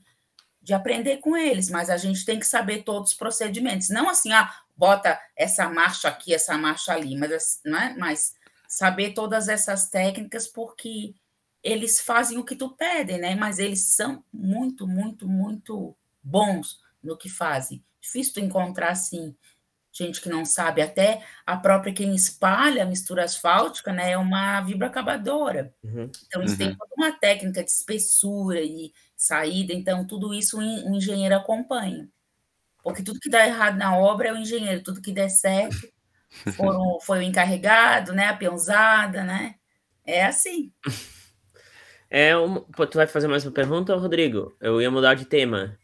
de 0.62 0.72
aprender 0.72 1.18
com 1.18 1.36
eles, 1.36 1.68
mas 1.68 1.90
a 1.90 1.98
gente 1.98 2.24
tem 2.24 2.38
que 2.40 2.46
saber 2.46 2.82
todos 2.82 3.10
os 3.10 3.18
procedimentos. 3.18 3.90
Não 3.90 4.08
assim, 4.08 4.32
ah, 4.32 4.50
bota 4.74 5.20
essa 5.36 5.68
marcha 5.68 6.08
aqui, 6.08 6.32
essa 6.32 6.56
marcha 6.56 6.94
ali, 6.94 7.14
mas, 7.18 7.60
né? 7.66 7.94
mas 7.98 8.34
saber 8.66 9.12
todas 9.12 9.46
essas 9.46 9.90
técnicas, 9.90 10.48
porque 10.48 11.14
eles 11.62 12.00
fazem 12.00 12.38
o 12.38 12.44
que 12.44 12.56
tu 12.56 12.70
pede, 12.70 13.18
né? 13.18 13.34
Mas 13.34 13.58
eles 13.58 13.88
são 13.88 14.24
muito, 14.32 14.88
muito, 14.88 15.28
muito 15.28 15.94
bons 16.22 16.80
no 17.02 17.14
que 17.14 17.28
fazem. 17.28 17.84
Difícil 18.00 18.32
tu 18.32 18.40
encontrar 18.40 18.92
assim 18.92 19.36
gente 19.92 20.20
que 20.20 20.28
não 20.28 20.44
sabe, 20.44 20.80
até 20.82 21.22
a 21.44 21.56
própria 21.56 21.92
quem 21.92 22.14
espalha 22.14 22.82
a 22.82 22.86
mistura 22.86 23.24
asfáltica, 23.24 23.92
né, 23.92 24.12
é 24.12 24.18
uma 24.18 24.60
vibroacabadora. 24.60 25.74
Uhum. 25.82 26.10
Então, 26.26 26.40
eles 26.40 26.52
uhum. 26.52 26.58
têm 26.58 26.76
toda 26.76 26.94
uma 26.96 27.12
técnica 27.12 27.64
de 27.64 27.70
espessura 27.70 28.60
e 28.60 28.92
saída, 29.16 29.72
então, 29.72 30.06
tudo 30.06 30.32
isso 30.32 30.58
o 30.58 30.62
engenheiro 30.62 31.34
acompanha. 31.34 32.08
Porque 32.82 33.02
tudo 33.02 33.20
que 33.20 33.30
dá 33.30 33.46
errado 33.46 33.76
na 33.76 33.96
obra 33.98 34.28
é 34.28 34.32
o 34.32 34.36
engenheiro, 34.36 34.82
tudo 34.82 35.02
que 35.02 35.12
der 35.12 35.28
certo 35.28 35.88
foram, 36.56 36.98
foi 37.00 37.18
o 37.18 37.22
encarregado, 37.22 38.12
né, 38.12 38.26
a 38.26 38.36
peãozada, 38.36 39.24
né, 39.24 39.56
é 40.06 40.24
assim. 40.24 40.72
É, 42.12 42.36
um, 42.36 42.58
tu 42.60 42.96
vai 42.96 43.06
fazer 43.06 43.28
mais 43.28 43.44
uma 43.44 43.52
pergunta, 43.52 43.94
Rodrigo? 43.94 44.52
Eu 44.60 44.82
ia 44.82 44.90
mudar 44.90 45.14
de 45.14 45.24
tema. 45.24 45.78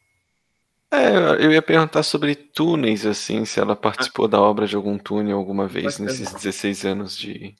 É, 0.90 1.44
eu 1.44 1.52
ia 1.52 1.62
perguntar 1.62 2.02
sobre 2.02 2.34
túneis, 2.34 3.04
assim, 3.04 3.44
se 3.44 3.58
ela 3.58 3.74
participou 3.74 4.28
da 4.28 4.40
obra 4.40 4.66
de 4.66 4.76
algum 4.76 4.96
túnel 4.96 5.36
alguma 5.36 5.66
vez 5.66 5.98
nesses 5.98 6.32
16 6.32 6.84
anos 6.84 7.16
de. 7.16 7.56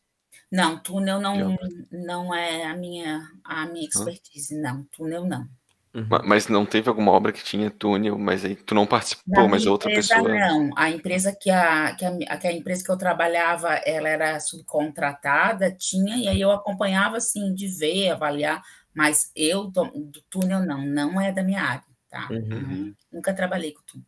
Não, 0.51 0.79
túnel 0.79 1.21
não, 1.21 1.57
não 1.91 2.33
é 2.33 2.67
a 2.67 2.77
minha, 2.77 3.21
a 3.45 3.67
minha 3.67 3.87
expertise, 3.87 4.55
não. 4.55 4.85
Túnel 4.97 5.25
não. 5.25 5.49
Uhum. 5.93 6.07
Mas 6.25 6.47
não 6.47 6.65
teve 6.65 6.89
alguma 6.89 7.11
obra 7.11 7.33
que 7.33 7.43
tinha 7.43 7.69
túnel, 7.69 8.17
mas 8.17 8.45
aí 8.45 8.55
tu 8.55 8.75
não 8.75 8.87
participou, 8.87 9.49
mas 9.49 9.67
outra 9.67 9.91
pessoa. 9.91 10.29
Não, 10.29 10.71
a 10.77 10.89
empresa 10.89 11.35
que 11.35 11.51
a, 11.51 11.97
que 11.97 12.05
a, 12.05 12.37
que 12.37 12.47
a 12.47 12.53
empresa 12.53 12.85
que 12.85 12.91
eu 12.91 12.99
trabalhava, 12.99 13.75
ela 13.85 14.09
era 14.09 14.39
subcontratada, 14.39 15.73
tinha, 15.73 16.17
e 16.17 16.29
aí 16.29 16.41
eu 16.41 16.53
acompanhava 16.53 17.17
assim, 17.17 17.53
de 17.53 17.67
ver, 17.67 18.11
avaliar, 18.11 18.63
mas 18.95 19.33
eu 19.35 19.65
do, 19.65 19.85
do 19.85 20.23
túnel 20.31 20.65
não, 20.65 20.87
não 20.87 21.21
é 21.21 21.33
da 21.33 21.43
minha 21.43 21.63
área 21.63 21.96
tá? 22.17 22.29
Uhum. 22.31 22.39
uhum. 22.39 22.95
Nunca 23.13 23.35
trabalhei 23.35 23.73
com 23.73 23.83
tudo. 23.87 24.05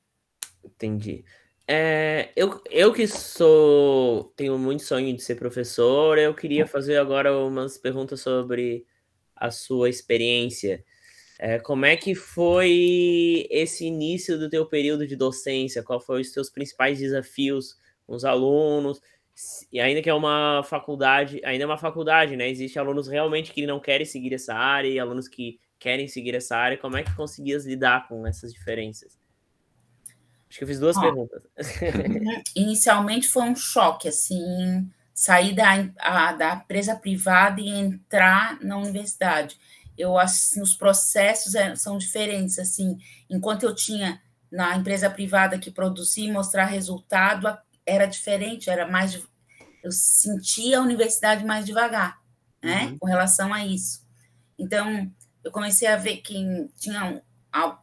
Entendi. 0.65 1.25
É, 1.67 2.31
eu, 2.35 2.63
eu 2.71 2.93
que 2.95 3.07
sou 3.07 4.33
tenho 4.35 4.59
muito 4.59 4.83
sonho 4.83 5.15
de 5.15 5.23
ser 5.23 5.35
professor, 5.35 6.17
eu 6.17 6.35
queria 6.35 6.67
fazer 6.67 6.97
agora 6.97 7.37
umas 7.37 7.77
perguntas 7.77 8.23
sobre 8.23 8.87
a 9.37 9.51
sua 9.51 9.91
experiência. 9.91 10.83
É, 11.39 11.59
como 11.59 11.85
é 11.85 11.97
que 11.97 12.15
foi 12.15 13.47
esse 13.51 13.85
início 13.85 14.39
do 14.39 14.49
teu 14.49 14.67
período 14.67 15.07
de 15.07 15.15
docência? 15.15 15.83
Qual 15.83 16.01
foram 16.01 16.21
os 16.21 16.33
teus 16.33 16.49
principais 16.51 16.99
desafios 16.99 17.77
com 18.07 18.15
os 18.15 18.25
alunos? 18.25 19.01
E 19.71 19.79
ainda 19.79 20.03
que 20.03 20.11
é 20.11 20.15
uma 20.15 20.63
faculdade, 20.65 21.41
ainda 21.45 21.65
é 21.65 21.67
uma 21.67 21.79
faculdade, 21.79 22.35
né? 22.35 22.49
Existem 22.51 22.81
alunos 22.81 23.07
realmente 23.07 23.53
que 23.53 23.67
não 23.67 23.79
querem 23.79 24.07
seguir 24.07 24.35
essa 24.35 24.55
área 24.55 24.89
e 24.89 24.99
alunos 24.99 25.29
que 25.29 25.61
querem 25.79 26.09
seguir 26.09 26.35
essa 26.35 26.57
área, 26.57 26.79
como 26.79 26.97
é 26.97 27.03
que 27.03 27.15
conseguias 27.15 27.65
lidar 27.65 28.09
com 28.09 28.27
essas 28.27 28.53
diferenças? 28.53 29.19
Acho 30.49 30.59
que 30.59 30.65
eu 30.65 30.69
fiz 30.69 30.81
duas 30.81 30.99
perguntas. 30.99 31.43
Inicialmente 32.57 33.29
foi 33.29 33.43
um 33.43 33.55
choque, 33.55 34.09
assim, 34.09 34.91
sair 35.15 35.55
da, 35.55 35.73
a, 35.99 36.33
da 36.33 36.55
empresa 36.55 36.97
privada 36.97 37.61
e 37.61 37.69
entrar 37.69 38.59
na 38.61 38.79
universidade. 38.79 39.59
Eu 39.97 40.19
assim, 40.19 40.63
os 40.63 40.75
processos 40.75 41.55
é, 41.55 41.75
são 41.77 41.99
diferentes, 41.99 42.59
assim, 42.59 42.99
enquanto 43.29 43.65
eu 43.65 43.75
tinha 43.75 44.23
na 44.51 44.77
empresa 44.77 45.11
privada 45.11 45.59
que 45.59 45.71
produzia 45.71 46.27
e 46.27 46.33
mostrar 46.33 46.65
resultado, 46.65 47.47
era 47.85 48.07
diferente, 48.07 48.71
era 48.71 48.87
mais 48.87 49.21
eu 49.83 49.93
sentia 49.93 50.79
a 50.79 50.83
universidade 50.83 51.45
mais 51.45 51.65
devagar, 51.65 52.21
né, 52.63 52.87
uhum. 52.87 52.99
com 52.99 53.07
relação 53.07 53.53
a 53.53 53.65
isso. 53.65 54.07
Então, 54.59 55.11
eu 55.49 55.53
comecei 55.53 55.89
a 55.89 55.97
ver 55.97 56.19
que 56.19 56.69
tinha 56.79 57.23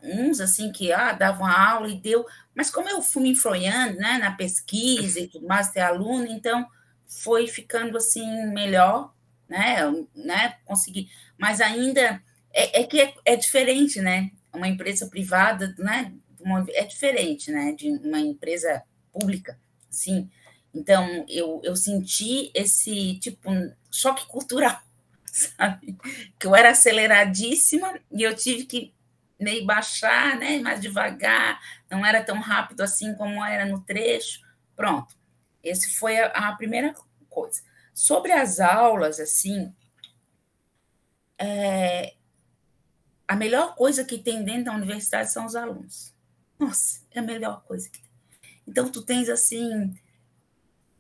uns 0.04 0.40
assim 0.40 0.72
que 0.72 0.94
ah, 0.94 1.14
davam 1.14 1.48
aula 1.48 1.90
e 1.90 2.00
deu, 2.00 2.24
mas 2.56 2.70
como 2.70 2.88
eu 2.88 3.02
fui 3.02 3.24
me 3.24 3.32
influenciando 3.32 3.98
né, 3.98 4.20
na 4.20 4.32
pesquisa 4.32 5.20
e 5.20 5.28
tudo 5.28 5.48
mais, 5.48 5.72
ter 5.72 5.82
aluno, 5.82 6.28
então 6.28 6.66
foi 7.08 7.48
ficando 7.48 7.98
assim 7.98 8.46
melhor, 8.54 9.12
né? 9.50 9.78
né 10.16 10.58
consegui, 10.64 11.10
mas 11.40 11.60
ainda 11.60 12.22
é, 12.54 12.82
é 12.82 12.84
que 12.84 13.02
é, 13.02 13.14
é, 13.26 13.36
diferente, 13.36 14.00
né? 14.00 14.30
Uma 14.54 14.68
empresa 14.68 15.08
privada, 15.08 15.74
né? 15.80 16.14
Uma, 16.40 16.66
é 16.70 16.86
diferente, 16.86 17.52
né? 17.52 17.72
De 17.72 17.90
uma 17.90 18.20
empresa 18.20 18.84
pública, 19.12 19.60
sim. 19.90 20.30
Então 20.72 21.26
eu, 21.28 21.62
eu 21.64 21.76
senti 21.76 22.52
esse 22.54 23.18
tipo 23.20 23.50
choque 23.92 24.28
cultural 24.28 24.80
sabe? 25.57 25.98
Que 26.40 26.48
eu 26.48 26.56
era 26.56 26.70
aceleradíssima 26.70 27.99
e 28.12 28.24
eu 28.24 28.36
tive 28.36 28.66
que 28.66 28.94
meio 29.40 29.66
baixar, 29.66 30.38
né? 30.38 30.60
Mais 30.60 30.80
devagar, 30.80 31.60
não 31.90 32.06
era 32.06 32.24
tão 32.24 32.40
rápido 32.40 32.82
assim 32.82 33.14
como 33.16 33.44
era 33.44 33.66
no 33.66 33.82
trecho. 33.82 34.40
Pronto. 34.76 35.16
Esse 35.62 35.98
foi 35.98 36.18
a, 36.18 36.28
a 36.28 36.56
primeira 36.56 36.95
coisa. 37.30 37.62
Sobre 37.94 38.32
as 38.32 38.60
aulas, 38.60 39.20
assim, 39.20 39.74
é, 41.38 42.14
a 43.28 43.36
melhor 43.36 43.76
coisa 43.76 44.06
que 44.06 44.18
tem 44.18 44.44
dentro 44.44 44.66
da 44.66 44.74
universidade 44.74 45.32
são 45.32 45.45
os 45.45 45.56
alunos. 45.56 46.14
Nossa, 46.57 47.02
é 47.12 47.20
a 47.20 47.24
melhor 47.24 47.64
coisa 47.64 47.90
que 47.90 48.02
tem. 48.02 48.12
Então, 48.68 48.90
tu 48.90 49.02
tens, 49.02 49.30
assim, 49.30 49.94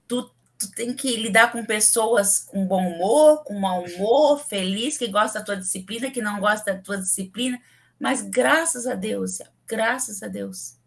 tu 0.07 0.34
tu 0.57 0.71
tem 0.71 0.93
que 0.93 1.15
lidar 1.17 1.51
com 1.51 1.65
pessoas 1.65 2.39
com 2.39 2.65
bom 2.65 2.87
humor, 2.87 3.43
com 3.43 3.59
mau 3.59 3.83
humor, 3.83 4.39
feliz, 4.39 4.97
que 4.97 5.07
gosta 5.07 5.39
da 5.39 5.45
tua 5.45 5.57
disciplina, 5.57 6.11
que 6.11 6.21
não 6.21 6.39
gosta 6.39 6.73
da 6.73 6.81
tua 6.81 6.97
disciplina, 6.97 7.59
mas 7.99 8.21
graças 8.21 8.87
a 8.87 8.95
Deus, 8.95 9.39
graças 9.67 10.23
a 10.23 10.27
Deus, 10.27 10.77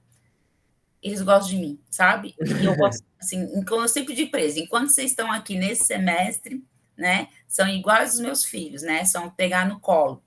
eles 1.03 1.23
gostam 1.23 1.51
de 1.51 1.57
mim, 1.59 1.81
sabe? 1.91 2.35
E 2.41 2.65
eu 2.65 2.75
gosto, 2.77 3.05
assim, 3.21 3.65
como 3.65 3.83
eu 3.83 3.89
sempre 3.89 4.15
digo 4.15 4.37
eles, 4.37 4.57
enquanto 4.57 4.91
vocês 4.91 5.11
estão 5.11 5.31
aqui 5.31 5.57
nesse 5.57 5.85
semestre, 5.85 6.65
né, 6.97 7.29
são 7.47 7.69
iguais 7.69 8.15
os 8.15 8.21
meus 8.21 8.45
filhos, 8.45 8.83
né, 8.83 9.05
são 9.05 9.31
pegar 9.31 9.69
no 9.69 9.79
colo. 9.79 10.23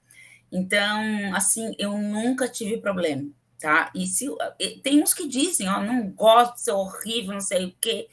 Então, 0.51 1.35
assim, 1.35 1.73
eu 1.77 1.97
nunca 1.97 2.47
tive 2.47 2.77
problema, 2.77 3.30
tá? 3.59 3.91
E 3.95 4.05
se 4.05 4.27
tem 4.84 5.01
uns 5.01 5.13
que 5.13 5.27
dizem, 5.27 5.68
ó, 5.69 5.81
não 5.81 6.09
gosto, 6.09 6.69
é 6.69 6.73
horrível, 6.73 7.34
não 7.34 7.41
sei 7.41 7.65
o 7.65 7.76
quê, 7.80 8.07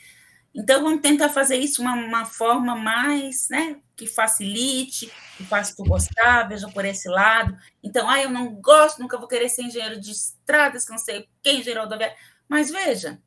então, 0.60 0.82
vamos 0.82 1.02
tentar 1.02 1.28
fazer 1.28 1.54
isso 1.54 1.80
uma, 1.80 1.94
uma 1.94 2.24
forma 2.24 2.74
mais, 2.74 3.48
né, 3.48 3.80
que 3.94 4.08
facilite, 4.08 5.08
que 5.36 5.44
faça 5.44 5.72
tu 5.76 5.84
gostar, 5.84 6.48
veja 6.48 6.68
por 6.68 6.84
esse 6.84 7.08
lado. 7.08 7.56
Então, 7.80 8.10
ah, 8.10 8.20
eu 8.20 8.28
não 8.28 8.60
gosto, 8.60 8.98
nunca 9.00 9.16
vou 9.16 9.28
querer 9.28 9.48
ser 9.48 9.62
engenheiro 9.62 10.00
de 10.00 10.10
estradas, 10.10 10.84
que 10.84 10.90
não 10.90 10.98
sei 10.98 11.28
quem, 11.44 11.60
engenheiro 11.60 11.82
rodoviário. 11.82 12.16
Mas 12.48 12.72
veja, 12.72 13.22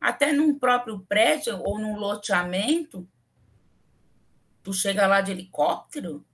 até 0.00 0.32
num 0.32 0.58
próprio 0.58 1.00
prédio 1.00 1.60
ou 1.62 1.78
num 1.78 1.94
loteamento, 1.94 3.06
tu 4.62 4.72
chega 4.72 5.06
lá 5.06 5.20
de 5.20 5.30
helicóptero, 5.30 6.24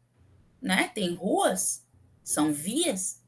né? 0.62 0.88
Tem 0.94 1.16
ruas, 1.16 1.84
são 2.22 2.52
vias, 2.52 3.24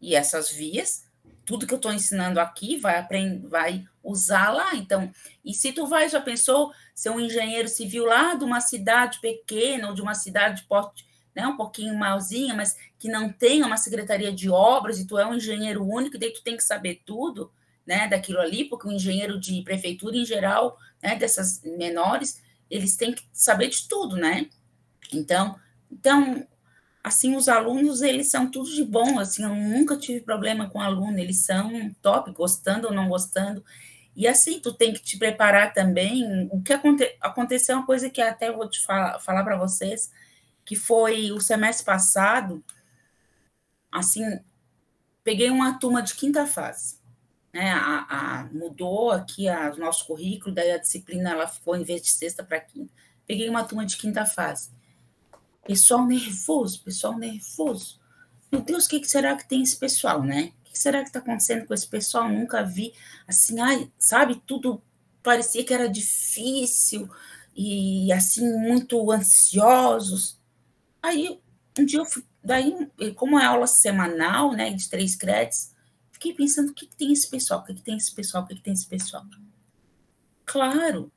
e 0.00 0.14
essas 0.14 0.48
vias 0.48 1.10
tudo 1.52 1.66
que 1.66 1.74
eu 1.74 1.76
estou 1.76 1.92
ensinando 1.92 2.40
aqui 2.40 2.78
vai 2.78 2.98
aprender, 2.98 3.46
vai 3.46 3.84
usar 4.02 4.50
lá. 4.50 4.74
Então, 4.74 5.12
e 5.44 5.52
se 5.52 5.70
tu 5.70 5.86
vai, 5.86 6.08
já 6.08 6.18
pensou 6.18 6.72
ser 6.94 7.10
um 7.10 7.20
engenheiro 7.20 7.68
civil 7.68 8.06
lá 8.06 8.34
de 8.34 8.42
uma 8.42 8.58
cidade 8.58 9.20
pequena 9.20 9.88
ou 9.88 9.94
de 9.94 10.00
uma 10.00 10.14
cidade 10.14 10.62
de 10.62 10.66
porte, 10.66 11.06
né, 11.36 11.46
um 11.46 11.54
pouquinho 11.54 11.94
maiorzinha, 11.94 12.54
mas 12.54 12.74
que 12.98 13.06
não 13.06 13.30
tem 13.30 13.62
uma 13.62 13.76
secretaria 13.76 14.32
de 14.32 14.48
obras 14.48 14.98
e 14.98 15.06
tu 15.06 15.18
é 15.18 15.26
um 15.26 15.34
engenheiro 15.34 15.84
único, 15.84 16.18
daí 16.18 16.32
tu 16.32 16.42
tem 16.42 16.56
que 16.56 16.64
saber 16.64 17.02
tudo, 17.04 17.52
né, 17.86 18.08
daquilo 18.08 18.40
ali, 18.40 18.64
porque 18.64 18.88
o 18.88 18.92
engenheiro 18.92 19.38
de 19.38 19.60
prefeitura 19.60 20.16
em 20.16 20.24
geral, 20.24 20.78
né, 21.02 21.16
dessas 21.16 21.60
menores, 21.62 22.42
eles 22.70 22.96
têm 22.96 23.12
que 23.12 23.24
saber 23.30 23.68
de 23.68 23.86
tudo, 23.86 24.16
né? 24.16 24.48
Então, 25.12 25.54
então 25.90 26.46
assim, 27.02 27.36
os 27.36 27.48
alunos, 27.48 28.00
eles 28.02 28.30
são 28.30 28.50
tudo 28.50 28.70
de 28.70 28.84
bom, 28.84 29.18
assim, 29.18 29.42
eu 29.42 29.54
nunca 29.54 29.96
tive 29.96 30.20
problema 30.20 30.68
com 30.70 30.80
aluno, 30.80 31.18
eles 31.18 31.40
são 31.44 31.92
top, 32.00 32.32
gostando 32.32 32.88
ou 32.88 32.94
não 32.94 33.08
gostando, 33.08 33.64
E 34.16 34.28
assim, 34.28 34.60
tu 34.60 34.72
tem 34.74 34.92
que 34.94 35.02
te 35.02 35.18
preparar 35.18 35.72
também. 35.74 36.48
O 36.52 36.62
que 36.62 36.72
aconte, 36.72 37.16
aconteceu, 37.20 37.76
uma 37.76 37.86
coisa 37.86 38.10
que 38.10 38.20
até 38.20 38.52
vou 38.52 38.68
te 38.68 38.80
falar, 38.84 39.18
falar 39.20 39.44
para 39.44 39.56
vocês, 39.56 40.12
que 40.64 40.76
foi 40.76 41.32
o 41.32 41.40
semestre 41.40 41.84
passado, 41.86 42.62
assim, 43.90 44.40
peguei 45.24 45.50
uma 45.50 45.78
turma 45.78 46.02
de 46.02 46.14
quinta 46.14 46.46
fase. 46.46 47.00
Né, 47.52 47.70
a, 47.70 48.06
a, 48.40 48.44
mudou 48.52 49.10
aqui 49.12 49.46
o 49.48 49.76
nosso 49.78 50.06
currículo, 50.06 50.54
daí 50.54 50.72
a 50.72 50.78
disciplina 50.78 51.30
ela 51.32 51.46
ficou 51.46 51.76
em 51.76 51.84
vez 51.84 52.00
de 52.02 52.10
sexta 52.10 52.42
para 52.42 52.60
quinta. 52.60 52.92
Peguei 53.26 53.48
uma 53.48 53.64
turma 53.64 53.84
de 53.86 53.96
quinta 53.96 54.24
fase. 54.26 54.70
Pessoal 55.66 56.06
nervoso, 56.06 56.82
pessoal 56.82 57.18
nervoso. 57.18 58.00
Meu 58.50 58.60
Deus, 58.60 58.86
o 58.86 58.88
que 58.88 59.04
será 59.04 59.36
que 59.36 59.48
tem 59.48 59.62
esse 59.62 59.76
pessoal, 59.76 60.22
né? 60.22 60.52
O 60.60 60.70
que 60.70 60.78
será 60.78 61.00
que 61.00 61.08
está 61.08 61.20
acontecendo 61.20 61.66
com 61.66 61.72
esse 61.72 61.86
pessoal? 61.86 62.28
Nunca 62.28 62.62
vi. 62.62 62.92
Assim, 63.26 63.60
ai, 63.60 63.90
sabe, 63.98 64.42
tudo 64.46 64.82
parecia 65.22 65.64
que 65.64 65.72
era 65.72 65.88
difícil 65.88 67.08
e 67.54 68.12
assim, 68.12 68.50
muito 68.58 69.10
ansiosos. 69.10 70.40
Aí, 71.02 71.40
um 71.78 71.84
dia 71.84 72.00
eu 72.00 72.06
fui, 72.06 72.24
daí, 72.42 72.90
como 73.14 73.38
é 73.38 73.44
aula 73.44 73.66
semanal, 73.66 74.52
né, 74.52 74.70
de 74.70 74.88
três 74.88 75.14
créditos, 75.14 75.72
fiquei 76.10 76.34
pensando, 76.34 76.70
o 76.70 76.74
que, 76.74 76.86
que 76.86 76.96
tem 76.96 77.12
esse 77.12 77.28
pessoal? 77.28 77.60
O 77.60 77.64
que, 77.64 77.74
que 77.74 77.82
tem 77.82 77.96
esse 77.96 78.14
pessoal? 78.14 78.44
O 78.44 78.46
que, 78.46 78.54
que 78.56 78.62
tem 78.62 78.72
esse 78.72 78.86
pessoal? 78.86 79.24
Claro, 80.44 81.10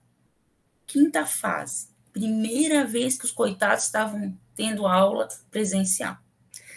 quinta 0.86 1.26
fase, 1.26 1.90
primeira 2.16 2.84
vez 2.86 3.18
que 3.18 3.26
os 3.26 3.32
coitados 3.32 3.84
estavam 3.84 4.36
tendo 4.56 4.88
aula 4.88 5.28
presencial 5.52 6.18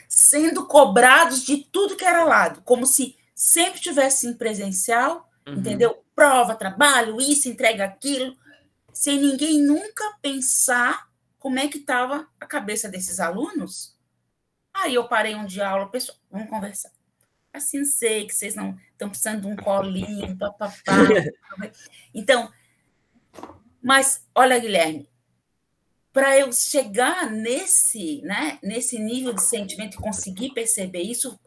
sendo 0.09 0.67
cobrados 0.67 1.45
de 1.45 1.59
tudo 1.59 1.97
que 1.97 2.05
era 2.05 2.25
lado, 2.25 2.63
como 2.63 2.87
se 2.87 3.17
sempre 3.35 3.79
tivesse 3.79 4.27
em 4.27 4.33
presencial, 4.33 5.31
uhum. 5.47 5.55
entendeu? 5.55 6.03
Prova, 6.15 6.55
trabalho, 6.55 7.21
isso, 7.21 7.49
entrega 7.49 7.85
aquilo, 7.85 8.37
sem 8.93 9.21
ninguém 9.21 9.61
nunca 9.61 10.17
pensar 10.23 11.09
como 11.39 11.59
é 11.59 11.69
que 11.69 11.79
estava 11.79 12.27
a 12.41 12.47
cabeça 12.47 12.89
desses 12.89 13.21
alunos. 13.21 13.97
Aí 14.75 14.95
eu 14.95 15.07
parei 15.07 15.37
um 15.37 15.47
dia 15.47 15.69
aula, 15.69 15.89
pessoal, 15.89 16.19
vamos 16.31 16.49
conversar. 16.49 16.91
Assim, 17.53 17.85
sei 17.85 18.27
que 18.27 18.35
vocês 18.35 18.55
não 18.55 18.77
estão 18.93 19.09
precisando 19.09 19.43
de 19.43 19.47
um 19.47 19.57
colinho, 19.57 20.37
papapá. 20.37 20.73
então, 22.15 22.51
mas 23.83 24.27
olha, 24.35 24.59
Guilherme, 24.59 25.09
para 26.19 26.37
eu 26.37 26.53
chegar 26.53 27.31
nesse, 27.31 28.21
né, 28.23 28.59
nesse 28.61 28.99
nível 28.99 29.33
de 29.33 29.41
sentimento 29.41 29.95
e 29.95 30.03
conseguir 30.03 30.51
perceber 30.53 31.01
isso, 31.01 31.39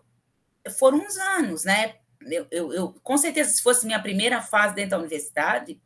foram 0.79 0.99
uns 0.99 1.17
anos, 1.17 1.65
né? 1.65 1.95
Eu, 2.21 2.47
eu, 2.49 2.71
eu, 2.71 2.93
com 3.03 3.17
certeza, 3.17 3.49
se 3.49 3.61
fosse 3.61 3.85
minha 3.85 4.01
primeira 4.01 4.41
fase 4.41 4.73
dentro 4.73 4.91
da 4.91 4.99
universidade, 4.99 5.77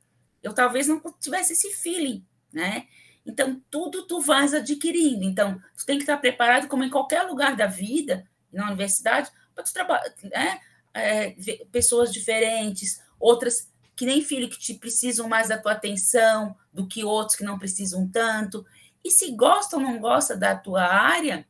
eu 0.43 0.53
talvez 0.53 0.87
não 0.87 1.01
tivesse 1.19 1.53
esse 1.53 1.71
feeling, 1.71 2.23
né? 2.53 2.85
Então, 3.25 3.59
tudo 3.71 4.05
tu 4.05 4.21
vais 4.21 4.53
adquirindo. 4.53 5.23
Então, 5.23 5.59
tu 5.75 5.83
tem 5.83 5.97
que 5.97 6.03
estar 6.03 6.17
preparado, 6.17 6.67
como 6.67 6.83
em 6.83 6.89
qualquer 6.91 7.23
lugar 7.23 7.55
da 7.55 7.65
vida, 7.65 8.29
na 8.53 8.67
universidade, 8.67 9.31
para 9.55 9.63
tu 9.63 9.73
trabalhar, 9.73 10.13
né? 10.25 10.59
É, 10.93 11.35
pessoas 11.71 12.13
diferentes, 12.13 13.01
outras 13.19 13.67
que 13.95 14.05
nem 14.05 14.21
filho 14.21 14.49
que 14.49 14.59
te 14.59 14.73
precisam 14.73 15.27
mais 15.27 15.47
da 15.47 15.57
tua 15.57 15.71
atenção 15.71 16.55
do 16.71 16.85
que 16.85 17.03
outros 17.03 17.37
que 17.37 17.43
não 17.43 17.57
precisam 17.57 18.07
tanto. 18.07 18.65
E 19.05 19.11
se 19.11 19.31
gosta 19.33 19.75
ou 19.75 19.83
não 19.83 19.99
gosta 19.99 20.35
da 20.35 20.55
tua 20.55 20.83
área, 20.83 21.47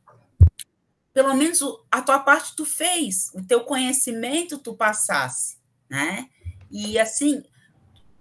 pelo 1.14 1.32
menos 1.32 1.62
a 1.90 2.02
tua 2.02 2.18
parte 2.18 2.54
tu 2.54 2.66
fez, 2.66 3.32
o 3.34 3.42
teu 3.42 3.64
conhecimento 3.64 4.58
tu 4.58 4.74
passasse, 4.74 5.56
né? 5.88 6.28
E 6.70 6.98
assim, 6.98 7.42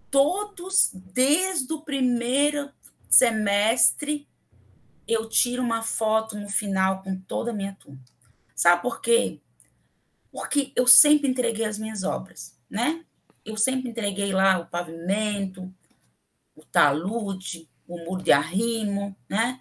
todos 0.09 0.91
desde 0.93 1.73
o 1.73 1.81
primeiro 1.81 2.71
semestre 3.09 4.25
eu 5.05 5.27
tiro 5.27 5.61
uma 5.61 5.83
foto 5.83 6.39
no 6.39 6.47
final 6.47 7.03
com 7.03 7.19
toda 7.19 7.51
a 7.51 7.53
minha 7.53 7.75
turma. 7.75 7.99
Sabe 8.55 8.81
por 8.81 9.01
quê? 9.01 9.41
Porque 10.31 10.71
eu 10.77 10.87
sempre 10.87 11.27
entreguei 11.29 11.65
as 11.65 11.77
minhas 11.77 12.03
obras, 12.03 12.57
né? 12.69 13.03
Eu 13.43 13.57
sempre 13.57 13.89
entreguei 13.89 14.31
lá 14.31 14.59
o 14.59 14.67
pavimento, 14.67 15.69
o 16.55 16.63
talude, 16.63 17.69
o 17.87 17.97
muro 18.03 18.23
de 18.23 18.31
arrimo, 18.31 19.15
né? 19.29 19.59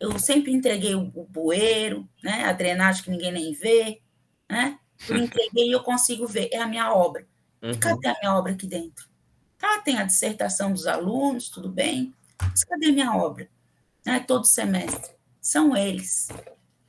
Eu 0.00 0.18
sempre 0.18 0.52
entreguei 0.52 0.94
o, 0.94 1.10
o 1.14 1.24
bueiro, 1.24 2.08
né? 2.22 2.44
A 2.44 2.52
drenagem 2.52 3.02
que 3.02 3.10
ninguém 3.10 3.32
nem 3.32 3.52
vê, 3.52 4.00
né? 4.48 4.78
Eu 5.08 5.16
entreguei 5.16 5.68
e 5.68 5.72
eu 5.72 5.82
consigo 5.82 6.26
ver, 6.26 6.48
é 6.52 6.58
a 6.58 6.66
minha 6.66 6.92
obra. 6.92 7.26
Uhum. 7.62 7.78
Cadê 7.78 8.08
a 8.08 8.16
minha 8.20 8.34
obra 8.36 8.52
aqui 8.52 8.66
dentro? 8.66 9.08
Tá, 9.58 9.80
tem 9.80 9.98
a 9.98 10.04
dissertação 10.04 10.72
dos 10.72 10.86
alunos, 10.86 11.48
tudo 11.48 11.68
bem, 11.68 12.14
mas 12.40 12.64
cadê 12.64 12.86
a 12.86 12.92
minha 12.92 13.16
obra? 13.16 13.48
Né? 14.06 14.20
Todo 14.20 14.44
semestre. 14.44 15.12
São 15.40 15.76
eles. 15.76 16.28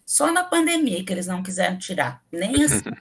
Só 0.06 0.31
na 0.31 0.43
pandemia 0.43 1.03
que 1.03 1.11
eles 1.11 1.27
não 1.27 1.43
quiseram 1.43 1.77
tirar, 1.77 2.23
nem 2.31 2.53
assim. 2.64 2.91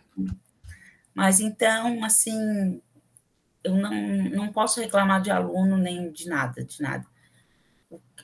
mas 1.15 1.41
então, 1.41 2.05
assim, 2.05 2.81
eu 3.63 3.75
não, 3.75 3.93
não 4.31 4.53
posso 4.53 4.81
reclamar 4.81 5.21
de 5.21 5.31
aluno 5.31 5.77
nem 5.77 6.11
de 6.11 6.29
nada, 6.29 6.65
de 6.65 6.81
nada 6.83 7.07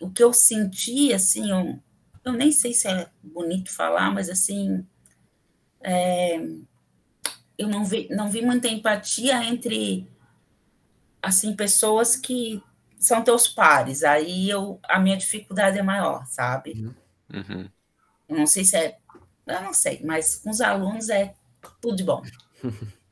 o 0.01 0.11
que 0.11 0.23
eu 0.23 0.32
senti, 0.32 1.12
assim, 1.12 1.51
eu, 1.51 1.81
eu 2.24 2.32
nem 2.32 2.53
sei 2.53 2.73
se 2.73 2.89
é 2.89 3.09
bonito 3.23 3.70
falar, 3.70 4.11
mas 4.11 4.28
assim, 4.28 4.86
é, 5.81 6.36
eu 7.57 7.69
não 7.69 7.85
vi, 7.85 8.09
não 8.11 8.31
vi 8.31 8.43
muita 8.43 8.69
empatia 8.69 9.45
entre, 9.45 10.09
assim, 11.23 11.55
pessoas 11.55 12.16
que 12.16 12.62
são 12.99 13.23
teus 13.23 13.47
pares. 13.47 14.03
Aí 14.03 14.49
eu, 14.49 14.81
a 14.85 14.99
minha 14.99 15.16
dificuldade 15.16 15.78
é 15.78 15.82
maior, 15.82 16.27
sabe? 16.27 16.73
Uhum. 16.73 16.95
uhum. 17.32 17.70
Eu 18.28 18.39
não 18.39 18.47
sei 18.47 18.65
se 18.65 18.77
é, 18.77 18.99
eu 19.47 19.62
não 19.62 19.74
sei, 19.74 20.01
mas 20.03 20.36
com 20.36 20.51
os 20.51 20.61
alunos 20.61 21.11
é 21.11 21.35
tudo 21.81 21.97
de 21.97 22.05
bom. 22.05 22.23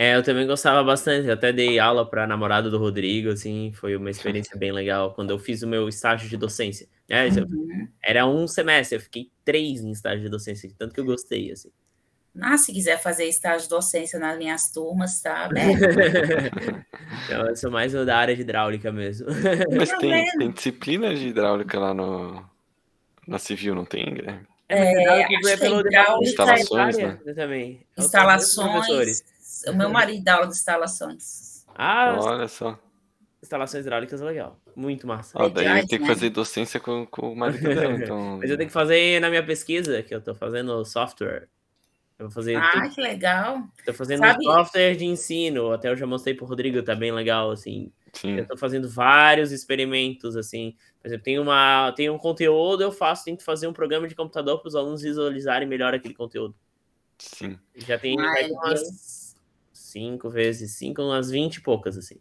É, 0.00 0.14
eu 0.14 0.22
também 0.22 0.46
gostava 0.46 0.84
bastante. 0.84 1.26
Eu 1.26 1.34
até 1.34 1.52
dei 1.52 1.80
aula 1.80 2.08
para 2.08 2.22
a 2.22 2.26
namorada 2.26 2.70
do 2.70 2.78
Rodrigo, 2.78 3.30
assim, 3.30 3.72
foi 3.74 3.96
uma 3.96 4.08
experiência 4.08 4.56
bem 4.56 4.70
legal 4.70 5.12
quando 5.12 5.30
eu 5.30 5.40
fiz 5.40 5.60
o 5.64 5.66
meu 5.66 5.88
estágio 5.88 6.28
de 6.28 6.36
docência. 6.36 6.86
É, 7.08 7.26
uhum. 7.26 7.88
Era 8.00 8.24
um 8.24 8.46
semestre, 8.46 8.96
eu 8.96 9.00
fiquei 9.00 9.28
três 9.44 9.80
em 9.80 9.90
estágio 9.90 10.22
de 10.22 10.28
docência, 10.28 10.70
tanto 10.78 10.94
que 10.94 11.00
eu 11.00 11.04
gostei, 11.04 11.50
assim. 11.50 11.68
Ah, 12.40 12.56
se 12.56 12.72
quiser 12.72 13.02
fazer 13.02 13.24
estágio 13.24 13.62
de 13.62 13.70
docência 13.70 14.20
nas 14.20 14.38
minhas 14.38 14.70
turmas, 14.70 15.20
tá? 15.20 15.48
Né? 15.52 17.48
eu 17.48 17.56
sou 17.56 17.72
mais 17.72 17.92
da 17.92 18.16
área 18.16 18.36
de 18.36 18.42
hidráulica 18.42 18.92
mesmo. 18.92 19.26
Mas 19.76 19.90
tem, 19.98 20.30
tem 20.38 20.50
disciplina 20.52 21.12
de 21.12 21.26
hidráulica 21.26 21.76
lá 21.76 21.92
no, 21.92 22.48
na 23.26 23.40
civil, 23.40 23.74
não 23.74 23.84
tem, 23.84 24.14
Guilherme? 24.14 24.46
É, 24.68 25.22
é 25.22 25.56
pelo 25.56 25.82
instalações, 26.22 26.96
né? 26.98 27.18
Também. 27.34 27.80
Instalações 27.96 29.24
o 29.66 29.74
meu 29.74 29.90
marido 29.90 30.24
dá 30.24 30.34
aula 30.34 30.46
de 30.46 30.54
instalações. 30.54 31.66
Ah, 31.74 32.16
olha 32.18 32.48
só. 32.48 32.78
Instalações 33.42 33.84
hidráulicas 33.84 34.20
é 34.20 34.24
legal. 34.24 34.58
Muito 34.74 35.06
massa. 35.06 35.38
Ah, 35.40 35.48
daí 35.48 35.80
eu 35.80 35.86
tenho 35.86 36.02
que 36.02 36.08
fazer 36.08 36.30
docência 36.30 36.80
com, 36.80 37.06
com 37.06 37.32
o 37.32 37.36
marido 37.36 37.68
dela, 37.68 37.94
então. 37.94 38.38
Mas 38.38 38.50
eu 38.50 38.56
tenho 38.56 38.68
que 38.68 38.72
fazer 38.72 39.20
na 39.20 39.30
minha 39.30 39.44
pesquisa, 39.44 40.02
que 40.02 40.14
eu 40.14 40.20
tô 40.20 40.34
fazendo 40.34 40.84
software. 40.84 41.48
Eu 42.18 42.26
vou 42.26 42.30
fazer. 42.30 42.56
Ah, 42.56 42.72
tudo. 42.72 42.94
que 42.94 43.00
legal. 43.00 43.62
Tô 43.86 43.94
fazendo 43.94 44.18
Sabe... 44.18 44.42
software 44.42 44.96
de 44.96 45.04
ensino. 45.04 45.70
Até 45.70 45.88
eu 45.88 45.96
já 45.96 46.04
mostrei 46.04 46.34
pro 46.34 46.46
Rodrigo, 46.46 46.82
tá 46.82 46.96
bem 46.96 47.12
legal, 47.12 47.52
assim. 47.52 47.92
Sim. 48.12 48.38
Eu 48.38 48.46
tô 48.46 48.56
fazendo 48.56 48.88
vários 48.88 49.52
experimentos, 49.52 50.36
assim. 50.36 50.74
Por 51.00 51.06
exemplo, 51.06 51.24
tem, 51.24 51.38
uma, 51.38 51.92
tem 51.92 52.10
um 52.10 52.18
conteúdo, 52.18 52.82
eu 52.82 52.90
faço, 52.90 53.24
tenho 53.24 53.36
que 53.36 53.44
fazer 53.44 53.68
um 53.68 53.72
programa 53.72 54.08
de 54.08 54.16
computador 54.16 54.58
para 54.58 54.68
os 54.68 54.74
alunos 54.74 55.00
visualizarem 55.00 55.68
melhor 55.68 55.94
aquele 55.94 56.14
conteúdo. 56.14 56.56
Sim. 57.18 57.56
Já 57.76 57.96
tem 57.98 58.18
Ai, 58.18 58.50
umas 58.50 58.80
cinco 59.88 60.30
vezes 60.30 60.76
cinco, 60.76 61.02
umas 61.02 61.30
vinte 61.30 61.56
e 61.56 61.60
poucas, 61.60 61.96
assim. 61.96 62.16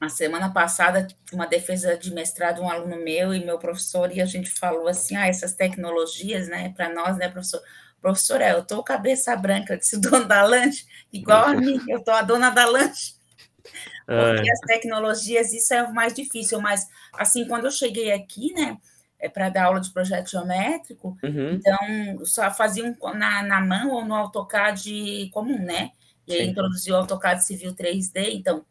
A 0.00 0.08
semana 0.08 0.52
passada, 0.52 1.06
uma 1.32 1.46
defesa 1.46 1.96
de 1.96 2.12
mestrado, 2.12 2.60
um 2.60 2.68
aluno 2.68 2.96
meu 2.96 3.32
e 3.32 3.44
meu 3.44 3.58
professor, 3.58 4.10
e 4.10 4.20
a 4.20 4.26
gente 4.26 4.50
falou 4.50 4.88
assim: 4.88 5.16
ah, 5.16 5.28
essas 5.28 5.54
tecnologias, 5.54 6.48
né, 6.48 6.72
para 6.76 6.92
nós, 6.92 7.16
né, 7.16 7.28
professor? 7.28 7.60
Professor, 8.00 8.40
é, 8.40 8.52
eu 8.52 8.64
tô 8.64 8.82
cabeça 8.82 9.34
branca, 9.36 9.76
disse 9.76 9.96
o 9.96 10.00
dono 10.02 10.26
da 10.26 10.42
lanche, 10.42 10.84
igual 11.12 11.44
a 11.44 11.54
mim, 11.54 11.80
eu 11.88 12.02
tô 12.02 12.10
a 12.10 12.22
dona 12.22 12.50
da 12.50 12.64
lanche. 12.66 13.14
Porque 14.04 14.50
as 14.50 14.60
tecnologias, 14.60 15.52
isso 15.52 15.72
é 15.72 15.84
o 15.84 15.94
mais 15.94 16.12
difícil, 16.12 16.60
mas 16.60 16.88
assim, 17.12 17.46
quando 17.46 17.66
eu 17.66 17.70
cheguei 17.70 18.12
aqui, 18.12 18.52
né, 18.52 18.76
é 19.20 19.28
para 19.28 19.48
dar 19.48 19.66
aula 19.66 19.80
de 19.80 19.92
projeto 19.92 20.30
geométrico, 20.30 21.16
uhum. 21.22 21.52
então 21.52 22.26
só 22.26 22.50
fazia 22.50 22.84
um, 22.84 22.96
na, 23.14 23.42
na 23.44 23.60
mão 23.60 23.90
ou 23.90 24.04
no 24.04 24.16
AutoCAD 24.16 25.30
comum, 25.32 25.58
né? 25.58 25.92
Aí 26.34 26.46
introduziu 26.46 26.94
o 26.94 26.98
AutoCAD 26.98 27.44
Civil 27.44 27.74
3D. 27.74 28.34
Então, 28.34 28.64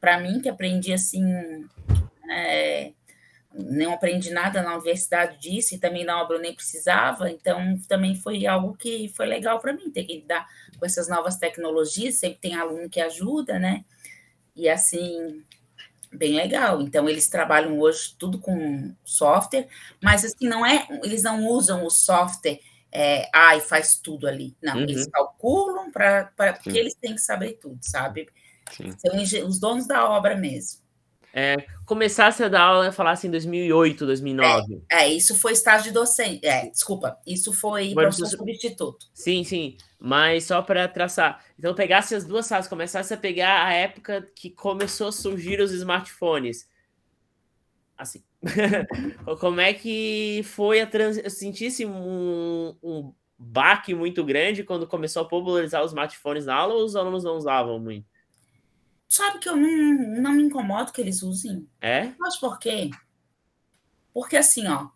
para 0.00 0.18
mim, 0.20 0.40
que 0.40 0.48
aprendi 0.48 0.92
assim, 0.92 1.24
é, 2.30 2.92
não 3.54 3.92
aprendi 3.92 4.30
nada 4.30 4.62
na 4.62 4.74
universidade 4.74 5.38
disso, 5.40 5.74
e 5.74 5.78
também 5.78 6.04
na 6.04 6.22
obra 6.22 6.36
eu 6.36 6.40
nem 6.40 6.54
precisava, 6.54 7.30
então 7.30 7.78
também 7.88 8.14
foi 8.14 8.46
algo 8.46 8.76
que 8.76 9.08
foi 9.14 9.26
legal 9.26 9.58
para 9.58 9.72
mim, 9.72 9.90
ter 9.90 10.04
que 10.04 10.14
lidar 10.14 10.46
com 10.78 10.86
essas 10.86 11.08
novas 11.08 11.36
tecnologias, 11.36 12.16
sempre 12.16 12.38
tem 12.40 12.54
aluno 12.54 12.88
que 12.88 13.00
ajuda, 13.00 13.58
né? 13.58 13.84
e 14.60 14.68
assim, 14.68 15.42
bem 16.12 16.34
legal. 16.34 16.82
Então, 16.82 17.08
eles 17.08 17.28
trabalham 17.28 17.78
hoje 17.78 18.14
tudo 18.18 18.38
com 18.38 18.94
software, 19.04 19.68
mas 20.02 20.24
assim, 20.24 20.46
não 20.48 20.64
é, 20.64 20.86
eles 21.02 21.22
não 21.22 21.46
usam 21.46 21.84
o 21.84 21.90
software 21.90 22.60
é, 22.92 23.28
ah, 23.32 23.56
e 23.56 23.60
faz 23.60 23.96
tudo 23.96 24.26
ali. 24.26 24.56
Não, 24.62 24.76
uhum. 24.76 24.82
eles 24.82 25.06
calculam 25.06 25.90
para 25.90 26.32
porque 26.36 26.78
eles 26.78 26.94
têm 26.94 27.14
que 27.14 27.20
saber 27.20 27.54
tudo, 27.54 27.78
sabe? 27.82 28.28
Sim. 28.72 28.92
São 28.98 29.46
os 29.46 29.60
donos 29.60 29.86
da 29.86 30.08
obra 30.08 30.36
mesmo. 30.36 30.80
É, 31.32 31.56
começasse 31.86 32.42
a 32.42 32.48
dar 32.48 32.62
aula, 32.62 32.88
e 32.88 32.92
falasse 32.92 33.28
em 33.28 33.30
2008, 33.30 34.04
2009. 34.04 34.82
É, 34.90 35.04
é, 35.04 35.08
isso 35.08 35.36
foi 35.36 35.52
estágio 35.52 35.84
de 35.84 35.92
docente. 35.92 36.44
É, 36.44 36.68
desculpa, 36.68 37.18
isso 37.24 37.52
foi 37.52 37.94
Mas, 37.94 38.16
professor 38.16 38.38
substituto. 38.38 39.06
Sim, 39.14 39.44
sim. 39.44 39.76
Mas 39.98 40.44
só 40.44 40.60
para 40.60 40.88
traçar. 40.88 41.44
Então, 41.56 41.72
pegasse 41.74 42.14
as 42.14 42.24
duas 42.24 42.46
salas, 42.46 42.66
começasse 42.66 43.14
a 43.14 43.16
pegar 43.16 43.64
a 43.64 43.72
época 43.72 44.28
que 44.34 44.50
começou 44.50 45.08
a 45.08 45.12
surgir 45.12 45.60
os 45.60 45.70
smartphones. 45.70 46.68
Assim. 47.96 48.24
Como 49.40 49.60
é 49.60 49.72
que 49.72 50.42
foi 50.44 50.80
a 50.80 50.86
trans... 50.86 51.20
Sentisse 51.32 51.84
um, 51.84 52.74
um 52.82 53.14
baque 53.38 53.94
muito 53.94 54.24
grande 54.24 54.64
quando 54.64 54.86
começou 54.86 55.22
a 55.22 55.28
popularizar 55.28 55.82
os 55.82 55.90
smartphones 55.90 56.46
na 56.46 56.54
aula 56.54 56.74
ou 56.74 56.84
os 56.84 56.96
alunos 56.96 57.24
não 57.24 57.36
usavam 57.36 57.78
muito? 57.78 58.06
Sabe 59.08 59.40
que 59.40 59.48
eu 59.48 59.56
não, 59.56 60.22
não 60.22 60.32
me 60.32 60.42
incomodo 60.44 60.92
que 60.92 61.00
eles 61.00 61.22
usem. 61.22 61.68
É? 61.80 62.12
Mas 62.18 62.38
por 62.38 62.58
quê? 62.58 62.90
Porque 64.12 64.36
assim, 64.36 64.68
ó, 64.68 64.88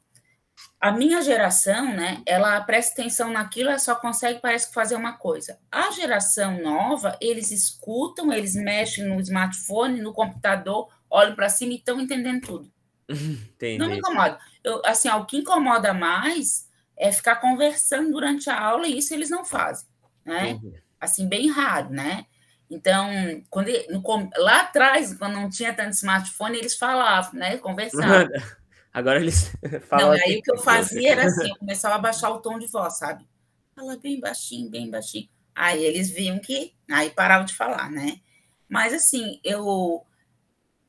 a 0.81 0.93
minha 0.93 1.23
geração, 1.23 1.95
né, 1.95 2.23
ela 2.27 2.61
presta 2.61 2.93
atenção 2.93 3.31
naquilo, 3.31 3.71
ela 3.71 3.79
só 3.79 3.95
consegue, 3.95 4.41
parece 4.41 4.69
que, 4.69 4.75
fazer 4.75 4.95
uma 4.95 5.15
coisa. 5.15 5.59
A 5.71 5.91
geração 5.93 6.61
nova, 6.61 7.16
eles 7.21 7.51
escutam, 7.51 8.33
eles 8.33 8.55
mexem 8.55 9.05
no 9.05 9.21
smartphone, 9.21 10.01
no 10.01 10.12
computador, 10.12 10.89
olham 11.09 11.35
para 11.35 11.49
cima 11.49 11.73
e 11.73 11.77
estão 11.77 12.01
entendendo 12.01 12.43
tudo. 12.43 12.74
Entendi. 13.11 13.79
Não 13.79 13.89
me 13.89 13.99
incomoda. 13.99 14.39
Eu, 14.63 14.81
assim, 14.85 15.09
ó, 15.09 15.21
o 15.21 15.27
que 15.27 15.39
incomoda 15.39 15.93
mais 15.93 16.69
é 16.97 17.11
ficar 17.13 17.37
conversando 17.37 18.13
durante 18.13 18.49
a 18.49 18.59
aula, 18.59 18.87
e 18.87 18.99
isso 18.99 19.13
eles 19.13 19.31
não 19.31 19.45
fazem, 19.45 19.89
né? 20.25 20.51
Entendi. 20.51 20.83
Assim, 21.01 21.29
bem 21.29 21.51
raro, 21.51 21.91
né? 21.91 22.27
Então, 22.71 23.09
quando 23.51 23.69
no, 23.91 24.03
lá 24.39 24.63
atrás, 24.63 25.15
quando 25.15 25.35
não 25.35 25.51
tinha 25.51 25.75
tanto 25.75 25.91
smartphone, 25.91 26.57
eles 26.57 26.77
falavam, 26.77 27.35
né? 27.35 27.59
Conversavam. 27.59 28.29
Agora 28.93 29.21
eles 29.21 29.53
falam. 29.89 30.07
Não, 30.07 30.13
aí 30.13 30.21
assim, 30.21 30.39
o 30.39 30.43
que 30.43 30.53
eu 30.53 30.59
fazia 30.59 31.13
era 31.13 31.27
assim, 31.27 31.51
eu 31.51 31.57
começava 31.57 31.97
a 31.97 31.99
baixar 31.99 32.31
o 32.31 32.41
tom 32.41 32.59
de 32.59 32.67
voz, 32.69 32.97
sabe? 32.99 33.27
Fala 33.75 33.97
bem 33.97 34.21
baixinho, 34.21 34.71
bem 34.71 34.91
baixinho. 34.91 35.29
Aí 35.55 35.85
eles 35.85 36.11
viam 36.11 36.39
que. 36.39 36.75
Aí 36.91 37.11
paravam 37.11 37.45
de 37.45 37.55
falar, 37.55 37.91
né? 37.91 38.21
Mas 38.69 38.95
assim, 38.95 39.41
eu. 39.45 40.05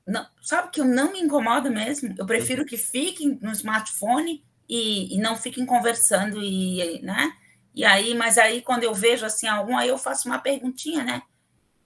Não, 0.06 0.26
sabe 0.41 0.69
que 0.72 0.80
eu 0.80 0.86
não 0.86 1.11
me 1.11 1.19
incomodo 1.19 1.72
mesmo? 1.72 2.14
Eu 2.18 2.26
prefiro 2.26 2.65
que 2.65 2.77
fiquem 2.77 3.40
no 3.41 3.52
smartphone 3.52 4.44
e, 4.69 5.15
e 5.15 5.19
não 5.19 5.36
fiquem 5.36 5.65
conversando, 5.65 6.41
e, 6.41 7.02
né? 7.02 7.32
E 7.73 7.84
aí, 7.84 8.14
mas 8.14 8.38
aí 8.38 8.61
quando 8.61 8.84
eu 8.84 8.94
vejo 8.94 9.26
assim 9.26 9.48
algum, 9.48 9.77
aí 9.77 9.90
eu 9.90 9.98
faço 9.98 10.27
uma 10.27 10.40
perguntinha, 10.40 11.03
né? 11.03 11.22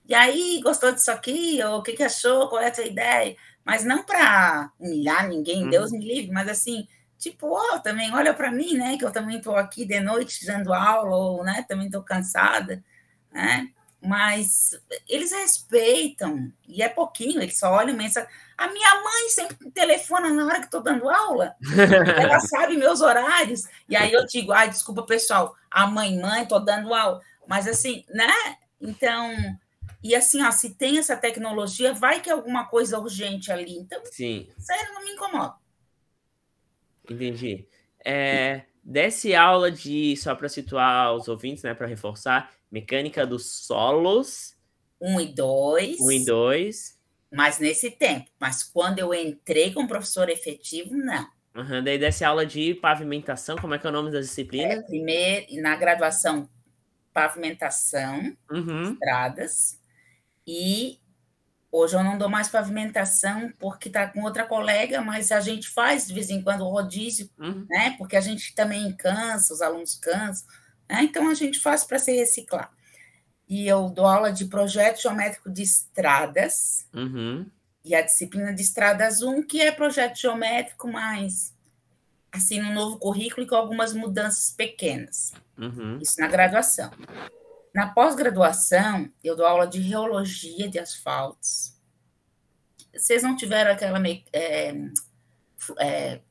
E 0.05 0.13
aí, 0.13 0.59
gostou 0.63 0.91
disso 0.91 1.11
aqui? 1.11 1.59
Ou 1.63 1.79
o 1.79 1.83
que, 1.83 1.93
que 1.93 2.03
achou? 2.03 2.49
Qual 2.49 2.61
é 2.61 2.69
a 2.69 2.73
sua 2.73 2.85
ideia? 2.85 3.35
Mas 3.63 3.85
não 3.85 4.03
para 4.03 4.71
humilhar 4.79 5.27
ninguém, 5.27 5.63
uhum. 5.63 5.69
Deus 5.69 5.91
me 5.91 5.99
livre, 5.99 6.31
mas 6.31 6.49
assim, 6.49 6.87
tipo, 7.17 7.47
oh, 7.47 7.79
também 7.79 8.11
olha 8.13 8.33
para 8.33 8.51
mim, 8.51 8.73
né? 8.75 8.97
Que 8.97 9.05
eu 9.05 9.11
também 9.11 9.37
estou 9.37 9.55
aqui 9.55 9.85
de 9.85 9.99
noite 9.99 10.45
dando 10.45 10.73
aula, 10.73 11.15
ou 11.15 11.43
né, 11.43 11.63
também 11.67 11.85
estou 11.85 12.01
cansada, 12.01 12.83
né? 13.31 13.69
Mas 14.01 14.79
eles 15.09 15.31
respeitam, 15.31 16.51
e 16.65 16.81
é 16.81 16.87
pouquinho, 16.87 17.41
eles 17.41 17.59
só 17.59 17.73
olham 17.73 17.95
mensagem. 17.95 18.29
A 18.57 18.69
minha 18.69 18.95
mãe 19.03 19.29
sempre 19.29 19.71
telefona 19.71 20.29
na 20.29 20.45
hora 20.45 20.59
que 20.59 20.65
estou 20.65 20.81
dando 20.81 21.09
aula, 21.09 21.53
ela 22.17 22.39
sabe 22.39 22.77
meus 22.77 23.01
horários, 23.01 23.63
e 23.89 23.97
aí 23.97 24.13
eu 24.13 24.25
digo, 24.25 24.53
ai, 24.53 24.69
desculpa, 24.69 25.03
pessoal, 25.03 25.53
a 25.69 25.85
mãe, 25.85 26.17
mãe, 26.17 26.43
estou 26.43 26.63
dando 26.63 26.93
aula, 26.93 27.21
mas 27.45 27.67
assim, 27.67 28.05
né? 28.09 28.31
Então, 28.79 29.35
e 30.01 30.15
assim, 30.15 30.41
ó, 30.43 30.51
se 30.51 30.75
tem 30.75 30.97
essa 30.97 31.17
tecnologia, 31.17 31.93
vai 31.93 32.21
que 32.21 32.29
é 32.29 32.33
alguma 32.33 32.65
coisa 32.65 32.97
urgente 32.97 33.51
ali. 33.51 33.77
Então, 33.77 34.01
Sim. 34.05 34.47
sério, 34.57 34.93
não 34.93 35.03
me 35.03 35.11
incomoda. 35.11 35.55
Entendi. 37.09 37.67
É, 38.05 38.63
desse 38.83 39.35
aula 39.35 39.69
de, 39.69 40.15
só 40.15 40.33
para 40.35 40.47
situar 40.47 41.13
os 41.13 41.27
ouvintes, 41.27 41.63
né, 41.63 41.73
para 41.73 41.87
reforçar, 41.87 42.51
mecânica 42.71 43.25
dos 43.25 43.65
solos. 43.65 44.55
Um 45.01 45.19
e 45.19 45.27
dois. 45.27 45.99
Um 45.99 46.11
e 46.11 46.25
dois. 46.25 46.97
Mas 47.31 47.59
nesse 47.59 47.91
tempo. 47.91 48.29
Mas 48.39 48.63
quando 48.63 48.99
eu 48.99 49.13
entrei 49.13 49.73
com 49.73 49.87
professor 49.87 50.29
efetivo, 50.29 50.95
não. 50.95 51.27
Uhum, 51.55 51.83
daí 51.83 51.97
desse 51.97 52.23
aula 52.23 52.45
de 52.45 52.73
pavimentação, 52.75 53.57
como 53.57 53.73
é 53.73 53.79
que 53.79 53.85
é 53.85 53.89
o 53.89 53.93
nome 53.93 54.11
das 54.11 54.27
disciplinas? 54.27 54.79
É, 54.79 54.81
primeiro, 54.83 55.61
na 55.61 55.75
graduação, 55.75 56.49
pavimentação, 57.13 58.35
uhum. 58.49 58.93
estradas. 58.93 59.79
E 60.45 60.99
hoje 61.71 61.95
eu 61.95 62.03
não 62.03 62.17
dou 62.17 62.29
mais 62.29 62.47
pavimentação 62.47 63.51
porque 63.59 63.89
está 63.89 64.07
com 64.07 64.21
outra 64.21 64.45
colega, 64.45 65.01
mas 65.01 65.31
a 65.31 65.39
gente 65.39 65.69
faz 65.69 66.07
de 66.07 66.13
vez 66.13 66.29
em 66.29 66.41
quando 66.41 66.63
rodízio, 66.63 67.29
uhum. 67.37 67.65
né? 67.69 67.95
Porque 67.97 68.15
a 68.15 68.21
gente 68.21 68.53
também 68.55 68.91
cansa, 68.95 69.53
os 69.53 69.61
alunos 69.61 69.95
cansam, 69.95 70.47
né? 70.89 71.03
Então 71.03 71.29
a 71.29 71.33
gente 71.33 71.59
faz 71.59 71.83
para 71.83 71.99
se 71.99 72.11
reciclar. 72.11 72.71
E 73.47 73.67
eu 73.67 73.89
dou 73.89 74.05
aula 74.05 74.31
de 74.31 74.45
projeto 74.45 75.01
geométrico 75.01 75.49
de 75.49 75.63
estradas. 75.63 76.87
Uhum. 76.93 77.49
E 77.83 77.95
a 77.95 78.01
disciplina 78.01 78.53
de 78.53 78.61
estradas 78.61 79.21
1, 79.21 79.43
que 79.43 79.61
é 79.61 79.71
projeto 79.71 80.17
geométrico, 80.17 80.87
mas 80.87 81.55
assim, 82.31 82.61
no 82.61 82.71
novo 82.71 82.97
currículo 82.99 83.45
e 83.45 83.49
com 83.49 83.55
algumas 83.55 83.93
mudanças 83.93 84.51
pequenas. 84.51 85.33
Uhum. 85.57 85.99
Isso 85.99 86.19
na 86.19 86.27
graduação. 86.27 86.91
Na 87.73 87.87
pós-graduação, 87.87 89.11
eu 89.23 89.35
dou 89.35 89.45
aula 89.45 89.67
de 89.67 89.79
reologia 89.79 90.67
de 90.67 90.79
asfaltos. 90.79 91.75
Vocês 92.93 93.23
não 93.23 93.35
tiveram 93.35 93.71
aquela. 93.71 93.99
É, 94.33 94.73
é, 95.79 96.21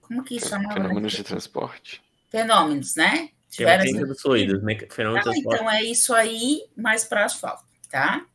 como 0.00 0.22
que 0.22 0.40
chamava? 0.40 0.74
Fenômenos 0.74 1.12
de 1.12 1.24
transporte. 1.24 2.02
Fenômenos, 2.30 2.94
né? 2.96 3.30
Tiveram 3.50 3.82
assim, 3.82 4.04
dos 4.04 4.20
fluidos, 4.20 4.60
de 4.60 5.22
transporte. 5.22 5.38
Então 5.38 5.70
é 5.70 5.82
isso 5.82 6.14
aí, 6.14 6.62
mais 6.76 7.04
para 7.04 7.24
asfalto, 7.24 7.64
tá? 7.90 8.26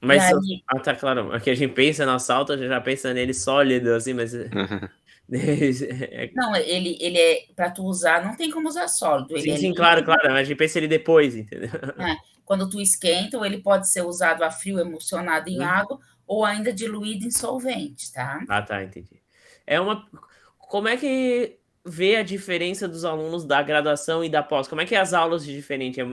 Mas, 0.00 0.22
aí... 0.22 0.62
ah, 0.66 0.78
tá 0.78 0.94
claro, 0.94 1.32
aqui 1.32 1.50
a 1.50 1.54
gente 1.54 1.72
pensa 1.74 2.06
no 2.06 2.12
asfalto, 2.12 2.52
a 2.52 2.56
gente 2.56 2.68
já 2.68 2.80
pensa 2.80 3.12
nele 3.12 3.34
sólido, 3.34 3.92
assim, 3.94 4.14
mas 4.14 4.34
É 4.34 4.48
não, 6.34 6.56
ele, 6.56 6.96
ele 7.00 7.18
é 7.18 7.44
para 7.54 7.70
tu 7.70 7.84
usar, 7.84 8.24
não 8.24 8.34
tem 8.36 8.50
como 8.50 8.68
usar 8.68 8.88
sólido. 8.88 9.38
sim, 9.38 9.50
é 9.50 9.56
sim, 9.56 9.74
claro, 9.74 10.04
claro, 10.04 10.22
mas 10.24 10.34
a 10.34 10.44
gente 10.44 10.56
pensa 10.56 10.78
ele 10.78 10.88
depois, 10.88 11.36
entendeu? 11.36 11.70
É, 11.98 12.16
quando 12.44 12.68
tu 12.68 12.80
esquenta, 12.80 13.36
ele 13.46 13.58
pode 13.58 13.90
ser 13.90 14.02
usado 14.02 14.42
a 14.42 14.50
frio 14.50 14.80
emulsionado 14.80 15.48
em 15.48 15.60
hum. 15.60 15.64
água 15.64 15.98
ou 16.26 16.44
ainda 16.44 16.72
diluído 16.72 17.26
em 17.26 17.30
solvente, 17.30 18.12
tá? 18.12 18.40
Ah, 18.48 18.62
tá, 18.62 18.82
entendi. 18.82 19.20
É 19.66 19.80
uma. 19.80 20.06
Como 20.58 20.88
é 20.88 20.96
que 20.96 21.59
vê 21.84 22.16
a 22.16 22.22
diferença 22.22 22.86
dos 22.86 23.04
alunos 23.04 23.44
da 23.44 23.62
graduação 23.62 24.22
e 24.24 24.28
da 24.28 24.42
pós? 24.42 24.68
Como 24.68 24.80
é 24.80 24.86
que 24.86 24.94
é 24.94 25.00
as 25.00 25.12
aulas 25.12 25.44
de 25.44 25.54
diferente? 25.54 26.00
É, 26.00 26.04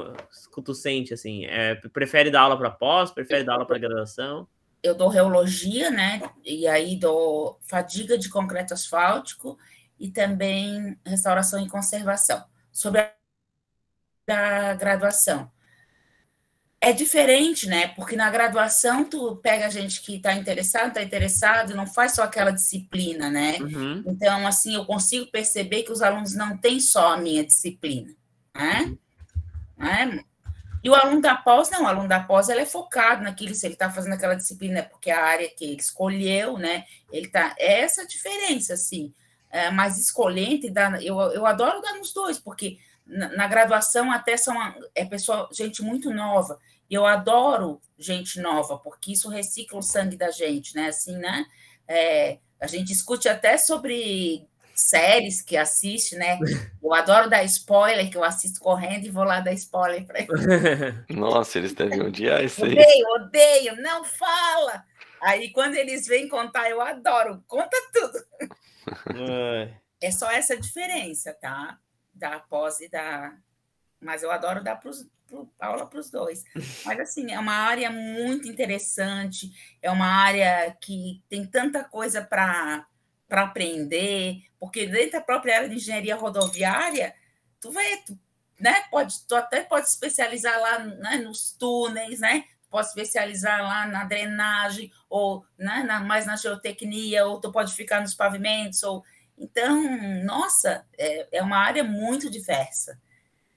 tu 0.63 0.73
sente 0.73 1.13
assim? 1.13 1.45
É, 1.45 1.75
prefere 1.75 2.31
dar 2.31 2.41
aula 2.41 2.57
para 2.57 2.69
pós? 2.69 3.11
Prefere 3.11 3.43
dar 3.43 3.53
aula 3.53 3.65
para 3.65 3.77
graduação? 3.77 4.47
eu 4.83 4.95
dou 4.95 5.09
reologia, 5.09 5.89
né? 5.89 6.21
E 6.43 6.67
aí 6.67 6.95
dou 6.95 7.59
fadiga 7.61 8.17
de 8.17 8.29
concreto 8.29 8.73
asfáltico 8.73 9.57
e 9.99 10.09
também 10.09 10.97
restauração 11.05 11.63
e 11.63 11.69
conservação. 11.69 12.43
Sobre 12.71 13.01
a 14.29 14.73
graduação. 14.75 15.51
É 16.79 16.93
diferente, 16.93 17.67
né? 17.67 17.87
Porque 17.89 18.15
na 18.15 18.29
graduação 18.29 19.03
tu 19.03 19.35
pega 19.37 19.65
a 19.65 19.69
gente 19.69 20.01
que 20.01 20.17
está 20.17 20.33
interessado, 20.33 20.89
está 20.89 21.01
interessado, 21.01 21.75
não 21.75 21.87
faz 21.87 22.13
só 22.13 22.23
aquela 22.23 22.51
disciplina, 22.51 23.31
né? 23.31 23.57
Uhum. 23.59 24.03
Então, 24.05 24.45
assim, 24.45 24.75
eu 24.75 24.85
consigo 24.85 25.25
perceber 25.31 25.83
que 25.83 25.91
os 25.91 26.03
alunos 26.03 26.35
não 26.35 26.55
têm 26.55 26.79
só 26.79 27.13
a 27.13 27.17
minha 27.17 27.43
disciplina, 27.43 28.13
né? 28.55 28.81
Uhum. 28.81 28.97
né? 29.77 30.23
E 30.83 30.89
o 30.89 30.95
aluno 30.95 31.19
da 31.19 31.35
pós, 31.35 31.69
não, 31.71 31.83
o 31.83 31.87
aluno 31.87 32.07
da 32.07 32.19
pós 32.19 32.47
ele 32.47 32.61
é 32.61 32.65
focado 32.65 33.23
naquilo, 33.23 33.55
se 33.55 33.65
ele 33.65 33.73
está 33.73 33.89
fazendo 33.89 34.13
aquela 34.13 34.35
disciplina, 34.35 34.79
é 34.79 34.83
porque 34.83 35.09
a 35.09 35.23
área 35.23 35.49
que 35.49 35.65
ele 35.65 35.81
escolheu, 35.81 36.57
né? 36.57 36.85
Ele 37.11 37.27
tá. 37.27 37.55
É 37.57 37.81
essa 37.81 38.03
a 38.03 38.07
diferença, 38.07 38.73
assim. 38.73 39.13
É, 39.49 39.71
mas 39.71 39.97
escolhendo, 39.97 40.67
eu, 41.01 41.19
eu 41.31 41.45
adoro 41.45 41.81
dar 41.81 41.95
nos 41.95 42.13
dois, 42.13 42.37
porque 42.37 42.77
na, 43.07 43.29
na, 43.29 43.47
graduação 43.47 44.11
até 44.11 44.37
são 44.37 44.55
é 44.93 45.05
pessoa, 45.05 45.49
gente 45.51 45.81
muito 45.81 46.11
nova. 46.11 46.59
E 46.89 46.93
eu 46.93 47.05
adoro 47.05 47.81
gente 47.97 48.39
nova, 48.39 48.77
porque 48.77 49.11
isso 49.11 49.29
recicla 49.29 49.79
o 49.79 49.83
sangue 49.83 50.15
da 50.15 50.31
gente, 50.31 50.75
né? 50.75 50.87
Assim, 50.87 51.17
né? 51.17 51.45
É, 51.87 52.37
a 52.59 52.67
gente 52.67 52.87
discute 52.87 53.27
até 53.27 53.57
sobre 53.57 54.47
séries 54.73 55.41
que 55.41 55.57
assiste, 55.57 56.15
né? 56.15 56.39
Eu 56.81 56.93
adoro 56.93 57.29
dar 57.29 57.43
spoiler, 57.43 58.09
que 58.09 58.15
eu 58.15 58.23
assisto 58.23 58.61
correndo 58.61 59.05
e 59.05 59.09
vou 59.09 59.25
lá 59.25 59.41
dar 59.41 59.51
spoiler 59.51 60.05
para 60.05 60.19
ele. 60.19 60.29
Nossa, 61.09 61.57
eles 61.57 61.73
devem 61.73 62.01
odiar 62.01 62.41
isso 62.41 62.63
aí. 62.63 62.71
Odeio, 62.71 63.07
odeio, 63.15 63.81
não 63.81 64.05
fala. 64.05 64.85
Aí 65.21 65.51
quando 65.51 65.75
eles 65.75 66.07
vêm 66.07 66.29
contar, 66.29 66.69
eu 66.69 66.79
adoro, 66.79 67.43
conta 67.45 67.75
tudo. 67.91 68.23
É 69.99 70.11
só 70.11 70.31
essa 70.31 70.55
diferença, 70.55 71.33
tá? 71.41 71.77
Da 72.17 72.39
pós 72.39 72.79
e 72.79 72.89
da. 72.89 73.35
Mas 73.99 74.23
eu 74.23 74.31
adoro 74.31 74.63
dar 74.63 74.75
pros, 74.75 75.07
pro, 75.27 75.49
aula 75.59 75.85
para 75.85 75.99
os 75.99 76.09
dois. 76.09 76.43
Mas 76.85 76.99
assim, 76.99 77.31
é 77.31 77.39
uma 77.39 77.53
área 77.53 77.91
muito 77.91 78.47
interessante, 78.47 79.51
é 79.81 79.91
uma 79.91 80.07
área 80.07 80.75
que 80.81 81.23
tem 81.29 81.45
tanta 81.45 81.83
coisa 81.83 82.23
para 82.23 82.87
aprender, 83.29 84.43
porque 84.59 84.85
dentro 84.85 85.13
da 85.13 85.21
própria 85.21 85.57
área 85.57 85.69
de 85.69 85.75
engenharia 85.75 86.15
rodoviária, 86.15 87.13
tu 87.59 87.71
vai, 87.71 87.97
tu, 88.05 88.17
né, 88.59 88.83
pode, 88.89 89.25
tu 89.27 89.35
até 89.35 89.63
pode 89.63 89.87
especializar 89.87 90.59
lá 90.59 90.79
né, 90.79 91.17
nos 91.17 91.51
túneis, 91.51 92.19
né? 92.19 92.45
Pode 92.69 92.87
especializar 92.87 93.61
lá 93.61 93.87
na 93.87 94.03
drenagem, 94.03 94.91
ou 95.09 95.45
né, 95.57 95.83
na, 95.83 96.01
mais 96.01 96.25
na 96.25 96.35
geotecnia, 96.35 97.25
ou 97.25 97.39
tu 97.39 97.51
pode 97.51 97.73
ficar 97.73 98.01
nos 98.01 98.13
pavimentos, 98.13 98.83
ou 98.83 99.03
então, 99.37 100.23
nossa, 100.23 100.85
é, 100.97 101.37
é 101.37 101.43
uma 101.43 101.57
área 101.57 101.83
muito 101.83 102.29
diversa. 102.29 102.99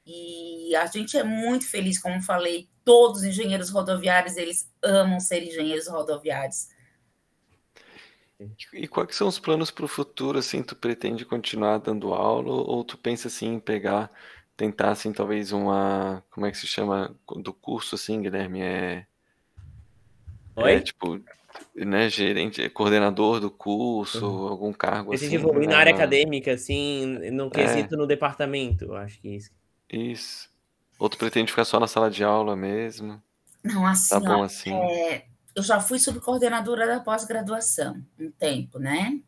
E 0.05 0.75
a 0.77 0.87
gente 0.87 1.17
é 1.17 1.23
muito 1.23 1.69
feliz, 1.69 1.99
como 2.01 2.23
falei, 2.23 2.69
todos 2.85 3.21
os 3.21 3.27
engenheiros 3.27 3.71
rodoviários, 3.71 4.37
eles 4.37 4.71
amam 4.83 5.21
ser 5.21 5.43
engenheiros 5.43 5.87
rodoviários. 5.87 6.69
E 8.73 8.89
quais 8.89 9.15
são 9.15 9.29
os 9.29 9.39
planos 9.39 9.71
para 9.71 9.85
o 9.85 9.89
futuro, 9.89 10.39
assim, 10.39 10.63
tu 10.63 10.75
pretende 10.75 11.25
continuar 11.25 11.79
dando 11.79 12.15
aula 12.15 12.51
ou 12.51 12.83
tu 12.83 12.97
pensa, 12.97 13.29
assim, 13.29 13.55
em 13.55 13.61
pegar, 13.61 14.11
tentar, 14.57 14.91
assim, 14.91 15.13
talvez 15.13 15.53
uma, 15.53 16.25
como 16.31 16.47
é 16.47 16.51
que 16.51 16.57
se 16.57 16.67
chama, 16.67 17.15
do 17.37 17.53
curso, 17.53 17.95
assim, 17.95 18.23
Guilherme, 18.23 18.63
é... 18.63 19.07
Oi? 20.57 20.75
É, 20.75 20.81
tipo, 20.81 21.23
né, 21.75 22.09
gerente, 22.09 22.69
coordenador 22.71 23.41
do 23.41 23.51
curso, 23.51 24.27
uhum. 24.27 24.49
algum 24.49 24.73
cargo 24.73 25.11
Pretende 25.11 25.37
assim. 25.37 25.45
evoluir 25.45 25.69
na 25.69 25.79
área 25.79 25.95
acadêmica, 25.95 26.53
assim, 26.53 27.07
no 27.31 27.47
é. 27.47 27.51
quesito 27.51 27.95
é. 27.95 27.99
no 27.99 28.07
departamento, 28.07 28.95
acho 28.95 29.21
que 29.21 29.29
é 29.29 29.31
isso. 29.33 29.51
Isso. 29.89 30.51
Ou 30.99 31.09
tu 31.09 31.17
pretende 31.17 31.51
ficar 31.51 31.65
só 31.65 31.81
na 31.81 31.87
sala 31.87 32.11
de 32.11 32.23
aula 32.23 32.55
mesmo? 32.55 33.23
Não, 33.63 33.87
assim, 33.87 34.09
tá 34.11 34.21
bom, 34.21 34.41
ó, 34.41 34.45
assim. 34.45 34.73
É, 34.73 35.25
eu 35.55 35.63
já 35.63 35.81
fui 35.81 35.99
subcoordenadora 35.99 36.87
da 36.87 37.01
pós-graduação 37.01 38.03
um 38.19 38.31
tempo, 38.31 38.79
né? 38.79 39.21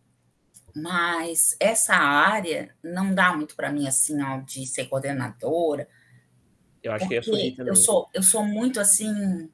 Mas 0.74 1.56
essa 1.60 1.94
área 1.94 2.74
não 2.82 3.14
dá 3.14 3.34
muito 3.34 3.54
para 3.54 3.70
mim 3.70 3.86
assim, 3.86 4.22
ó, 4.22 4.38
de 4.38 4.66
ser 4.66 4.86
coordenadora. 4.86 5.88
Eu 6.82 6.92
acho 6.92 7.08
que 7.08 7.14
eu 7.14 7.22
fui 7.22 7.50
também. 7.52 7.68
Eu 7.68 7.76
sou, 7.76 8.08
eu 8.14 8.22
sou 8.22 8.44
muito 8.44 8.80
assim. 8.80 9.50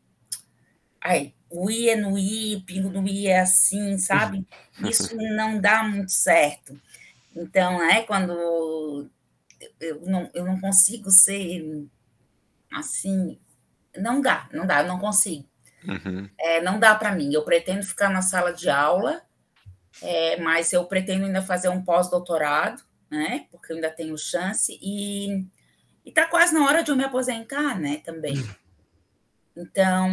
Ai, 1.00 1.34
o 1.50 1.70
I 1.70 1.90
é 1.90 1.96
no 1.96 2.18
I, 2.18 2.56
o 2.56 2.62
pingo 2.62 2.90
no 2.90 3.06
I 3.06 3.28
é 3.28 3.40
assim, 3.40 3.98
sabe? 3.98 4.46
Isso 4.84 5.16
não 5.16 5.60
dá 5.60 5.82
muito 5.82 6.12
certo. 6.12 6.78
Então, 7.34 7.82
é 7.82 8.02
quando 8.02 9.10
eu 9.80 10.02
não, 10.06 10.30
eu 10.34 10.44
não 10.44 10.60
consigo 10.60 11.10
ser 11.10 11.86
assim, 12.72 13.38
não 13.96 14.20
dá, 14.20 14.48
não 14.52 14.66
dá, 14.66 14.82
eu 14.82 14.88
não 14.88 14.98
consigo. 14.98 15.48
Uhum. 15.84 16.28
É, 16.38 16.60
não 16.60 16.78
dá 16.78 16.94
para 16.94 17.12
mim. 17.12 17.32
Eu 17.32 17.44
pretendo 17.44 17.82
ficar 17.82 18.10
na 18.10 18.22
sala 18.22 18.52
de 18.52 18.68
aula, 18.68 19.22
é, 20.02 20.36
mas 20.40 20.72
eu 20.72 20.84
pretendo 20.84 21.24
ainda 21.24 21.42
fazer 21.42 21.68
um 21.68 21.82
pós-doutorado, 21.82 22.82
né? 23.10 23.46
Porque 23.50 23.72
eu 23.72 23.76
ainda 23.76 23.90
tenho 23.90 24.16
chance 24.18 24.78
e 24.82 25.46
está 26.04 26.26
quase 26.26 26.52
na 26.52 26.64
hora 26.64 26.82
de 26.82 26.90
eu 26.90 26.96
me 26.96 27.04
aposentar, 27.04 27.78
né? 27.78 28.02
Também. 28.04 28.36
Então, 29.56 30.08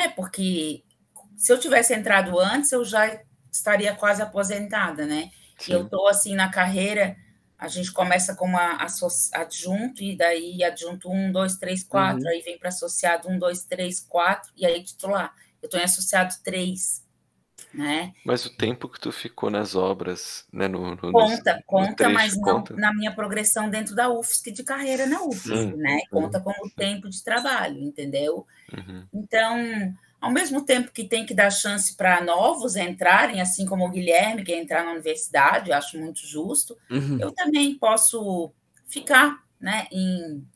é 0.00 0.08
porque 0.08 0.84
se 1.36 1.52
eu 1.52 1.58
tivesse 1.58 1.94
entrado 1.94 2.38
antes, 2.38 2.72
eu 2.72 2.84
já 2.84 3.20
estaria 3.50 3.94
quase 3.94 4.22
aposentada, 4.22 5.06
né? 5.06 5.30
Sim. 5.58 5.72
E 5.72 5.74
eu 5.74 5.84
estou 5.84 6.08
assim 6.08 6.34
na 6.34 6.50
carreira 6.50 7.16
a 7.62 7.68
gente 7.68 7.92
começa 7.92 8.34
como 8.34 8.58
adjunto, 9.34 10.02
e 10.02 10.16
daí 10.16 10.64
adjunto 10.64 11.08
1, 11.08 11.30
2, 11.30 11.56
3, 11.58 11.84
4, 11.84 12.28
aí 12.28 12.42
vem 12.42 12.58
para 12.58 12.70
associado 12.70 13.28
1, 13.28 13.38
2, 13.38 13.64
3, 13.66 14.00
4, 14.00 14.52
e 14.56 14.66
aí 14.66 14.82
titular. 14.82 15.32
Eu 15.62 15.66
estou 15.66 15.78
em 15.78 15.84
associado 15.84 16.34
3. 16.42 17.06
Né? 17.74 18.12
Mas 18.24 18.44
o 18.44 18.54
tempo 18.54 18.86
que 18.86 19.00
tu 19.00 19.10
ficou 19.10 19.50
nas 19.50 19.74
obras, 19.74 20.46
né? 20.52 20.68
No, 20.68 20.90
no 20.90 21.12
conta, 21.12 21.56
no, 21.56 21.62
conta, 21.64 22.08
no 22.08 22.14
mas 22.14 22.34
conta. 22.34 22.74
não 22.74 22.80
na 22.80 22.94
minha 22.94 23.14
progressão 23.14 23.70
dentro 23.70 23.94
da 23.94 24.10
UFSC 24.10 24.50
de 24.50 24.62
carreira 24.62 25.06
na 25.06 25.22
UFSC, 25.22 25.74
né? 25.76 26.00
Conta 26.10 26.38
como 26.38 26.70
tempo 26.76 27.08
de 27.08 27.24
trabalho, 27.24 27.80
entendeu? 27.80 28.46
Uhum. 28.72 29.06
Então, 29.14 29.94
ao 30.20 30.30
mesmo 30.30 30.64
tempo 30.64 30.92
que 30.92 31.02
tem 31.02 31.26
que 31.26 31.34
dar 31.34 31.50
chance 31.50 31.96
para 31.96 32.22
novos 32.22 32.76
entrarem, 32.76 33.40
assim 33.40 33.66
como 33.66 33.84
o 33.84 33.90
Guilherme, 33.90 34.44
que 34.44 34.52
é 34.52 34.60
entrar 34.60 34.84
na 34.84 34.92
universidade, 34.92 35.70
eu 35.70 35.76
acho 35.76 35.98
muito 35.98 36.24
justo, 36.26 36.78
uhum. 36.90 37.18
eu 37.18 37.32
também 37.32 37.74
posso 37.76 38.52
ficar 38.86 39.42
né, 39.58 39.88
em 39.90 40.46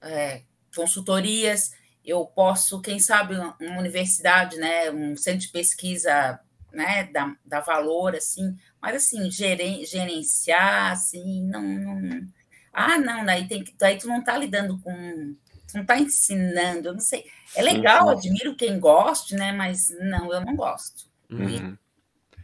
é, 0.00 0.42
consultorias, 0.74 1.72
eu 2.04 2.26
posso, 2.26 2.80
quem 2.80 2.98
sabe, 2.98 3.34
uma 3.36 3.78
universidade, 3.78 4.56
né, 4.56 4.90
um 4.90 5.16
centro 5.16 5.40
de 5.40 5.48
pesquisa 5.48 6.40
né, 6.74 7.04
da, 7.04 7.34
da 7.44 7.60
valor, 7.60 8.14
assim, 8.14 8.56
mas 8.80 8.96
assim, 8.96 9.30
geren, 9.30 9.84
gerenciar, 9.84 10.92
assim, 10.92 11.42
não, 11.44 11.62
não. 11.62 12.26
Ah, 12.72 12.98
não, 12.98 13.24
daí, 13.24 13.46
tem 13.46 13.62
que, 13.62 13.74
daí 13.78 13.96
tu 13.98 14.08
não 14.08 14.18
está 14.18 14.36
lidando 14.36 14.78
com 14.80 15.36
não 15.74 15.82
está 15.82 15.98
ensinando, 15.98 16.88
eu 16.88 16.92
não 16.92 17.00
sei. 17.00 17.24
É 17.56 17.62
legal, 17.62 18.08
admiro 18.08 18.54
quem 18.54 18.78
goste, 18.78 19.34
né? 19.34 19.52
Mas 19.52 19.88
não, 19.98 20.32
eu 20.32 20.40
não 20.40 20.54
gosto. 20.54 21.06
Uhum. 21.28 21.76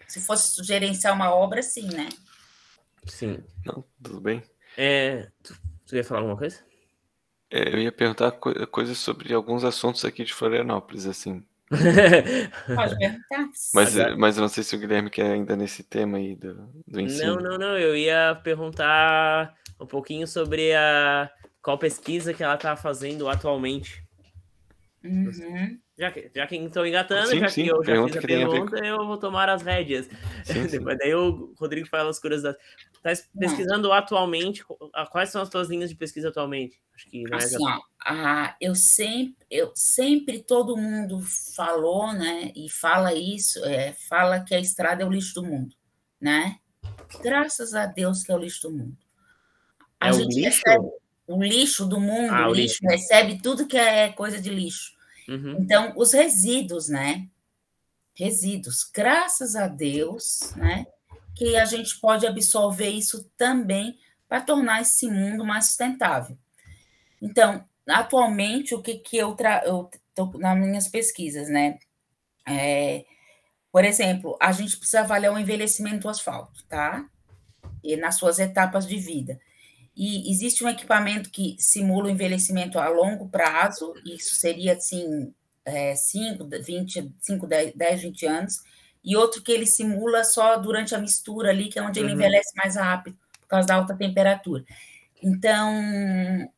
Se 0.09 0.21
fosse 0.21 0.63
gerenciar 0.65 1.15
uma 1.15 1.33
obra, 1.33 1.63
sim, 1.63 1.89
né? 1.89 2.09
Sim. 3.07 3.43
Não, 3.65 3.85
tudo 4.03 4.21
bem. 4.21 4.43
É, 4.77 5.31
tu, 5.43 5.57
tu 5.87 5.97
ia 5.97 6.05
falar 6.05 6.21
alguma 6.21 6.37
coisa? 6.37 6.65
É, 7.51 7.73
eu 7.73 7.79
ia 7.79 7.93
perguntar 7.93 8.33
co 8.33 8.53
coisas 8.69 8.99
sobre 8.99 9.33
alguns 9.33 9.65
assuntos 9.65 10.05
aqui 10.05 10.25
de 10.25 10.35
Florianópolis, 10.35 11.07
assim. 11.07 11.45
Pode 12.75 12.99
perguntar. 12.99 13.49
Mas, 13.75 13.95
mas 14.19 14.37
eu 14.37 14.41
não 14.41 14.49
sei 14.49 14.65
se 14.65 14.75
o 14.75 14.79
Guilherme 14.79 15.09
quer 15.09 15.33
ainda 15.33 15.55
nesse 15.55 15.85
tema 15.85 16.19
aí 16.19 16.35
do, 16.35 16.69
do 16.87 17.01
ensino. 17.01 17.37
Não, 17.37 17.51
não, 17.51 17.59
não. 17.59 17.79
Eu 17.79 17.97
ia 17.97 18.39
perguntar 18.43 19.55
um 19.79 19.87
pouquinho 19.87 20.27
sobre 20.27 20.75
a 20.75 21.31
qual 21.63 21.79
pesquisa 21.79 22.35
que 22.35 22.43
ela 22.43 22.55
está 22.55 22.75
fazendo 22.75 23.29
atualmente. 23.29 24.03
Uhum. 25.05 25.79
Já 25.97 26.11
que, 26.11 26.31
já 26.35 26.47
que 26.47 26.57
estou 26.57 26.87
engatando, 26.87 27.29
sim, 27.29 27.41
já 27.41 27.49
sim, 27.49 27.65
que 27.65 27.71
eu 27.71 27.77
já 27.85 27.93
pergunta 27.93 28.21
fiz 28.21 28.25
a 28.25 28.27
pergunta, 28.27 28.85
eu 28.85 29.07
vou 29.07 29.19
tomar 29.19 29.49
as 29.49 29.63
rédeas. 29.63 30.09
Sim, 30.45 30.67
Depois 30.67 30.97
daí 30.99 31.15
o 31.15 31.55
Rodrigo 31.59 31.87
fala 31.89 32.11
as 32.11 32.19
curiosidades. 32.19 32.61
Está 33.03 33.27
pesquisando 33.39 33.89
Não. 33.89 33.95
atualmente, 33.95 34.63
quais 35.11 35.31
são 35.31 35.41
as 35.41 35.49
tuas 35.49 35.69
linhas 35.69 35.89
de 35.89 35.97
pesquisa 35.97 36.29
atualmente? 36.29 36.81
Acho 36.95 37.09
que 37.09 37.25
é 37.33 37.35
assim, 37.35 37.57
ó, 37.67 37.81
a, 38.05 38.57
eu 38.61 38.75
sempre, 38.75 39.47
eu 39.51 39.73
sempre 39.75 40.43
todo 40.43 40.77
mundo 40.77 41.23
falou, 41.57 42.13
né, 42.13 42.53
e 42.55 42.69
fala 42.69 43.15
isso, 43.15 43.65
é, 43.65 43.95
fala 43.95 44.41
que 44.41 44.55
a 44.55 44.61
estrada 44.61 45.03
é 45.03 45.07
o 45.07 45.11
lixo 45.11 45.35
do 45.35 45.47
mundo, 45.47 45.75
né? 46.21 46.59
Graças 47.23 47.75
a 47.75 47.87
Deus 47.87 48.23
que 48.23 48.31
é 48.31 48.35
o 48.35 48.39
lixo 48.39 48.69
do 48.69 48.77
mundo. 48.77 48.97
A 49.99 50.11
é 50.11 50.13
gente 50.13 50.35
lixo? 50.35 50.61
recebe 50.63 50.91
o 51.27 51.43
lixo 51.43 51.87
do 51.87 51.99
mundo, 51.99 52.33
ah, 52.33 52.49
o 52.49 52.53
lixo, 52.53 52.81
lixo, 52.83 52.87
recebe 52.87 53.41
tudo 53.41 53.67
que 53.67 53.79
é 53.79 54.11
coisa 54.13 54.39
de 54.39 54.51
lixo. 54.51 54.93
Uhum. 55.27 55.57
Então, 55.61 55.95
os 55.97 56.13
resíduos, 56.13 56.89
né? 56.89 57.29
Resíduos, 58.15 58.91
graças 58.93 59.57
a 59.57 59.69
Deus, 59.69 60.53
né? 60.57 60.87
Que 61.35 61.57
a 61.57 61.65
gente 61.65 61.99
pode 61.99 62.27
absorver 62.27 62.91
isso 62.91 63.31
também 63.37 63.99
para 64.29 64.41
tornar 64.41 64.83
esse 64.83 65.09
mundo 65.09 65.45
mais 65.45 65.67
sustentável. 65.67 66.37
Então, 67.21 67.65
atualmente, 67.89 68.75
o 68.75 68.83
que, 68.83 68.95
que 68.97 69.17
eu, 69.17 69.37
tô 70.15 70.27
nas 70.39 70.59
minhas 70.59 70.89
pesquisas, 70.89 71.49
né? 71.49 71.79
É, 72.49 73.05
por 73.73 73.85
exemplo, 73.85 74.37
a 74.41 74.53
gente 74.53 74.77
precisa 74.77 75.01
avaliar 75.01 75.33
o 75.33 75.39
envelhecimento 75.39 76.03
do 76.03 76.09
asfalto, 76.09 76.65
tá? 76.69 77.09
E 77.83 77.97
nas 77.97 78.17
suas 78.17 78.39
etapas 78.39 78.87
de 78.87 78.97
vida. 78.97 79.41
E 79.97 80.31
existe 80.31 80.65
um 80.65 80.69
equipamento 80.69 81.31
que 81.31 81.57
simula 81.59 82.07
o 82.07 82.11
envelhecimento 82.11 82.79
a 82.79 82.89
longo 82.89 83.29
prazo, 83.29 83.93
isso 84.05 84.35
seria 84.37 84.75
assim, 84.75 85.35
é, 85.65 85.95
5, 85.95 86.47
20, 86.47 87.13
5, 87.19 87.47
10, 87.47 87.75
10, 87.75 88.03
20 88.03 88.27
anos, 88.27 88.63
e 89.05 89.17
outro 89.17 89.43
que 89.43 89.53
ele 89.53 89.67
simula 89.67 90.25
só 90.25 90.57
durante 90.57 90.95
a 90.95 90.99
mistura 90.99 91.51
ali, 91.51 91.69
que 91.69 91.79
é 91.79 91.83
onde 91.83 92.01
uhum. 92.01 92.07
ele 92.07 92.15
envelhece 92.15 92.55
mais 92.57 92.77
rápido, 92.77 93.17
por 93.41 93.49
causa 93.49 93.69
da 93.69 93.75
alta 93.75 93.97
temperatura. 93.97 94.65
Então, 95.23 95.73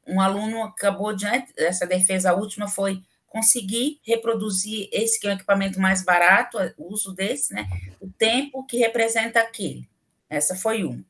um 0.06 0.20
aluno 0.20 0.62
acabou 0.64 1.14
de. 1.14 1.24
Né, 1.24 1.46
essa 1.56 1.86
defesa 1.86 2.34
última 2.34 2.68
foi 2.68 3.02
conseguir 3.28 3.98
reproduzir 4.04 4.88
esse 4.92 5.18
que 5.18 5.26
é 5.26 5.30
um 5.30 5.34
equipamento 5.34 5.80
mais 5.80 6.04
barato, 6.04 6.58
o 6.76 6.92
uso 6.92 7.12
desse, 7.12 7.54
né? 7.54 7.66
O 8.00 8.08
tempo 8.08 8.64
que 8.66 8.76
representa 8.76 9.40
aquele. 9.40 9.88
Essa 10.28 10.54
foi 10.54 10.84
uma. 10.84 11.02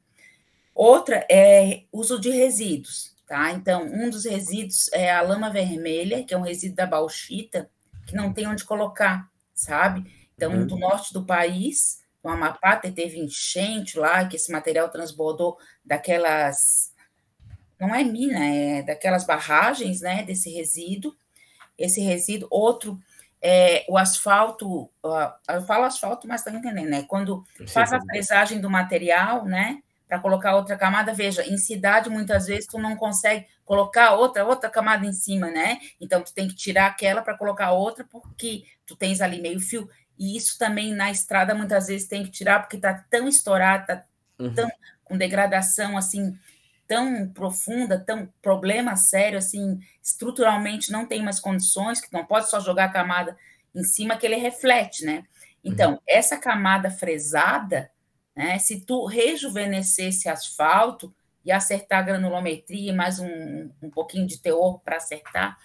Outra 0.74 1.26
é 1.30 1.82
uso 1.92 2.18
de 2.18 2.30
resíduos, 2.30 3.14
tá? 3.26 3.52
Então, 3.52 3.84
um 3.84 4.08
dos 4.08 4.24
resíduos 4.24 4.88
é 4.92 5.12
a 5.12 5.20
lama 5.20 5.50
vermelha, 5.50 6.24
que 6.24 6.32
é 6.32 6.38
um 6.38 6.42
resíduo 6.42 6.76
da 6.76 6.86
bauxita, 6.86 7.68
que 8.06 8.14
não 8.14 8.32
tem 8.32 8.46
onde 8.46 8.64
colocar, 8.64 9.28
sabe? 9.54 10.10
Então, 10.44 10.58
uhum. 10.58 10.66
do 10.66 10.76
norte 10.76 11.12
do 11.12 11.24
país, 11.24 12.00
no 12.22 12.30
Amapá, 12.30 12.76
teve 12.76 13.18
enchente 13.18 13.98
lá, 13.98 14.26
que 14.26 14.36
esse 14.36 14.50
material 14.50 14.88
transbordou 14.88 15.56
daquelas. 15.84 16.92
Não 17.78 17.94
é 17.94 18.02
mina, 18.02 18.44
é 18.44 18.82
daquelas 18.82 19.24
barragens, 19.24 20.00
né? 20.00 20.22
Desse 20.22 20.50
resíduo. 20.50 21.14
Esse 21.78 22.00
resíduo, 22.00 22.48
outro 22.50 23.00
é, 23.42 23.84
o 23.88 23.98
asfalto, 23.98 24.88
eu 25.48 25.62
falo 25.62 25.84
asfalto, 25.84 26.28
mas 26.28 26.40
está 26.40 26.52
entendendo, 26.52 26.88
né? 26.88 27.02
Quando 27.02 27.44
faz 27.66 27.92
a 27.92 27.98
presagem 27.98 28.60
do 28.60 28.70
material, 28.70 29.44
né? 29.44 29.82
Para 30.06 30.20
colocar 30.20 30.54
outra 30.54 30.76
camada, 30.76 31.12
veja, 31.12 31.44
em 31.44 31.56
cidade 31.56 32.08
muitas 32.08 32.46
vezes 32.46 32.66
tu 32.66 32.78
não 32.78 32.94
consegue 32.94 33.46
colocar 33.64 34.12
outra 34.12 34.44
outra 34.44 34.70
camada 34.70 35.04
em 35.04 35.12
cima, 35.12 35.50
né? 35.50 35.80
Então 36.00 36.22
tu 36.22 36.32
tem 36.32 36.46
que 36.46 36.54
tirar 36.54 36.86
aquela 36.86 37.20
para 37.20 37.36
colocar 37.36 37.72
outra 37.72 38.06
porque 38.08 38.62
tu 38.86 38.94
tens 38.94 39.20
ali 39.20 39.40
meio 39.40 39.58
fio. 39.58 39.88
E 40.18 40.36
isso 40.36 40.58
também 40.58 40.94
na 40.94 41.10
estrada 41.10 41.54
muitas 41.54 41.86
vezes 41.86 42.08
tem 42.08 42.22
que 42.22 42.30
tirar 42.30 42.60
porque 42.60 42.76
está 42.76 42.94
tão 43.10 43.28
estourado, 43.28 43.82
está 43.82 44.04
uhum. 44.38 44.54
tão 44.54 44.70
com 45.04 45.16
degradação 45.16 45.96
assim 45.96 46.38
tão 46.92 47.26
profunda, 47.26 47.98
tão 47.98 48.28
problema 48.42 48.96
sério, 48.96 49.38
assim, 49.38 49.80
estruturalmente 50.02 50.92
não 50.92 51.06
tem 51.06 51.22
mais 51.22 51.40
condições, 51.40 52.02
que 52.02 52.12
não 52.12 52.22
pode 52.22 52.50
só 52.50 52.60
jogar 52.60 52.84
a 52.84 52.92
camada 52.92 53.34
em 53.74 53.82
cima 53.82 54.14
que 54.16 54.26
ele 54.26 54.36
reflete, 54.36 55.02
né? 55.02 55.24
Então, 55.64 55.92
uhum. 55.92 55.98
essa 56.06 56.36
camada 56.36 56.90
fresada, 56.90 57.90
né, 58.36 58.58
se 58.58 58.80
tu 58.80 59.06
rejuvenescer 59.06 60.08
esse 60.08 60.28
asfalto 60.28 61.14
e 61.44 61.50
acertar 61.50 62.00
a 62.00 62.02
granulometria 62.02 62.92
e 62.92 62.94
mais 62.94 63.18
um, 63.18 63.70
um 63.80 63.88
pouquinho 63.88 64.26
de 64.26 64.38
teor 64.38 64.80
para 64.80 64.96
acertar 64.96 65.56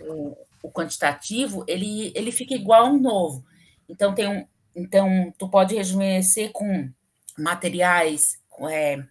o, 0.00 0.34
o, 0.62 0.70
quantitativo, 0.70 1.62
ele, 1.68 2.10
ele 2.14 2.32
fica 2.32 2.54
igual 2.54 2.86
ao 2.86 2.96
novo. 2.96 3.44
Então, 3.90 4.14
tem 4.14 4.28
um, 4.28 4.46
então, 4.74 5.34
tu 5.36 5.48
pode 5.48 5.74
rejuvenescer 5.74 6.52
com 6.52 6.90
materiais 7.36 8.40
é, 8.70 9.02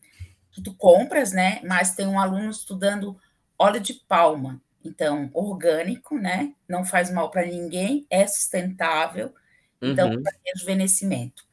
que 0.52 0.62
tu 0.62 0.74
compras, 0.74 1.32
né? 1.32 1.62
Mas 1.64 1.96
tem 1.96 2.08
um 2.08 2.20
aluno 2.20 2.50
estudando 2.50 3.20
óleo 3.58 3.80
de 3.80 3.94
palma, 3.94 4.62
então 4.84 5.30
orgânico, 5.34 6.18
né? 6.18 6.54
Não 6.68 6.86
faz 6.86 7.12
mal 7.12 7.30
para 7.30 7.46
ninguém, 7.46 8.08
é 8.10 8.26
sustentável, 8.26 9.34
então 9.82 10.10
uhum. 10.10 10.24
para 10.24 10.34
rejuvenescimento. 10.46 11.44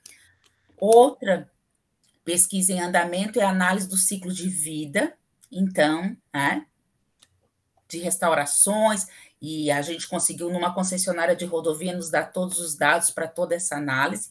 Outra 0.78 1.50
pesquisa 2.24 2.72
em 2.72 2.80
andamento 2.80 3.40
é 3.40 3.44
a 3.44 3.50
análise 3.50 3.88
do 3.88 3.96
ciclo 3.96 4.32
de 4.32 4.48
vida, 4.48 5.14
então, 5.50 6.16
né? 6.32 6.64
De 7.88 7.98
restaurações, 7.98 9.06
e 9.40 9.70
a 9.70 9.82
gente 9.82 10.08
conseguiu, 10.08 10.50
numa 10.50 10.74
concessionária 10.74 11.36
de 11.36 11.44
rodovia, 11.44 11.94
nos 11.94 12.10
dar 12.10 12.32
todos 12.32 12.58
os 12.58 12.76
dados 12.76 13.10
para 13.10 13.28
toda 13.28 13.54
essa 13.54 13.76
análise. 13.76 14.30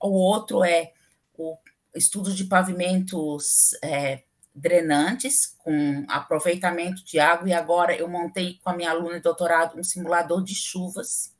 O 0.00 0.10
outro 0.10 0.62
é 0.62 0.92
o 1.34 1.56
estudos 1.94 2.36
de 2.36 2.44
pavimentos 2.44 3.70
é, 3.82 4.24
drenantes, 4.54 5.54
com 5.58 6.04
aproveitamento 6.08 7.02
de 7.04 7.18
água, 7.18 7.48
e 7.48 7.54
agora 7.54 7.96
eu 7.96 8.06
montei 8.06 8.58
com 8.62 8.68
a 8.68 8.76
minha 8.76 8.90
aluna 8.90 9.14
de 9.14 9.22
doutorado 9.22 9.78
um 9.78 9.82
simulador 9.82 10.44
de 10.44 10.54
chuvas, 10.54 11.34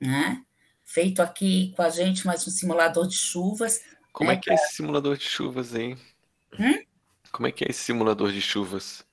né? 0.00 0.44
feito 0.90 1.22
aqui 1.22 1.72
com 1.76 1.82
a 1.82 1.88
gente, 1.88 2.26
mais 2.26 2.46
um 2.46 2.50
simulador 2.50 3.06
de 3.06 3.16
chuvas. 3.16 3.80
Como 4.12 4.28
né, 4.28 4.36
é 4.36 4.40
que 4.40 4.50
é 4.50 4.54
esse 4.54 4.74
simulador 4.74 5.16
de 5.16 5.24
chuvas, 5.24 5.72
hein? 5.74 5.96
Hum? 6.58 6.82
Como 7.30 7.46
é 7.46 7.52
que 7.52 7.64
é 7.64 7.70
esse 7.70 7.84
simulador 7.84 8.32
de 8.32 8.40
chuvas? 8.40 9.04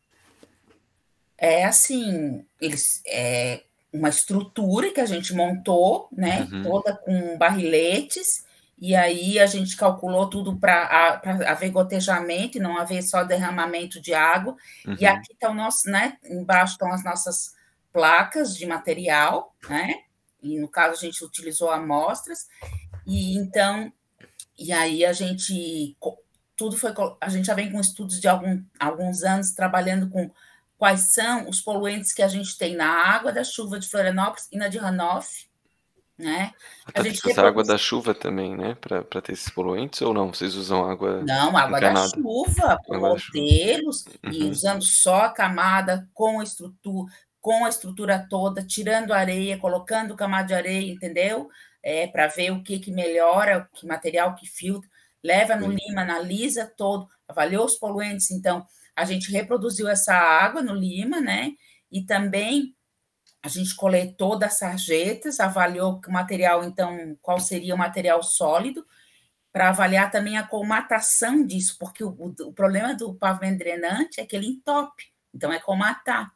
É 1.38 1.66
assim, 1.66 2.46
eles 2.60 3.02
é 3.06 3.64
uma 3.94 4.10
estrutura 4.10 4.92
que 4.92 5.00
a 5.00 5.06
gente 5.06 5.34
montou, 5.34 6.08
né? 6.12 6.48
Uhum. 6.52 6.64
Toda 6.64 6.96
com 6.96 7.38
barriletes, 7.38 8.46
e 8.80 8.96
aí 8.96 9.40
a 9.40 9.48
gente 9.48 9.76
calculou 9.76 10.30
tudo 10.30 10.56
para 10.56 11.20
haver 11.48 11.72
gotejamento 11.72 12.58
e 12.58 12.62
não 12.62 12.78
haver 12.78 13.02
só 13.02 13.24
derramamento 13.24 14.00
de 14.00 14.14
água. 14.14 14.56
Uhum. 14.86 14.96
E 15.00 15.06
aqui 15.06 15.34
está 15.34 15.50
o 15.50 15.54
nosso, 15.54 15.90
né? 15.90 16.18
Embaixo 16.24 16.74
estão 16.74 16.92
as 16.92 17.04
nossas 17.04 17.56
placas 17.92 18.56
de 18.56 18.68
material, 18.68 19.56
né? 19.68 20.02
E 20.44 20.60
no 20.60 20.68
caso 20.68 20.94
a 20.94 21.06
gente 21.06 21.26
utilizou 21.26 21.72
amostras. 21.72 22.48
E 23.06 23.36
então, 23.36 23.92
e 24.58 24.72
aí 24.72 25.04
a 25.04 25.14
gente 25.14 25.98
tudo 26.56 26.78
foi 26.78 26.92
a 27.20 27.30
gente 27.30 27.46
já 27.46 27.56
vem 27.56 27.72
com 27.72 27.80
estudos 27.80 28.20
de 28.20 28.28
algum, 28.28 28.64
alguns 28.80 29.24
anos 29.24 29.52
trabalhando 29.52 30.10
com 30.10 30.30
quais 30.78 31.14
são 31.14 31.50
os 31.50 31.60
poluentes 31.60 32.14
que 32.14 32.22
a 32.22 32.28
gente 32.28 32.58
tem 32.58 32.76
na 32.76 32.90
água 32.90 33.32
da 33.32 33.44
chuva 33.44 33.80
de 33.80 33.90
Florianópolis 33.90 34.48
e 34.52 34.58
na 34.58 34.68
de 34.68 34.78
Hanoff 34.78 35.48
né? 36.18 36.52
A 36.96 37.04
gente 37.04 37.18
reproduz... 37.18 37.38
água 37.38 37.64
da 37.64 37.78
chuva 37.78 38.14
também, 38.14 38.58
né? 38.58 38.76
Para 38.76 39.22
ter 39.22 39.34
esses 39.34 39.50
poluentes 39.50 40.02
ou 40.02 40.14
não? 40.14 40.34
Vocês 40.34 40.56
usam 40.56 40.90
água. 40.90 41.22
Não, 41.22 41.56
água 41.56 41.78
encanada? 41.78 42.10
da 42.10 42.18
chuva, 42.18 42.80
com 42.86 42.98
modelos, 42.98 44.06
uhum. 44.24 44.32
e 44.32 44.44
usando 44.50 44.84
só 44.84 45.26
a 45.26 45.30
camada 45.30 46.10
com 46.14 46.40
a 46.40 46.44
estrutura, 46.44 47.14
com 47.40 47.66
a 47.66 47.70
estrutura 47.70 48.26
toda, 48.28 48.66
tirando 48.66 49.14
areia, 49.14 49.60
colocando 49.60 50.16
camada 50.16 50.48
de 50.48 50.54
areia, 50.56 50.92
entendeu? 50.92 51.50
É, 51.84 52.08
para 52.08 52.28
ver 52.28 52.52
o 52.52 52.64
que, 52.64 52.80
que 52.80 52.92
melhora, 52.92 53.70
que 53.76 53.86
material 53.86 54.34
que 54.34 54.48
filtra, 54.48 54.90
leva 55.24 55.56
no 55.56 55.68
Lima, 55.68 56.02
analisa 56.02 56.72
todo, 56.76 57.08
avaliou 57.28 57.66
os 57.66 57.76
poluentes, 57.76 58.32
então 58.32 58.66
a 58.98 59.06
gente 59.06 59.32
reproduziu 59.32 59.88
essa 59.88 60.16
água 60.16 60.60
no 60.60 60.74
Lima, 60.74 61.22
né? 61.22 61.52
E 61.92 62.04
também 62.04 62.76
a 63.44 63.48
gente 63.48 63.76
coletou 63.76 64.38
das 64.40 64.58
sarjetas, 64.58 65.40
avaliou 65.40 66.02
o 66.06 66.12
material, 66.12 66.64
então, 66.64 67.16
qual 67.22 67.40
seria 67.40 67.76
o 67.76 67.78
material 67.78 68.24
sólido, 68.24 68.84
para 69.54 69.70
avaliar 69.70 70.10
também 70.10 70.36
a 70.36 70.48
colmatação 70.48 71.46
disso, 71.46 71.78
porque 71.80 72.04
o, 72.04 72.10
o, 72.10 72.54
problema 72.54 72.96
do 72.96 73.14
pavimento 73.14 73.60
drenante 73.60 74.20
é 74.20 74.26
que 74.26 74.36
ele 74.36 74.48
entope, 74.48 75.04
então 75.34 75.54
é 75.54 75.60
colmatar. 75.60 76.32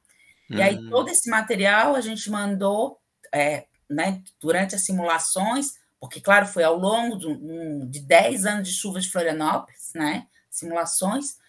Uhum. 0.49 0.57
E 0.57 0.61
aí, 0.61 0.77
hum. 0.77 0.89
todo 0.89 1.09
esse 1.09 1.29
material 1.31 1.95
a 1.95 2.01
gente 2.01 2.29
mandou, 2.29 2.99
é, 3.33 3.65
né, 3.89 4.21
durante 4.39 4.75
as 4.75 4.85
simulações, 4.85 5.73
porque, 5.99 6.21
claro, 6.21 6.45
foi 6.45 6.63
ao 6.63 6.77
longo 6.77 7.17
de, 7.17 7.27
um, 7.27 7.89
de 7.89 8.01
10 8.01 8.45
anos 8.45 8.67
de 8.67 8.73
chuvas 8.75 9.03
de 9.03 9.11
Florianópolis, 9.11 9.91
né, 9.95 10.27
simulações, 10.49 11.40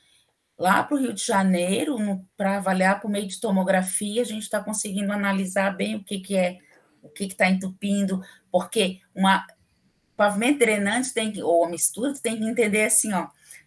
lá 0.62 0.84
para 0.84 0.94
o 0.94 0.98
Rio 0.98 1.12
de 1.12 1.24
Janeiro, 1.26 1.96
para 2.36 2.58
avaliar 2.58 3.00
por 3.00 3.10
meio 3.10 3.26
de 3.26 3.40
tomografia, 3.40 4.22
a 4.22 4.24
gente 4.24 4.44
está 4.44 4.62
conseguindo 4.62 5.12
analisar 5.12 5.76
bem 5.76 5.96
o 5.96 6.04
que, 6.04 6.20
que 6.20 6.36
é, 6.36 6.58
o 7.02 7.08
que 7.08 7.24
está 7.24 7.50
entupindo, 7.50 8.22
porque 8.48 9.00
uma 9.12 9.44
pavimento 10.16 10.60
drenante 10.60 11.12
tem 11.12 11.32
que, 11.32 11.42
ou 11.42 11.64
a 11.64 11.68
mistura, 11.68 12.14
tem 12.14 12.38
que 12.38 12.44
entender 12.44 12.84
assim, 12.84 13.12
ó, 13.12 13.26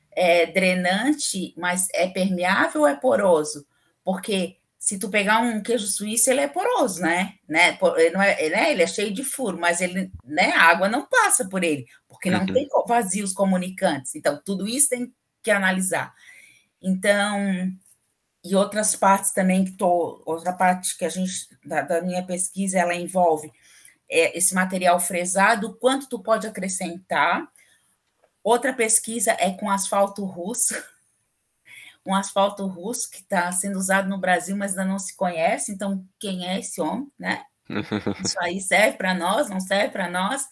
é 0.09 0.45
drenante, 0.45 1.53
mas 1.57 1.89
é 1.93 2.07
permeável 2.07 2.81
ou 2.81 2.87
é 2.87 2.95
poroso? 2.95 3.67
Porque 4.01 4.55
se 4.79 4.97
tu 4.97 5.09
pegar 5.09 5.39
um 5.39 5.61
queijo 5.61 5.87
suíço, 5.87 6.29
ele 6.29 6.39
é 6.39 6.47
poroso, 6.47 7.01
né? 7.01 7.33
né? 7.45 7.77
Ele, 7.97 8.15
é, 8.15 8.45
ele, 8.45 8.55
é, 8.55 8.71
ele 8.71 8.83
é 8.83 8.87
cheio 8.87 9.13
de 9.13 9.23
furo, 9.25 9.59
mas 9.59 9.81
ele, 9.81 10.09
né, 10.23 10.51
a 10.51 10.61
água 10.69 10.87
não 10.87 11.05
passa 11.05 11.43
por 11.49 11.61
ele, 11.61 11.85
porque 12.07 12.31
não 12.31 12.39
uhum. 12.39 12.53
tem 12.53 12.69
vazios 12.87 13.33
comunicantes. 13.33 14.15
Então, 14.15 14.39
tudo 14.45 14.65
isso 14.65 14.87
tem 14.87 15.13
que 15.43 15.51
analisar. 15.51 16.13
Então, 16.85 17.75
e 18.43 18.55
outras 18.55 18.95
partes 18.95 19.31
também 19.31 19.65
que 19.65 19.71
tô, 19.71 20.21
outra 20.23 20.53
parte 20.53 20.95
que 20.95 21.03
a 21.03 21.09
gente 21.09 21.49
da, 21.65 21.81
da 21.81 21.99
minha 21.99 22.23
pesquisa 22.23 22.77
ela 22.77 22.93
envolve 22.93 23.51
é, 24.07 24.37
esse 24.37 24.53
material 24.53 24.99
fresado, 24.99 25.75
quanto 25.79 26.07
tu 26.07 26.19
pode 26.21 26.45
acrescentar. 26.45 27.51
Outra 28.43 28.71
pesquisa 28.71 29.35
é 29.39 29.49
com 29.51 29.67
asfalto 29.67 30.23
russo, 30.23 30.75
um 32.05 32.13
asfalto 32.13 32.67
russo 32.67 33.09
que 33.09 33.17
está 33.17 33.51
sendo 33.51 33.79
usado 33.79 34.07
no 34.07 34.19
Brasil, 34.19 34.55
mas 34.55 34.71
ainda 34.77 34.85
não 34.85 34.99
se 34.99 35.17
conhece. 35.17 35.71
Então, 35.71 36.07
quem 36.19 36.47
é 36.47 36.59
esse 36.59 36.79
homem, 36.79 37.11
né? 37.17 37.43
Isso 38.23 38.39
aí 38.41 38.61
serve 38.61 38.95
para 38.95 39.15
nós, 39.15 39.49
não 39.49 39.59
serve 39.59 39.89
para 39.89 40.07
nós. 40.07 40.47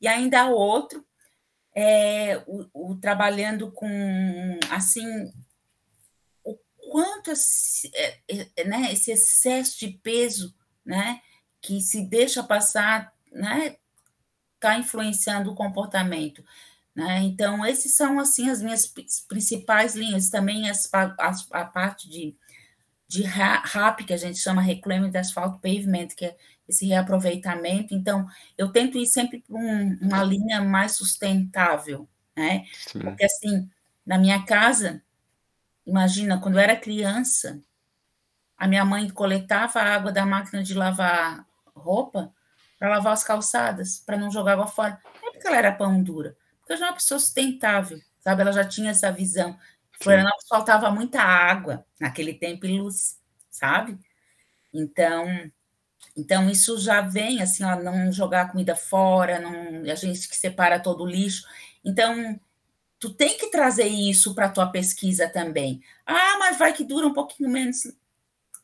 E 0.00 0.06
ainda 0.06 0.46
outro, 0.46 1.04
é, 1.74 2.40
o, 2.46 2.66
o, 2.72 2.94
trabalhando 2.96 3.72
com 3.72 4.60
assim 4.70 5.32
quanto 6.92 7.30
esse, 7.30 7.90
é, 7.94 8.18
é, 8.54 8.64
né, 8.64 8.92
esse 8.92 9.10
excesso 9.10 9.78
de 9.78 9.88
peso 9.88 10.54
né, 10.84 11.22
que 11.58 11.80
se 11.80 12.04
deixa 12.04 12.42
passar 12.42 13.10
né, 13.32 13.76
está 14.56 14.78
influenciando 14.78 15.50
o 15.50 15.54
comportamento. 15.54 16.44
Né? 16.94 17.20
Então, 17.20 17.64
esses 17.64 17.96
são 17.96 18.20
assim 18.20 18.50
as 18.50 18.60
minhas 18.60 18.92
principais 19.26 19.96
linhas. 19.96 20.28
Também 20.28 20.68
as, 20.68 20.86
a, 20.92 21.32
a 21.52 21.64
parte 21.64 22.10
de, 22.10 22.36
de 23.08 23.22
RAP, 23.22 24.00
que 24.00 24.12
a 24.12 24.18
gente 24.18 24.38
chama 24.38 24.60
Reclaiming 24.60 25.16
Asphalt 25.16 25.62
Pavement, 25.62 26.08
que 26.08 26.26
é 26.26 26.36
esse 26.68 26.86
reaproveitamento. 26.86 27.94
Então, 27.94 28.26
eu 28.58 28.70
tento 28.70 28.98
ir 28.98 29.06
sempre 29.06 29.40
para 29.40 29.56
um, 29.56 29.98
uma 30.02 30.22
linha 30.22 30.60
mais 30.60 30.92
sustentável, 30.92 32.06
né? 32.36 32.66
Sim. 32.86 32.98
Porque 32.98 33.24
assim, 33.24 33.66
na 34.04 34.18
minha 34.18 34.44
casa, 34.44 35.02
imagina, 35.86 36.40
quando 36.40 36.54
eu 36.54 36.60
era 36.60 36.76
criança, 36.76 37.62
a 38.56 38.66
minha 38.66 38.84
mãe 38.84 39.08
coletava 39.10 39.80
a 39.80 39.94
água 39.94 40.12
da 40.12 40.24
máquina 40.24 40.62
de 40.62 40.74
lavar 40.74 41.46
roupa 41.74 42.32
para 42.78 42.88
lavar 42.88 43.12
as 43.12 43.24
calçadas, 43.24 43.98
para 43.98 44.16
não 44.16 44.30
jogar 44.30 44.52
água 44.54 44.66
fora. 44.66 45.00
Não 45.20 45.28
é 45.28 45.32
porque 45.32 45.46
ela 45.46 45.56
era 45.56 45.72
pão 45.72 46.02
dura, 46.02 46.36
porque 46.58 46.72
ela 46.72 46.78
já 46.80 46.86
é 46.86 46.88
uma 46.90 46.96
pessoa 46.96 47.18
sustentável, 47.18 48.00
sabe? 48.20 48.42
Ela 48.42 48.52
já 48.52 48.64
tinha 48.64 48.90
essa 48.90 49.10
visão. 49.12 49.58
Florianópolis 50.00 50.48
faltava 50.48 50.90
muita 50.90 51.22
água 51.22 51.84
naquele 52.00 52.34
tempo 52.34 52.66
e 52.66 52.78
luz, 52.78 53.20
sabe? 53.50 53.98
Então, 54.74 55.50
então 56.16 56.50
isso 56.50 56.78
já 56.78 57.00
vem 57.00 57.42
assim, 57.42 57.64
ó, 57.64 57.76
não 57.76 58.10
jogar 58.12 58.50
comida 58.50 58.74
fora, 58.74 59.38
não, 59.38 59.82
a 59.90 59.94
gente 59.94 60.28
que 60.28 60.36
separa 60.36 60.80
todo 60.80 61.04
o 61.04 61.06
lixo. 61.06 61.46
Então, 61.84 62.38
tu 63.02 63.10
tem 63.10 63.36
que 63.36 63.50
trazer 63.50 63.88
isso 63.88 64.32
para 64.32 64.46
a 64.46 64.48
tua 64.48 64.68
pesquisa 64.68 65.28
também. 65.28 65.82
Ah, 66.06 66.36
mas 66.38 66.56
vai 66.56 66.72
que 66.72 66.84
dura 66.84 67.04
um 67.04 67.12
pouquinho 67.12 67.50
menos. 67.50 67.92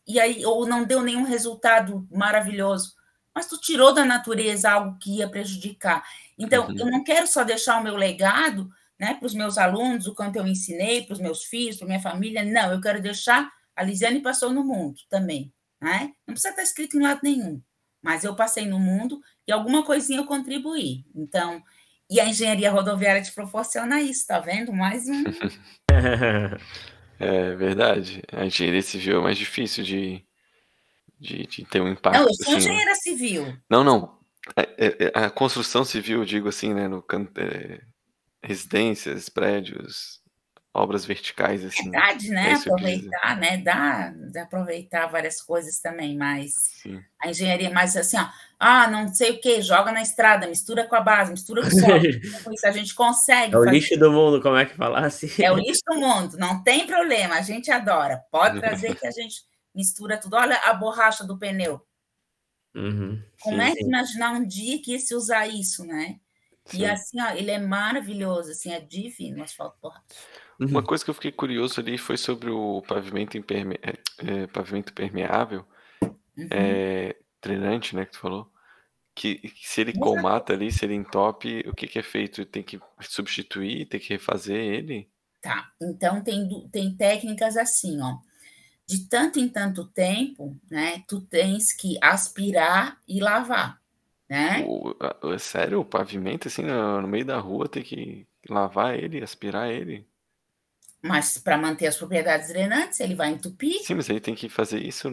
E 0.07 0.21
aí, 0.21 0.47
ou 0.47 0.65
não 0.65 0.85
deu 0.85 1.03
nenhum 1.03 1.25
resultado 1.25 2.07
maravilhoso. 2.09 2.95
Mas 3.35 3.49
tu 3.49 3.61
tirou 3.61 3.93
da 3.93 4.05
natureza 4.05 4.71
algo 4.71 4.97
que 5.01 5.17
ia 5.17 5.29
prejudicar. 5.29 6.05
Então, 6.39 6.69
uhum. 6.69 6.79
eu 6.79 6.87
não 6.87 7.03
quero 7.03 7.27
só 7.27 7.43
deixar 7.43 7.81
o 7.81 7.83
meu 7.83 7.97
legado 7.97 8.71
né, 8.97 9.15
para 9.15 9.27
os 9.27 9.35
meus 9.35 9.59
alunos, 9.59 10.07
o 10.07 10.15
quanto 10.15 10.37
eu 10.37 10.47
ensinei, 10.47 11.03
para 11.03 11.15
os 11.15 11.21
meus 11.21 11.43
filhos, 11.43 11.77
para 11.77 11.89
minha 11.89 12.01
família. 12.01 12.45
Não, 12.45 12.71
eu 12.71 12.81
quero 12.81 13.03
deixar 13.03 13.53
a 13.75 13.83
Lisiane 13.83 14.21
passou 14.21 14.53
no 14.53 14.63
mundo 14.63 15.01
também. 15.11 15.53
Né? 15.81 16.13
Não 16.25 16.35
precisa 16.35 16.51
estar 16.51 16.63
escrito 16.63 16.97
em 16.97 17.03
lado 17.03 17.21
nenhum, 17.25 17.61
mas 18.01 18.23
eu 18.23 18.37
passei 18.37 18.67
no 18.67 18.79
mundo 18.79 19.21
e 19.49 19.53
alguma 19.53 19.85
coisinha 19.85 20.21
eu 20.21 20.27
contribuí. 20.27 21.05
Então, 21.13 21.61
e 22.11 22.21
a 22.21 22.27
engenharia 22.27 22.71
rodoviária 22.71 23.23
te 23.23 23.33
proporciona 23.33 24.01
isso, 24.01 24.27
tá 24.27 24.41
vendo? 24.41 24.73
Mais 24.73 25.05
um. 25.09 25.25
é 27.21 27.55
verdade. 27.55 28.23
A 28.33 28.47
engenharia 28.47 28.83
civil 28.83 29.19
é 29.19 29.23
mais 29.23 29.37
difícil 29.37 29.85
de, 29.85 30.25
de, 31.21 31.47
de 31.47 31.65
ter 31.67 31.83
um 31.83 31.89
impacto. 31.89 32.19
Não, 32.19 32.27
eu 32.27 32.35
sou 32.35 32.57
assim, 32.57 32.69
engenheira 32.69 32.95
civil. 32.95 33.57
Não, 33.69 33.85
não. 33.85 34.19
A, 34.57 34.63
é, 34.63 34.69
é, 34.79 34.97
é, 35.01 35.13
a, 35.15 35.29
construção 35.29 35.85
civil, 35.85 36.25
digo 36.25 36.49
assim, 36.49 36.73
né, 36.73 36.89
no 36.89 37.05
é, 37.37 37.81
residências, 38.43 39.29
prédios, 39.29 40.18
obras 40.79 41.05
verticais 41.05 41.65
assim. 41.65 41.91
Verdade, 41.91 42.31
né? 42.31 42.55
Aproveitar, 42.55 43.37
né? 43.37 43.57
Dá, 43.59 44.13
dá 44.33 44.43
aproveitar 44.43 45.07
várias 45.07 45.43
coisas 45.43 45.81
também, 45.81 46.17
mas 46.17 46.53
Sim. 46.83 47.03
a 47.21 47.29
engenharia 47.29 47.71
mais 47.71 47.97
assim, 47.97 48.17
ó, 48.17 48.29
ah, 48.59 48.89
não 48.89 49.13
sei 49.13 49.33
o 49.33 49.41
que, 49.41 49.61
joga 49.61 49.93
na 49.93 50.03
estrada, 50.03 50.47
mistura 50.47 50.85
com 50.87 50.95
a 50.95 51.01
base, 51.01 51.33
mistura 51.33 51.63
com 51.63 51.69
o 51.69 51.71
solo. 51.71 52.03
isso 52.55 52.67
a 52.67 52.73
gente 52.73 52.95
consegue. 52.95 53.55
É 53.55 53.59
o 53.59 53.65
lixo 53.65 53.99
do 53.99 54.11
mundo, 54.11 54.41
como 54.41 54.57
é 54.57 54.67
que 54.67 54.75
falasse? 54.75 55.27
Assim? 55.27 55.43
É 55.43 55.53
o 55.53 55.57
lixo 55.57 55.83
do 55.87 55.97
mundo, 55.97 56.37
não 56.39 56.63
tem 56.63 56.87
problema, 56.87 57.37
a 57.37 57.43
gente 57.43 57.71
adora. 57.71 58.23
Pode 58.31 58.61
trazer 58.61 58.95
que 58.95 59.07
a 59.07 59.11
gente 59.11 59.43
mistura 59.75 60.19
tudo. 60.19 60.37
Olha 60.37 60.57
a 60.65 60.75
borracha 60.75 61.25
do 61.25 61.39
pneu. 61.39 61.81
Uhum, 62.75 63.21
como 63.41 63.57
sim, 63.57 63.63
é 63.63 63.75
que 63.75 63.83
imaginar 63.83 64.33
um 64.33 64.47
dia 64.47 64.81
que 64.81 64.93
ia 64.93 64.99
se 64.99 65.15
usar 65.15 65.49
isso, 65.49 65.85
né? 65.85 66.21
Sim. 66.67 66.81
E 66.81 66.87
assim, 66.87 67.21
ó, 67.21 67.31
ele 67.31 67.51
é 67.51 67.59
maravilhoso, 67.59 68.51
assim, 68.51 68.71
é 68.71 68.79
divino 68.79 69.39
o 69.39 69.43
asfalto 69.43 69.79
borracha. 69.81 70.05
Uma 70.59 70.83
coisa 70.83 71.05
que 71.05 71.11
eu 71.11 71.15
fiquei 71.15 71.31
curioso 71.31 71.81
ali 71.81 71.97
foi 71.97 72.17
sobre 72.17 72.51
o 72.51 72.83
pavimento, 72.83 73.39
imperme... 73.39 73.79
é, 73.81 73.95
é 74.27 74.47
pavimento 74.49 74.93
permeável, 74.93 75.65
uhum. 76.03 76.49
é, 76.51 77.17
drenante, 77.41 77.95
né, 77.95 78.05
que 78.05 78.13
tu 78.13 78.19
falou. 78.19 78.51
Que, 79.15 79.37
que 79.37 79.69
se 79.69 79.81
ele 79.81 79.91
Exato. 79.91 80.05
colmata 80.05 80.53
ali, 80.53 80.71
se 80.71 80.85
ele 80.85 80.95
entope, 80.95 81.65
o 81.69 81.75
que, 81.75 81.87
que 81.87 81.99
é 81.99 82.03
feito? 82.03 82.45
Tem 82.45 82.63
que 82.63 82.81
substituir, 83.01 83.87
tem 83.87 84.01
que 84.01 84.11
refazer 84.11 84.57
ele? 84.57 85.09
Tá, 85.41 85.71
então 85.81 86.23
tem, 86.23 86.69
tem 86.73 86.97
técnicas 86.97 87.57
assim, 87.57 88.01
ó. 88.01 88.19
De 88.87 89.07
tanto 89.09 89.39
em 89.39 89.49
tanto 89.49 89.85
tempo, 89.87 90.57
né, 90.71 91.05
tu 91.07 91.21
tens 91.21 91.75
que 91.77 91.99
aspirar 92.03 92.99
e 93.07 93.21
lavar, 93.21 93.81
né? 94.29 94.65
O, 94.67 94.97
é 95.33 95.39
sério, 95.39 95.81
o 95.81 95.85
pavimento 95.85 96.49
assim 96.49 96.63
no, 96.63 97.03
no 97.03 97.07
meio 97.07 97.25
da 97.25 97.39
rua 97.39 97.69
tem 97.69 97.83
que 97.83 98.27
lavar 98.49 98.99
ele, 98.99 99.23
aspirar 99.23 99.71
ele? 99.71 100.08
Mas 101.03 101.39
para 101.39 101.57
manter 101.57 101.87
as 101.87 101.97
propriedades 101.97 102.49
drenantes, 102.49 102.99
ele 103.01 103.15
vai 103.15 103.31
entupir. 103.31 103.81
Sim, 103.83 103.95
mas 103.95 104.11
aí 104.11 104.19
tem 104.19 104.35
que 104.35 104.49
fazer 104.49 104.83
isso, 104.83 105.09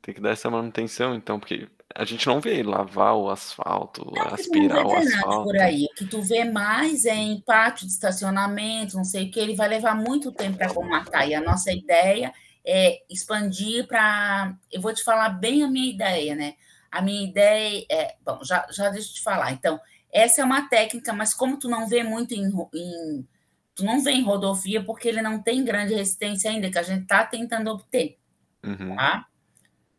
tem 0.00 0.14
que 0.14 0.20
dar 0.20 0.30
essa 0.30 0.48
manutenção, 0.48 1.14
então, 1.14 1.40
porque 1.40 1.68
a 1.92 2.04
gente 2.04 2.26
não 2.26 2.40
vê 2.40 2.62
lavar 2.62 3.16
o 3.16 3.28
asfalto, 3.28 4.04
não, 4.14 4.22
aspirar 4.22 4.84
não 4.84 4.90
o 4.90 4.96
asfalto. 4.96 5.44
por 5.44 5.56
aí. 5.56 5.86
O 5.86 5.94
que 5.94 6.06
tu 6.06 6.22
vê 6.22 6.44
mais 6.44 7.04
é 7.04 7.14
em 7.14 7.40
pátio 7.40 7.86
de 7.86 7.92
estacionamento, 7.92 8.96
não 8.96 9.04
sei 9.04 9.24
o 9.24 9.30
que, 9.30 9.40
ele 9.40 9.56
vai 9.56 9.66
levar 9.66 9.96
muito 9.96 10.30
tempo 10.30 10.56
para 10.56 10.72
comatar. 10.72 11.28
E 11.28 11.34
a 11.34 11.40
nossa 11.40 11.72
ideia 11.72 12.32
é 12.64 13.02
expandir 13.10 13.86
para. 13.86 14.54
Eu 14.70 14.80
vou 14.80 14.92
te 14.92 15.02
falar 15.02 15.30
bem 15.30 15.64
a 15.64 15.68
minha 15.68 15.90
ideia, 15.90 16.36
né? 16.36 16.54
A 16.90 17.02
minha 17.02 17.26
ideia 17.26 17.84
é. 17.90 18.14
Bom, 18.24 18.38
já, 18.44 18.66
já 18.70 18.88
deixa 18.90 19.10
eu 19.10 19.14
te 19.14 19.22
falar. 19.22 19.52
Então, 19.52 19.80
essa 20.12 20.40
é 20.40 20.44
uma 20.44 20.68
técnica, 20.68 21.12
mas 21.12 21.34
como 21.34 21.58
tu 21.58 21.68
não 21.68 21.88
vê 21.88 22.02
muito 22.02 22.34
em, 22.34 22.46
em 22.74 23.26
tu 23.76 23.84
não 23.84 24.02
vem 24.02 24.24
rodovia 24.24 24.82
porque 24.82 25.06
ele 25.06 25.20
não 25.22 25.40
tem 25.40 25.62
grande 25.62 25.94
resistência 25.94 26.50
ainda, 26.50 26.70
que 26.70 26.78
a 26.78 26.82
gente 26.82 27.02
está 27.02 27.24
tentando 27.24 27.70
obter. 27.70 28.18
Uhum. 28.64 28.96
Tá? 28.96 29.26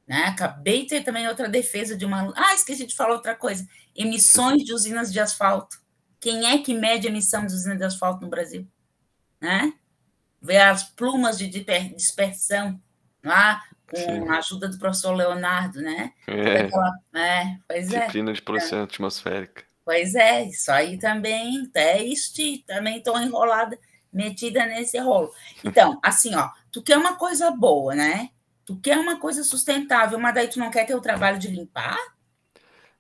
Né? 0.06 0.24
Acabei 0.24 0.82
de 0.84 0.90
ter 0.90 1.04
também 1.04 1.28
outra 1.28 1.48
defesa 1.48 1.96
de 1.96 2.04
uma. 2.04 2.34
Ah, 2.36 2.56
esqueci 2.56 2.86
de 2.86 2.96
falar 2.96 3.14
outra 3.14 3.36
coisa: 3.36 3.66
emissões 3.96 4.64
de 4.64 4.74
usinas 4.74 5.14
de 5.14 5.20
asfalto. 5.20 5.78
Quem 6.20 6.48
é 6.48 6.58
que 6.58 6.74
mede 6.74 7.08
a 7.08 7.12
emissão 7.12 7.46
de 7.46 7.54
usinas 7.54 7.78
de 7.78 7.84
asfalto 7.84 8.22
no 8.22 8.30
Brasil? 8.30 8.68
Né? 9.40 9.72
Ver 10.42 10.62
as 10.62 10.84
plumas 10.84 11.38
de 11.38 11.48
dispersão 11.48 12.82
lá, 13.24 13.62
com 13.88 13.96
Sim. 13.98 14.28
a 14.28 14.40
ajuda 14.40 14.68
do 14.68 14.80
professor 14.80 15.14
Leonardo, 15.14 15.82
né? 15.82 16.14
É. 16.26 16.62
Aquela, 16.62 17.00
é 17.14 17.58
pois 17.68 17.92
é. 17.94 18.00
Disciplina 18.00 18.34
de 18.34 18.42
poluição 18.42 18.84
atmosférica. 18.84 19.67
Pois 19.88 20.16
é, 20.16 20.44
isso 20.44 20.70
aí 20.70 20.98
também 20.98 21.72
é 21.74 22.04
este, 22.04 22.62
também 22.68 22.98
estou 22.98 23.18
enrolada, 23.22 23.80
metida 24.12 24.66
nesse 24.66 25.00
rolo. 25.00 25.32
Então, 25.64 25.98
assim, 26.04 26.36
ó, 26.36 26.50
tu 26.70 26.84
quer 26.84 26.98
uma 26.98 27.16
coisa 27.16 27.52
boa, 27.52 27.96
né? 27.96 28.32
Tu 28.66 28.78
quer 28.82 28.98
uma 28.98 29.18
coisa 29.18 29.46
sustentável, 29.46 30.20
mas 30.20 30.36
daí 30.36 30.50
tu 30.50 30.60
não 30.60 30.70
quer 30.70 30.86
ter 30.86 30.94
o 30.94 31.00
trabalho 31.00 31.40
de 31.40 31.48
limpar? 31.48 31.98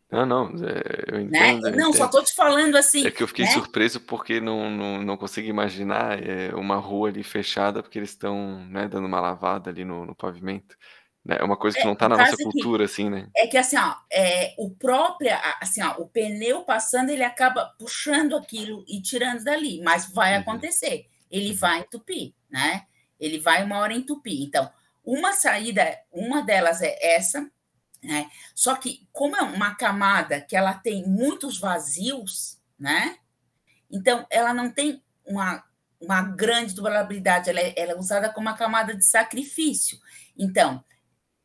Não, 0.10 0.26
não, 0.26 0.46
é, 0.66 1.12
eu 1.12 1.18
né? 1.18 1.24
entendo. 1.24 1.64
Né? 1.64 1.72
Não, 1.72 1.90
entendo. 1.90 1.98
só 1.98 2.06
estou 2.06 2.24
te 2.24 2.34
falando 2.34 2.78
assim. 2.78 3.06
É 3.06 3.12
que 3.12 3.22
eu 3.22 3.28
fiquei 3.28 3.44
né? 3.44 3.52
surpreso 3.52 4.00
porque 4.00 4.40
não, 4.40 4.70
não, 4.70 5.04
não 5.04 5.18
consigo 5.18 5.50
imaginar 5.50 6.24
é, 6.24 6.56
uma 6.56 6.78
rua 6.78 7.10
ali 7.10 7.22
fechada 7.22 7.84
porque 7.84 8.00
eles 8.00 8.12
estão 8.12 8.66
né, 8.70 8.88
dando 8.88 9.08
uma 9.08 9.20
lavada 9.20 9.70
ali 9.70 9.84
no, 9.84 10.06
no 10.06 10.16
pavimento. 10.16 10.78
Né, 11.28 11.36
é 11.42 11.44
uma 11.44 11.58
coisa 11.58 11.76
que 11.76 11.84
é, 11.84 11.86
não 11.86 11.92
está 11.92 12.08
na 12.08 12.16
nossa 12.16 12.38
cultura, 12.38 12.86
que, 12.86 12.92
assim, 12.92 13.10
né? 13.10 13.28
É 13.36 13.48
que 13.48 13.58
assim, 13.58 13.76
ó, 13.76 13.96
é, 14.10 14.56
o 14.58 14.70
próprio, 14.70 15.32
assim, 15.60 15.84
ó, 15.84 15.98
o 15.98 16.08
pneu 16.08 16.64
passando, 16.64 17.10
ele 17.10 17.24
acaba 17.24 17.66
puxando 17.78 18.38
aquilo 18.38 18.86
e 18.88 19.02
tirando 19.02 19.44
dali, 19.44 19.82
mas 19.84 20.10
vai 20.14 20.36
uhum. 20.36 20.40
acontecer. 20.40 21.06
Ele 21.30 21.52
vai 21.52 21.80
entupir, 21.80 22.34
né? 22.50 22.86
Ele 23.20 23.40
vai 23.40 23.62
uma 23.62 23.80
hora 23.80 23.94
entupir. 23.94 24.42
Então, 24.42 24.72
uma 25.04 25.34
saída, 25.34 26.00
uma 26.14 26.42
delas 26.44 26.82
é 26.82 26.98
essa, 27.16 27.52
né? 28.02 28.30
Só 28.56 28.76
que, 28.76 29.06
como 29.12 29.36
é 29.36 29.42
uma 29.42 29.76
camada 29.76 30.40
que 30.40 30.56
ela 30.56 30.76
tem 30.76 31.06
muitos 31.06 31.60
vazios, 31.60 32.58
né? 32.80 33.18
Então, 33.92 34.26
ela 34.30 34.54
não 34.54 34.72
tem 34.72 35.04
uma, 35.26 35.62
uma 36.00 36.22
grande 36.22 36.74
durabilidade, 36.74 37.50
ela 37.50 37.60
é, 37.60 37.74
ela 37.76 37.92
é 37.92 37.98
usada 37.98 38.32
como 38.32 38.48
uma 38.48 38.56
camada 38.56 38.96
de 38.96 39.04
sacrifício. 39.04 40.00
Então, 40.38 40.82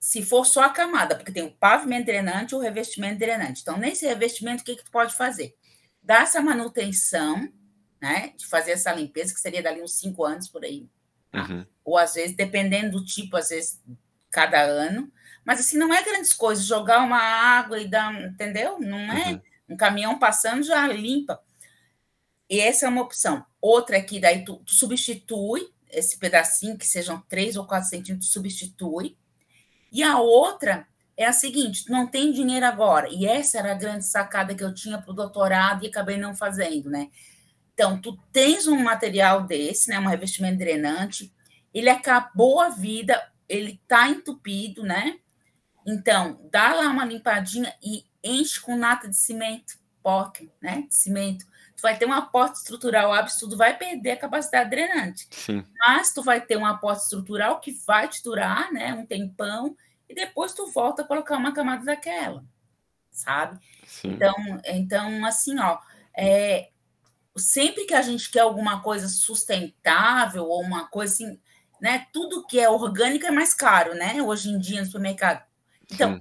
se 0.03 0.21
for 0.21 0.45
só 0.45 0.65
a 0.65 0.69
camada, 0.69 1.15
porque 1.15 1.31
tem 1.31 1.45
o 1.45 1.53
pavimento 1.53 2.07
drenante 2.07 2.53
e 2.53 2.57
o 2.57 2.59
revestimento 2.59 3.21
drenante. 3.21 3.63
Então, 3.63 3.79
nesse 3.79 4.05
revestimento, 4.05 4.61
o 4.61 4.65
que, 4.65 4.75
que 4.75 4.83
tu 4.85 4.91
pode 4.91 5.15
fazer? 5.15 5.55
Dar 6.03 6.25
essa 6.25 6.43
manutenção, 6.43 7.49
né? 8.01 8.33
De 8.37 8.45
fazer 8.45 8.73
essa 8.73 8.93
limpeza, 8.93 9.33
que 9.33 9.39
seria 9.39 9.63
dali 9.63 9.81
uns 9.81 10.01
cinco 10.01 10.25
anos 10.25 10.49
por 10.49 10.65
aí. 10.65 10.89
Tá? 11.31 11.47
Uhum. 11.49 11.65
Ou 11.85 11.97
às 11.97 12.15
vezes, 12.15 12.35
dependendo 12.35 12.99
do 12.99 13.05
tipo, 13.05 13.37
às 13.37 13.51
vezes, 13.51 13.81
cada 14.29 14.61
ano. 14.61 15.09
Mas 15.45 15.61
assim, 15.61 15.79
não 15.79 15.95
é 15.95 16.03
grandes 16.03 16.35
coisas, 16.35 16.67
jogar 16.67 17.05
uma 17.05 17.21
água 17.21 17.79
e 17.79 17.87
dar, 17.87 18.13
entendeu? 18.25 18.81
Não 18.81 18.99
é 18.99 19.35
uhum. 19.35 19.41
um 19.69 19.77
caminhão 19.77 20.19
passando 20.19 20.65
já 20.65 20.85
limpa. 20.89 21.41
E 22.51 22.59
essa 22.59 22.87
é 22.87 22.89
uma 22.89 23.03
opção. 23.03 23.47
Outra 23.61 23.99
é 23.99 24.03
que 24.03 24.19
daí 24.19 24.45
tu, 24.45 24.57
tu 24.67 24.75
substitui 24.75 25.73
esse 25.89 26.19
pedacinho, 26.19 26.77
que 26.77 26.89
sejam 26.89 27.23
três 27.29 27.57
ou 27.57 27.69
quatro 27.69 27.89
centímetros, 27.89 28.33
substitui 28.33 29.17
e 29.93 30.03
a 30.03 30.19
outra 30.19 30.87
é 31.17 31.27
a 31.27 31.33
seguinte: 31.33 31.91
não 31.91 32.07
tem 32.07 32.33
dinheiro 32.33 32.65
agora. 32.65 33.09
E 33.11 33.27
essa 33.27 33.59
era 33.59 33.73
a 33.73 33.77
grande 33.77 34.07
sacada 34.07 34.55
que 34.55 34.65
eu 34.65 34.75
tinha 34.75 34.99
para 34.99 35.11
o 35.11 35.15
doutorado 35.15 35.85
e 35.85 35.89
acabei 35.89 36.17
não 36.17 36.35
fazendo, 36.35 36.89
né? 36.89 37.11
Então, 37.75 38.01
tu 38.01 38.19
tens 38.33 38.67
um 38.67 38.79
material 38.83 39.43
desse, 39.43 39.91
né? 39.91 39.99
Um 39.99 40.07
revestimento 40.07 40.59
drenante, 40.59 41.33
ele 41.73 41.89
acabou 41.89 42.61
a 42.61 42.69
vida, 42.69 43.21
ele 43.49 43.81
está 43.83 44.09
entupido, 44.09 44.83
né? 44.83 45.19
Então, 45.87 46.41
dá 46.51 46.75
lá 46.75 46.89
uma 46.89 47.05
limpadinha 47.05 47.75
e 47.83 48.05
enche 48.23 48.61
com 48.61 48.77
nata 48.77 49.09
de 49.09 49.17
cimento, 49.17 49.79
porca, 50.03 50.45
né? 50.61 50.87
De 50.89 50.95
cimento. 50.95 51.45
Tu 51.83 51.89
vai 51.89 51.99
ter 51.99 52.07
um 52.07 52.13
aporte 52.13 52.59
estrutural 52.59 53.13
absurdo, 53.13 53.57
vai 53.57 53.77
perder 53.77 54.13
a 54.13 54.17
capacidade 54.17 54.71
drenante. 54.71 55.27
Sim. 55.33 55.67
Mas 55.81 56.13
tu 56.13 56.23
vai 56.23 56.41
ter 56.41 56.57
um 56.57 56.65
aporte 56.65 57.03
estrutural 57.03 57.59
que 57.59 57.73
vai 57.85 58.07
te 58.07 58.23
durar, 58.23 58.73
né, 58.73 58.95
um 58.95 59.05
tempão, 59.05 59.77
e 60.09 60.15
depois 60.15 60.55
tu 60.55 60.71
volta 60.71 61.03
a 61.03 61.05
colocar 61.05 61.37
uma 61.37 61.53
camada 61.53 61.85
daquela, 61.85 62.45
sabe? 63.11 63.59
Sim. 63.85 64.13
Então, 64.13 64.35
então 64.65 65.27
assim, 65.27 65.59
ó, 65.59 65.79
é, 66.17 66.71
sempre 67.37 67.85
que 67.85 67.95
a 67.95 68.03
gente 68.03 68.31
quer 68.31 68.41
alguma 68.41 68.81
coisa 68.81 69.09
sustentável 69.09 70.45
ou 70.45 70.63
uma 70.63 70.87
coisa 70.87 71.13
assim, 71.13 71.41
né, 71.81 72.07
tudo 72.13 72.47
que 72.47 72.61
é 72.61 72.71
orgânico 72.71 73.27
é 73.27 73.33
mais 73.33 73.55
caro, 73.55 73.93
né, 73.95 74.23
hoje 74.23 74.51
em 74.51 74.59
dia 74.59 74.81
no 74.81 74.87
supermercado. 74.87 75.45
Então, 75.91 76.21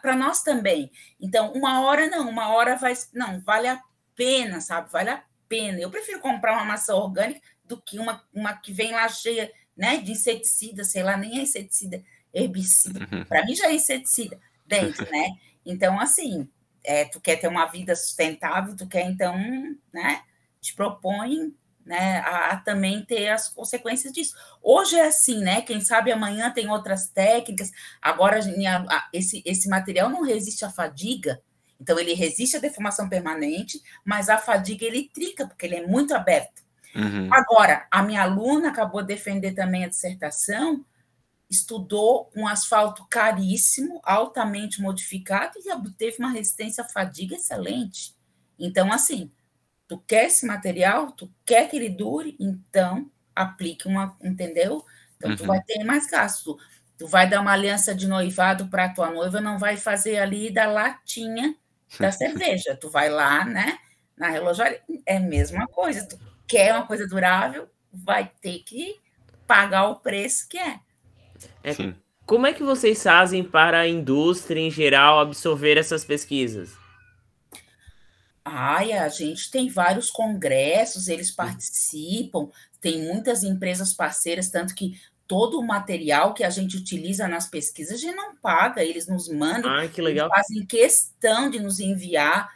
para 0.00 0.16
nós 0.16 0.42
também. 0.42 0.90
Então, 1.20 1.52
uma 1.52 1.82
hora 1.82 2.08
não, 2.08 2.28
uma 2.28 2.48
hora 2.48 2.76
vai, 2.76 2.94
não, 3.12 3.40
vale 3.40 3.68
a 3.68 3.80
pena, 4.16 4.60
sabe? 4.60 4.90
Vale 4.90 5.10
a 5.10 5.22
pena. 5.48 5.78
Eu 5.78 5.90
prefiro 5.90 6.20
comprar 6.20 6.54
uma 6.54 6.64
maçã 6.64 6.94
orgânica 6.94 7.40
do 7.64 7.80
que 7.80 7.98
uma, 7.98 8.24
uma 8.32 8.54
que 8.54 8.72
vem 8.72 8.92
lá 8.92 9.08
cheia 9.08 9.52
né, 9.76 9.98
de 9.98 10.12
inseticida, 10.12 10.82
sei 10.84 11.02
lá, 11.02 11.16
nem 11.16 11.38
é 11.38 11.42
inseticida, 11.42 12.02
herbicida. 12.32 13.00
Uhum. 13.12 13.24
Para 13.24 13.44
mim 13.44 13.54
já 13.54 13.66
é 13.66 13.74
inseticida 13.74 14.40
dentro, 14.66 15.08
né? 15.10 15.36
Então, 15.64 16.00
assim, 16.00 16.48
é, 16.82 17.04
tu 17.04 17.20
quer 17.20 17.36
ter 17.36 17.48
uma 17.48 17.66
vida 17.66 17.94
sustentável, 17.94 18.76
tu 18.76 18.88
quer, 18.88 19.02
então, 19.02 19.36
né, 19.92 20.22
te 20.60 20.74
propõe 20.74 21.54
né, 21.84 22.18
a, 22.18 22.52
a, 22.52 22.56
também 22.56 23.04
ter 23.04 23.28
as 23.28 23.48
consequências 23.48 24.12
disso. 24.12 24.34
Hoje 24.62 24.96
é 24.96 25.06
assim, 25.06 25.38
né? 25.38 25.62
Quem 25.62 25.80
sabe 25.80 26.10
amanhã 26.10 26.50
tem 26.50 26.68
outras 26.68 27.08
técnicas. 27.08 27.70
Agora, 28.02 28.40
a, 28.40 28.96
a, 28.96 29.08
esse, 29.12 29.42
esse 29.46 29.68
material 29.68 30.08
não 30.08 30.22
resiste 30.22 30.64
à 30.64 30.70
fadiga, 30.70 31.40
então, 31.80 31.98
ele 31.98 32.14
resiste 32.14 32.56
à 32.56 32.60
deformação 32.60 33.08
permanente, 33.08 33.82
mas 34.04 34.28
a 34.28 34.38
fadiga 34.38 34.84
ele 34.84 35.10
trica, 35.12 35.46
porque 35.46 35.66
ele 35.66 35.76
é 35.76 35.86
muito 35.86 36.14
aberto. 36.14 36.64
Uhum. 36.94 37.32
Agora, 37.32 37.86
a 37.90 38.02
minha 38.02 38.22
aluna 38.22 38.70
acabou 38.70 39.02
de 39.02 39.08
defender 39.08 39.52
também 39.52 39.84
a 39.84 39.88
dissertação, 39.88 40.84
estudou 41.48 42.30
um 42.34 42.46
asfalto 42.46 43.06
caríssimo, 43.08 44.00
altamente 44.02 44.80
modificado 44.80 45.58
e 45.64 45.70
obteve 45.70 46.16
uma 46.18 46.30
resistência 46.30 46.82
à 46.82 46.88
fadiga 46.88 47.36
excelente. 47.36 48.16
Então, 48.58 48.90
assim, 48.92 49.30
tu 49.86 49.98
quer 49.98 50.26
esse 50.26 50.46
material, 50.46 51.12
tu 51.12 51.30
quer 51.44 51.68
que 51.68 51.76
ele 51.76 51.90
dure, 51.90 52.34
então 52.40 53.10
aplique 53.34 53.86
uma, 53.86 54.16
entendeu? 54.24 54.84
Então, 55.16 55.30
uhum. 55.30 55.36
tu 55.36 55.44
vai 55.44 55.62
ter 55.62 55.84
mais 55.84 56.06
gasto. 56.06 56.58
Tu 56.96 57.06
vai 57.06 57.28
dar 57.28 57.42
uma 57.42 57.52
aliança 57.52 57.94
de 57.94 58.08
noivado 58.08 58.68
para 58.68 58.88
tua 58.88 59.10
noiva, 59.10 59.38
não 59.38 59.58
vai 59.58 59.76
fazer 59.76 60.16
ali 60.16 60.50
da 60.50 60.66
latinha 60.66 61.54
da 61.98 62.12
cerveja. 62.12 62.76
Tu 62.80 62.90
vai 62.90 63.08
lá, 63.08 63.44
né, 63.44 63.78
na 64.16 64.28
relojaria, 64.28 64.82
é 65.04 65.16
a 65.16 65.20
mesma 65.20 65.66
coisa. 65.66 66.06
Tu 66.06 66.18
quer 66.46 66.74
uma 66.74 66.86
coisa 66.86 67.06
durável, 67.06 67.68
vai 67.92 68.30
ter 68.40 68.60
que 68.60 69.00
pagar 69.46 69.88
o 69.88 70.00
preço 70.00 70.48
que 70.48 70.58
é. 70.58 70.80
é 71.62 71.72
como 72.24 72.46
é 72.46 72.52
que 72.52 72.62
vocês 72.62 73.02
fazem 73.02 73.44
para 73.44 73.80
a 73.80 73.88
indústria 73.88 74.60
em 74.60 74.70
geral 74.70 75.20
absorver 75.20 75.78
essas 75.78 76.04
pesquisas? 76.04 76.76
Ai, 78.44 78.92
a 78.92 79.08
gente 79.08 79.50
tem 79.50 79.68
vários 79.68 80.10
congressos, 80.10 81.08
eles 81.08 81.30
participam, 81.30 82.48
tem 82.80 83.02
muitas 83.02 83.42
empresas 83.42 83.92
parceiras, 83.92 84.50
tanto 84.50 84.74
que 84.74 85.00
todo 85.26 85.58
o 85.58 85.66
material 85.66 86.34
que 86.34 86.44
a 86.44 86.50
gente 86.50 86.76
utiliza 86.76 87.26
nas 87.26 87.48
pesquisas, 87.48 87.94
a 87.94 87.98
gente 87.98 88.14
não 88.14 88.36
paga, 88.36 88.84
eles 88.84 89.08
nos 89.08 89.28
mandam, 89.28 89.88
que 89.88 90.00
legal. 90.00 90.28
fazem 90.28 90.64
questão 90.64 91.50
de 91.50 91.58
nos 91.58 91.80
enviar 91.80 92.48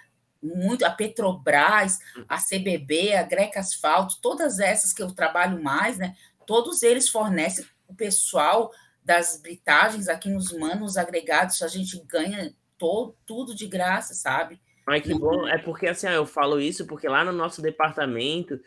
muito 0.43 0.85
a 0.85 0.91
Petrobras, 0.91 1.99
a 2.29 2.39
CBB, 2.39 3.15
a 3.15 3.23
Greca 3.23 3.61
Asfalto, 3.61 4.19
todas 4.23 4.59
essas 4.59 4.93
que 4.93 5.03
eu 5.03 5.13
trabalho 5.13 5.63
mais, 5.63 5.99
né? 5.99 6.15
Todos 6.47 6.83
eles 6.83 7.09
fornecem 7.09 7.65
o 7.87 7.95
pessoal 7.95 8.71
das 9.05 9.41
britagens 9.43 10.09
aqui 10.09 10.31
nos 10.31 10.53
mandam 10.53 10.85
os 10.85 10.97
agregados, 10.97 11.63
a 11.63 11.69
gente 11.69 12.01
ganha 12.07 12.55
todo, 12.79 13.17
tudo 13.27 13.55
de 13.55 13.67
graça, 13.67 14.15
sabe? 14.15 14.61
Ai, 14.87 15.01
que 15.01 15.13
bom. 15.15 15.47
É 15.47 15.59
porque 15.59 15.87
assim, 15.87 16.09
eu 16.09 16.27
falo 16.27 16.61
isso 16.61 16.87
porque 16.87 17.09
lá 17.09 17.25
no 17.25 17.33
nosso 17.33 17.61
departamento 17.61 18.59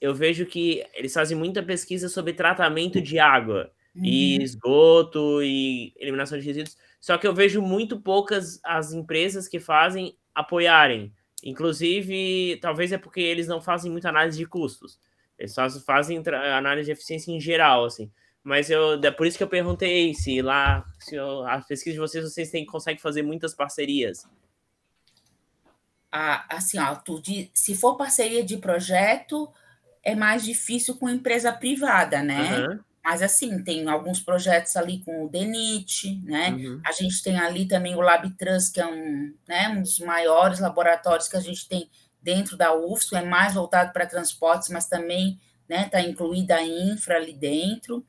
eu 0.00 0.14
vejo 0.14 0.46
que 0.46 0.84
eles 0.94 1.12
fazem 1.12 1.36
muita 1.36 1.62
pesquisa 1.62 2.08
sobre 2.08 2.32
tratamento 2.32 3.00
de 3.00 3.18
água 3.18 3.70
uhum. 3.94 4.04
e 4.04 4.42
esgoto 4.42 5.42
e 5.42 5.92
eliminação 5.96 6.38
de 6.38 6.46
resíduos. 6.46 6.76
Só 7.00 7.18
que 7.18 7.26
eu 7.26 7.34
vejo 7.34 7.60
muito 7.60 8.00
poucas 8.00 8.60
as 8.64 8.92
empresas 8.92 9.46
que 9.46 9.60
fazem 9.60 10.16
apoiarem. 10.34 11.12
Inclusive, 11.44 12.58
talvez 12.60 12.92
é 12.92 12.98
porque 12.98 13.20
eles 13.20 13.46
não 13.46 13.60
fazem 13.60 13.90
muita 13.90 14.08
análise 14.08 14.38
de 14.38 14.46
custos. 14.46 14.98
Eles 15.38 15.54
fazem 15.86 16.22
análise 16.54 16.86
de 16.86 16.92
eficiência 16.92 17.32
em 17.32 17.40
geral, 17.40 17.84
assim. 17.86 18.10
Mas 18.42 18.70
eu, 18.70 19.00
é 19.02 19.10
por 19.10 19.26
isso 19.26 19.36
que 19.36 19.44
eu 19.44 19.48
perguntei 19.48 20.14
se 20.14 20.40
lá, 20.40 20.84
se 20.98 21.14
eu, 21.14 21.46
a 21.46 21.60
pesquisa 21.60 21.94
de 21.94 22.00
vocês, 22.00 22.24
vocês 22.24 22.50
têm, 22.50 22.64
conseguem 22.64 23.00
fazer 23.00 23.22
muitas 23.22 23.54
parcerias. 23.54 24.26
Ah, 26.12 26.44
assim, 26.48 26.78
ó, 26.78 26.94
tu, 26.94 27.22
se 27.54 27.74
for 27.74 27.96
parceria 27.96 28.42
de 28.42 28.56
projeto, 28.56 29.50
é 30.02 30.14
mais 30.14 30.44
difícil 30.44 30.96
com 30.96 31.08
empresa 31.08 31.52
privada, 31.52 32.22
né? 32.22 32.66
Uhum. 32.66 32.80
Mas 33.02 33.22
assim, 33.22 33.62
tem 33.62 33.88
alguns 33.88 34.20
projetos 34.20 34.76
ali 34.76 35.02
com 35.04 35.24
o 35.24 35.28
DENIT, 35.28 36.20
né? 36.24 36.50
Uhum. 36.50 36.80
A 36.84 36.92
gente 36.92 37.22
tem 37.22 37.38
ali 37.38 37.66
também 37.66 37.94
o 37.94 38.00
LabTrans, 38.00 38.68
que 38.68 38.80
é 38.80 38.86
um, 38.86 39.34
né, 39.48 39.68
um 39.68 39.82
dos 39.82 39.98
maiores 40.00 40.60
laboratórios 40.60 41.28
que 41.28 41.36
a 41.36 41.40
gente 41.40 41.66
tem 41.68 41.90
dentro 42.22 42.56
da 42.56 42.74
UFSC, 42.74 43.16
é 43.16 43.22
mais 43.22 43.54
voltado 43.54 43.92
para 43.92 44.06
transportes, 44.06 44.68
mas 44.68 44.86
também 44.86 45.40
está 45.62 45.76
né, 45.76 45.88
tá 45.88 46.00
incluída 46.00 46.56
a 46.56 46.62
infra 46.62 47.16
ali 47.16 47.32
dentro. 47.32 48.04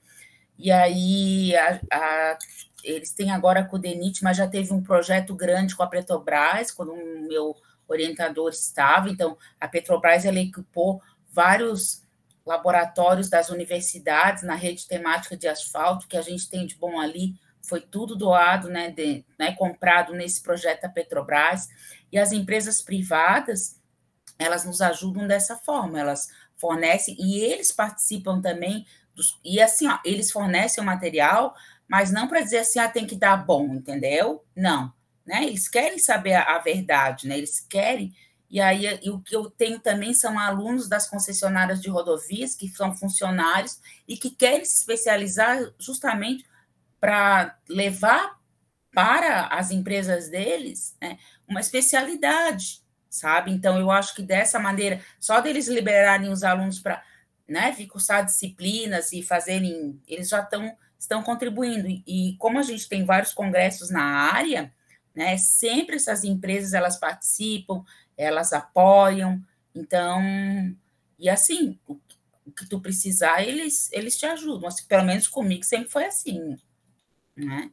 E 0.57 0.69
aí 0.71 1.55
a, 1.55 1.79
a, 1.91 2.37
eles 2.83 3.13
têm 3.13 3.31
agora 3.31 3.63
com 3.63 3.77
o 3.77 3.79
DENIT, 3.79 4.23
mas 4.23 4.37
já 4.37 4.47
teve 4.47 4.73
um 4.73 4.83
projeto 4.83 5.33
grande 5.33 5.75
com 5.75 5.83
a 5.83 5.87
Petrobras, 5.87 6.71
quando 6.71 6.91
o 6.91 7.27
meu 7.27 7.55
orientador 7.87 8.49
estava. 8.49 9.09
Então, 9.09 9.37
a 9.59 9.67
Petrobras 9.67 10.25
ela 10.25 10.39
equipou 10.39 11.01
vários 11.31 12.01
laboratórios 12.45 13.29
das 13.29 13.49
universidades 13.49 14.43
na 14.43 14.55
rede 14.55 14.87
temática 14.87 15.37
de 15.37 15.47
asfalto, 15.47 16.07
que 16.07 16.17
a 16.17 16.21
gente 16.21 16.49
tem 16.49 16.65
de 16.65 16.75
bom 16.75 16.99
ali, 16.99 17.35
foi 17.61 17.81
tudo 17.81 18.15
doado, 18.15 18.69
né, 18.69 18.89
de, 18.91 19.23
né, 19.39 19.53
comprado 19.53 20.13
nesse 20.13 20.41
projeto 20.41 20.81
da 20.81 20.89
Petrobras, 20.89 21.69
e 22.11 22.17
as 22.17 22.31
empresas 22.31 22.81
privadas, 22.81 23.79
elas 24.37 24.65
nos 24.65 24.81
ajudam 24.81 25.27
dessa 25.27 25.55
forma, 25.55 25.99
elas 25.99 26.27
fornecem, 26.57 27.15
e 27.19 27.39
eles 27.39 27.71
participam 27.71 28.41
também, 28.41 28.85
dos, 29.15 29.39
e 29.43 29.61
assim, 29.61 29.87
ó, 29.87 29.99
eles 30.03 30.31
fornecem 30.31 30.83
o 30.83 30.85
material, 30.85 31.55
mas 31.87 32.11
não 32.11 32.27
para 32.27 32.41
dizer 32.41 32.59
assim, 32.59 32.79
ah, 32.79 32.89
tem 32.89 33.05
que 33.05 33.15
dar 33.15 33.37
bom, 33.37 33.75
entendeu? 33.75 34.43
Não, 34.55 34.91
né, 35.25 35.43
eles 35.43 35.69
querem 35.69 35.99
saber 35.99 36.33
a, 36.33 36.55
a 36.55 36.59
verdade, 36.59 37.27
né, 37.27 37.37
eles 37.37 37.59
querem 37.59 38.13
e 38.51 38.59
aí 38.59 38.99
e 39.01 39.09
o 39.09 39.19
que 39.19 39.35
eu 39.35 39.49
tenho 39.49 39.79
também 39.79 40.13
são 40.13 40.37
alunos 40.37 40.89
das 40.89 41.09
concessionárias 41.09 41.81
de 41.81 41.89
rodovias, 41.89 42.53
que 42.53 42.67
são 42.67 42.93
funcionários 42.93 43.79
e 44.07 44.17
que 44.17 44.29
querem 44.29 44.65
se 44.65 44.79
especializar 44.79 45.57
justamente 45.79 46.45
para 46.99 47.57
levar 47.69 48.39
para 48.93 49.47
as 49.47 49.71
empresas 49.71 50.29
deles 50.29 50.95
né, 51.01 51.17
uma 51.47 51.61
especialidade, 51.61 52.81
sabe? 53.09 53.51
Então, 53.51 53.79
eu 53.79 53.89
acho 53.89 54.13
que 54.13 54.21
dessa 54.21 54.59
maneira, 54.59 55.01
só 55.19 55.39
deles 55.39 55.67
liberarem 55.67 56.29
os 56.29 56.43
alunos 56.43 56.79
para 56.79 57.01
né, 57.47 57.71
vir 57.71 57.87
cursar 57.87 58.25
disciplinas 58.25 59.13
e 59.13 59.23
fazerem, 59.23 60.01
eles 60.05 60.29
já 60.29 60.41
estão, 60.41 60.75
estão 60.99 61.23
contribuindo. 61.23 61.87
E, 61.87 62.35
como 62.37 62.59
a 62.59 62.63
gente 62.63 62.87
tem 62.87 63.05
vários 63.05 63.33
congressos 63.33 63.89
na 63.89 64.03
área, 64.03 64.73
né, 65.15 65.37
sempre 65.37 65.95
essas 65.95 66.23
empresas 66.23 66.73
elas 66.73 66.97
participam, 66.97 67.83
elas 68.17 68.53
apoiam. 68.53 69.41
Então, 69.73 70.21
e 71.17 71.29
assim, 71.29 71.79
o, 71.87 71.99
o 72.45 72.51
que 72.51 72.67
tu 72.67 72.79
precisar, 72.79 73.43
eles, 73.43 73.91
eles 73.91 74.17
te 74.17 74.25
ajudam. 74.25 74.67
Assim, 74.67 74.85
pelo 74.85 75.05
menos 75.05 75.27
comigo 75.27 75.63
sempre 75.63 75.89
foi 75.89 76.05
assim, 76.05 76.57
né? 77.35 77.71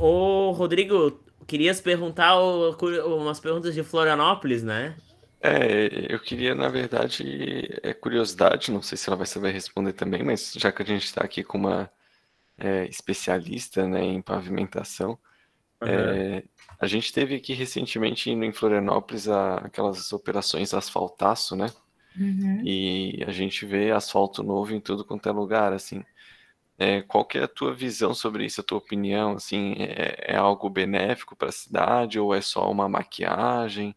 Ô, 0.00 0.52
Rodrigo, 0.52 1.24
querias 1.46 1.80
perguntar 1.80 2.38
umas 2.38 3.40
perguntas 3.40 3.74
de 3.74 3.82
Florianópolis, 3.82 4.62
né? 4.62 4.96
É, 5.40 6.12
eu 6.12 6.18
queria, 6.18 6.54
na 6.54 6.68
verdade, 6.68 7.68
é 7.82 7.94
curiosidade, 7.94 8.72
não 8.72 8.82
sei 8.82 8.98
se 8.98 9.08
ela 9.08 9.16
vai 9.16 9.26
saber 9.26 9.52
responder 9.52 9.92
também, 9.92 10.22
mas 10.22 10.52
já 10.56 10.72
que 10.72 10.82
a 10.82 10.86
gente 10.86 11.04
está 11.04 11.22
aqui 11.22 11.44
com 11.44 11.58
uma 11.58 11.90
é, 12.58 12.86
especialista 12.86 13.86
né, 13.86 14.02
em 14.02 14.20
pavimentação, 14.20 15.16
uhum. 15.82 15.88
é, 15.88 16.44
a 16.80 16.86
gente 16.86 17.12
teve 17.12 17.34
aqui 17.34 17.52
recentemente 17.52 18.30
em 18.30 18.52
Florianópolis 18.52 19.28
a, 19.28 19.56
aquelas 19.56 20.12
operações 20.12 20.74
asfaltaço, 20.74 21.56
né? 21.56 21.66
Uhum. 22.16 22.62
E 22.64 23.24
a 23.26 23.32
gente 23.32 23.64
vê 23.64 23.90
asfalto 23.90 24.42
novo 24.42 24.74
em 24.74 24.80
tudo 24.80 25.04
quanto 25.04 25.28
é 25.28 25.32
lugar, 25.32 25.72
assim. 25.72 26.04
É, 26.78 27.02
qual 27.02 27.24
que 27.24 27.38
é 27.38 27.44
a 27.44 27.48
tua 27.48 27.74
visão 27.74 28.14
sobre 28.14 28.44
isso, 28.44 28.60
a 28.60 28.64
tua 28.64 28.78
opinião? 28.78 29.32
Assim, 29.32 29.74
é, 29.78 30.32
é 30.34 30.36
algo 30.36 30.70
benéfico 30.70 31.34
para 31.34 31.48
a 31.48 31.52
cidade 31.52 32.18
ou 32.18 32.34
é 32.34 32.40
só 32.40 32.70
uma 32.70 32.88
maquiagem? 32.88 33.94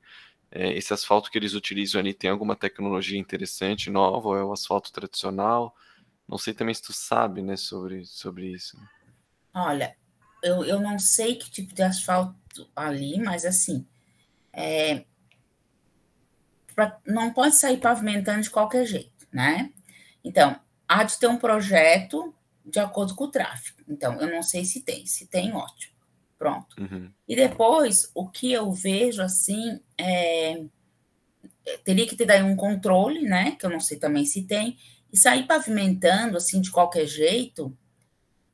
é, 0.51 0.73
esse 0.73 0.93
asfalto 0.93 1.31
que 1.31 1.37
eles 1.37 1.53
utilizam 1.53 1.99
ali 1.99 2.13
tem 2.13 2.29
alguma 2.29 2.55
tecnologia 2.55 3.17
interessante, 3.17 3.89
nova, 3.89 4.27
ou 4.27 4.37
é 4.37 4.43
o 4.43 4.51
asfalto 4.51 4.91
tradicional? 4.91 5.73
Não 6.27 6.37
sei 6.37 6.53
também 6.53 6.73
se 6.73 6.81
tu 6.81 6.93
sabe, 6.93 7.41
né, 7.41 7.55
sobre, 7.55 8.05
sobre 8.05 8.51
isso. 8.51 8.77
Olha, 9.53 9.95
eu, 10.41 10.65
eu 10.65 10.79
não 10.79 10.97
sei 10.97 11.35
que 11.35 11.49
tipo 11.49 11.73
de 11.73 11.83
asfalto 11.83 12.35
ali, 12.75 13.19
mas 13.19 13.45
assim, 13.45 13.85
é, 14.53 15.05
pra, 16.75 16.99
não 17.05 17.31
pode 17.31 17.55
sair 17.55 17.77
pavimentando 17.77 18.41
de 18.41 18.49
qualquer 18.49 18.85
jeito, 18.85 19.27
né? 19.31 19.71
Então, 20.23 20.59
há 20.87 21.03
de 21.03 21.17
ter 21.19 21.27
um 21.27 21.37
projeto 21.37 22.33
de 22.65 22.79
acordo 22.79 23.15
com 23.15 23.25
o 23.25 23.31
tráfego. 23.31 23.81
Então, 23.87 24.19
eu 24.19 24.29
não 24.31 24.43
sei 24.43 24.65
se 24.65 24.81
tem. 24.81 25.05
Se 25.05 25.27
tem, 25.27 25.53
ótimo. 25.53 25.93
Pronto. 26.37 26.81
Uhum. 26.81 27.11
E 27.27 27.35
depois, 27.35 28.09
o 28.15 28.27
que 28.27 28.51
eu 28.51 28.71
vejo 28.71 29.21
assim 29.21 29.79
é. 29.97 30.63
Teria 31.83 32.07
que 32.07 32.15
ter 32.15 32.25
daí 32.25 32.41
um 32.41 32.55
controle, 32.55 33.21
né? 33.21 33.51
Que 33.51 33.65
eu 33.65 33.69
não 33.69 33.79
sei 33.79 33.97
também 33.99 34.25
se 34.25 34.43
tem, 34.43 34.77
e 35.13 35.17
sair 35.17 35.45
pavimentando 35.45 36.37
assim 36.37 36.59
de 36.59 36.71
qualquer 36.71 37.05
jeito. 37.05 37.75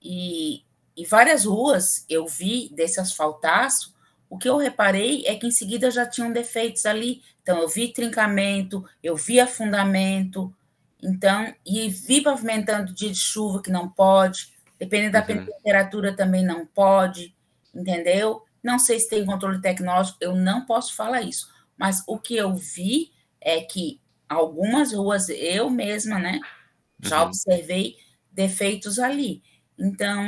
E, 0.01 0.64
e 0.98 1.06
várias 1.06 1.45
ruas 1.45 2.03
eu 2.10 2.26
vi 2.26 2.69
desse 2.74 2.99
asfaltaço. 2.99 3.95
O 4.30 4.38
que 4.38 4.49
eu 4.49 4.57
reparei 4.57 5.24
é 5.26 5.36
que 5.36 5.48
em 5.48 5.52
seguida 5.52 5.90
já 5.90 6.06
tinham 6.06 6.34
defeitos 6.34 6.86
ali. 6.86 7.22
Então, 7.41 7.61
eu 7.61 7.69
vi 7.69 7.94
trincamento, 7.94 8.84
eu 9.02 9.15
vi 9.15 9.40
afundamento, 9.40 10.53
então, 11.02 11.53
e 11.65 11.88
vi 11.88 12.22
pavimentando 12.22 12.94
dia 12.94 13.10
de 13.10 13.18
chuva 13.18 13.61
que 13.61 13.72
não 13.72 13.88
pode, 13.88 14.52
dependendo 14.78 15.14
da 15.14 15.19
uhum. 15.22 15.45
temperatura 15.45 16.14
também 16.14 16.44
não 16.44 16.65
pode 16.65 17.38
entendeu? 17.78 18.44
Não 18.64 18.80
sei 18.80 18.99
se 18.99 19.10
tem 19.10 19.26
controle 19.26 19.61
tecnológico, 19.61 20.18
eu 20.19 20.36
não 20.36 20.65
posso 20.65 20.95
falar 20.95 21.22
isso. 21.22 21.49
Mas 21.78 22.03
o 22.07 22.18
que 22.18 22.36
eu 22.36 22.56
vi 22.56 23.11
é 23.40 23.61
que 23.61 24.02
algumas 24.28 24.94
ruas, 24.94 25.30
eu 25.30 25.69
mesma, 25.69 26.19
né, 26.19 26.40
já 26.99 27.22
uhum. 27.22 27.28
observei 27.28 27.95
defeitos 28.32 28.99
ali. 28.99 29.44
Então, 29.78 30.22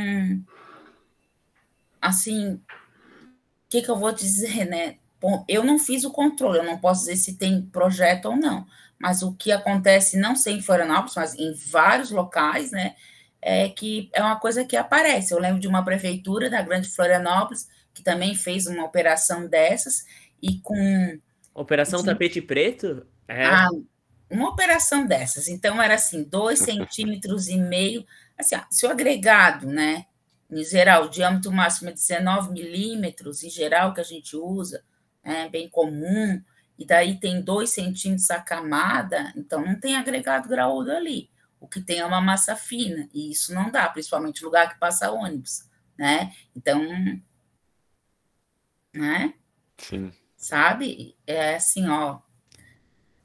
assim, 2.01 2.53
o 2.53 2.61
que, 3.69 3.81
que 3.81 3.89
eu 3.89 3.97
vou 3.97 4.11
dizer, 4.11 4.65
né? 4.65 4.97
Bom, 5.19 5.43
eu 5.47 5.63
não 5.63 5.77
fiz 5.77 6.03
o 6.03 6.11
controle, 6.11 6.59
eu 6.59 6.63
não 6.63 6.77
posso 6.77 7.01
dizer 7.01 7.17
se 7.17 7.37
tem 7.37 7.61
projeto 7.61 8.25
ou 8.27 8.37
não, 8.37 8.65
mas 8.97 9.21
o 9.21 9.33
que 9.33 9.51
acontece, 9.51 10.17
não 10.17 10.35
sei 10.35 10.55
em 10.55 10.61
Florianópolis, 10.61 11.15
mas 11.15 11.35
em 11.35 11.53
vários 11.71 12.09
locais, 12.09 12.71
né? 12.71 12.95
é 13.41 13.69
que 13.69 14.09
é 14.13 14.21
uma 14.21 14.39
coisa 14.39 14.65
que 14.65 14.75
aparece. 14.75 15.33
Eu 15.33 15.39
lembro 15.39 15.59
de 15.59 15.67
uma 15.67 15.83
prefeitura 15.83 16.49
da 16.49 16.61
Grande 16.61 16.89
Florianópolis 16.89 17.67
que 17.93 18.03
também 18.03 18.35
fez 18.35 18.67
uma 18.67 18.85
operação 18.85 19.47
dessas 19.47 20.05
e 20.41 20.59
com 20.59 21.19
operação 21.53 22.03
tapete 22.03 22.41
preto 22.41 23.05
é. 23.27 23.45
Ah, 23.45 23.69
uma 24.29 24.49
operação 24.49 25.05
dessas. 25.05 25.47
Então 25.47 25.81
era 25.81 25.95
assim, 25.95 26.23
dois 26.23 26.59
centímetros 26.59 27.47
e 27.47 27.57
meio. 27.57 28.05
Assim, 28.37 28.55
se 28.69 28.85
o 28.85 28.89
agregado, 28.89 29.67
né? 29.67 30.05
Em 30.49 30.63
geral, 30.63 31.05
o 31.05 31.09
diâmetro 31.09 31.51
máximo 31.51 31.89
é 31.89 31.93
19 31.93 32.51
milímetros, 32.51 33.43
em 33.43 33.49
geral, 33.49 33.93
que 33.93 34.01
a 34.01 34.03
gente 34.03 34.35
usa, 34.35 34.83
é 35.23 35.47
bem 35.47 35.69
comum, 35.69 36.41
e 36.77 36.85
daí 36.85 37.19
tem 37.19 37.41
dois 37.41 37.71
centímetros 37.71 38.31
a 38.31 38.41
camada, 38.41 39.31
então 39.35 39.63
não 39.63 39.79
tem 39.79 39.95
agregado 39.95 40.49
graúdo 40.49 40.91
ali. 40.91 41.29
O 41.59 41.67
que 41.67 41.81
tem 41.81 41.99
é 41.99 42.05
uma 42.05 42.21
massa 42.21 42.55
fina, 42.55 43.07
e 43.13 43.31
isso 43.31 43.53
não 43.53 43.69
dá, 43.69 43.87
principalmente 43.89 44.43
lugar 44.43 44.69
que 44.69 44.79
passa 44.79 45.11
ônibus, 45.11 45.65
né? 45.97 46.33
Então, 46.55 46.81
né? 48.93 49.33
Sim. 49.77 50.11
Sabe? 50.35 51.15
É 51.27 51.55
assim, 51.55 51.87
ó. 51.89 52.19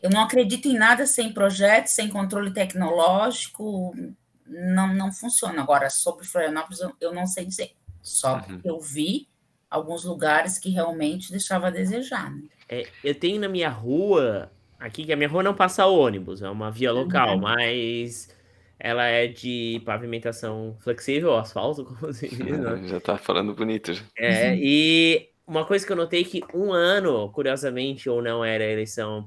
Eu 0.03 0.11
não 0.11 0.21
acredito 0.21 0.69
em 0.69 0.77
nada 0.77 1.07
sem 1.07 1.33
projeto, 1.33 1.87
sem 1.87 2.11
controle 2.11 2.53
tecnológico, 2.53 3.95
não, 4.47 4.93
não 4.95 5.13
funciona. 5.13 5.63
Agora, 5.63 5.91
sobre 5.91 6.27
Florianópolis, 6.27 6.81
eu, 6.81 6.93
eu 7.01 7.15
não 7.15 7.27
sei 7.27 7.45
dizer. 7.45 7.73
Só 8.03 8.37
uhum. 8.37 8.61
eu 8.65 8.81
vi 8.81 9.29
alguns 9.71 10.05
lugares 10.05 10.59
que 10.59 10.71
realmente 10.71 11.31
deixava 11.31 11.69
a 11.69 11.71
desejar. 11.71 12.31
Né? 12.31 12.43
É, 12.69 12.89
eu 13.03 13.15
tenho 13.15 13.41
na 13.41 13.49
minha 13.49 13.69
rua 13.69 14.51
Aqui, 14.85 15.07
que 15.07 15.13
a 15.15 15.17
minha 15.17 15.29
rua 15.31 15.43
não 15.43 15.55
passa 15.55 15.87
ônibus, 15.87 16.43
é 16.43 16.51
uma 16.51 16.71
via 16.71 16.93
local, 16.93 17.37
uhum. 17.37 17.41
mas 17.41 18.29
ela 18.79 19.05
é 19.05 19.27
de 19.27 19.81
pavimentação 19.83 20.77
flexível, 20.81 21.35
asfalto, 21.37 21.87
como 21.99 22.13
se 22.13 22.29
diz, 22.29 22.59
né? 22.59 22.87
Já 22.87 23.01
tá 23.01 23.17
falando 23.17 23.55
bonito. 23.55 23.95
Já. 23.95 24.03
É, 24.19 24.55
e 24.55 25.31
uma 25.47 25.65
coisa 25.65 25.87
que 25.87 25.91
eu 25.91 25.97
notei 25.97 26.23
que 26.23 26.43
um 26.53 26.71
ano, 26.71 27.31
curiosamente, 27.31 28.11
ou 28.11 28.21
não 28.21 28.45
era 28.45 28.63
eleição 28.63 29.27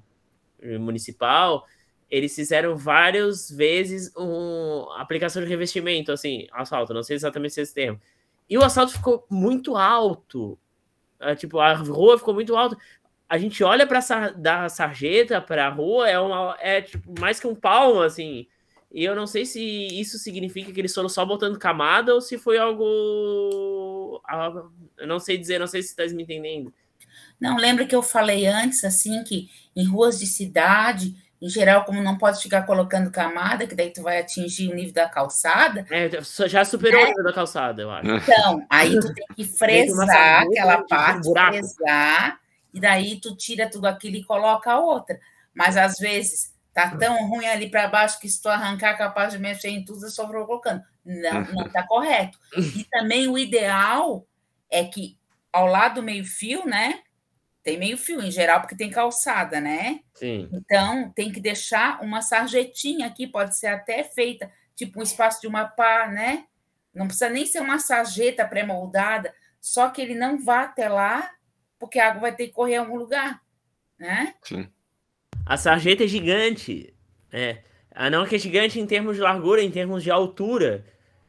municipal, 0.79 1.65
eles 2.09 2.33
fizeram 2.35 2.75
várias 2.75 3.51
vezes 3.51 4.11
um 4.15 4.89
aplicação 4.93 5.43
de 5.43 5.49
revestimento, 5.49 6.11
assim, 6.11 6.47
asfalto, 6.51 6.93
não 6.93 7.03
sei 7.03 7.15
exatamente 7.15 7.53
se 7.53 7.59
é 7.59 7.63
esse 7.63 7.73
termo. 7.73 7.99
E 8.49 8.57
o 8.57 8.63
asfalto 8.63 8.93
ficou 8.93 9.25
muito 9.29 9.75
alto. 9.75 10.57
É, 11.19 11.35
tipo, 11.35 11.59
a 11.59 11.73
rua 11.73 12.17
ficou 12.17 12.33
muito 12.33 12.55
alta 12.55 12.77
a 13.29 13.37
gente 13.37 13.63
olha 13.63 13.85
para 13.85 13.99
da 14.31 14.69
sarjeta 14.69 15.41
para 15.41 15.67
a 15.67 15.69
rua 15.69 16.09
é 16.09 16.19
uma 16.19 16.57
é 16.59 16.81
tipo 16.81 17.19
mais 17.19 17.39
que 17.39 17.47
um 17.47 17.55
palmo 17.55 18.01
assim 18.01 18.47
e 18.89 19.03
eu 19.03 19.15
não 19.15 19.27
sei 19.27 19.45
se 19.45 19.61
isso 19.61 20.17
significa 20.17 20.71
que 20.71 20.79
eles 20.79 20.93
foram 20.93 21.09
só 21.09 21.25
botando 21.25 21.59
camada 21.59 22.13
ou 22.13 22.21
se 22.21 22.37
foi 22.37 22.57
algo 22.57 24.21
eu 24.97 25.07
não 25.07 25.19
sei 25.19 25.37
dizer 25.37 25.59
não 25.59 25.67
sei 25.67 25.81
se 25.81 25.89
está 25.89 26.05
me 26.15 26.23
entendendo 26.23 26.73
não 27.39 27.57
lembra 27.57 27.85
que 27.85 27.95
eu 27.95 28.01
falei 28.01 28.47
antes 28.47 28.83
assim 28.83 29.23
que 29.23 29.49
em 29.75 29.85
ruas 29.85 30.17
de 30.19 30.25
cidade 30.25 31.15
em 31.41 31.49
geral, 31.49 31.85
como 31.85 32.01
não 32.01 32.17
pode 32.17 32.41
ficar 32.41 32.63
colocando 32.63 33.11
camada, 33.11 33.67
que 33.67 33.75
daí 33.75 33.91
tu 33.91 34.01
vai 34.01 34.19
atingir 34.19 34.69
o 34.69 34.75
nível 34.75 34.93
da 34.93 35.07
calçada. 35.07 35.85
É, 35.91 36.09
já 36.47 36.65
superou 36.65 36.99
é. 36.99 37.03
o 37.03 37.07
nível 37.07 37.23
da 37.23 37.33
calçada, 37.33 37.81
eu 37.81 37.91
acho. 37.91 38.09
Então, 38.09 38.65
aí 38.69 38.99
tu 38.99 39.13
tem 39.13 39.25
que 39.35 39.43
fresar 39.57 40.43
aquela 40.43 40.83
parte, 40.83 41.29
fresar, 41.29 42.39
e 42.73 42.79
daí 42.79 43.19
tu 43.21 43.35
tira 43.35 43.69
tudo 43.69 43.85
aquilo 43.85 44.15
e 44.15 44.23
coloca 44.23 44.71
a 44.71 44.79
outra. 44.79 45.19
Mas 45.53 45.77
às 45.77 45.97
vezes 45.97 46.53
tá 46.73 46.95
tão 46.95 47.27
ruim 47.27 47.45
ali 47.45 47.69
para 47.69 47.87
baixo 47.87 48.19
que 48.19 48.29
se 48.29 48.41
tu 48.41 48.49
arrancar 48.49 48.95
capaz 48.97 49.33
de 49.33 49.39
mexer 49.39 49.69
em 49.69 49.83
tudo, 49.83 50.05
eu 50.05 50.09
só 50.09 50.27
vou 50.27 50.45
colocando. 50.45 50.81
Não, 51.05 51.41
não 51.53 51.69
tá 51.69 51.85
correto. 51.87 52.37
E 52.57 52.83
também 52.91 53.27
o 53.27 53.37
ideal 53.37 54.27
é 54.69 54.83
que 54.83 55.17
ao 55.51 55.65
lado 55.65 55.95
do 55.95 56.03
meio-fio, 56.03 56.65
né? 56.65 56.99
Tem 57.67 57.77
meio-fio 57.77 58.21
em 58.21 58.31
geral, 58.31 58.61
porque 58.61 58.77
tem 58.77 58.89
calçada, 58.89 59.59
né? 59.59 59.99
Sim. 60.13 60.47
Então, 60.53 61.11
tem 61.13 61.29
que 61.29 61.41
deixar 61.41 62.01
uma 62.01 62.21
sarjetinha 62.21 63.05
aqui, 63.05 63.27
pode 63.27 63.57
ser 63.57 63.67
até 63.67 64.05
feita, 64.05 64.49
tipo 64.73 65.01
um 65.01 65.03
espaço 65.03 65.41
de 65.41 65.47
uma 65.47 65.65
pá, 65.65 66.07
né? 66.07 66.45
Não 66.95 67.07
precisa 67.07 67.27
nem 67.27 67.45
ser 67.45 67.59
uma 67.59 67.77
sarjeta 67.77 68.47
pré-moldada, 68.47 69.35
só 69.59 69.89
que 69.89 70.01
ele 70.01 70.15
não 70.15 70.41
vá 70.41 70.61
até 70.61 70.87
lá 70.87 71.29
porque 71.77 71.99
a 71.99 72.07
água 72.07 72.21
vai 72.21 72.35
ter 72.37 72.47
que 72.47 72.53
correr 72.53 72.75
em 72.75 72.77
algum 72.77 72.95
lugar, 72.95 73.41
né? 73.99 74.33
Sim. 74.43 74.69
A 75.45 75.57
sarjeta 75.57 76.05
é 76.05 76.07
gigante. 76.07 76.95
É. 77.29 77.63
A 77.91 78.09
não 78.09 78.25
que 78.25 78.37
é 78.37 78.39
gigante 78.39 78.79
em 78.79 78.87
termos 78.87 79.17
de 79.17 79.21
largura, 79.21 79.61
em 79.61 79.69
termos 79.69 80.03
de 80.03 80.09
altura. 80.09 80.85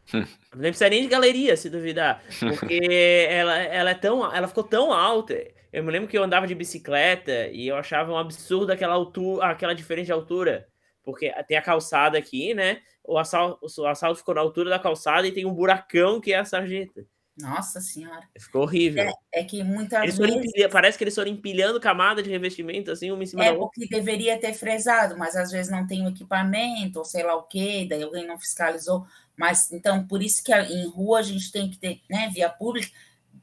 Não 0.55 0.61
precisa 0.61 0.89
nem 0.89 1.03
de 1.03 1.09
galeria, 1.09 1.57
se 1.57 1.69
duvidar. 1.69 2.23
Porque 2.41 3.27
ela, 3.29 3.59
ela 3.59 3.91
é 3.91 3.95
tão. 3.95 4.35
Ela 4.35 4.47
ficou 4.47 4.65
tão 4.65 4.93
alta. 4.93 5.35
Eu 5.73 5.85
me 5.85 5.91
lembro 5.91 6.09
que 6.09 6.17
eu 6.17 6.23
andava 6.23 6.47
de 6.47 6.55
bicicleta 6.55 7.49
e 7.49 7.69
eu 7.69 7.77
achava 7.77 8.13
um 8.13 8.17
absurdo 8.17 8.73
aquela 8.73 8.95
altura, 8.95 9.47
aquela 9.47 9.75
diferença 9.75 10.07
de 10.07 10.13
altura. 10.13 10.69
Porque 11.03 11.33
tem 11.47 11.57
a 11.57 11.63
calçada 11.63 12.19
aqui, 12.19 12.53
né? 12.55 12.81
O 13.05 13.19
assalto, 13.19 13.67
o 13.81 13.87
assalto 13.87 14.19
ficou 14.19 14.35
na 14.35 14.41
altura 14.41 14.71
da 14.71 14.79
calçada 14.79 15.27
e 15.27 15.33
tem 15.33 15.47
um 15.47 15.55
buracão 15.55 16.21
que 16.21 16.33
é 16.33 16.39
a 16.39 16.45
sarjeta. 16.45 17.07
Nossa 17.41 17.81
senhora. 17.81 18.29
Ficou 18.37 18.63
horrível. 18.63 19.05
É, 19.05 19.41
é 19.41 19.45
que 19.45 19.63
muitas 19.63 20.03
eles 20.03 20.19
vezes... 20.19 20.35
Empilha, 20.35 20.69
parece 20.69 20.99
que 20.99 21.05
eles 21.05 21.15
foram 21.15 21.31
empilhando 21.31 21.81
camada 21.81 22.21
de 22.21 22.29
revestimento, 22.29 22.91
assim, 22.91 23.13
uma 23.13 23.23
em 23.23 23.27
cima 23.27 23.45
é 23.45 23.53
da 23.53 23.59
outra. 23.59 23.67
É 23.67 23.87
porque 23.87 23.97
deveria 23.97 24.39
ter 24.39 24.53
fresado, 24.55 25.17
mas 25.17 25.37
às 25.37 25.53
vezes 25.53 25.71
não 25.71 25.87
tem 25.87 26.05
o 26.05 26.09
equipamento, 26.09 26.99
ou 26.99 27.05
sei 27.05 27.23
lá 27.23 27.37
o 27.37 27.45
quê, 27.45 27.87
daí 27.89 28.03
alguém 28.03 28.27
não 28.27 28.39
fiscalizou. 28.39 29.07
Mas, 29.37 29.71
então, 29.71 30.05
por 30.05 30.21
isso 30.21 30.43
que 30.43 30.53
em 30.53 30.89
rua 30.89 31.21
a 31.21 31.23
gente 31.23 31.53
tem 31.53 31.71
que 31.71 31.79
ter, 31.79 32.01
né, 32.11 32.29
via 32.35 32.51
pública, 32.51 32.91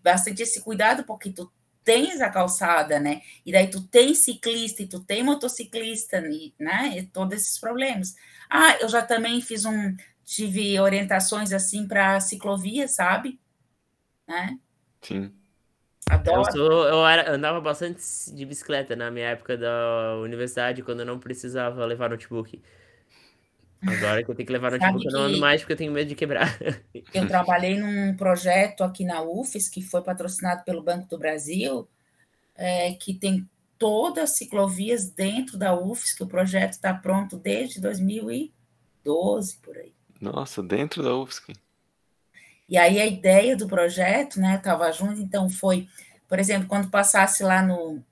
bastante 0.03 0.43
esse 0.43 0.61
cuidado, 0.61 1.05
porque 1.05 1.31
tu 1.31 1.49
tens 1.85 2.19
a 2.19 2.29
calçada, 2.29 2.99
né? 2.99 3.21
E 3.45 3.51
daí 3.51 3.69
tu 3.69 3.81
tem 3.87 4.13
ciclista 4.13 4.83
e 4.83 4.87
tu 4.87 4.99
tem 4.99 5.23
motociclista, 5.23 6.21
né? 6.59 6.97
E 6.97 7.03
todos 7.03 7.33
esses 7.35 7.57
problemas. 7.57 8.15
Ah, 8.49 8.77
eu 8.81 8.89
já 8.89 9.01
também 9.01 9.39
fiz 9.41 9.63
um... 9.63 9.95
Tive 10.25 10.79
orientações, 10.79 11.53
assim, 11.53 11.87
para 11.87 12.19
ciclovia, 12.19 12.87
sabe? 12.87 13.39
né? 14.27 14.57
Sim. 15.01 15.31
Adoro. 16.09 16.41
Eu, 16.41 16.51
sou, 16.51 16.87
eu, 16.87 17.07
era, 17.07 17.31
andava 17.31 17.59
bastante 17.59 18.01
de 18.31 18.45
bicicleta 18.45 18.95
na 18.95 19.09
minha 19.09 19.29
época 19.29 19.57
da 19.57 20.17
universidade, 20.21 20.83
quando 20.83 20.99
eu 20.99 21.05
não 21.05 21.19
precisava 21.19 21.85
levar 21.85 22.09
notebook. 22.09 22.61
Agora 23.85 24.23
que 24.23 24.31
eu 24.31 24.35
tenho 24.35 24.47
que 24.47 24.53
levar 24.53 24.71
notebook, 24.71 25.05
eu 25.05 25.11
não 25.11 25.21
ando 25.21 25.39
mais 25.39 25.61
porque 25.61 25.73
eu 25.73 25.77
tenho 25.77 25.91
medo 25.91 26.09
de 26.09 26.15
quebrar. 26.15 26.57
Eu 27.13 27.27
trabalhei 27.27 27.77
num 27.77 28.15
projeto 28.15 28.83
aqui 28.83 29.05
na 29.05 29.21
UFES, 29.21 29.69
que 29.69 29.81
foi 29.81 30.01
patrocinado 30.01 30.63
pelo 30.63 30.81
Banco 30.81 31.07
do 31.07 31.17
Brasil, 31.17 31.87
é, 32.55 32.93
que 32.93 33.13
tem 33.13 33.47
todas 33.77 34.31
as 34.31 34.37
ciclovias 34.37 35.09
dentro 35.09 35.57
da 35.57 35.77
UFSC, 35.77 36.23
o 36.23 36.27
projeto 36.27 36.73
está 36.73 36.93
pronto 36.93 37.37
desde 37.37 37.79
2012, 37.79 39.57
por 39.57 39.77
aí. 39.77 39.93
Nossa, 40.19 40.63
dentro 40.63 41.03
da 41.03 41.15
UFSC. 41.15 41.53
E 42.67 42.77
aí 42.77 42.99
a 42.99 43.05
ideia 43.05 43.55
do 43.55 43.67
projeto, 43.67 44.39
né, 44.39 44.55
estava 44.55 44.91
junto, 44.91 45.21
então 45.21 45.49
foi, 45.49 45.87
por 46.27 46.39
exemplo, 46.39 46.67
quando 46.67 46.89
passasse 46.89 47.43
lá 47.43 47.61
no, 47.61 48.03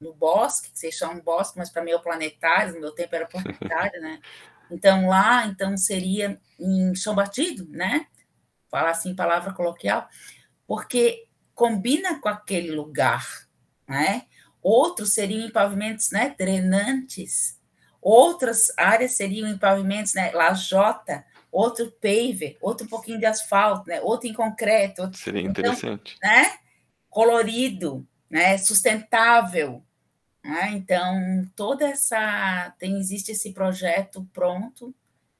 no 0.00 0.12
bosque, 0.12 0.72
que 0.72 0.78
vocês 0.78 0.94
chamam 0.94 1.20
bosque, 1.20 1.56
mas 1.56 1.70
para 1.70 1.84
mim 1.84 1.92
é 1.92 1.96
o 1.96 2.02
planetário, 2.02 2.74
no 2.74 2.80
meu 2.80 2.92
tempo 2.92 3.14
era 3.14 3.26
planetário, 3.28 4.00
né? 4.00 4.20
Então 4.72 5.06
lá, 5.06 5.46
então 5.46 5.76
seria 5.76 6.40
em 6.58 6.94
chão 6.94 7.14
batido, 7.14 7.68
né? 7.68 8.06
Falar 8.70 8.90
assim, 8.90 9.14
palavra 9.14 9.52
coloquial, 9.52 10.08
porque 10.66 11.26
combina 11.54 12.18
com 12.20 12.28
aquele 12.28 12.70
lugar, 12.70 13.26
né? 13.86 14.24
Outros 14.62 15.12
seriam 15.12 15.46
em 15.46 15.50
pavimentos, 15.50 16.10
né, 16.10 16.34
drenantes. 16.38 17.60
Outras 18.00 18.72
áreas 18.76 19.12
seriam 19.12 19.48
em 19.48 19.58
pavimentos, 19.58 20.14
né, 20.14 20.30
lajota, 20.32 21.24
outro 21.52 21.92
paver, 22.00 22.56
outro 22.62 22.88
pouquinho 22.88 23.18
de 23.18 23.26
asfalto, 23.26 23.88
né? 23.88 24.00
outro 24.00 24.26
em 24.26 24.32
concreto. 24.32 25.02
Outro... 25.02 25.18
Seria 25.18 25.42
então, 25.42 25.50
interessante. 25.50 26.16
Então, 26.16 26.30
né? 26.30 26.56
Colorido, 27.10 28.06
né? 28.30 28.56
sustentável. 28.56 29.84
Né? 30.44 30.72
Então, 30.72 31.48
toda 31.54 31.86
essa. 31.86 32.74
Tem, 32.78 32.98
existe 32.98 33.32
esse 33.32 33.52
projeto 33.52 34.28
pronto. 34.32 34.94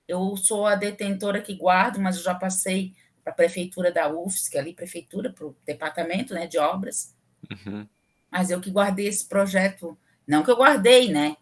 Eu 0.06 0.36
sou 0.36 0.66
a 0.66 0.74
detentora 0.74 1.40
que 1.40 1.54
guardo, 1.54 2.00
mas 2.00 2.16
eu 2.16 2.22
já 2.22 2.34
passei 2.34 2.94
para 3.22 3.32
a 3.32 3.36
prefeitura 3.36 3.90
da 3.90 4.08
UFSC, 4.08 4.58
ali, 4.58 4.74
prefeitura, 4.74 5.32
para 5.32 5.46
o 5.46 5.56
departamento 5.64 6.34
né, 6.34 6.46
de 6.46 6.58
obras. 6.58 7.14
Uhum. 7.50 7.86
Mas 8.30 8.50
eu 8.50 8.60
que 8.60 8.70
guardei 8.70 9.06
esse 9.06 9.26
projeto, 9.26 9.96
não 10.26 10.42
que 10.42 10.50
eu 10.50 10.56
guardei, 10.56 11.12
né? 11.12 11.36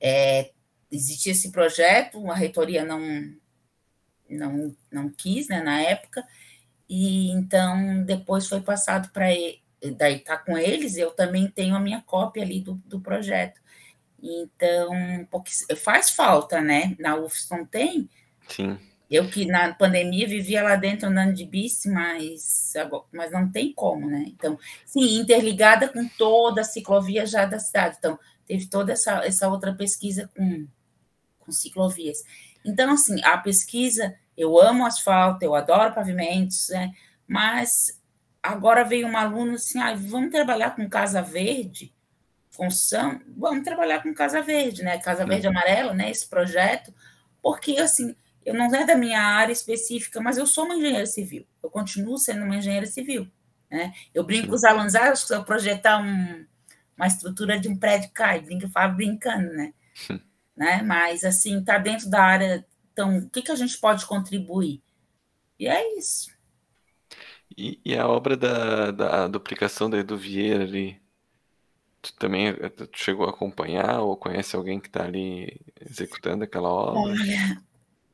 É, 0.00 0.52
existia 0.90 1.32
esse 1.32 1.50
projeto, 1.50 2.30
a 2.30 2.34
reitoria 2.34 2.84
não, 2.84 3.00
não, 4.28 4.76
não 4.90 5.08
quis, 5.08 5.48
né, 5.48 5.62
na 5.62 5.80
época, 5.80 6.26
e 6.88 7.30
então 7.30 8.04
depois 8.04 8.46
foi 8.46 8.60
passado 8.60 9.10
para 9.10 9.26
daí 9.90 10.18
tá 10.20 10.36
com 10.36 10.56
eles, 10.56 10.96
eu 10.96 11.10
também 11.10 11.48
tenho 11.48 11.74
a 11.74 11.80
minha 11.80 12.02
cópia 12.02 12.42
ali 12.42 12.60
do, 12.60 12.74
do 12.84 13.00
projeto. 13.00 13.60
Então, 14.22 15.26
porque 15.30 15.50
faz 15.76 16.10
falta, 16.10 16.60
né? 16.60 16.96
Na 16.98 17.16
UFS 17.16 17.48
não 17.50 17.64
tem. 17.64 18.08
Sim. 18.48 18.78
Eu 19.08 19.28
que 19.28 19.44
na 19.44 19.72
pandemia 19.72 20.26
vivia 20.26 20.62
lá 20.62 20.74
dentro 20.74 21.08
andando 21.08 21.34
de 21.34 21.44
bici, 21.44 21.88
mas, 21.88 22.72
mas 23.12 23.30
não 23.30 23.50
tem 23.50 23.72
como, 23.72 24.08
né? 24.08 24.24
Então, 24.26 24.58
sim, 24.84 25.18
interligada 25.18 25.88
com 25.88 26.08
toda 26.18 26.62
a 26.62 26.64
ciclovia 26.64 27.24
já 27.24 27.44
da 27.44 27.60
cidade. 27.60 27.96
Então, 27.98 28.18
teve 28.46 28.66
toda 28.66 28.92
essa, 28.92 29.24
essa 29.24 29.48
outra 29.48 29.74
pesquisa 29.74 30.28
com, 30.36 30.66
com 31.38 31.52
ciclovias. 31.52 32.18
Então, 32.64 32.92
assim, 32.92 33.22
a 33.22 33.38
pesquisa, 33.38 34.16
eu 34.36 34.60
amo 34.60 34.84
asfalto, 34.84 35.44
eu 35.44 35.54
adoro 35.54 35.94
pavimentos, 35.94 36.68
né? 36.70 36.92
mas 37.26 37.95
agora 38.52 38.84
veio 38.84 39.06
um 39.06 39.16
aluno 39.16 39.54
assim, 39.54 39.78
ah, 39.80 39.94
vamos 39.94 40.30
trabalhar 40.30 40.74
com 40.74 40.88
Casa 40.88 41.22
Verde, 41.22 41.94
função, 42.50 43.20
vamos 43.36 43.64
trabalhar 43.64 44.02
com 44.02 44.14
Casa 44.14 44.40
Verde, 44.42 44.82
né? 44.82 44.98
Casa 44.98 45.26
Verde 45.26 45.46
Amarela, 45.46 45.92
né? 45.92 46.10
Esse 46.10 46.28
projeto, 46.28 46.94
porque 47.42 47.76
assim, 47.78 48.16
eu 48.44 48.54
não 48.54 48.74
é 48.74 48.84
da 48.84 48.96
minha 48.96 49.20
área 49.20 49.52
específica, 49.52 50.20
mas 50.20 50.38
eu 50.38 50.46
sou 50.46 50.64
uma 50.64 50.76
engenheira 50.76 51.06
civil, 51.06 51.46
eu 51.62 51.70
continuo 51.70 52.18
sendo 52.18 52.44
uma 52.44 52.56
engenheira 52.56 52.86
civil, 52.86 53.30
né? 53.70 53.92
Eu 54.14 54.24
brinco 54.24 54.48
com 54.48 54.54
os 54.54 54.64
alunos, 54.64 54.94
ah, 54.94 55.14
se 55.14 55.34
eu 55.34 55.44
projetar 55.44 56.00
um, 56.00 56.46
uma 56.96 57.06
estrutura 57.06 57.58
de 57.58 57.68
um 57.68 57.76
prédio 57.76 58.10
cai, 58.12 58.40
brinco, 58.40 58.68
falo 58.68 58.94
brincando, 58.94 59.52
né? 59.52 59.72
né? 60.56 60.82
Mas 60.82 61.24
assim, 61.24 61.58
está 61.58 61.78
dentro 61.78 62.08
da 62.08 62.22
área. 62.22 62.66
Então, 62.92 63.18
o 63.18 63.28
que, 63.28 63.42
que 63.42 63.52
a 63.52 63.56
gente 63.56 63.76
pode 63.78 64.06
contribuir? 64.06 64.82
E 65.58 65.68
é 65.68 65.98
isso. 65.98 66.35
E, 67.56 67.80
e 67.84 67.96
a 67.96 68.06
obra 68.06 68.36
da, 68.36 68.90
da 68.90 69.28
duplicação 69.28 69.88
da 69.88 69.98
Edu 69.98 70.16
Vieira 70.16 70.64
ali, 70.64 71.00
tu 72.02 72.12
também 72.14 72.52
tu 72.52 72.88
chegou 72.94 73.26
a 73.26 73.30
acompanhar 73.30 74.00
ou 74.00 74.16
conhece 74.16 74.54
alguém 74.54 74.78
que 74.78 74.88
está 74.88 75.04
ali 75.04 75.60
executando 75.80 76.44
aquela 76.44 76.68
obra? 76.68 77.00
Olha, 77.00 77.62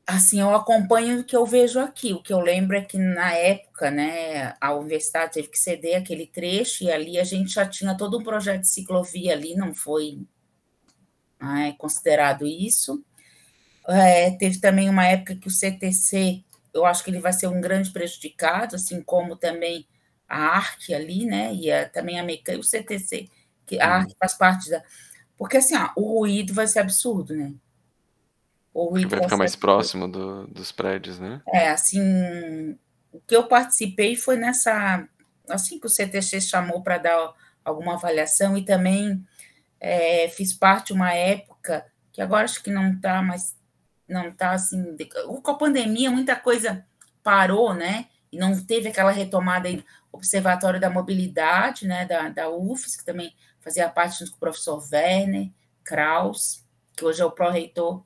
assim, 0.07 0.41
eu 0.41 0.55
acompanho 0.55 1.21
o 1.21 1.25
que 1.25 1.35
eu 1.35 1.45
vejo 1.45 1.81
aqui. 1.81 2.13
O 2.13 2.23
que 2.23 2.33
eu 2.33 2.41
lembro 2.41 2.77
é 2.77 2.83
que 2.83 2.97
na 2.99 3.33
época, 3.33 3.91
né, 3.91 4.55
a 4.61 4.75
universidade 4.75 5.33
teve 5.33 5.49
que 5.49 5.59
ceder 5.59 5.99
aquele 5.99 6.27
trecho 6.27 6.85
e 6.85 6.91
ali 6.93 7.19
a 7.19 7.25
gente 7.25 7.53
já 7.53 7.67
tinha 7.67 7.97
todo 7.97 8.19
um 8.19 8.23
projeto 8.23 8.61
de 8.61 8.69
ciclovia 8.69 9.33
ali, 9.33 9.55
não 9.55 9.75
foi 9.75 10.21
é 11.43 11.73
considerado 11.73 12.47
isso. 12.47 13.05
É, 13.89 14.31
teve 14.31 14.61
também 14.61 14.89
uma 14.89 15.07
época 15.07 15.35
que 15.35 15.49
o 15.49 15.51
CTC, 15.51 16.45
eu 16.75 16.87
acho 16.87 17.05
que 17.05 17.11
ele 17.11 17.21
vai 17.21 17.33
ser 17.33 17.47
um 17.47 17.61
grande 17.61 17.91
prejudicado, 17.91 18.77
assim 18.77 19.03
como 19.03 19.37
também 19.37 19.87
a 20.29 20.57
ARC 20.57 20.91
ali, 20.95 21.27
né? 21.27 21.55
E 21.55 21.71
a, 21.71 21.89
também 21.89 22.19
a 22.19 22.23
mecânica, 22.23 22.61
o 22.61 22.67
CTC, 22.67 23.29
que 23.67 23.81
a 23.81 23.97
ARC 23.97 24.09
uhum. 24.09 24.17
faz 24.19 24.35
parte 24.35 24.71
da. 24.71 24.83
Porque 25.37 25.59
assim, 25.59 25.75
o 25.97 26.19
ruído 26.19 26.55
vai 26.55 26.67
ser 26.67 26.81
absurdo, 26.81 27.35
né? 27.35 27.53
O 28.73 28.87
ruído 28.87 29.11
vai, 29.11 29.19
vai 29.19 29.29
ficar 29.29 29.37
mais 29.37 29.53
absurdo. 29.53 29.61
próximo 29.61 30.09
do, 30.09 30.47
dos 30.47 30.73
prédios, 30.73 31.19
né? 31.19 31.43
É, 31.49 31.69
assim, 31.69 32.79
o 33.13 33.21
que 33.21 33.37
eu 33.37 33.47
participei 33.47 34.17
foi 34.17 34.37
nessa. 34.37 35.07
Assim 35.49 35.79
que 35.79 35.87
o 35.87 35.91
CTC 35.91 36.41
chamou 36.41 36.83
para 36.83 36.99
dar 36.99 37.35
alguma 37.65 37.95
avaliação 37.95 38.57
e 38.57 38.65
também 38.65 39.23
é, 39.79 40.29
fiz 40.29 40.55
parte 40.55 40.93
uma 40.93 41.13
época 41.13 41.85
que 42.13 42.21
agora 42.21 42.45
acho 42.45 42.63
que 42.63 42.71
não 42.71 42.93
está 42.93 43.23
mais, 43.23 43.57
não 44.13 44.29
está 44.29 44.53
assim, 44.53 44.97
com 45.43 45.51
a 45.51 45.55
pandemia 45.55 46.11
muita 46.11 46.37
coisa 46.37 46.85
parou, 47.23 47.75
né? 47.75 48.07
E 48.31 48.39
não 48.39 48.59
teve 48.65 48.89
aquela 48.89 49.11
retomada 49.11 49.69
aí, 49.69 49.85
Observatório 50.11 50.79
da 50.79 50.91
Mobilidade, 50.91 51.87
né, 51.87 52.05
da, 52.05 52.29
da 52.29 52.51
UFS, 52.51 52.97
que 52.97 53.05
também 53.05 53.35
fazia 53.61 53.89
parte 53.89 54.19
junto 54.19 54.33
com 54.33 54.37
o 54.37 54.41
professor 54.41 54.83
Werner 54.93 55.51
Kraus, 55.83 56.63
que 56.95 57.05
hoje 57.05 57.23
é 57.23 57.25
o 57.25 57.31
pró-reitor 57.31 58.03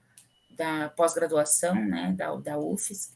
da 0.50 0.88
pós-graduação, 0.90 1.74
né, 1.74 2.14
da, 2.16 2.34
da 2.36 2.58
UFS. 2.58 3.14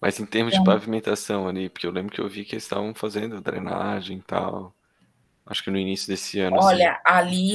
Mas 0.00 0.18
em 0.20 0.26
termos 0.26 0.52
então, 0.52 0.64
de 0.64 0.70
pavimentação 0.70 1.48
ali, 1.48 1.68
porque 1.68 1.86
eu 1.86 1.90
lembro 1.90 2.12
que 2.12 2.20
eu 2.20 2.28
vi 2.28 2.44
que 2.44 2.54
eles 2.54 2.64
estavam 2.64 2.94
fazendo 2.94 3.40
drenagem 3.40 4.18
e 4.18 4.22
tal. 4.22 4.74
Acho 5.46 5.62
que 5.62 5.70
no 5.70 5.78
início 5.78 6.08
desse 6.08 6.40
ano. 6.40 6.58
Assim. 6.58 6.66
Olha, 6.66 6.92
assim. 6.92 7.00
ali 7.04 7.52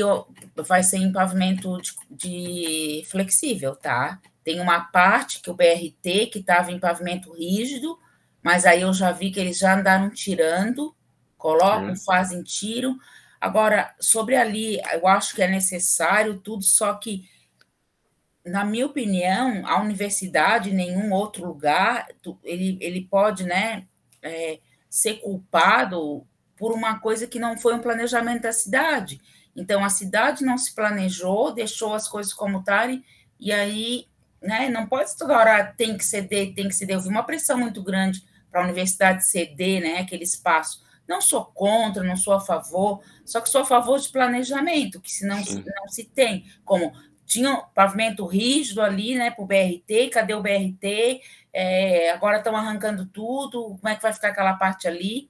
vai 0.56 0.82
ser 0.82 0.98
em 0.98 1.12
pavimento 1.12 1.78
de, 1.82 1.94
de, 2.10 3.04
flexível, 3.08 3.76
tá? 3.76 4.22
Tem 4.46 4.62
uma 4.62 4.80
parte 4.80 5.42
que 5.42 5.50
o 5.50 5.54
BRT 5.54 6.28
que 6.32 6.40
estava 6.40 6.72
em 6.72 6.80
pavimento 6.80 7.34
rígido, 7.34 8.00
mas 8.42 8.66
aí 8.66 8.82
eu 8.82 8.94
já 8.94 9.12
vi 9.12 9.30
que 9.30 9.40
eles 9.40 9.58
já 9.58 9.78
andaram 9.78 10.10
tirando, 10.10 10.96
colocam, 11.38 11.92
hum. 11.92 11.96
fazem 11.98 12.42
tiro. 12.44 12.98
Agora, 13.42 13.94
sobre 14.00 14.38
ali, 14.38 14.80
eu 14.94 15.06
acho 15.06 15.36
que 15.36 15.42
é 15.42 15.48
necessário 15.48 16.40
tudo, 16.40 16.64
só 16.64 16.94
que, 16.94 17.28
na 18.46 18.64
minha 18.64 18.86
opinião, 18.86 19.68
a 19.68 19.82
universidade, 19.82 20.72
nenhum 20.72 21.12
outro 21.12 21.46
lugar, 21.46 22.08
ele, 22.44 22.78
ele 22.80 23.02
pode, 23.02 23.44
né, 23.44 23.86
é, 24.22 24.60
ser 24.90 25.16
culpado 25.16 26.26
por 26.62 26.74
uma 26.74 27.00
coisa 27.00 27.26
que 27.26 27.40
não 27.40 27.58
foi 27.58 27.74
um 27.74 27.80
planejamento 27.80 28.44
da 28.44 28.54
cidade. 28.54 29.20
Então, 29.56 29.84
a 29.84 29.90
cidade 29.90 30.46
não 30.46 30.60
se 30.60 30.76
planejou, 30.76 31.52
deixou 31.52 31.96
as 31.96 32.08
coisas 32.08 32.32
como 32.36 32.60
estarem, 32.60 33.04
e 33.40 33.52
aí, 33.52 34.06
né, 34.40 34.70
não 34.70 34.86
pode 34.86 35.18
toda 35.18 35.36
hora 35.36 35.74
tem 35.76 35.98
que 35.98 36.06
ceder, 36.06 36.54
tem 36.54 36.68
que 36.68 36.76
ceder. 36.76 37.00
Vi 37.00 37.10
uma 37.10 37.24
pressão 37.24 37.58
muito 37.58 37.82
grande 37.82 38.24
para 38.52 38.62
a 38.62 38.64
universidade 38.64 39.26
ceder, 39.26 39.82
né, 39.82 40.02
aquele 40.02 40.24
espaço. 40.24 40.84
Não 41.08 41.20
sou 41.20 41.46
contra, 41.46 42.04
não 42.04 42.16
sou 42.16 42.34
a 42.34 42.40
favor, 42.40 43.02
só 43.26 43.42
que 43.42 43.50
sou 43.50 43.62
a 43.62 43.66
favor 43.66 44.00
de 44.00 44.10
planejamento, 44.10 45.02
que 45.02 45.12
se 45.12 45.26
não, 45.26 45.38
não 45.38 45.88
se 45.88 46.04
tem, 46.04 46.46
como 46.64 46.94
tinha 47.26 47.58
pavimento 47.74 48.24
rígido 48.28 48.84
ali, 48.84 49.16
né, 49.16 49.32
para 49.32 49.44
o 49.44 49.48
BRT, 49.48 50.12
cadê 50.12 50.36
o 50.36 50.44
BRT? 50.44 51.22
É, 51.52 52.12
agora 52.12 52.38
estão 52.38 52.56
arrancando 52.56 53.08
tudo, 53.08 53.80
como 53.80 53.90
é 53.90 53.96
que 53.96 54.02
vai 54.04 54.14
ficar 54.14 54.28
aquela 54.28 54.54
parte 54.54 54.88
ali? 54.88 55.28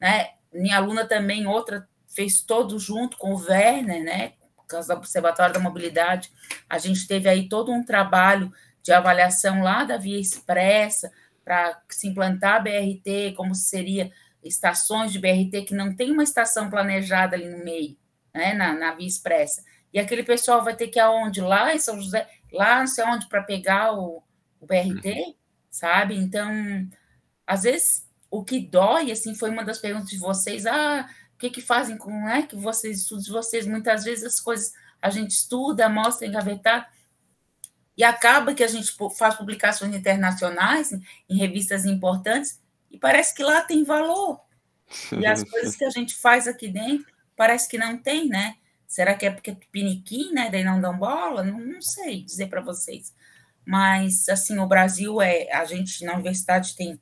Né? 0.00 0.28
Minha 0.52 0.76
aluna 0.76 1.04
também, 1.06 1.46
outra, 1.46 1.88
fez 2.14 2.42
todo 2.42 2.78
junto 2.78 3.16
com 3.16 3.34
o 3.34 3.38
Werner, 3.38 4.02
né? 4.02 4.32
Por 4.56 4.66
causa 4.66 4.94
do 4.94 4.98
Observatório 4.98 5.54
da 5.54 5.60
Mobilidade. 5.60 6.30
A 6.68 6.78
gente 6.78 7.06
teve 7.06 7.28
aí 7.28 7.48
todo 7.48 7.72
um 7.72 7.84
trabalho 7.84 8.52
de 8.82 8.92
avaliação 8.92 9.62
lá 9.62 9.84
da 9.84 9.96
Via 9.96 10.20
Expressa 10.20 11.12
para 11.44 11.80
se 11.88 12.08
implantar 12.08 12.56
a 12.56 12.60
BRT, 12.60 13.34
como 13.36 13.54
seria 13.54 14.10
estações 14.42 15.12
de 15.12 15.18
BRT 15.18 15.62
que 15.66 15.74
não 15.74 15.94
tem 15.94 16.10
uma 16.10 16.22
estação 16.22 16.68
planejada 16.68 17.36
ali 17.36 17.48
no 17.48 17.64
meio, 17.64 17.96
né, 18.34 18.54
na, 18.54 18.72
na 18.72 18.94
Via 18.94 19.06
Expressa. 19.06 19.62
E 19.92 19.98
aquele 19.98 20.22
pessoal 20.22 20.64
vai 20.64 20.74
ter 20.74 20.88
que 20.88 20.98
ir 20.98 21.02
aonde? 21.02 21.40
Lá 21.40 21.74
em 21.74 21.78
São 21.78 22.00
José, 22.00 22.26
lá 22.52 22.80
não 22.80 22.86
sei 22.86 23.04
onde, 23.04 23.28
para 23.28 23.42
pegar 23.42 23.92
o, 23.92 24.22
o 24.60 24.66
BRT, 24.66 25.06
uhum. 25.06 25.34
sabe? 25.70 26.16
Então, 26.16 26.50
às 27.46 27.64
vezes 27.64 28.08
o 28.32 28.42
que 28.42 28.58
dói, 28.58 29.12
assim, 29.12 29.34
foi 29.34 29.50
uma 29.50 29.62
das 29.62 29.78
perguntas 29.78 30.08
de 30.08 30.18
vocês, 30.18 30.66
ah, 30.66 31.08
que, 31.38 31.50
que 31.50 31.60
fazem 31.60 31.98
com 31.98 32.10
né, 32.10 32.42
que 32.42 32.56
vocês 32.56 33.00
estudam 33.00 33.34
vocês? 33.34 33.66
Muitas 33.66 34.04
vezes 34.04 34.24
as 34.24 34.40
coisas 34.40 34.72
a 35.00 35.10
gente 35.10 35.32
estuda, 35.32 35.88
mostra, 35.88 36.26
engavetar, 36.26 36.90
e 37.96 38.02
acaba 38.02 38.54
que 38.54 38.64
a 38.64 38.68
gente 38.68 38.94
faz 39.18 39.34
publicações 39.34 39.94
internacionais 39.94 40.92
em 41.28 41.36
revistas 41.36 41.84
importantes 41.84 42.58
e 42.90 42.98
parece 42.98 43.34
que 43.34 43.42
lá 43.42 43.60
tem 43.60 43.84
valor. 43.84 44.40
E 45.18 45.26
as 45.26 45.44
coisas 45.44 45.76
que 45.76 45.84
a 45.84 45.90
gente 45.90 46.14
faz 46.14 46.48
aqui 46.48 46.68
dentro 46.68 47.06
parece 47.36 47.68
que 47.68 47.76
não 47.76 47.98
tem, 47.98 48.28
né? 48.28 48.56
Será 48.86 49.14
que 49.14 49.26
é 49.26 49.30
porque 49.30 49.50
é 49.50 49.56
piniquim, 49.70 50.32
né? 50.32 50.48
Daí 50.50 50.64
não 50.64 50.80
dão 50.80 50.96
bola? 50.96 51.42
Não, 51.42 51.58
não 51.58 51.82
sei 51.82 52.22
dizer 52.22 52.48
para 52.48 52.62
vocês. 52.62 53.12
Mas, 53.64 54.28
assim, 54.28 54.58
o 54.58 54.66
Brasil 54.66 55.20
é. 55.20 55.50
A 55.52 55.64
gente 55.64 56.04
na 56.04 56.14
universidade 56.14 56.76
tem. 56.76 57.00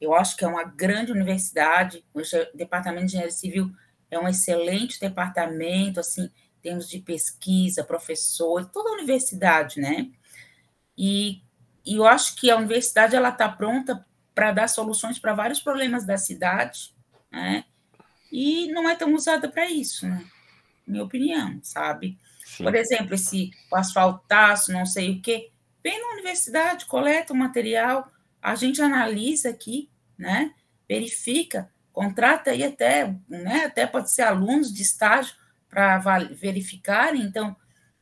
Eu 0.00 0.14
acho 0.14 0.36
que 0.36 0.44
é 0.44 0.48
uma 0.48 0.64
grande 0.64 1.12
universidade. 1.12 2.04
O 2.14 2.20
Departamento 2.54 3.06
de 3.06 3.12
Engenharia 3.12 3.32
Civil 3.32 3.72
é 4.10 4.18
um 4.18 4.28
excelente 4.28 5.00
departamento, 5.00 6.00
assim, 6.00 6.30
termos 6.62 6.88
de 6.88 6.98
pesquisa, 7.00 7.84
professores, 7.84 8.68
toda 8.72 8.90
a 8.90 8.94
universidade, 8.94 9.80
né? 9.80 10.10
E, 10.96 11.42
e 11.84 11.96
eu 11.96 12.06
acho 12.06 12.36
que 12.36 12.50
a 12.50 12.56
universidade 12.56 13.14
ela 13.14 13.28
está 13.30 13.48
pronta 13.48 14.04
para 14.34 14.52
dar 14.52 14.68
soluções 14.68 15.18
para 15.18 15.34
vários 15.34 15.60
problemas 15.60 16.04
da 16.06 16.16
cidade, 16.16 16.94
né? 17.30 17.64
E 18.30 18.70
não 18.72 18.88
é 18.88 18.94
tão 18.94 19.14
usada 19.14 19.48
para 19.48 19.68
isso, 19.70 20.06
né? 20.06 20.24
Minha 20.86 21.04
opinião, 21.04 21.58
sabe? 21.62 22.18
Sim. 22.44 22.64
Por 22.64 22.74
exemplo, 22.74 23.14
esse 23.14 23.50
asfaltaço, 23.72 24.72
não 24.72 24.86
sei 24.86 25.10
o 25.12 25.20
quê, 25.20 25.50
vem 25.82 26.00
na 26.00 26.12
universidade, 26.14 26.86
coleta 26.86 27.32
o 27.32 27.36
material, 27.36 28.10
a 28.42 28.54
gente 28.54 28.80
analisa 28.80 29.50
aqui, 29.50 29.90
né? 30.16 30.54
Verifica, 30.88 31.70
contrata 31.92 32.50
aí 32.50 32.64
até, 32.64 33.14
né? 33.28 33.64
Até 33.66 33.86
pode 33.86 34.12
ser 34.12 34.22
alunos 34.22 34.72
de 34.72 34.82
estágio 34.82 35.34
para 35.68 35.98
verificarem. 36.32 37.22
Então, 37.22 37.56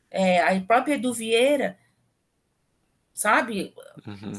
é, 0.09 0.41
a 0.41 0.61
própria 0.61 0.95
Edu 0.95 1.13
Vieira, 1.13 1.77
sabe? 3.13 3.73
Uhum. 4.05 4.33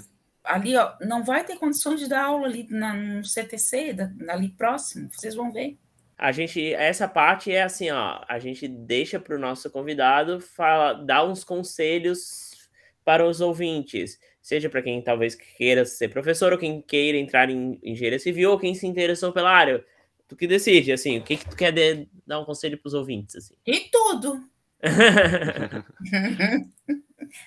Ali, 0.44 0.76
ó, 0.76 0.94
não 1.00 1.22
vai 1.22 1.44
ter 1.44 1.56
condições 1.56 2.00
de 2.00 2.08
dar 2.08 2.24
aula 2.24 2.46
ali 2.46 2.66
na, 2.70 2.94
no 2.94 3.24
CTC, 3.24 3.92
da, 3.92 4.10
ali 4.32 4.48
próximo, 4.48 5.10
vocês 5.12 5.34
vão 5.34 5.52
ver. 5.52 5.78
A 6.16 6.32
gente, 6.32 6.74
essa 6.74 7.06
parte 7.06 7.52
é 7.52 7.62
assim, 7.62 7.90
ó, 7.90 8.24
a 8.26 8.38
gente 8.38 8.66
deixa 8.66 9.20
para 9.20 9.36
o 9.36 9.38
nosso 9.38 9.70
convidado 9.70 10.40
fala, 10.40 10.94
dar 10.94 11.24
uns 11.24 11.44
conselhos 11.44 12.68
para 13.04 13.24
os 13.24 13.40
ouvintes, 13.40 14.18
seja 14.48 14.70
para 14.70 14.82
quem 14.82 15.02
talvez 15.02 15.34
queira 15.34 15.84
ser 15.84 16.08
professor 16.08 16.52
ou 16.52 16.58
quem 16.58 16.80
queira 16.80 17.18
entrar 17.18 17.50
em 17.50 17.78
engenharia 17.82 18.18
civil 18.18 18.50
ou 18.50 18.58
quem 18.58 18.74
se 18.74 18.86
interessou 18.86 19.32
pela 19.32 19.50
área 19.50 19.84
tu 20.28 20.36
que 20.36 20.46
decide, 20.46 20.92
assim, 20.92 21.18
o 21.18 21.24
que, 21.24 21.38
que 21.38 21.48
tu 21.48 21.56
quer 21.56 21.72
de, 21.72 22.06
dar 22.26 22.38
um 22.38 22.44
conselho 22.44 22.78
para 22.78 22.86
os 22.86 22.94
ouvintes? 22.94 23.34
Assim? 23.36 23.54
E 23.66 23.88
tudo. 23.90 24.46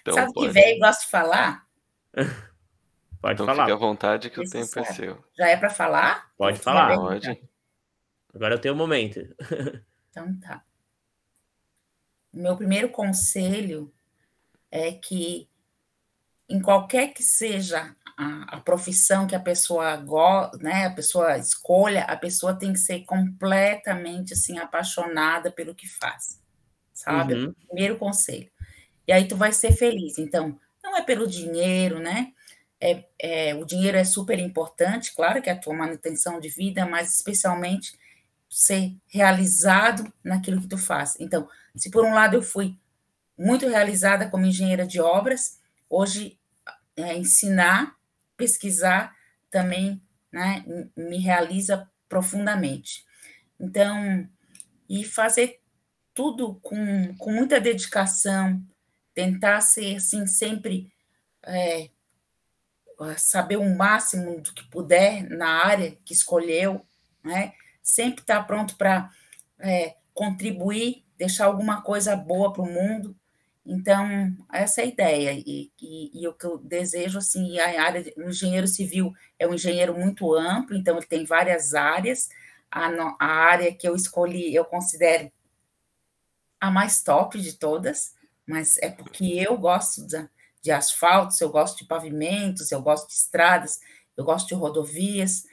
então, 0.02 0.14
Sabe 0.14 0.34
pode. 0.34 0.48
que 0.48 0.54
velho 0.54 0.80
gosta 0.80 1.06
de 1.06 1.12
falar? 1.12 1.68
Pode 3.22 3.36
então 3.36 3.46
falar. 3.46 3.66
Fique 3.66 3.72
à 3.72 3.76
vontade 3.76 4.30
que 4.32 4.42
Esse 4.42 4.58
o 4.58 4.62
tempo 4.62 4.80
é 4.80 4.84
seu. 4.94 5.24
Já 5.38 5.48
é 5.48 5.56
para 5.56 5.70
falar? 5.70 6.32
Pode 6.36 6.60
falar. 6.60 6.98
Pode. 6.98 7.40
Agora 8.34 8.56
eu 8.56 8.60
tenho 8.60 8.74
o 8.74 8.78
um 8.78 8.80
momento. 8.80 9.20
então 10.10 10.36
tá. 10.40 10.64
Meu 12.34 12.58
primeiro 12.58 12.90
conselho 12.90 13.94
é 14.72 14.92
que 14.92 15.48
em 16.52 16.62
qualquer 16.62 17.14
que 17.14 17.24
seja 17.24 17.96
a, 18.18 18.58
a, 18.58 18.60
profissão 18.60 19.26
que 19.26 19.36
a 19.36 19.40
pessoa 19.40 19.96
go, 19.98 20.52
né, 20.60 20.86
a 20.86 20.92
pessoa 20.92 21.38
escolha, 21.38 22.04
a 22.04 22.18
pessoa 22.18 22.54
tem 22.54 22.74
que 22.74 22.80
ser 22.80 23.02
completamente 23.06 24.34
assim 24.34 24.60
apaixonada 24.60 25.50
pelo 25.50 25.74
que 25.74 25.88
faz, 25.88 26.40
sabe? 26.94 27.34
Uhum. 27.34 27.54
Primeiro 27.68 27.98
conselho. 27.98 28.52
E 29.08 29.12
aí 29.12 29.28
tu 29.28 29.36
vai 29.36 29.52
ser 29.52 29.72
feliz. 29.72 30.18
Então, 30.18 30.60
não 30.84 30.98
é 30.98 31.02
pelo 31.02 31.28
dinheiro, 31.28 32.00
né? 32.00 32.34
É, 32.80 33.06
é, 33.20 33.56
o 33.56 33.64
dinheiro 33.64 33.98
é 33.98 34.04
super 34.04 34.40
importante, 34.40 35.14
claro 35.16 35.42
que 35.42 35.50
é 35.50 35.54
a 35.54 35.60
tua 35.60 35.74
manutenção 35.74 36.40
de 36.40 36.50
vida, 36.50 36.86
mas 36.86 37.16
especialmente 37.16 37.98
ser 38.50 38.96
realizado 39.08 40.12
naquilo 40.24 40.60
que 40.60 40.68
tu 40.68 40.78
faz. 40.78 41.16
Então, 41.20 41.48
se 41.76 41.90
por 41.90 42.04
um 42.04 42.14
lado 42.14 42.36
eu 42.36 42.42
fui 42.42 42.76
muito 43.38 43.68
realizada 43.68 44.30
como 44.30 44.46
engenheira 44.46 44.86
de 44.86 45.00
obras, 45.00 45.60
hoje 45.90 46.38
é, 47.04 47.18
ensinar 47.18 47.96
pesquisar 48.42 49.16
também 49.52 50.02
né, 50.32 50.66
me 50.98 51.20
realiza 51.20 51.88
profundamente. 52.10 53.06
Então, 53.60 54.28
e 54.90 55.04
fazer 55.04 55.62
tudo 56.12 56.56
com, 56.56 57.16
com 57.18 57.32
muita 57.32 57.62
dedicação, 57.62 58.60
tentar 59.14 59.62
ser 59.62 59.98
assim 59.98 60.26
sempre 60.26 60.92
é, 61.46 61.92
saber 63.18 63.58
o 63.58 63.76
máximo 63.76 64.42
do 64.42 64.54
que 64.54 64.68
puder 64.70 65.30
na 65.30 65.64
área 65.66 65.96
que 66.04 66.14
escolheu, 66.14 66.84
né? 67.24 67.54
Sempre 67.84 68.22
estar 68.22 68.44
pronto 68.44 68.76
para 68.76 69.10
é, 69.60 69.96
contribuir, 70.14 71.06
deixar 71.18 71.46
alguma 71.46 71.82
coisa 71.82 72.16
boa 72.16 72.52
para 72.52 72.64
o 72.64 72.72
mundo, 72.72 73.16
então, 73.66 74.36
essa 74.52 74.82
é 74.82 74.86
a 74.86 74.88
ideia, 74.88 75.34
e, 75.34 75.72
e, 75.80 76.24
e, 76.24 76.28
o 76.28 76.34
que 76.34 76.46
eu 76.46 76.58
desejo, 76.58 77.20
assim, 77.20 77.60
a 77.60 77.84
área, 77.84 78.04
o 78.18 78.24
engenheiro 78.24 78.68
civil 78.68 79.14
é 79.38 79.48
um 79.48 79.54
engenheiro 79.54 79.94
muito 79.94 80.34
amplo, 80.34 80.76
então 80.76 80.98
ele 80.98 81.06
tem 81.06 81.26
várias 81.26 81.76
áreas, 81.76 82.28
a, 82.72 82.88
a 83.20 83.26
área 83.26 83.74
que 83.74 83.88
eu 83.88 83.96
escolhi, 83.96 84.54
eu 84.54 84.66
considero 84.66 85.32
a 86.60 86.72
mais 86.72 87.04
top 87.04 87.40
de 87.40 87.54
todas, 87.54 88.16
mas 88.48 88.78
é 88.80 88.90
porque 88.90 89.26
eu 89.26 89.58
gosto 89.58 90.06
de, 90.08 90.28
de 90.62 90.72
asfaltos, 90.72 91.40
eu 91.40 91.50
gosto 91.50 91.80
de 91.80 91.86
pavimentos, 91.86 92.72
eu 92.72 92.82
gosto 92.82 93.08
de 93.08 93.14
estradas, 93.14 93.80
eu 94.18 94.24
gosto 94.24 94.48
de 94.48 94.56
rodovias, 94.56 95.46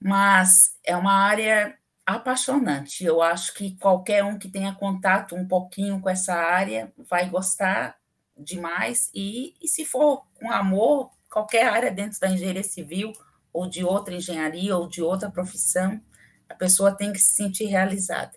mas 0.00 0.76
é 0.84 0.96
uma 0.96 1.12
área 1.12 1.76
apaixonante. 2.06 3.04
Eu 3.04 3.22
acho 3.22 3.54
que 3.54 3.76
qualquer 3.76 4.24
um 4.24 4.38
que 4.38 4.48
tenha 4.48 4.74
contato 4.74 5.34
um 5.34 5.46
pouquinho 5.46 6.00
com 6.00 6.08
essa 6.08 6.34
área 6.34 6.92
vai 6.96 7.28
gostar 7.28 7.96
demais. 8.36 9.10
E, 9.14 9.54
e 9.60 9.68
se 9.68 9.84
for 9.84 10.24
com 10.34 10.50
amor, 10.50 11.10
qualquer 11.30 11.68
área 11.68 11.90
dentro 11.90 12.18
da 12.20 12.28
engenharia 12.28 12.64
civil, 12.64 13.12
ou 13.52 13.68
de 13.68 13.84
outra 13.84 14.14
engenharia, 14.14 14.76
ou 14.76 14.88
de 14.88 15.02
outra 15.02 15.30
profissão, 15.30 16.00
a 16.48 16.54
pessoa 16.54 16.96
tem 16.96 17.12
que 17.12 17.18
se 17.18 17.34
sentir 17.34 17.66
realizada. 17.66 18.32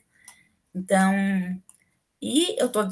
Então, 0.74 1.14
e 2.22 2.60
eu 2.60 2.68
estou 2.68 2.90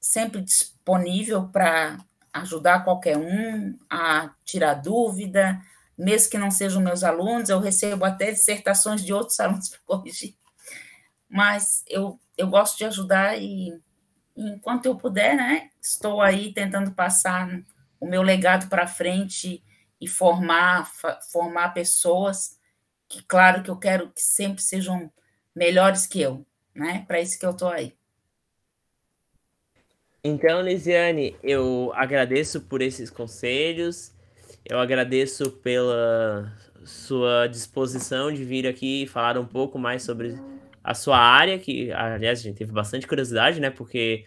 sempre 0.00 0.40
disponível 0.40 1.48
para 1.48 1.98
ajudar 2.32 2.84
qualquer 2.84 3.16
um 3.16 3.78
a 3.90 4.30
tirar 4.44 4.74
dúvida, 4.74 5.60
mesmo 5.96 6.30
que 6.30 6.38
não 6.38 6.50
sejam 6.50 6.82
meus 6.82 7.02
alunos, 7.02 7.48
eu 7.48 7.58
recebo 7.58 8.04
até 8.04 8.30
dissertações 8.30 9.04
de 9.04 9.12
outros 9.12 9.38
alunos 9.40 9.68
para 9.68 9.80
corrigir. 9.84 10.36
Mas 11.28 11.82
eu, 11.88 12.20
eu 12.36 12.48
gosto 12.48 12.78
de 12.78 12.84
ajudar 12.84 13.40
e, 13.40 13.72
enquanto 14.36 14.86
eu 14.86 14.96
puder, 14.96 15.34
né, 15.34 15.70
estou 15.82 16.20
aí 16.20 16.52
tentando 16.52 16.92
passar 16.92 17.48
o 17.98 18.06
meu 18.06 18.22
legado 18.22 18.68
para 18.68 18.86
frente 18.86 19.62
e 20.00 20.06
formar, 20.06 20.90
formar 21.32 21.70
pessoas 21.70 22.58
que, 23.08 23.22
claro, 23.22 23.62
que 23.62 23.70
eu 23.70 23.78
quero 23.78 24.10
que 24.10 24.20
sempre 24.20 24.62
sejam 24.62 25.10
melhores 25.54 26.06
que 26.06 26.20
eu, 26.20 26.44
né? 26.74 27.04
Para 27.06 27.20
isso 27.20 27.38
que 27.38 27.46
eu 27.46 27.52
estou 27.52 27.68
aí. 27.68 27.96
Então, 30.22 30.60
Lisiane, 30.60 31.36
eu 31.42 31.92
agradeço 31.94 32.60
por 32.60 32.82
esses 32.82 33.10
conselhos 33.10 34.12
eu 34.68 34.78
agradeço 34.78 35.50
pela 35.50 36.52
sua 36.84 37.46
disposição 37.46 38.32
de 38.32 38.44
vir 38.44 38.66
aqui 38.66 39.02
e 39.02 39.06
falar 39.06 39.38
um 39.38 39.46
pouco 39.46 39.78
mais 39.78 40.02
sobre 40.02 40.38
a 40.82 40.94
sua 40.94 41.18
área, 41.18 41.58
que, 41.58 41.90
aliás, 41.92 42.40
a 42.40 42.42
gente 42.42 42.56
teve 42.56 42.72
bastante 42.72 43.06
curiosidade, 43.06 43.60
né? 43.60 43.70
Porque 43.70 44.24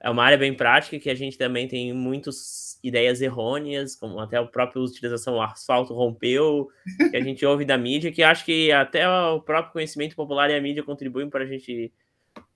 é 0.00 0.10
uma 0.10 0.24
área 0.24 0.38
bem 0.38 0.54
prática 0.54 0.98
que 0.98 1.10
a 1.10 1.14
gente 1.14 1.38
também 1.38 1.68
tem 1.68 1.92
muitas 1.92 2.80
ideias 2.82 3.20
errôneas, 3.20 3.94
como 3.94 4.18
até 4.18 4.36
a 4.36 4.44
própria 4.44 4.82
utilização 4.82 5.34
do 5.34 5.40
asfalto 5.40 5.94
rompeu, 5.94 6.68
que 7.10 7.16
a 7.16 7.22
gente 7.22 7.44
ouve 7.44 7.64
da 7.64 7.76
mídia, 7.76 8.10
que 8.10 8.22
acho 8.22 8.44
que 8.44 8.72
até 8.72 9.08
o 9.08 9.40
próprio 9.40 9.72
conhecimento 9.72 10.16
popular 10.16 10.50
e 10.50 10.54
a 10.54 10.60
mídia 10.60 10.82
contribuem 10.82 11.28
para 11.28 11.44
a 11.44 11.46
gente 11.46 11.92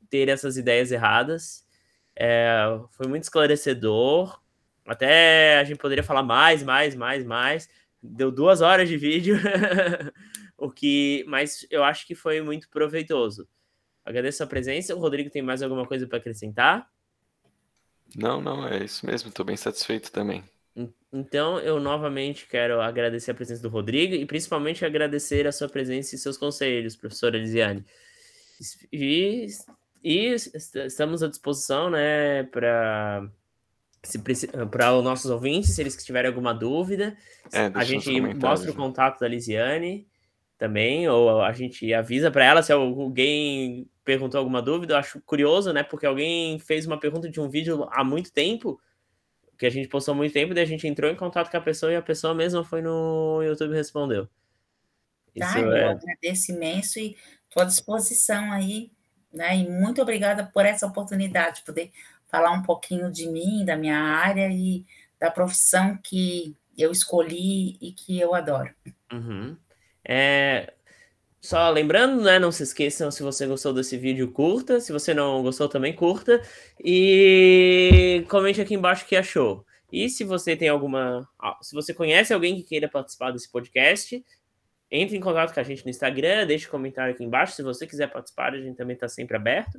ter 0.09 0.29
essas 0.29 0.57
ideias 0.57 0.91
erradas. 0.91 1.65
É, 2.17 2.79
foi 2.91 3.07
muito 3.07 3.25
esclarecedor. 3.25 4.41
Até 4.87 5.59
a 5.59 5.65
gente 5.65 5.79
poderia 5.79 6.05
falar 6.05 6.23
mais, 6.23 6.63
mais, 6.63 6.95
mais, 6.95 7.25
mais. 7.25 7.69
Deu 8.03 8.31
duas 8.31 8.61
horas 8.61 8.89
de 8.89 8.97
vídeo, 8.99 9.37
o 10.59 10.71
que, 10.71 11.25
mas 11.27 11.67
eu 11.71 11.83
acho 11.83 12.07
que 12.07 12.15
foi 12.15 12.43
muito 12.43 12.69
proveitoso. 12.69 13.49
Agradeço 14.05 14.43
a 14.43 14.47
presença. 14.47 14.95
O 14.95 14.99
Rodrigo 14.99 15.31
tem 15.31 15.41
mais 15.41 15.63
alguma 15.63 15.87
coisa 15.87 16.07
para 16.07 16.19
acrescentar? 16.19 16.87
Não, 18.15 18.41
não, 18.41 18.69
é 18.69 18.85
isso 18.85 19.07
mesmo. 19.07 19.31
Estou 19.31 19.45
bem 19.45 19.57
satisfeito 19.57 20.13
também. 20.13 20.45
Então, 21.13 21.61
eu 21.61 21.79
novamente 21.79 22.47
quero 22.47 22.81
agradecer 22.81 23.31
a 23.31 23.35
presença 23.35 23.63
do 23.63 23.69
Rodrigo 23.69 24.15
e 24.15 24.27
principalmente 24.27 24.85
agradecer 24.85 25.47
a 25.47 25.53
sua 25.53 25.69
presença 25.69 26.15
e 26.15 26.19
seus 26.19 26.37
conselhos, 26.37 26.97
professora 26.97 27.37
Elisiane. 27.37 27.85
E, 28.93 29.47
e 30.03 30.35
estamos 30.35 31.23
à 31.23 31.29
disposição, 31.29 31.89
né, 31.89 32.43
para 32.45 33.31
para 34.71 34.95
os 34.95 35.05
nossos 35.05 35.31
ouvintes, 35.31 35.75
se 35.75 35.81
eles 35.81 35.97
tiverem 36.05 36.29
alguma 36.29 36.53
dúvida, 36.53 37.17
É, 37.53 37.71
a 37.75 37.85
gente 37.85 38.21
mostra 38.21 38.71
o 38.71 38.75
contato 38.75 39.21
da 39.21 39.29
Lisiane 39.29 40.07
também, 40.59 41.09
ou 41.09 41.43
a 41.43 41.53
gente 41.53 41.93
avisa 41.93 42.31
para 42.31 42.45
ela 42.45 42.63
se 42.63 42.73
alguém 42.73 43.89
perguntou 44.05 44.39
alguma 44.39 44.63
dúvida. 44.63 44.95
Eu 44.95 44.99
acho 44.99 45.21
curioso, 45.23 45.73
né? 45.73 45.83
Porque 45.83 46.07
alguém 46.07 46.59
fez 46.59 46.87
uma 46.87 46.99
pergunta 46.99 47.29
de 47.29 47.41
um 47.41 47.49
vídeo 47.49 47.89
há 47.91 48.05
muito 48.05 48.33
tempo, 48.33 48.81
que 49.59 49.67
a 49.67 49.71
gente 49.71 49.89
postou 49.89 50.13
há 50.13 50.17
muito 50.17 50.33
tempo, 50.33 50.55
daí 50.55 50.65
a 50.65 50.67
gente 50.67 50.87
entrou 50.87 51.11
em 51.11 51.17
contato 51.17 51.51
com 51.51 51.57
a 51.57 51.61
pessoa 51.61 51.93
e 51.93 51.97
a 51.97 52.03
pessoa 52.03 52.35
mesma 52.35 52.65
foi 52.65 52.83
no 52.83 53.43
YouTube 53.43 53.73
e 53.73 53.77
respondeu. 53.77 54.29
Isso 55.35 55.53
Tá, 55.53 55.61
eu 55.61 55.73
é. 55.73 55.91
agradeço 55.91 56.53
imenso 56.53 56.99
e 56.99 57.17
estou 57.49 57.63
à 57.63 57.67
disposição 57.67 58.53
aí, 58.53 58.91
né? 59.33 59.57
E 59.57 59.69
muito 59.69 60.01
obrigada 60.01 60.45
por 60.45 60.65
essa 60.65 60.87
oportunidade 60.87 61.57
de 61.57 61.65
poder 61.65 61.91
falar 62.35 62.51
um 62.51 62.63
pouquinho 62.63 63.13
de 63.13 63.29
mim, 63.29 63.65
da 63.65 63.77
minha 63.77 63.97
área 63.97 64.49
e 64.51 64.85
da 65.21 65.31
profissão 65.31 65.97
que 66.03 66.57
eu 66.77 66.91
escolhi 66.91 67.79
e 67.81 67.93
que 67.93 68.19
eu 68.19 68.35
adoro. 68.35 68.75
Uhum. 69.13 69.57
É, 70.05 70.73
só 71.41 71.71
lembrando, 71.71 72.25
né? 72.25 72.41
Não 72.41 72.51
se 72.51 72.65
esqueçam, 72.65 73.09
se 73.13 73.23
você 73.23 73.47
gostou 73.47 73.73
desse 73.73 73.97
vídeo, 73.97 74.33
curta. 74.33 74.81
Se 74.81 74.91
você 74.91 75.15
não 75.15 75.45
gostou, 75.45 75.69
também 75.69 75.93
curta. 75.93 76.43
E 76.85 78.25
comente 78.29 78.61
aqui 78.61 78.75
embaixo 78.75 79.05
o 79.05 79.09
que 79.09 79.15
achou. 79.15 79.65
E 79.93 80.09
se 80.09 80.25
você 80.25 80.57
tem 80.57 80.69
alguma. 80.69 81.29
Se 81.63 81.73
você 81.73 81.95
conhece 81.95 82.35
alguém 82.35 82.57
que 82.57 82.65
queira 82.65 82.89
participar 82.89 83.31
desse 83.31 83.49
podcast, 83.49 84.25
entre 84.91 85.17
em 85.17 85.21
contato 85.21 85.55
com 85.55 85.61
a 85.61 85.63
gente 85.63 85.85
no 85.85 85.91
Instagram, 85.91 86.49
deixe 86.49 86.67
um 86.67 86.71
comentário 86.73 87.15
aqui 87.15 87.23
embaixo. 87.23 87.55
Se 87.55 87.63
você 87.63 87.87
quiser 87.87 88.11
participar, 88.11 88.55
a 88.55 88.61
gente 88.61 88.77
também 88.77 88.95
está 88.95 89.07
sempre 89.07 89.37
aberto. 89.37 89.79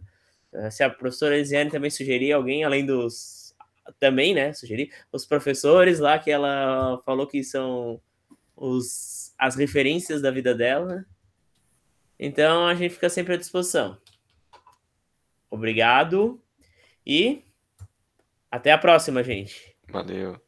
Eh, 0.56 0.72
Se 0.72 0.84
a 0.84 0.90
professora 0.90 1.36
Elisiane 1.36 1.70
também 1.70 1.90
sugerir 1.90 2.32
alguém, 2.32 2.64
além 2.64 2.86
dos. 2.86 3.56
Também, 4.00 4.34
né? 4.34 4.52
Sugerir 4.54 4.92
os 5.12 5.26
professores 5.26 6.00
lá 6.00 6.18
que 6.18 6.32
ela 6.32 7.00
falou 7.06 7.28
que 7.28 7.44
são 7.44 8.02
os, 8.56 9.34
as 9.38 9.56
referências 9.56 10.22
da 10.22 10.32
vida 10.32 10.56
dela. 10.56 11.06
Então 12.18 12.68
a 12.68 12.74
gente 12.74 12.94
fica 12.94 13.10
sempre 13.10 13.36
à 13.36 13.38
disposição. 13.38 13.98
Obrigado 15.52 16.42
e 17.06 17.44
até 18.50 18.72
a 18.72 18.78
próxima, 18.78 19.24
gente. 19.24 19.76
Valeu. 19.90 20.45